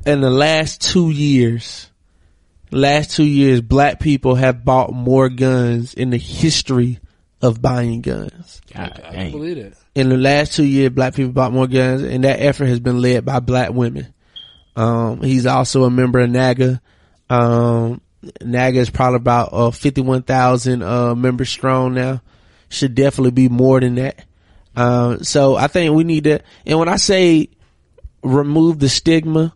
in 0.07 0.23
the 0.23 0.31
last 0.31 0.81
two 0.81 1.11
years, 1.11 1.91
last 2.71 3.11
two 3.11 3.27
years, 3.27 3.61
black 3.61 4.01
people 4.01 4.35
have 4.35 4.65
bought 4.65 4.95
more 4.95 5.29
guns 5.29 5.93
in 5.93 6.09
the 6.09 6.17
history 6.17 7.01
of 7.43 7.61
buying 7.61 8.01
guns. 8.01 8.63
God 8.75 8.93
I 8.95 9.01
can 9.01 9.13
dang. 9.13 9.33
believe 9.33 9.57
that. 9.57 9.75
In 9.95 10.09
the 10.09 10.17
last 10.17 10.55
two 10.55 10.65
years, 10.65 10.89
black 10.89 11.15
people 11.15 11.33
bought 11.33 11.53
more 11.53 11.67
guns, 11.67 12.01
and 12.03 12.25
that 12.25 12.41
effort 12.41 12.65
has 12.65 12.81
been 12.81 13.03
led 13.03 13.27
by 13.27 13.41
black 13.41 13.73
women. 13.73 14.15
Um, 14.75 15.21
he's 15.21 15.45
also 15.45 15.85
a 15.85 15.91
member 15.91 16.21
of 16.21 16.31
NAGA. 16.31 16.81
Um, 17.29 18.01
NAGA 18.41 18.79
is 18.79 18.89
probably 18.89 19.17
about 19.17 19.51
uh, 19.53 19.71
51,000 19.71 20.83
uh, 20.83 21.15
members 21.15 21.51
strong 21.51 21.93
now. 21.93 22.23
Should 22.71 22.95
definitely 22.95 23.33
be 23.33 23.51
more 23.51 23.81
than 23.81 23.97
that. 23.97 24.25
Um, 24.75 25.25
so 25.25 25.57
I 25.57 25.67
think 25.67 25.95
we 25.95 26.05
need 26.05 26.25
to, 26.25 26.41
and 26.65 26.79
when 26.79 26.89
I 26.89 26.97
say 26.97 27.51
remove 28.23 28.79
the 28.79 28.89
stigma 28.89 29.55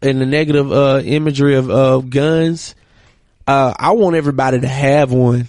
and 0.00 0.20
the 0.20 0.26
negative 0.26 0.72
uh, 0.72 1.00
imagery 1.04 1.54
of, 1.56 1.70
of 1.70 2.10
guns, 2.10 2.74
uh, 3.46 3.74
I 3.76 3.92
want 3.92 4.16
everybody 4.16 4.60
to 4.60 4.68
have 4.68 5.12
one. 5.12 5.48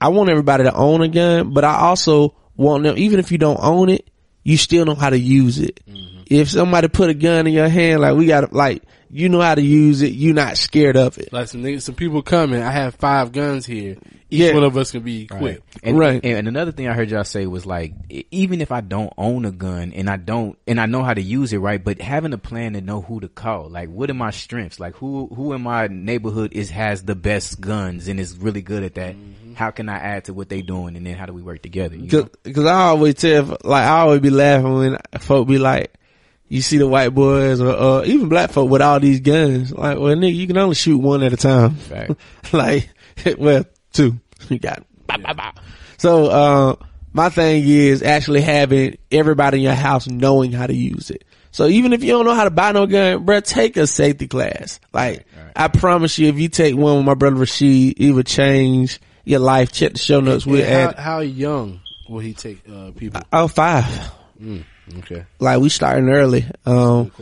I 0.00 0.08
want 0.08 0.30
everybody 0.30 0.64
to 0.64 0.74
own 0.74 1.02
a 1.02 1.08
gun, 1.08 1.52
but 1.52 1.64
I 1.64 1.76
also 1.76 2.34
want 2.56 2.84
them, 2.84 2.96
even 2.98 3.18
if 3.18 3.32
you 3.32 3.38
don't 3.38 3.60
own 3.60 3.88
it, 3.88 4.08
you 4.42 4.56
still 4.56 4.84
know 4.84 4.94
how 4.94 5.10
to 5.10 5.18
use 5.18 5.58
it. 5.58 5.80
If 6.26 6.50
somebody 6.50 6.88
put 6.88 7.10
a 7.10 7.14
gun 7.14 7.46
in 7.46 7.52
your 7.54 7.68
hand, 7.68 8.00
like 8.00 8.14
we 8.14 8.26
got, 8.26 8.52
like 8.52 8.82
you 9.10 9.28
know 9.28 9.40
how 9.40 9.54
to 9.54 9.62
use 9.62 10.02
it, 10.02 10.12
you're 10.12 10.34
not 10.34 10.56
scared 10.56 10.96
of 10.96 11.18
it. 11.18 11.32
Like 11.32 11.48
some 11.48 11.62
niggas, 11.62 11.82
some 11.82 11.94
people 11.94 12.22
coming. 12.22 12.62
I 12.62 12.70
have 12.70 12.96
five 12.96 13.32
guns 13.32 13.64
here. 13.64 13.96
Each 14.34 14.40
Yeah. 14.40 14.54
one 14.54 14.64
of 14.64 14.76
us 14.76 14.90
can 14.90 15.02
be 15.02 15.28
Right. 15.30 15.36
equipped. 15.36 15.78
And, 15.82 15.98
Right. 15.98 16.20
And, 16.24 16.38
and 16.38 16.48
another 16.48 16.72
thing 16.72 16.88
I 16.88 16.92
heard 16.92 17.10
y'all 17.10 17.24
say 17.24 17.46
was 17.46 17.64
like, 17.64 17.94
even 18.30 18.60
if 18.60 18.72
I 18.72 18.80
don't 18.80 19.12
own 19.16 19.44
a 19.44 19.50
gun 19.50 19.92
and 19.94 20.10
I 20.10 20.16
don't, 20.16 20.58
and 20.66 20.80
I 20.80 20.86
know 20.86 21.02
how 21.02 21.14
to 21.14 21.22
use 21.22 21.52
it, 21.52 21.58
right? 21.58 21.82
But 21.82 22.00
having 22.00 22.32
a 22.32 22.38
plan 22.38 22.72
to 22.74 22.80
know 22.80 23.00
who 23.00 23.20
to 23.20 23.28
call, 23.28 23.68
like, 23.68 23.88
what 23.90 24.10
are 24.10 24.14
my 24.14 24.30
strengths? 24.30 24.80
Like, 24.80 24.96
who 24.96 25.28
who 25.34 25.52
in 25.52 25.62
my 25.62 25.86
neighborhood 25.86 26.52
is 26.52 26.70
has 26.70 27.02
the 27.04 27.14
best 27.14 27.60
guns 27.60 28.08
and 28.08 28.18
is 28.18 28.36
really 28.36 28.62
good 28.62 28.82
at 28.82 28.94
that? 28.96 29.14
How 29.54 29.70
can 29.70 29.88
I 29.88 29.96
add 29.98 30.24
to 30.24 30.34
what 30.34 30.48
they 30.48 30.62
doing, 30.62 30.96
and 30.96 31.06
then 31.06 31.14
how 31.16 31.26
do 31.26 31.32
we 31.32 31.40
work 31.42 31.62
together? 31.62 31.94
You 31.96 32.10
know? 32.10 32.22
Cause, 32.44 32.52
cause 32.54 32.66
I 32.66 32.86
always 32.88 33.14
tell, 33.14 33.44
like, 33.62 33.84
I 33.84 34.00
always 34.00 34.20
be 34.20 34.30
laughing 34.30 34.74
when 34.74 34.98
folk 35.20 35.46
be 35.46 35.58
like, 35.58 35.94
you 36.48 36.60
see 36.60 36.76
the 36.78 36.86
white 36.88 37.14
boys 37.14 37.60
or, 37.60 37.70
uh, 37.70 38.04
even 38.04 38.28
black 38.28 38.50
folk 38.50 38.68
with 38.68 38.82
all 38.82 38.98
these 39.00 39.20
guns. 39.20 39.72
Like, 39.72 39.98
well, 39.98 40.14
nigga, 40.14 40.34
you 40.34 40.46
can 40.46 40.58
only 40.58 40.74
shoot 40.74 40.98
one 40.98 41.22
at 41.22 41.32
a 41.32 41.36
time. 41.36 41.76
Fact. 41.76 42.12
like, 42.52 42.88
well, 43.38 43.64
two. 43.92 44.18
You 44.48 44.58
got, 44.58 44.84
bow, 45.06 45.16
bow, 45.18 45.32
bow. 45.34 45.52
so, 45.96 46.26
uh, 46.26 46.76
my 47.12 47.28
thing 47.28 47.62
is 47.66 48.02
actually 48.02 48.40
having 48.40 48.98
everybody 49.12 49.58
in 49.58 49.62
your 49.62 49.74
house 49.74 50.08
knowing 50.08 50.50
how 50.52 50.66
to 50.66 50.74
use 50.74 51.10
it. 51.10 51.24
So 51.52 51.66
even 51.68 51.92
if 51.92 52.02
you 52.02 52.10
don't 52.10 52.24
know 52.24 52.34
how 52.34 52.42
to 52.44 52.50
buy 52.50 52.72
no 52.72 52.86
gun, 52.86 53.24
bro, 53.24 53.38
take 53.40 53.76
a 53.76 53.86
safety 53.86 54.26
class. 54.26 54.80
Like, 54.92 55.24
I 55.54 55.68
promise 55.68 56.18
you, 56.18 56.26
if 56.28 56.36
you 56.38 56.48
take 56.48 56.74
one 56.74 56.96
with 56.96 57.06
my 57.06 57.14
brother 57.14 57.36
Rashid, 57.36 58.00
it 58.00 58.10
would 58.10 58.26
change 58.26 59.00
your 59.24 59.38
life. 59.38 59.70
Check 59.70 59.92
the 59.92 59.98
show 59.98 60.18
notes. 60.18 60.44
We'll 60.44 60.64
And 60.64 60.90
add, 60.90 60.96
how, 60.96 61.02
how 61.02 61.20
young 61.20 61.78
will 62.08 62.18
he 62.18 62.34
take 62.34 62.60
uh, 62.68 62.90
people? 62.90 63.22
oh, 63.32 63.46
five. 63.46 63.86
Okay. 64.98 65.24
like 65.38 65.60
we 65.60 65.68
starting 65.68 66.08
early. 66.10 66.44
Um, 66.66 67.12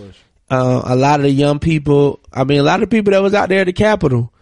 uh, 0.51 0.83
a 0.85 0.97
lot 0.97 1.21
of 1.21 1.25
the 1.25 1.31
young 1.31 1.59
people, 1.59 2.21
I 2.33 2.45
mean, 2.45 2.59
a 2.59 2.63
lot 2.65 2.83
of 2.83 2.89
people 2.91 3.11
that 3.13 3.23
was 3.23 3.35
out 3.35 3.51
there 3.51 3.61
at 3.61 3.67
the 3.67 3.73
Capitol, 3.75 4.33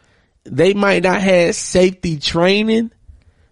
they 0.50 0.74
might 0.74 1.02
not 1.02 1.20
have 1.22 1.54
safety 1.54 2.18
training, 2.18 2.90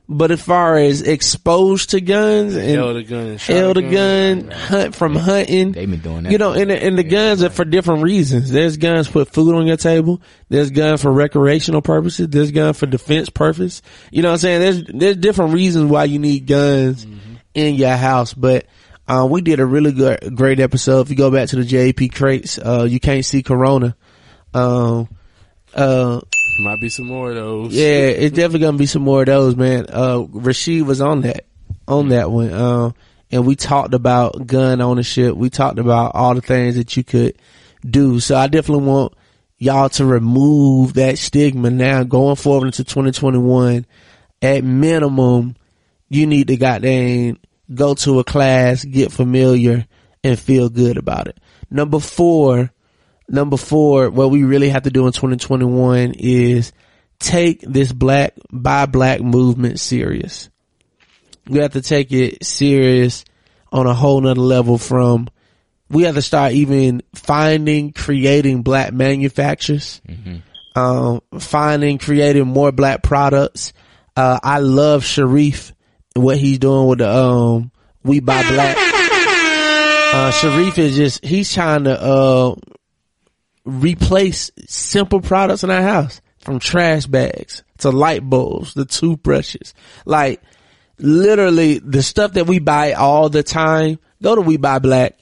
but 0.08 0.30
as 0.30 0.40
far 0.40 0.76
as 0.78 1.02
exposed 1.02 1.90
to 1.90 2.00
guns 2.00 2.56
and 2.56 2.70
Held 2.70 2.96
a 2.96 3.02
gun 3.02 3.26
and 3.26 3.40
shot 3.40 3.56
held 3.56 3.76
a 3.76 3.80
a 3.80 3.82
gun. 3.90 4.40
gun, 4.40 4.50
hunt 4.50 4.94
from 4.94 5.14
hunting. 5.14 5.72
They 5.72 5.86
been 5.86 6.00
doing 6.00 6.22
that. 6.24 6.32
You 6.32 6.38
know, 6.38 6.52
and 6.52 6.70
the, 6.70 6.82
and 6.82 6.96
the 6.98 7.02
guns 7.04 7.42
are 7.42 7.50
for 7.50 7.64
different 7.64 8.02
reasons. 8.02 8.50
There's 8.50 8.78
guns 8.78 9.08
put 9.08 9.28
food 9.28 9.54
on 9.54 9.66
your 9.66 9.76
table. 9.76 10.20
There's 10.48 10.70
guns 10.70 11.02
for 11.02 11.12
recreational 11.12 11.82
purposes. 11.82 12.28
There's 12.28 12.50
guns 12.50 12.78
for 12.78 12.86
defense 12.86 13.28
purpose. 13.28 13.82
You 14.10 14.22
know 14.22 14.28
what 14.30 14.34
I'm 14.34 14.38
saying? 14.38 14.60
There's 14.60 14.84
there's 14.84 15.16
different 15.18 15.52
reasons 15.52 15.90
why 15.90 16.04
you 16.04 16.18
need 16.18 16.46
guns 16.46 17.06
in 17.54 17.74
your 17.74 17.96
house. 17.96 18.32
But 18.32 18.66
uh, 19.06 19.28
we 19.30 19.42
did 19.42 19.60
a 19.60 19.66
really 19.66 19.92
good 19.92 20.34
great 20.34 20.58
episode. 20.58 21.02
If 21.02 21.10
you 21.10 21.16
go 21.16 21.30
back 21.30 21.50
to 21.50 21.56
the 21.56 21.62
JP 21.62 22.14
crates, 22.14 22.58
uh, 22.58 22.86
you 22.88 22.98
can't 22.98 23.24
see 23.26 23.42
Corona. 23.42 23.94
Um, 24.54 25.08
uh, 25.74 26.20
Might 26.58 26.80
be 26.80 26.88
some 26.88 27.06
more 27.06 27.30
of 27.30 27.36
those. 27.36 27.74
yeah, 27.74 28.08
it's 28.08 28.34
definitely 28.34 28.60
gonna 28.60 28.78
be 28.78 28.86
some 28.86 29.02
more 29.02 29.20
of 29.20 29.26
those, 29.26 29.56
man. 29.56 29.86
Uh, 29.88 30.24
Rashid 30.30 30.86
was 30.86 31.00
on 31.00 31.20
that, 31.22 31.46
on 31.86 32.08
that 32.08 32.30
one. 32.30 32.52
Um, 32.52 32.94
and 33.30 33.46
we 33.46 33.56
talked 33.56 33.94
about 33.94 34.46
gun 34.46 34.80
ownership. 34.80 35.36
We 35.36 35.50
talked 35.50 35.78
about 35.78 36.14
all 36.14 36.34
the 36.34 36.40
things 36.40 36.76
that 36.76 36.96
you 36.96 37.04
could 37.04 37.36
do. 37.88 38.20
So 38.20 38.36
I 38.36 38.48
definitely 38.48 38.86
want 38.86 39.12
y'all 39.58 39.88
to 39.90 40.04
remove 40.04 40.94
that 40.94 41.18
stigma 41.18 41.70
now 41.70 42.04
going 42.04 42.36
forward 42.36 42.66
into 42.66 42.84
2021. 42.84 43.86
At 44.40 44.64
minimum, 44.64 45.56
you 46.08 46.26
need 46.26 46.48
to 46.48 46.56
goddamn 46.56 47.38
go 47.74 47.94
to 47.94 48.18
a 48.18 48.24
class, 48.24 48.84
get 48.84 49.12
familiar, 49.12 49.86
and 50.24 50.38
feel 50.38 50.68
good 50.68 50.96
about 50.96 51.28
it. 51.28 51.38
Number 51.70 52.00
four, 52.00 52.70
number 53.28 53.56
four, 53.56 54.10
what 54.10 54.30
we 54.30 54.44
really 54.44 54.70
have 54.70 54.84
to 54.84 54.90
do 54.90 55.06
in 55.06 55.12
2021 55.12 56.14
is 56.18 56.72
take 57.18 57.60
this 57.62 57.92
black 57.92 58.34
buy 58.50 58.86
black 58.86 59.20
movement 59.20 59.80
serious. 59.80 60.50
We 61.48 61.58
have 61.60 61.72
to 61.72 61.82
take 61.82 62.12
it 62.12 62.44
serious 62.44 63.24
on 63.72 63.86
a 63.86 63.94
whole 63.94 64.20
nother 64.20 64.40
level 64.40 64.78
from 64.78 65.28
we 65.90 66.02
have 66.04 66.16
to 66.16 66.22
start 66.22 66.52
even 66.52 67.02
finding, 67.14 67.92
creating 67.92 68.62
black 68.62 68.92
manufacturers, 68.92 70.00
um, 70.74 71.22
finding, 71.38 71.96
creating 71.98 72.46
more 72.46 72.72
black 72.72 73.02
products. 73.02 73.72
Uh, 74.14 74.38
I 74.42 74.58
love 74.58 75.04
Sharif 75.04 75.72
and 76.14 76.24
what 76.24 76.36
he's 76.36 76.58
doing 76.58 76.86
with 76.88 76.98
the, 76.98 77.10
um, 77.10 77.70
we 78.02 78.20
buy 78.20 78.42
black. 78.50 78.76
Uh, 80.10 80.30
Sharif 80.32 80.78
is 80.78 80.96
just, 80.96 81.24
he's 81.24 81.52
trying 81.52 81.84
to, 81.84 82.00
uh, 82.02 82.54
replace 83.68 84.50
simple 84.66 85.20
products 85.20 85.62
in 85.62 85.70
our 85.70 85.82
house 85.82 86.20
from 86.38 86.58
trash 86.58 87.06
bags 87.06 87.62
to 87.78 87.90
light 87.90 88.28
bulbs, 88.28 88.74
the 88.74 88.84
toothbrushes. 88.84 89.74
Like 90.04 90.42
literally 90.98 91.78
the 91.78 92.02
stuff 92.02 92.32
that 92.32 92.46
we 92.46 92.58
buy 92.58 92.92
all 92.92 93.28
the 93.28 93.42
time, 93.42 93.98
go 94.22 94.34
to 94.34 94.40
We 94.40 94.56
Buy 94.56 94.78
Black 94.78 95.16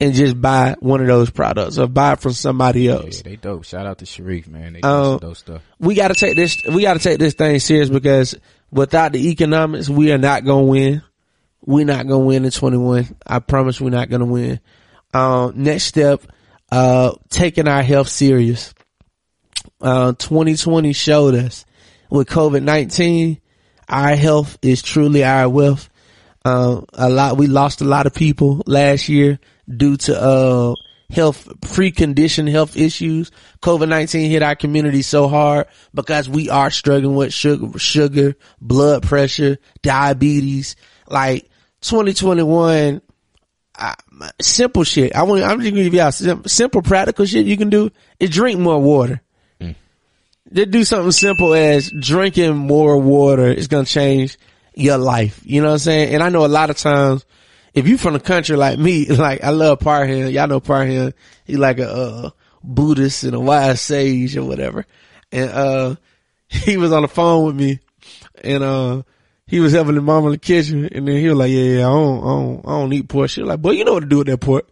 and 0.00 0.14
just 0.14 0.40
buy 0.40 0.76
one 0.80 1.02
of 1.02 1.06
those 1.06 1.28
products 1.30 1.78
or 1.78 1.86
buy 1.86 2.14
it 2.14 2.20
from 2.20 2.32
somebody 2.32 2.88
else 2.88 3.18
Yeah, 3.18 3.22
they 3.24 3.36
dope. 3.36 3.64
Shout 3.64 3.86
out 3.86 3.98
to 3.98 4.06
Sharif, 4.06 4.48
man. 4.48 4.72
They 4.72 4.80
do 4.80 4.88
some 4.88 5.18
dope 5.18 5.36
stuff. 5.36 5.62
we 5.78 5.94
got 5.94 6.08
to 6.08 6.14
take 6.14 6.36
this. 6.36 6.64
We 6.64 6.82
got 6.82 6.94
to 6.94 7.00
take 7.00 7.18
this 7.18 7.34
thing 7.34 7.58
serious 7.58 7.90
because 7.90 8.34
without 8.70 9.12
the 9.12 9.28
economics, 9.28 9.90
we 9.90 10.10
are 10.10 10.18
not 10.18 10.44
gonna 10.44 10.62
win. 10.62 11.02
We're 11.62 11.84
not 11.84 12.06
gonna 12.06 12.24
win 12.24 12.46
in 12.46 12.50
21. 12.50 13.14
I 13.26 13.40
promise 13.40 13.78
we're 13.80 13.90
not 13.90 14.08
gonna 14.08 14.24
win. 14.24 14.60
Um, 15.12 15.52
next 15.62 15.84
step, 15.84 16.22
uh, 16.70 17.12
taking 17.28 17.68
our 17.68 17.82
health 17.82 18.08
serious. 18.08 18.74
Uh, 19.80 20.12
2020 20.12 20.92
showed 20.92 21.34
us 21.34 21.64
with 22.10 22.28
COVID-19, 22.28 23.40
our 23.88 24.16
health 24.16 24.58
is 24.62 24.82
truly 24.82 25.24
our 25.24 25.48
wealth. 25.48 25.88
Uh, 26.44 26.80
a 26.94 27.08
lot, 27.08 27.36
we 27.36 27.46
lost 27.46 27.80
a 27.80 27.84
lot 27.84 28.06
of 28.06 28.14
people 28.14 28.62
last 28.66 29.08
year 29.08 29.38
due 29.68 29.96
to, 29.96 30.20
uh, 30.20 30.74
health, 31.10 31.48
preconditioned 31.60 32.50
health 32.50 32.76
issues. 32.76 33.30
COVID-19 33.62 34.28
hit 34.28 34.42
our 34.42 34.54
community 34.54 35.02
so 35.02 35.28
hard 35.28 35.66
because 35.92 36.28
we 36.28 36.48
are 36.48 36.70
struggling 36.70 37.16
with 37.16 37.32
sugar, 37.32 37.78
sugar, 37.78 38.36
blood 38.60 39.02
pressure, 39.02 39.58
diabetes. 39.82 40.76
Like 41.08 41.50
2021, 41.82 43.02
I, 43.76 43.94
simple 44.40 44.84
shit. 44.84 45.14
I 45.14 45.22
want. 45.22 45.42
I'm 45.42 45.60
just 45.60 45.72
gonna 45.72 45.84
give 45.84 45.94
y'all 45.94 46.12
sim- 46.12 46.46
simple, 46.46 46.82
practical 46.82 47.24
shit 47.24 47.46
you 47.46 47.56
can 47.56 47.70
do 47.70 47.90
is 48.18 48.30
drink 48.30 48.58
more 48.60 48.80
water. 48.80 49.20
Just 50.52 50.70
do 50.70 50.84
something 50.84 51.12
simple 51.12 51.54
as 51.54 51.90
drinking 51.90 52.56
more 52.56 52.98
water 52.98 53.46
is 53.46 53.68
gonna 53.68 53.84
change 53.84 54.36
your 54.74 54.98
life. 54.98 55.40
You 55.44 55.60
know 55.60 55.68
what 55.68 55.74
I'm 55.74 55.78
saying? 55.78 56.14
And 56.14 56.22
I 56.22 56.28
know 56.28 56.44
a 56.44 56.48
lot 56.48 56.70
of 56.70 56.76
times, 56.76 57.24
if 57.72 57.86
you 57.86 57.96
from 57.96 58.14
the 58.14 58.20
country 58.20 58.56
like 58.56 58.78
me, 58.78 59.06
like 59.08 59.44
I 59.44 59.50
love 59.50 59.80
Parham. 59.80 60.28
Y'all 60.28 60.48
know 60.48 60.60
Parham. 60.60 61.12
He 61.44 61.56
like 61.56 61.78
a 61.78 61.90
uh, 61.90 62.30
Buddhist 62.64 63.22
and 63.24 63.34
a 63.34 63.40
wise 63.40 63.80
sage 63.80 64.36
or 64.36 64.44
whatever. 64.44 64.86
And 65.30 65.50
uh, 65.50 65.94
he 66.48 66.76
was 66.76 66.92
on 66.92 67.02
the 67.02 67.08
phone 67.08 67.46
with 67.46 67.54
me, 67.54 67.78
and 68.42 68.64
uh, 68.64 69.02
he 69.50 69.60
was 69.60 69.72
helping 69.72 69.96
the 69.96 70.00
mom 70.00 70.24
in 70.26 70.30
the 70.32 70.38
kitchen, 70.38 70.86
and 70.86 71.06
then 71.06 71.16
he 71.16 71.28
was 71.28 71.36
like, 71.36 71.50
"Yeah, 71.50 71.62
yeah, 71.62 71.88
I 71.88 71.90
don't, 71.90 72.18
I 72.18 72.28
don't, 72.28 72.60
I 72.66 72.70
don't 72.70 72.92
eat 72.92 73.08
pork." 73.08 73.30
She 73.30 73.42
was 73.42 73.48
like, 73.48 73.60
"Boy, 73.60 73.72
you 73.72 73.84
know 73.84 73.94
what 73.94 74.00
to 74.00 74.06
do 74.06 74.18
with 74.18 74.28
that 74.28 74.40
pork." 74.40 74.68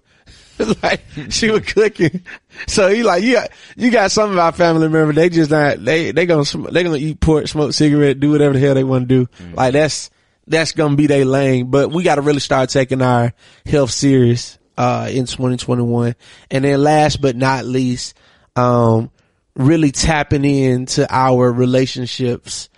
like 0.82 1.02
she 1.30 1.50
was 1.50 1.62
cooking, 1.62 2.22
so 2.66 2.88
he 2.88 3.02
like, 3.02 3.22
"You 3.22 3.34
got, 3.34 3.50
you 3.76 3.90
got 3.90 4.10
some 4.10 4.30
of 4.30 4.38
our 4.38 4.52
family 4.52 4.88
members. 4.88 5.16
They 5.16 5.28
just 5.28 5.50
not, 5.50 5.84
they, 5.84 6.12
they 6.12 6.26
gonna, 6.26 6.44
sm- 6.44 6.68
they 6.70 6.82
gonna 6.82 6.96
eat 6.96 7.20
pork, 7.20 7.48
smoke 7.48 7.72
cigarette, 7.74 8.20
do 8.20 8.30
whatever 8.30 8.54
the 8.54 8.60
hell 8.60 8.74
they 8.74 8.84
want 8.84 9.08
to 9.08 9.26
do. 9.26 9.30
Like 9.54 9.72
that's, 9.72 10.10
that's 10.46 10.72
gonna 10.72 10.96
be 10.96 11.06
their 11.06 11.24
lane. 11.24 11.70
But 11.70 11.90
we 11.90 12.02
got 12.02 12.16
to 12.16 12.22
really 12.22 12.40
start 12.40 12.70
taking 12.70 13.02
our 13.02 13.32
health 13.66 13.90
serious 13.90 14.58
uh 14.76 15.08
in 15.10 15.26
2021. 15.26 16.14
And 16.50 16.64
then 16.64 16.82
last 16.82 17.20
but 17.20 17.36
not 17.36 17.64
least, 17.64 18.16
um, 18.56 19.10
really 19.54 19.90
tapping 19.92 20.44
into 20.44 21.06
our 21.12 21.52
relationships, 21.52 22.68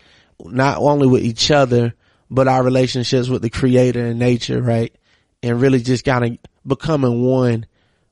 not 0.47 0.79
only 0.79 1.07
with 1.07 1.23
each 1.23 1.51
other, 1.51 1.95
but 2.31 2.49
our 2.49 2.63
relationships 2.63 3.29
with 3.29 3.43
the 3.43 3.51
creator 3.51 4.05
and 4.07 4.19
nature, 4.19 4.63
right? 4.63 4.95
And 5.43 5.61
really 5.61 5.81
just 5.81 6.05
kind 6.05 6.25
of 6.25 6.39
becoming 6.67 7.23
one 7.23 7.67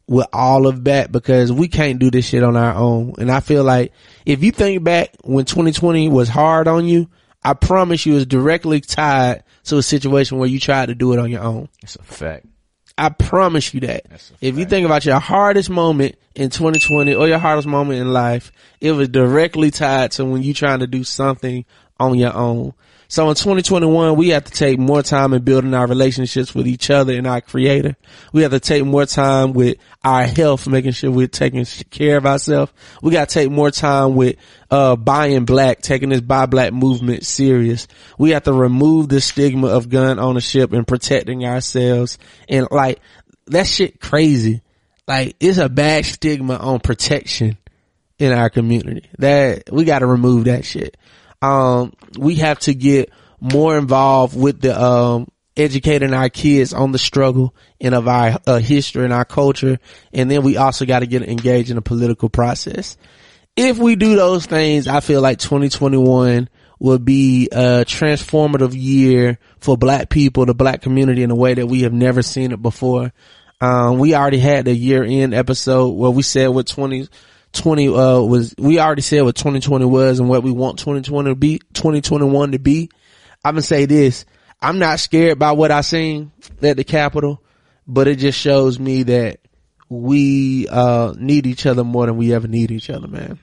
with 0.09 0.27
all 0.33 0.67
of 0.67 0.85
that 0.85 1.13
because 1.13 1.53
we 1.53 1.69
can't 1.69 1.99
do 1.99 2.11
this 2.11 2.27
shit 2.27 2.43
on 2.43 2.57
our 2.57 2.75
own. 2.75 3.15
And 3.19 3.31
I 3.31 3.41
feel 3.41 3.63
like 3.63 3.93
if 4.25 4.43
you 4.43 4.51
think 4.51 4.83
back 4.83 5.15
when 5.23 5.45
2020 5.45 6.09
was 6.09 6.29
hard 6.29 6.67
on 6.67 6.87
you, 6.87 7.09
I 7.45 7.55
promise 7.55 8.07
you 8.07 8.17
it's 8.17 8.27
directly 8.27 8.81
tied 8.81 9.45
to 9.65 9.77
a 9.77 9.83
situation 9.83 10.39
where 10.39 10.49
you 10.49 10.59
tried 10.59 10.87
to 10.87 10.95
do 10.95 11.13
it 11.13 11.19
on 11.19 11.31
your 11.31 11.43
own. 11.43 11.69
That's 11.83 11.97
a 11.97 12.03
fact. 12.03 12.47
I 12.97 13.11
promise 13.11 13.73
you 13.73 13.81
that. 13.81 14.07
If 14.41 14.59
you 14.59 14.65
think 14.65 14.85
about 14.85 15.05
your 15.05 15.21
hardest 15.21 15.71
moment 15.71 16.17
in 16.35 16.51
2020 16.51 17.15
or 17.15 17.29
your 17.29 17.39
hardest 17.39 17.69
moment 17.69 18.01
in 18.01 18.13
life, 18.13 18.51
it 18.81 18.91
was 18.93 19.09
directly 19.09 19.71
tied 19.71 20.11
to 20.13 20.25
when 20.25 20.43
you 20.43 20.53
trying 20.53 20.81
to 20.81 20.89
do 20.89 21.05
something 21.05 21.65
on 21.99 22.19
your 22.19 22.35
own. 22.35 22.75
So 23.11 23.31
in 23.31 23.37
2021, 23.37 24.17
we 24.17 24.29
have 24.29 24.45
to 24.45 24.53
take 24.53 24.79
more 24.79 25.03
time 25.03 25.33
in 25.33 25.43
building 25.43 25.73
our 25.73 25.87
relationships 25.87 26.55
with 26.55 26.67
each 26.67 26.91
other 26.91 27.15
and 27.15 27.27
our 27.27 27.41
creator. 27.41 27.97
We 28.35 28.43
have 28.43 28.51
to 28.51 28.61
take 28.61 28.85
more 28.85 29.07
time 29.07 29.55
with 29.55 29.79
our 30.05 30.25
health, 30.25 30.69
making 30.69 30.93
sure 30.93 31.11
we're 31.11 31.27
taking 31.27 31.65
care 31.91 32.19
of 32.19 32.27
ourselves. 32.27 32.71
We 33.03 33.13
got 33.13 33.31
to 33.31 33.35
take 33.35 33.51
more 33.51 33.71
time 33.71 34.15
with, 34.15 34.37
uh, 34.71 34.97
buying 34.97 35.47
black, 35.47 35.81
taking 35.81 36.11
this 36.11 36.21
buy 36.21 36.45
black 36.45 36.75
movement 36.75 37.25
serious. 37.25 37.89
We 38.19 38.31
have 38.31 38.43
to 38.43 38.53
remove 38.53 39.09
the 39.09 39.23
stigma 39.23 39.69
of 39.69 39.89
gun 39.89 40.19
ownership 40.19 40.75
and 40.75 40.87
protecting 40.87 41.47
ourselves. 41.47 42.19
And 42.47 42.69
like, 42.71 43.01
that 43.47 43.67
shit 43.67 44.03
crazy. 44.03 44.61
Like, 45.07 45.35
it's 45.41 45.57
a 45.57 45.71
bad 45.71 46.05
stigma 46.05 46.57
on 46.57 46.81
protection 46.81 47.57
in 48.19 48.33
our 48.33 48.51
community. 48.51 49.09
That 49.19 49.73
we 49.73 49.85
got 49.85 50.01
to 50.01 50.07
remove 50.07 50.45
that 50.45 50.67
shit. 50.67 50.99
Um, 51.43 51.93
we 52.19 52.37
have 52.37 52.59
to 52.61 52.75
get 52.75 53.11
more 53.41 53.79
involved 53.79 54.37
with 54.37 54.61
the 54.61 54.81
um 54.81 55.29
educating 55.57 56.15
our 56.15 56.29
kids 56.29 56.73
on 56.73 56.93
the 56.93 56.99
struggle 56.99 57.55
and 57.81 57.95
of 57.95 58.07
our 58.07 58.39
uh, 58.47 58.59
history 58.59 59.05
and 59.05 59.13
our 59.13 59.25
culture, 59.25 59.79
and 60.13 60.31
then 60.31 60.43
we 60.43 60.57
also 60.57 60.87
got 60.87 61.01
to 61.01 61.07
get 61.07 61.23
engaged 61.23 61.71
in 61.71 61.77
the 61.77 61.83
political 61.83 62.29
process. 62.29 62.97
If 63.57 63.77
we 63.79 63.97
do 63.97 64.15
those 64.15 64.47
things, 64.47 64.87
I 64.87 65.01
feel 65.01 65.21
like 65.21 65.41
2021 65.41 66.49
will 66.79 66.99
be 66.99 67.49
a 67.51 67.85
transformative 67.85 68.73
year 68.73 69.39
for 69.59 69.77
black 69.77 70.09
people, 70.09 70.47
the 70.47 70.55
black 70.55 70.81
community 70.81 71.25
in 71.25 71.33
a 71.33 71.35
way 71.35 71.55
that 71.55 71.67
we 71.67 71.83
have 71.83 71.93
never 71.93 72.23
seen 72.23 72.53
it 72.53 72.63
before. 72.63 73.13
Um, 73.61 73.99
we 73.99 74.15
already 74.15 74.39
had 74.39 74.67
the 74.67 74.75
year 74.75 75.03
end 75.03 75.35
episode 75.35 75.89
where 75.89 76.13
we 76.13 76.23
said 76.23 76.49
what 76.49 76.69
2020, 77.53 77.89
uh, 77.89 78.21
was, 78.21 78.55
we 78.59 78.79
already 78.79 79.03
said 79.03 79.23
what 79.23 79.37
2020 79.37 79.85
was 79.85 80.21
and 80.21 80.29
what 80.29 80.43
we 80.43 80.51
want 80.53 80.79
2020 80.79 81.31
to 81.31 81.35
be, 81.35 81.59
2021 81.75 82.53
to 82.53 82.59
be. 82.59 82.91
I'm 83.45 83.55
gonna 83.55 83.63
say 83.63 83.87
this. 83.87 84.25
I'm 84.61 84.79
not 84.79 85.01
scared 85.01 85.39
by 85.39 85.53
what 85.53 85.71
I 85.71 85.81
seen 85.83 86.33
at 86.63 86.77
the 86.77 86.85
Capitol, 86.85 87.43
but 87.87 88.09
it 88.09 88.17
just 88.17 88.39
shows 88.39 88.79
me 88.79 89.05
that 89.05 89.41
we, 89.89 90.69
uh, 90.69 91.15
need 91.17 91.47
each 91.47 91.65
other 91.65 91.85
more 91.85 92.07
than 92.07 92.17
we 92.17 92.35
ever 92.35 92.49
need 92.49 92.71
each 92.71 92.91
other, 92.91 93.09
man. 93.09 93.39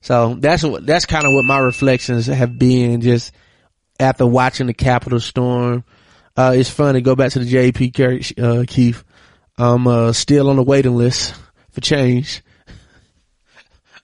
So 0.00 0.36
that's 0.38 0.62
what, 0.62 0.86
that's 0.86 1.06
kind 1.06 1.26
of 1.26 1.32
what 1.32 1.44
my 1.44 1.58
reflections 1.58 2.26
have 2.26 2.58
been 2.58 3.00
just 3.00 3.32
after 3.98 4.26
watching 4.26 4.68
the 4.68 4.74
Capitol 4.74 5.18
storm. 5.18 5.82
Uh, 6.36 6.52
it's 6.54 6.70
funny. 6.70 7.00
Go 7.00 7.16
back 7.16 7.32
to 7.32 7.40
the 7.40 7.52
JP 7.52 8.38
uh, 8.40 8.64
Keith. 8.68 9.02
I'm, 9.56 9.88
uh, 9.88 10.12
still 10.12 10.50
on 10.50 10.56
the 10.56 10.62
waiting 10.62 10.94
list 10.94 11.34
for 11.70 11.80
change. 11.80 12.42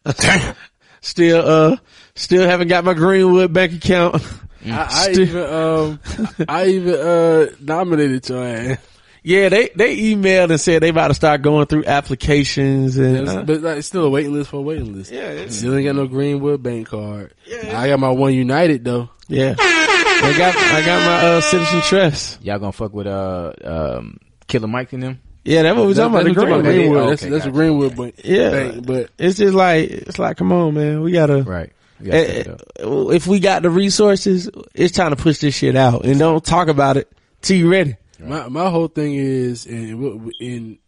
still, 1.00 1.42
uh, 1.46 1.76
still 2.14 2.46
haven't 2.46 2.68
got 2.68 2.84
my 2.84 2.94
Greenwood 2.94 3.52
bank 3.52 3.72
account. 3.74 4.22
I, 4.66 4.84
I 4.90 5.12
Still- 5.12 5.20
even 5.20 5.44
um 5.52 6.00
I 6.48 6.66
even 6.68 6.94
uh 6.94 7.46
nominated 7.60 8.26
your 8.30 8.42
ass. 8.44 8.78
yeah, 9.22 9.48
they, 9.50 9.68
they 9.76 9.96
emailed 9.98 10.50
and 10.50 10.60
said 10.60 10.82
they 10.82 10.88
about 10.88 11.08
to 11.08 11.14
start 11.14 11.42
going 11.42 11.66
through 11.66 11.84
applications 11.84 12.96
and, 12.96 13.28
uh, 13.28 13.42
but 13.42 13.60
like, 13.60 13.76
it's 13.78 13.88
still 13.88 14.04
a 14.04 14.10
waiting 14.10 14.32
list 14.32 14.48
for 14.50 14.56
a 14.56 14.62
waiting 14.62 14.94
list. 14.94 15.12
Yeah, 15.12 15.48
still 15.48 15.74
ain't 15.76 15.84
got 15.84 15.96
no 15.96 16.06
Greenwood 16.06 16.62
bank 16.62 16.88
card. 16.88 17.34
Yeah. 17.46 17.78
I 17.78 17.88
got 17.88 18.00
my 18.00 18.08
OneUnited 18.08 18.84
though. 18.84 19.10
yeah. 19.28 19.54
I 19.58 20.34
got, 20.38 20.56
I 20.56 20.86
got 20.86 21.04
my, 21.04 21.28
uh, 21.28 21.40
citizen 21.42 21.80
trust. 21.82 22.42
Y'all 22.42 22.58
gonna 22.58 22.72
fuck 22.72 22.94
with 22.94 23.06
uh 23.06 23.52
um 23.64 24.16
Killer 24.46 24.68
Mike 24.68 24.94
and 24.94 25.02
them? 25.02 25.20
Yeah, 25.44 25.62
that's 25.62 25.76
what 25.76 25.86
we're 25.86 25.94
talking 25.94 26.14
about. 26.14 26.24
The 26.24 26.32
That's 26.32 26.36
what 26.38 26.46
I'm 26.46 26.50
talking 26.50 26.62
Greenwood. 26.64 26.64
Greenwood. 26.64 27.02
Okay, 27.02 27.10
That's, 27.10 27.22
that's 27.22 27.32
a 27.32 27.38
gotcha. 27.38 27.50
Greenwood 27.52 27.96
bank. 27.96 28.20
Yeah. 28.24 28.50
bank, 28.50 28.86
but 28.86 29.10
It's 29.18 29.38
just 29.38 29.54
like, 29.54 29.90
it's 29.90 30.18
like, 30.18 30.36
come 30.38 30.52
on, 30.52 30.74
man. 30.74 31.00
We 31.02 31.12
gotta, 31.12 31.42
Right. 31.42 31.72
You 32.00 32.10
gotta 32.10 32.24
step 32.24 32.46
it 32.46 32.80
Eh, 32.80 32.84
up. 32.84 33.12
if 33.14 33.26
we 33.26 33.40
got 33.40 33.62
the 33.62 33.70
resources, 33.70 34.48
it's 34.74 34.96
time 34.96 35.10
to 35.10 35.16
push 35.16 35.38
this 35.38 35.54
shit 35.54 35.76
out 35.76 36.04
and 36.04 36.18
don't 36.18 36.44
talk 36.44 36.68
about 36.68 36.96
it 36.96 37.10
till 37.42 37.56
you 37.56 37.70
ready. 37.70 37.96
My 38.18 38.48
my 38.48 38.68
whole 38.70 38.88
thing 38.88 39.14
is 39.14 39.66
in 39.66 40.30
in 40.40 40.78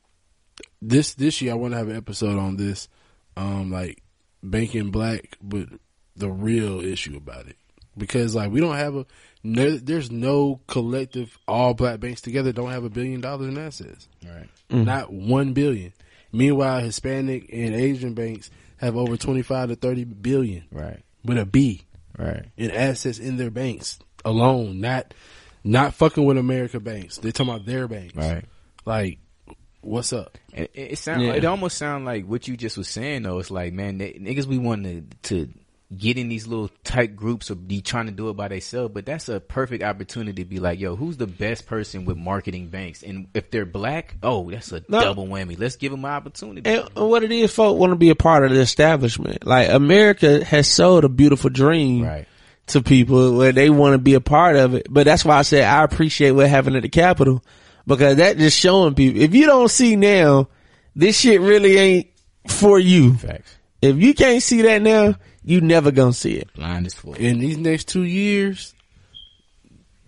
this 0.82 1.14
this 1.14 1.40
year 1.42 1.52
I 1.52 1.54
want 1.56 1.72
to 1.74 1.78
have 1.78 1.88
an 1.88 1.96
episode 1.96 2.38
on 2.38 2.56
this, 2.56 2.88
um, 3.36 3.70
like 3.70 4.02
banking 4.42 4.90
black, 4.90 5.36
but 5.42 5.68
the 6.16 6.30
real 6.30 6.80
issue 6.80 7.16
about 7.16 7.46
it 7.46 7.56
because 7.96 8.34
like 8.34 8.50
we 8.50 8.60
don't 8.60 8.76
have 8.76 8.96
a 8.96 9.06
no, 9.54 9.76
there's 9.76 10.10
no 10.10 10.60
collective 10.66 11.38
all 11.46 11.74
black 11.74 12.00
banks 12.00 12.20
together 12.20 12.52
don't 12.52 12.70
have 12.70 12.84
a 12.84 12.90
billion 12.90 13.20
dollars 13.20 13.48
in 13.48 13.58
assets, 13.58 14.08
Right. 14.24 14.48
Mm. 14.70 14.84
not 14.84 15.12
one 15.12 15.52
billion. 15.52 15.92
Meanwhile, 16.32 16.80
Hispanic 16.80 17.48
and 17.52 17.74
Asian 17.74 18.14
banks 18.14 18.50
have 18.78 18.96
over 18.96 19.16
twenty 19.16 19.42
five 19.42 19.68
to 19.68 19.76
thirty 19.76 20.04
billion 20.04 20.64
Right. 20.70 21.00
with 21.24 21.38
a 21.38 21.46
B 21.46 21.82
Right. 22.18 22.44
in 22.56 22.70
assets 22.70 23.18
in 23.18 23.36
their 23.36 23.50
banks 23.50 23.98
alone, 24.24 24.80
not 24.80 25.14
not 25.64 25.94
fucking 25.94 26.24
with 26.24 26.38
America 26.38 26.78
banks. 26.80 27.18
They're 27.18 27.32
talking 27.32 27.52
about 27.54 27.66
their 27.66 27.88
banks. 27.88 28.14
Right. 28.14 28.44
Like, 28.84 29.18
what's 29.80 30.12
up? 30.12 30.36
It, 30.52 30.70
it 30.74 30.92
it 30.92 30.98
sound 30.98 31.22
Yeah. 31.22 31.34
it 31.34 31.44
almost 31.44 31.76
sound 31.78 32.04
like 32.04 32.24
what 32.26 32.46
you 32.48 32.56
just 32.56 32.76
was 32.76 32.88
saying 32.88 33.22
though. 33.22 33.38
It's 33.38 33.50
like, 33.50 33.72
man, 33.72 33.98
they, 33.98 34.12
niggas 34.14 34.46
we 34.46 34.58
want 34.58 34.84
to 34.84 35.02
to 35.34 35.48
get 35.96 36.18
in 36.18 36.28
these 36.28 36.48
little 36.48 36.68
tight 36.82 37.14
groups 37.14 37.48
or 37.50 37.54
be 37.54 37.80
trying 37.80 38.06
to 38.06 38.12
do 38.12 38.28
it 38.28 38.32
by 38.36 38.48
themselves, 38.48 38.92
but 38.92 39.06
that's 39.06 39.28
a 39.28 39.38
perfect 39.38 39.84
opportunity 39.84 40.42
to 40.42 40.48
be 40.48 40.58
like, 40.58 40.80
yo, 40.80 40.96
who's 40.96 41.16
the 41.16 41.28
best 41.28 41.66
person 41.66 42.04
with 42.04 42.16
marketing 42.16 42.66
banks? 42.68 43.04
And 43.04 43.28
if 43.34 43.50
they're 43.52 43.64
black, 43.64 44.16
oh, 44.22 44.50
that's 44.50 44.72
a 44.72 44.82
No. 44.88 45.00
double 45.00 45.26
whammy. 45.28 45.56
Let's 45.56 45.76
give 45.76 45.92
them 45.92 46.04
an 46.04 46.10
opportunity. 46.10 46.68
And 46.68 46.88
what 46.94 47.22
it 47.22 47.30
is, 47.30 47.52
folk 47.54 47.78
want 47.78 47.92
to 47.92 47.96
be 47.96 48.10
a 48.10 48.16
part 48.16 48.44
of 48.44 48.50
the 48.50 48.58
establishment. 48.60 49.46
Like 49.46 49.68
America 49.70 50.44
has 50.44 50.66
sold 50.66 51.04
a 51.04 51.08
beautiful 51.08 51.50
dream 51.50 52.02
Right. 52.02 52.26
to 52.68 52.82
people 52.82 53.36
where 53.36 53.52
they 53.52 53.70
want 53.70 53.94
to 53.94 53.98
be 53.98 54.14
a 54.14 54.20
part 54.20 54.56
of 54.56 54.74
it. 54.74 54.88
But 54.90 55.04
that's 55.04 55.24
why 55.24 55.38
I 55.38 55.42
said 55.42 55.62
I 55.62 55.84
appreciate 55.84 56.32
what 56.32 56.48
happened 56.48 56.74
at 56.74 56.82
the 56.82 56.88
Capitol 56.88 57.44
because 57.86 58.16
that 58.16 58.38
just 58.38 58.58
showing 58.58 58.94
people. 58.94 59.20
If 59.22 59.36
you 59.36 59.46
don't 59.46 59.70
see 59.70 59.94
now, 59.94 60.48
this 60.96 61.16
shit 61.20 61.40
really 61.40 61.76
ain't 61.78 62.06
for 62.48 62.80
you. 62.80 63.14
Facts. 63.18 63.54
If 63.82 63.98
you 63.98 64.14
can't 64.14 64.42
see 64.42 64.62
that 64.62 64.82
now, 64.82 65.14
you 65.46 65.60
never 65.62 65.90
gonna 65.92 66.12
see 66.12 66.34
it. 66.34 66.52
Blind 66.54 66.86
as 66.86 66.92
fuck. 66.94 67.18
In 67.18 67.38
these 67.38 67.56
next 67.56 67.86
two 67.88 68.02
years, 68.02 68.74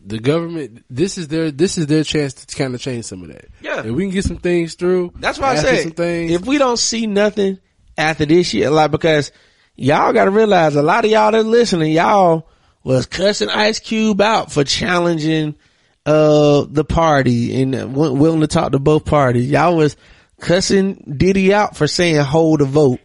the 0.05 0.19
government 0.19 0.85
this 0.91 1.17
is 1.17 1.29
their 1.29 1.51
this 1.51 1.79
is 1.79 1.87
their 1.87 2.03
chance 2.05 2.35
to 2.35 2.57
kind 2.57 2.75
of 2.75 2.81
change 2.81 3.05
some 3.05 3.23
of 3.23 3.29
that. 3.29 3.47
Yeah. 3.61 3.81
if 3.81 3.87
we 3.87 4.03
can 4.03 4.11
get 4.11 4.25
some 4.25 4.39
things 4.39 4.75
through. 4.75 5.13
That's 5.17 5.39
why 5.39 5.53
I 5.53 5.55
after 5.57 5.69
said 5.69 5.83
some 5.85 5.93
things. 5.93 6.33
if 6.33 6.45
we 6.45 6.59
don't 6.59 6.79
see 6.79 7.07
nothing 7.07 7.59
after 7.97 8.27
this 8.27 8.53
year, 8.53 8.69
like 8.71 8.91
because 8.91 9.33
y'all 9.77 10.13
got 10.13 10.25
to 10.25 10.31
realize 10.31 10.75
a 10.75 10.83
lot 10.83 11.05
of 11.05 11.11
y'all 11.11 11.31
that 11.33 11.45
listening, 11.45 11.93
y'all 11.93 12.49
was 12.83 13.07
cussing 13.07 13.49
Ice 13.49 13.79
Cube 13.79 14.21
out 14.21 14.51
for 14.51 14.65
challenging 14.65 15.55
uh 16.07 16.65
the 16.69 16.85
party 16.85 17.61
and 17.63 17.73
w- 17.73 18.13
willing 18.15 18.41
to 18.41 18.47
talk 18.49 18.73
to 18.73 18.79
both 18.81 19.05
parties. 19.05 19.49
Y'all 19.51 19.77
was 19.77 19.97
cussing 20.41 21.15
Diddy 21.17 21.53
out 21.55 21.77
for 21.77 21.87
saying 21.87 22.17
hold 22.17 22.61
a 22.61 22.65
vote. 22.65 23.01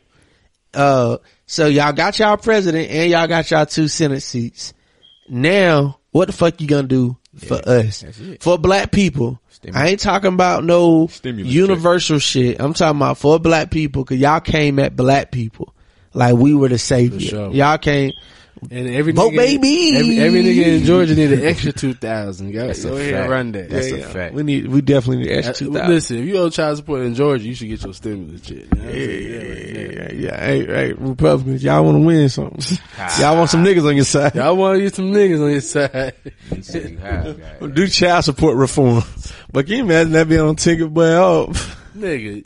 Uh, 0.73 1.17
so 1.45 1.67
y'all 1.67 1.93
got 1.93 2.19
y'all 2.19 2.37
president 2.37 2.89
and 2.89 3.11
y'all 3.11 3.27
got 3.27 3.49
y'all 3.51 3.65
two 3.65 3.87
senate 3.87 4.21
seats. 4.21 4.73
Now, 5.27 5.99
what 6.11 6.25
the 6.25 6.33
fuck 6.33 6.59
you 6.61 6.67
gonna 6.67 6.87
do 6.87 7.17
for 7.37 7.55
us? 7.67 8.03
For 8.39 8.57
black 8.57 8.91
people. 8.91 9.39
Stimulus. 9.49 9.81
I 9.81 9.87
ain't 9.89 9.99
talking 9.99 10.33
about 10.33 10.63
no 10.63 11.07
Stimulus 11.07 11.51
universal 11.51 12.19
shit. 12.19 12.59
I'm 12.59 12.73
talking 12.73 12.97
about 12.99 13.17
for 13.17 13.39
black 13.39 13.71
people 13.71 14.03
cause 14.03 14.17
y'all 14.17 14.39
came 14.41 14.79
at 14.79 14.95
black 14.95 15.31
people. 15.31 15.73
Like 16.13 16.35
we 16.35 16.53
were 16.53 16.69
the 16.69 16.77
savior. 16.77 17.19
sure. 17.19 17.51
Y'all 17.51 17.77
came, 17.77 18.11
And 18.71 18.89
every 18.89 19.13
Vote, 19.13 19.33
nigga, 19.33 19.37
baby! 19.37 19.95
Every, 19.97 20.19
every 20.19 20.43
nigga 20.43 20.77
in 20.79 20.83
Georgia 20.83 21.15
need 21.15 21.31
an 21.31 21.43
extra 21.45 21.71
two 21.71 21.93
thousand. 21.93 22.51
Go, 22.51 22.67
That's 22.67 22.83
go 22.83 22.93
a 22.95 22.99
ahead 22.99 23.07
and 23.13 23.17
fact. 23.21 23.29
run 23.29 23.51
that. 23.53 23.69
That's 23.69 23.89
Yeah, 23.89 23.95
a 23.95 23.99
yeah. 23.99 24.07
fact. 24.09 24.33
We 24.35 24.43
need, 24.43 24.67
we 24.67 24.81
definitely 24.81 25.25
need 25.25 25.31
extra 25.31 25.53
two 25.55 25.73
thousand. 25.73 25.89
listen, 25.93 26.17
if 26.17 26.25
you 26.25 26.37
owe 26.37 26.49
child 26.49 26.77
support 26.77 27.01
in 27.01 27.15
Georgia, 27.15 27.43
you 27.45 27.55
should 27.55 27.67
get 27.69 27.83
your 27.83 27.93
stimulus 27.93 28.41
check. 28.41 28.57
You 28.57 28.81
know 28.81 28.89
Yeah, 28.89 28.93
yeah, 28.93 29.39
Yeah, 29.39 29.39
right 29.39 29.93
yeah, 29.93 30.11
yeah. 30.13 30.39
Hey, 30.45 30.65
hey, 30.65 30.93
Republicans, 30.93 31.63
y'all 31.63 31.83
want 31.83 31.97
to 31.97 32.01
win 32.05 32.29
something. 32.29 32.77
y'all 33.19 33.37
want 33.37 33.49
some 33.49 33.63
niggas 33.63 33.87
on 33.87 33.95
your 33.95 34.05
side. 34.05 34.35
Y'all 34.35 34.55
want 34.55 34.77
to 34.77 34.81
get 34.83 34.95
some 34.95 35.11
niggas 35.11 35.43
on 35.43 35.51
your 35.51 35.61
side. 35.61 36.13
You 36.51 36.97
have. 36.97 37.73
Do 37.73 37.87
child 37.87 38.25
support 38.25 38.57
reform. 38.57 39.03
But 39.51 39.65
can 39.67 39.75
you 39.77 39.83
imagine 39.83 40.13
that 40.13 40.27
being 40.27 40.41
on 40.41 40.55
ticket? 40.55 40.93
Boy? 40.93 41.03
Oh, 41.13 41.47
Nigga, 41.95 42.43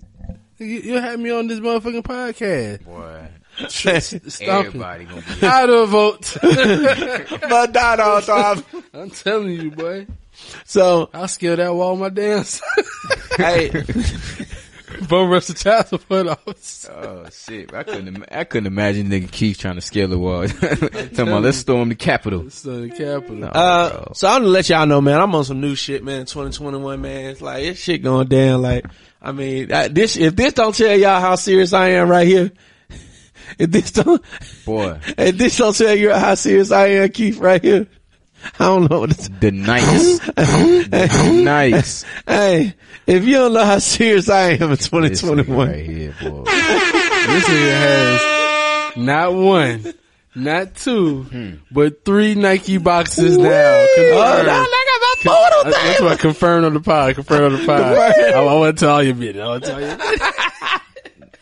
you, 0.60 0.66
you 0.66 0.94
had 1.00 1.20
me 1.20 1.30
on 1.32 1.48
this 1.48 1.60
motherfucking 1.60 2.04
podcast. 2.04 2.84
Boy, 2.84 3.28
Stomping. 3.70 4.50
everybody 4.50 5.06
gonna 5.06 5.22
be. 5.40 5.48
Out 5.48 5.70
of 5.70 5.90
vote. 5.90 6.38
but 6.42 7.74
that 7.74 8.00
all 8.00 8.22
time. 8.22 8.64
I'm 8.94 9.10
telling 9.10 9.52
you, 9.52 9.72
boy. 9.72 10.08
So, 10.66 11.10
I'll 11.14 11.28
scale 11.28 11.56
that 11.56 11.74
wall 11.74 11.96
my 11.96 12.10
damn 12.10 12.44
self. 12.44 13.32
hey, 13.38 13.70
Vote 15.00 15.28
rush 15.28 15.48
the 15.48 15.54
child 15.54 15.88
support 15.88 16.28
office. 16.28 16.90
Oh 16.90 17.26
shit! 17.30 17.74
I 17.74 17.84
couldn't. 17.84 18.08
Im- 18.08 18.26
I 18.32 18.44
couldn't 18.46 18.68
imagine 18.68 19.10
nigga 19.10 19.30
Keith 19.30 19.58
trying 19.60 19.76
to 19.76 19.82
scale 19.82 20.08
the 20.08 20.18
wall. 20.18 20.48
Talking 20.48 21.20
about 21.20 21.44
let's 21.44 21.58
storm 21.58 21.90
the 21.90 21.96
Capitol. 21.96 22.48
It's 22.48 22.66
on 22.66 22.88
the 22.88 22.96
capital. 22.96 23.50
uh, 23.54 24.14
so 24.14 24.28
I'm 24.28 24.42
gonna 24.42 24.52
let 24.52 24.70
y'all 24.70 24.86
know, 24.86 25.02
man. 25.02 25.20
I'm 25.20 25.36
on 25.36 25.44
some 25.44 25.62
new 25.62 25.76
shit, 25.76 26.04
man. 26.04 26.26
2021, 26.26 27.02
man. 27.02 27.26
It's 27.32 27.42
like 27.42 27.64
it's 27.64 27.80
shit 27.80 28.02
going 28.02 28.28
down. 28.28 28.62
Like, 28.62 28.86
I 29.22 29.34
mean, 29.34 29.72
I, 29.72 29.90
this 29.90 30.16
if 30.16 30.36
this 30.36 30.54
don't 30.54 30.74
tell 30.74 30.98
y'all 30.98 31.20
how 31.22 31.36
serious 31.36 31.74
I 31.74 31.90
am 31.90 32.10
right 32.10 32.28
here, 32.28 32.52
if 33.60 33.72
this 33.72 33.92
don't, 33.92 34.22
Boy, 34.66 35.00
if 35.18 35.38
this 35.38 35.58
don't 35.58 35.76
tell 35.76 35.96
you 35.96 36.14
how 36.14 36.36
serious 36.36 36.72
I 36.72 36.88
am, 36.88 37.10
Keith, 37.10 37.38
right 37.38 37.62
here, 37.62 37.88
I 38.60 38.66
don't 38.66 38.90
know 38.90 39.06
the 39.06 39.52
nice, 39.52 40.20
the 40.36 41.42
nice. 41.44 42.06
Hey, 42.26 42.76
if 43.06 43.26
you 43.26 43.34
don't 43.34 43.54
know 43.54 43.66
how 43.66 43.80
serious 43.80 44.30
I 44.30 44.52
am 44.52 44.72
in 44.72 44.78
2021. 44.78 45.10
This 45.10 45.22
nigga 45.22 45.48
2021, 45.48 45.68
right 45.70 45.86
here, 45.86 46.16
boy. 46.22 46.44
This 46.44 47.44
nigga 47.46 47.80
has 47.80 48.98
not 48.98 49.34
one, 49.34 49.94
not 50.36 50.76
two, 50.76 51.24
hmm. 51.24 51.52
but 51.72 52.06
three 52.06 52.36
Nike 52.36 52.78
boxes 52.78 53.38
now. 53.38 53.50
oh, 53.50 54.22
I 54.22 54.46
got 54.46 54.70
my 54.70 54.78
photo 55.18 55.70
That's 55.72 56.02
what 56.02 56.12
I 56.14 56.16
confirmed 56.16 56.66
on 56.66 56.74
the 56.74 56.80
pod. 56.80 57.16
Confirmed 57.16 57.54
on 57.54 57.60
the 57.62 57.66
pod. 57.66 57.82
I, 57.82 58.32
I 58.32 58.54
want 58.54 58.78
to 58.78 58.86
tell 58.86 59.04
you, 59.04 59.12
a 59.12 59.16
minute. 59.16 59.42
I 59.42 59.48
want 59.48 59.64
to 59.64 59.70
tell 59.70 59.82
you. 59.82 59.98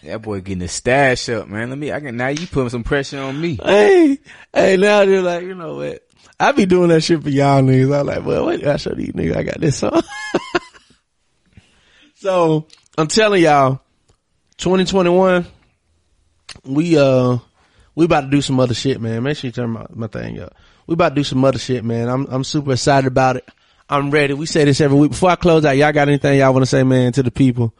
That 0.06 0.22
boy 0.22 0.42
getting 0.42 0.60
the 0.60 0.68
stash 0.68 1.30
up, 1.30 1.48
man. 1.48 1.70
Let 1.70 1.80
me. 1.80 1.92
I 1.92 2.00
can 2.00 2.18
now. 2.18 2.28
You 2.28 2.48
putting 2.48 2.70
some 2.70 2.84
pressure 2.84 3.20
on 3.20 3.40
me. 3.40 3.60
Hey, 3.64 4.20
hey, 4.54 4.78
now 4.78 5.06
they're 5.06 5.22
like, 5.22 5.44
you 5.44 5.56
know 5.56 5.76
what? 5.76 6.04
I 6.40 6.52
be 6.52 6.66
doing 6.66 6.90
that 6.90 7.02
shit 7.02 7.24
for 7.24 7.30
y'all 7.30 7.62
niggas. 7.62 8.00
I'm 8.00 8.06
like, 8.06 8.26
well, 8.26 8.46
wait, 8.46 8.66
I 8.66 8.78
show 8.78 8.94
these 8.94 9.14
niggas 9.14 9.36
I 9.36 9.44
got 9.44 9.60
this 9.60 9.78
song. 9.78 10.02
so 12.16 12.68
I'm 12.98 13.08
telling 13.08 13.42
y'all, 13.42 13.82
2021, 14.58 15.46
we 16.66 16.98
uh, 16.98 17.38
we 17.96 18.06
about 18.06 18.22
to 18.22 18.28
do 18.28 18.42
some 18.42 18.60
other 18.60 18.74
shit, 18.74 19.00
man. 19.00 19.24
Make 19.24 19.38
sure 19.38 19.48
you 19.48 19.54
turn 19.54 19.70
my, 19.70 19.86
my 19.94 20.08
thing 20.08 20.40
up. 20.40 20.54
We 20.88 20.94
about 20.94 21.10
to 21.10 21.16
do 21.16 21.24
some 21.24 21.44
other 21.46 21.60
shit, 21.60 21.84
man. 21.84 22.10
I'm 22.10 22.26
I'm 22.30 22.44
super 22.44 22.74
excited 22.74 23.08
about 23.08 23.38
it. 23.38 23.50
I'm 23.90 24.12
ready. 24.12 24.34
We 24.34 24.46
say 24.46 24.66
this 24.66 24.82
every 24.82 24.98
week. 24.98 25.12
Before 25.12 25.30
I 25.30 25.36
close 25.36 25.64
out, 25.64 25.78
y'all 25.78 25.92
got 25.92 26.08
anything 26.08 26.40
y'all 26.40 26.54
want 26.54 26.64
to 26.64 26.68
say, 26.68 26.84
man, 26.84 27.12
to 27.14 27.24
the 27.24 27.32
people? 27.32 27.74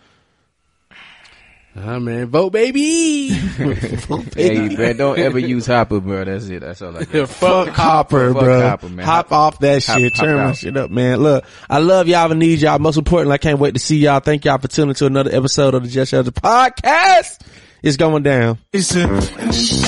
Ah 1.78 2.00
man, 2.00 2.28
vote 2.28 2.52
baby. 2.52 3.32
vote 3.34 4.34
Hey, 4.34 4.70
man, 4.78 4.96
don't 4.96 5.20
ever 5.20 5.38
use 5.38 5.68
Hopper, 5.68 6.00
bro. 6.00 6.24
That's 6.24 6.48
it. 6.48 6.62
That's 6.62 6.82
all 6.82 6.96
I 6.96 7.04
got. 7.04 7.28
Fuck 7.30 7.68
Hopper, 7.68 8.32
fuck 8.34 8.44
bro. 8.44 8.62
Hopper, 8.62 8.88
man. 8.90 9.06
Hop 9.06 9.34
off 9.34 9.60
that 9.60 9.84
Hop- 9.86 9.98
shit. 10.00 10.16
hop 10.16 10.26
Turn 10.26 10.38
my 10.38 10.54
shit 10.54 10.78
up, 10.78 10.90
man. 10.90 11.20
Look, 11.20 11.44
I 11.70 11.80
love 11.80 12.08
y'all 12.08 12.32
and 12.32 12.40
need 12.40 12.62
y'all. 12.62 12.80
Most 12.80 12.96
importantly, 12.98 13.34
I 13.34 13.40
can't 13.40 13.60
wait 13.60 13.74
to 13.74 13.80
see 13.82 13.98
y'all. 13.98 14.22
Thank 14.22 14.46
y'all 14.46 14.58
for 14.58 14.70
tuning 14.70 14.96
to 14.96 15.06
another 15.06 15.36
episode 15.36 15.74
of 15.74 15.84
the 15.84 15.90
Just 15.90 16.12
Shelter 16.12 16.32
podcast. 16.32 17.42
It's 17.84 17.98
going 17.98 18.24
down. 18.24 18.58
It's 18.72 18.96
a, 18.96 19.06
that's 19.06 19.82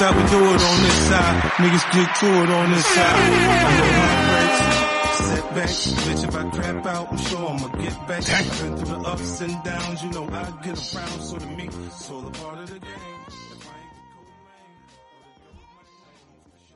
how 0.00 0.12
we 0.12 0.22
do 0.30 0.44
it 0.44 0.60
on 0.60 0.82
this 0.82 1.08
side. 1.08 1.42
Niggas 1.58 1.92
get 1.94 2.16
to 2.16 2.26
it 2.42 2.50
on 2.50 2.70
this 2.72 2.84
side. 2.86 3.30
Setbacks, 5.14 5.92
bitch, 5.92 6.24
if 6.28 6.34
I 6.36 6.50
crap 6.50 6.86
out, 6.86 7.08
I'm 7.12 7.18
sure 7.18 7.53
I'ma 8.04 8.20
back. 8.20 8.28
I've 8.30 8.60
been 8.60 8.76
through 8.76 8.96
the 8.96 9.08
ups 9.08 9.40
and 9.40 9.64
downs, 9.64 10.02
you 10.02 10.10
know 10.10 10.24
I 10.24 10.50
get 10.62 10.94
around, 10.94 11.20
so 11.20 11.38
to 11.38 11.46
me, 11.46 11.68
it's 11.86 12.10
all 12.10 12.26
a 12.26 12.30
part 12.30 12.58
of 12.58 12.66
the 12.70 12.78
game. 12.78 12.90
If 13.26 13.68
I 13.68 13.76
ain't 13.78 13.96
the 13.96 14.12
cool 14.12 14.24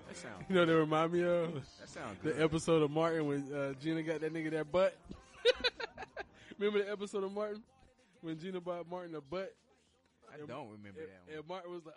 man, 0.09 0.47
You 0.49 0.55
know 0.55 0.61
what 0.63 0.67
they 0.67 0.75
remind 0.75 1.13
me 1.13 1.23
of? 1.25 1.55
That 1.55 1.89
sounds 1.89 2.19
The 2.23 2.43
episode 2.43 2.83
of 2.83 2.91
Martin 2.91 3.27
when 3.27 3.53
uh, 3.53 3.75
Gina 3.75 4.03
got 4.03 4.21
that 4.23 4.33
nigga 4.33 4.51
that 4.53 4.73
butt. 4.73 4.97
Remember 6.59 6.85
the 6.85 6.91
episode 6.91 7.25
of 7.25 7.33
Martin 7.33 7.63
when 8.23 8.39
Gina 8.39 8.61
bought 8.61 8.89
Martin 8.91 9.15
a 9.15 9.21
butt? 9.21 9.55
I 10.33 10.39
don't 10.39 10.71
remember 10.71 11.01
that 11.01 11.23
one. 11.27 11.39
And 11.39 11.49
Martin 11.49 11.73
was 11.73 11.85
like, 11.87 11.95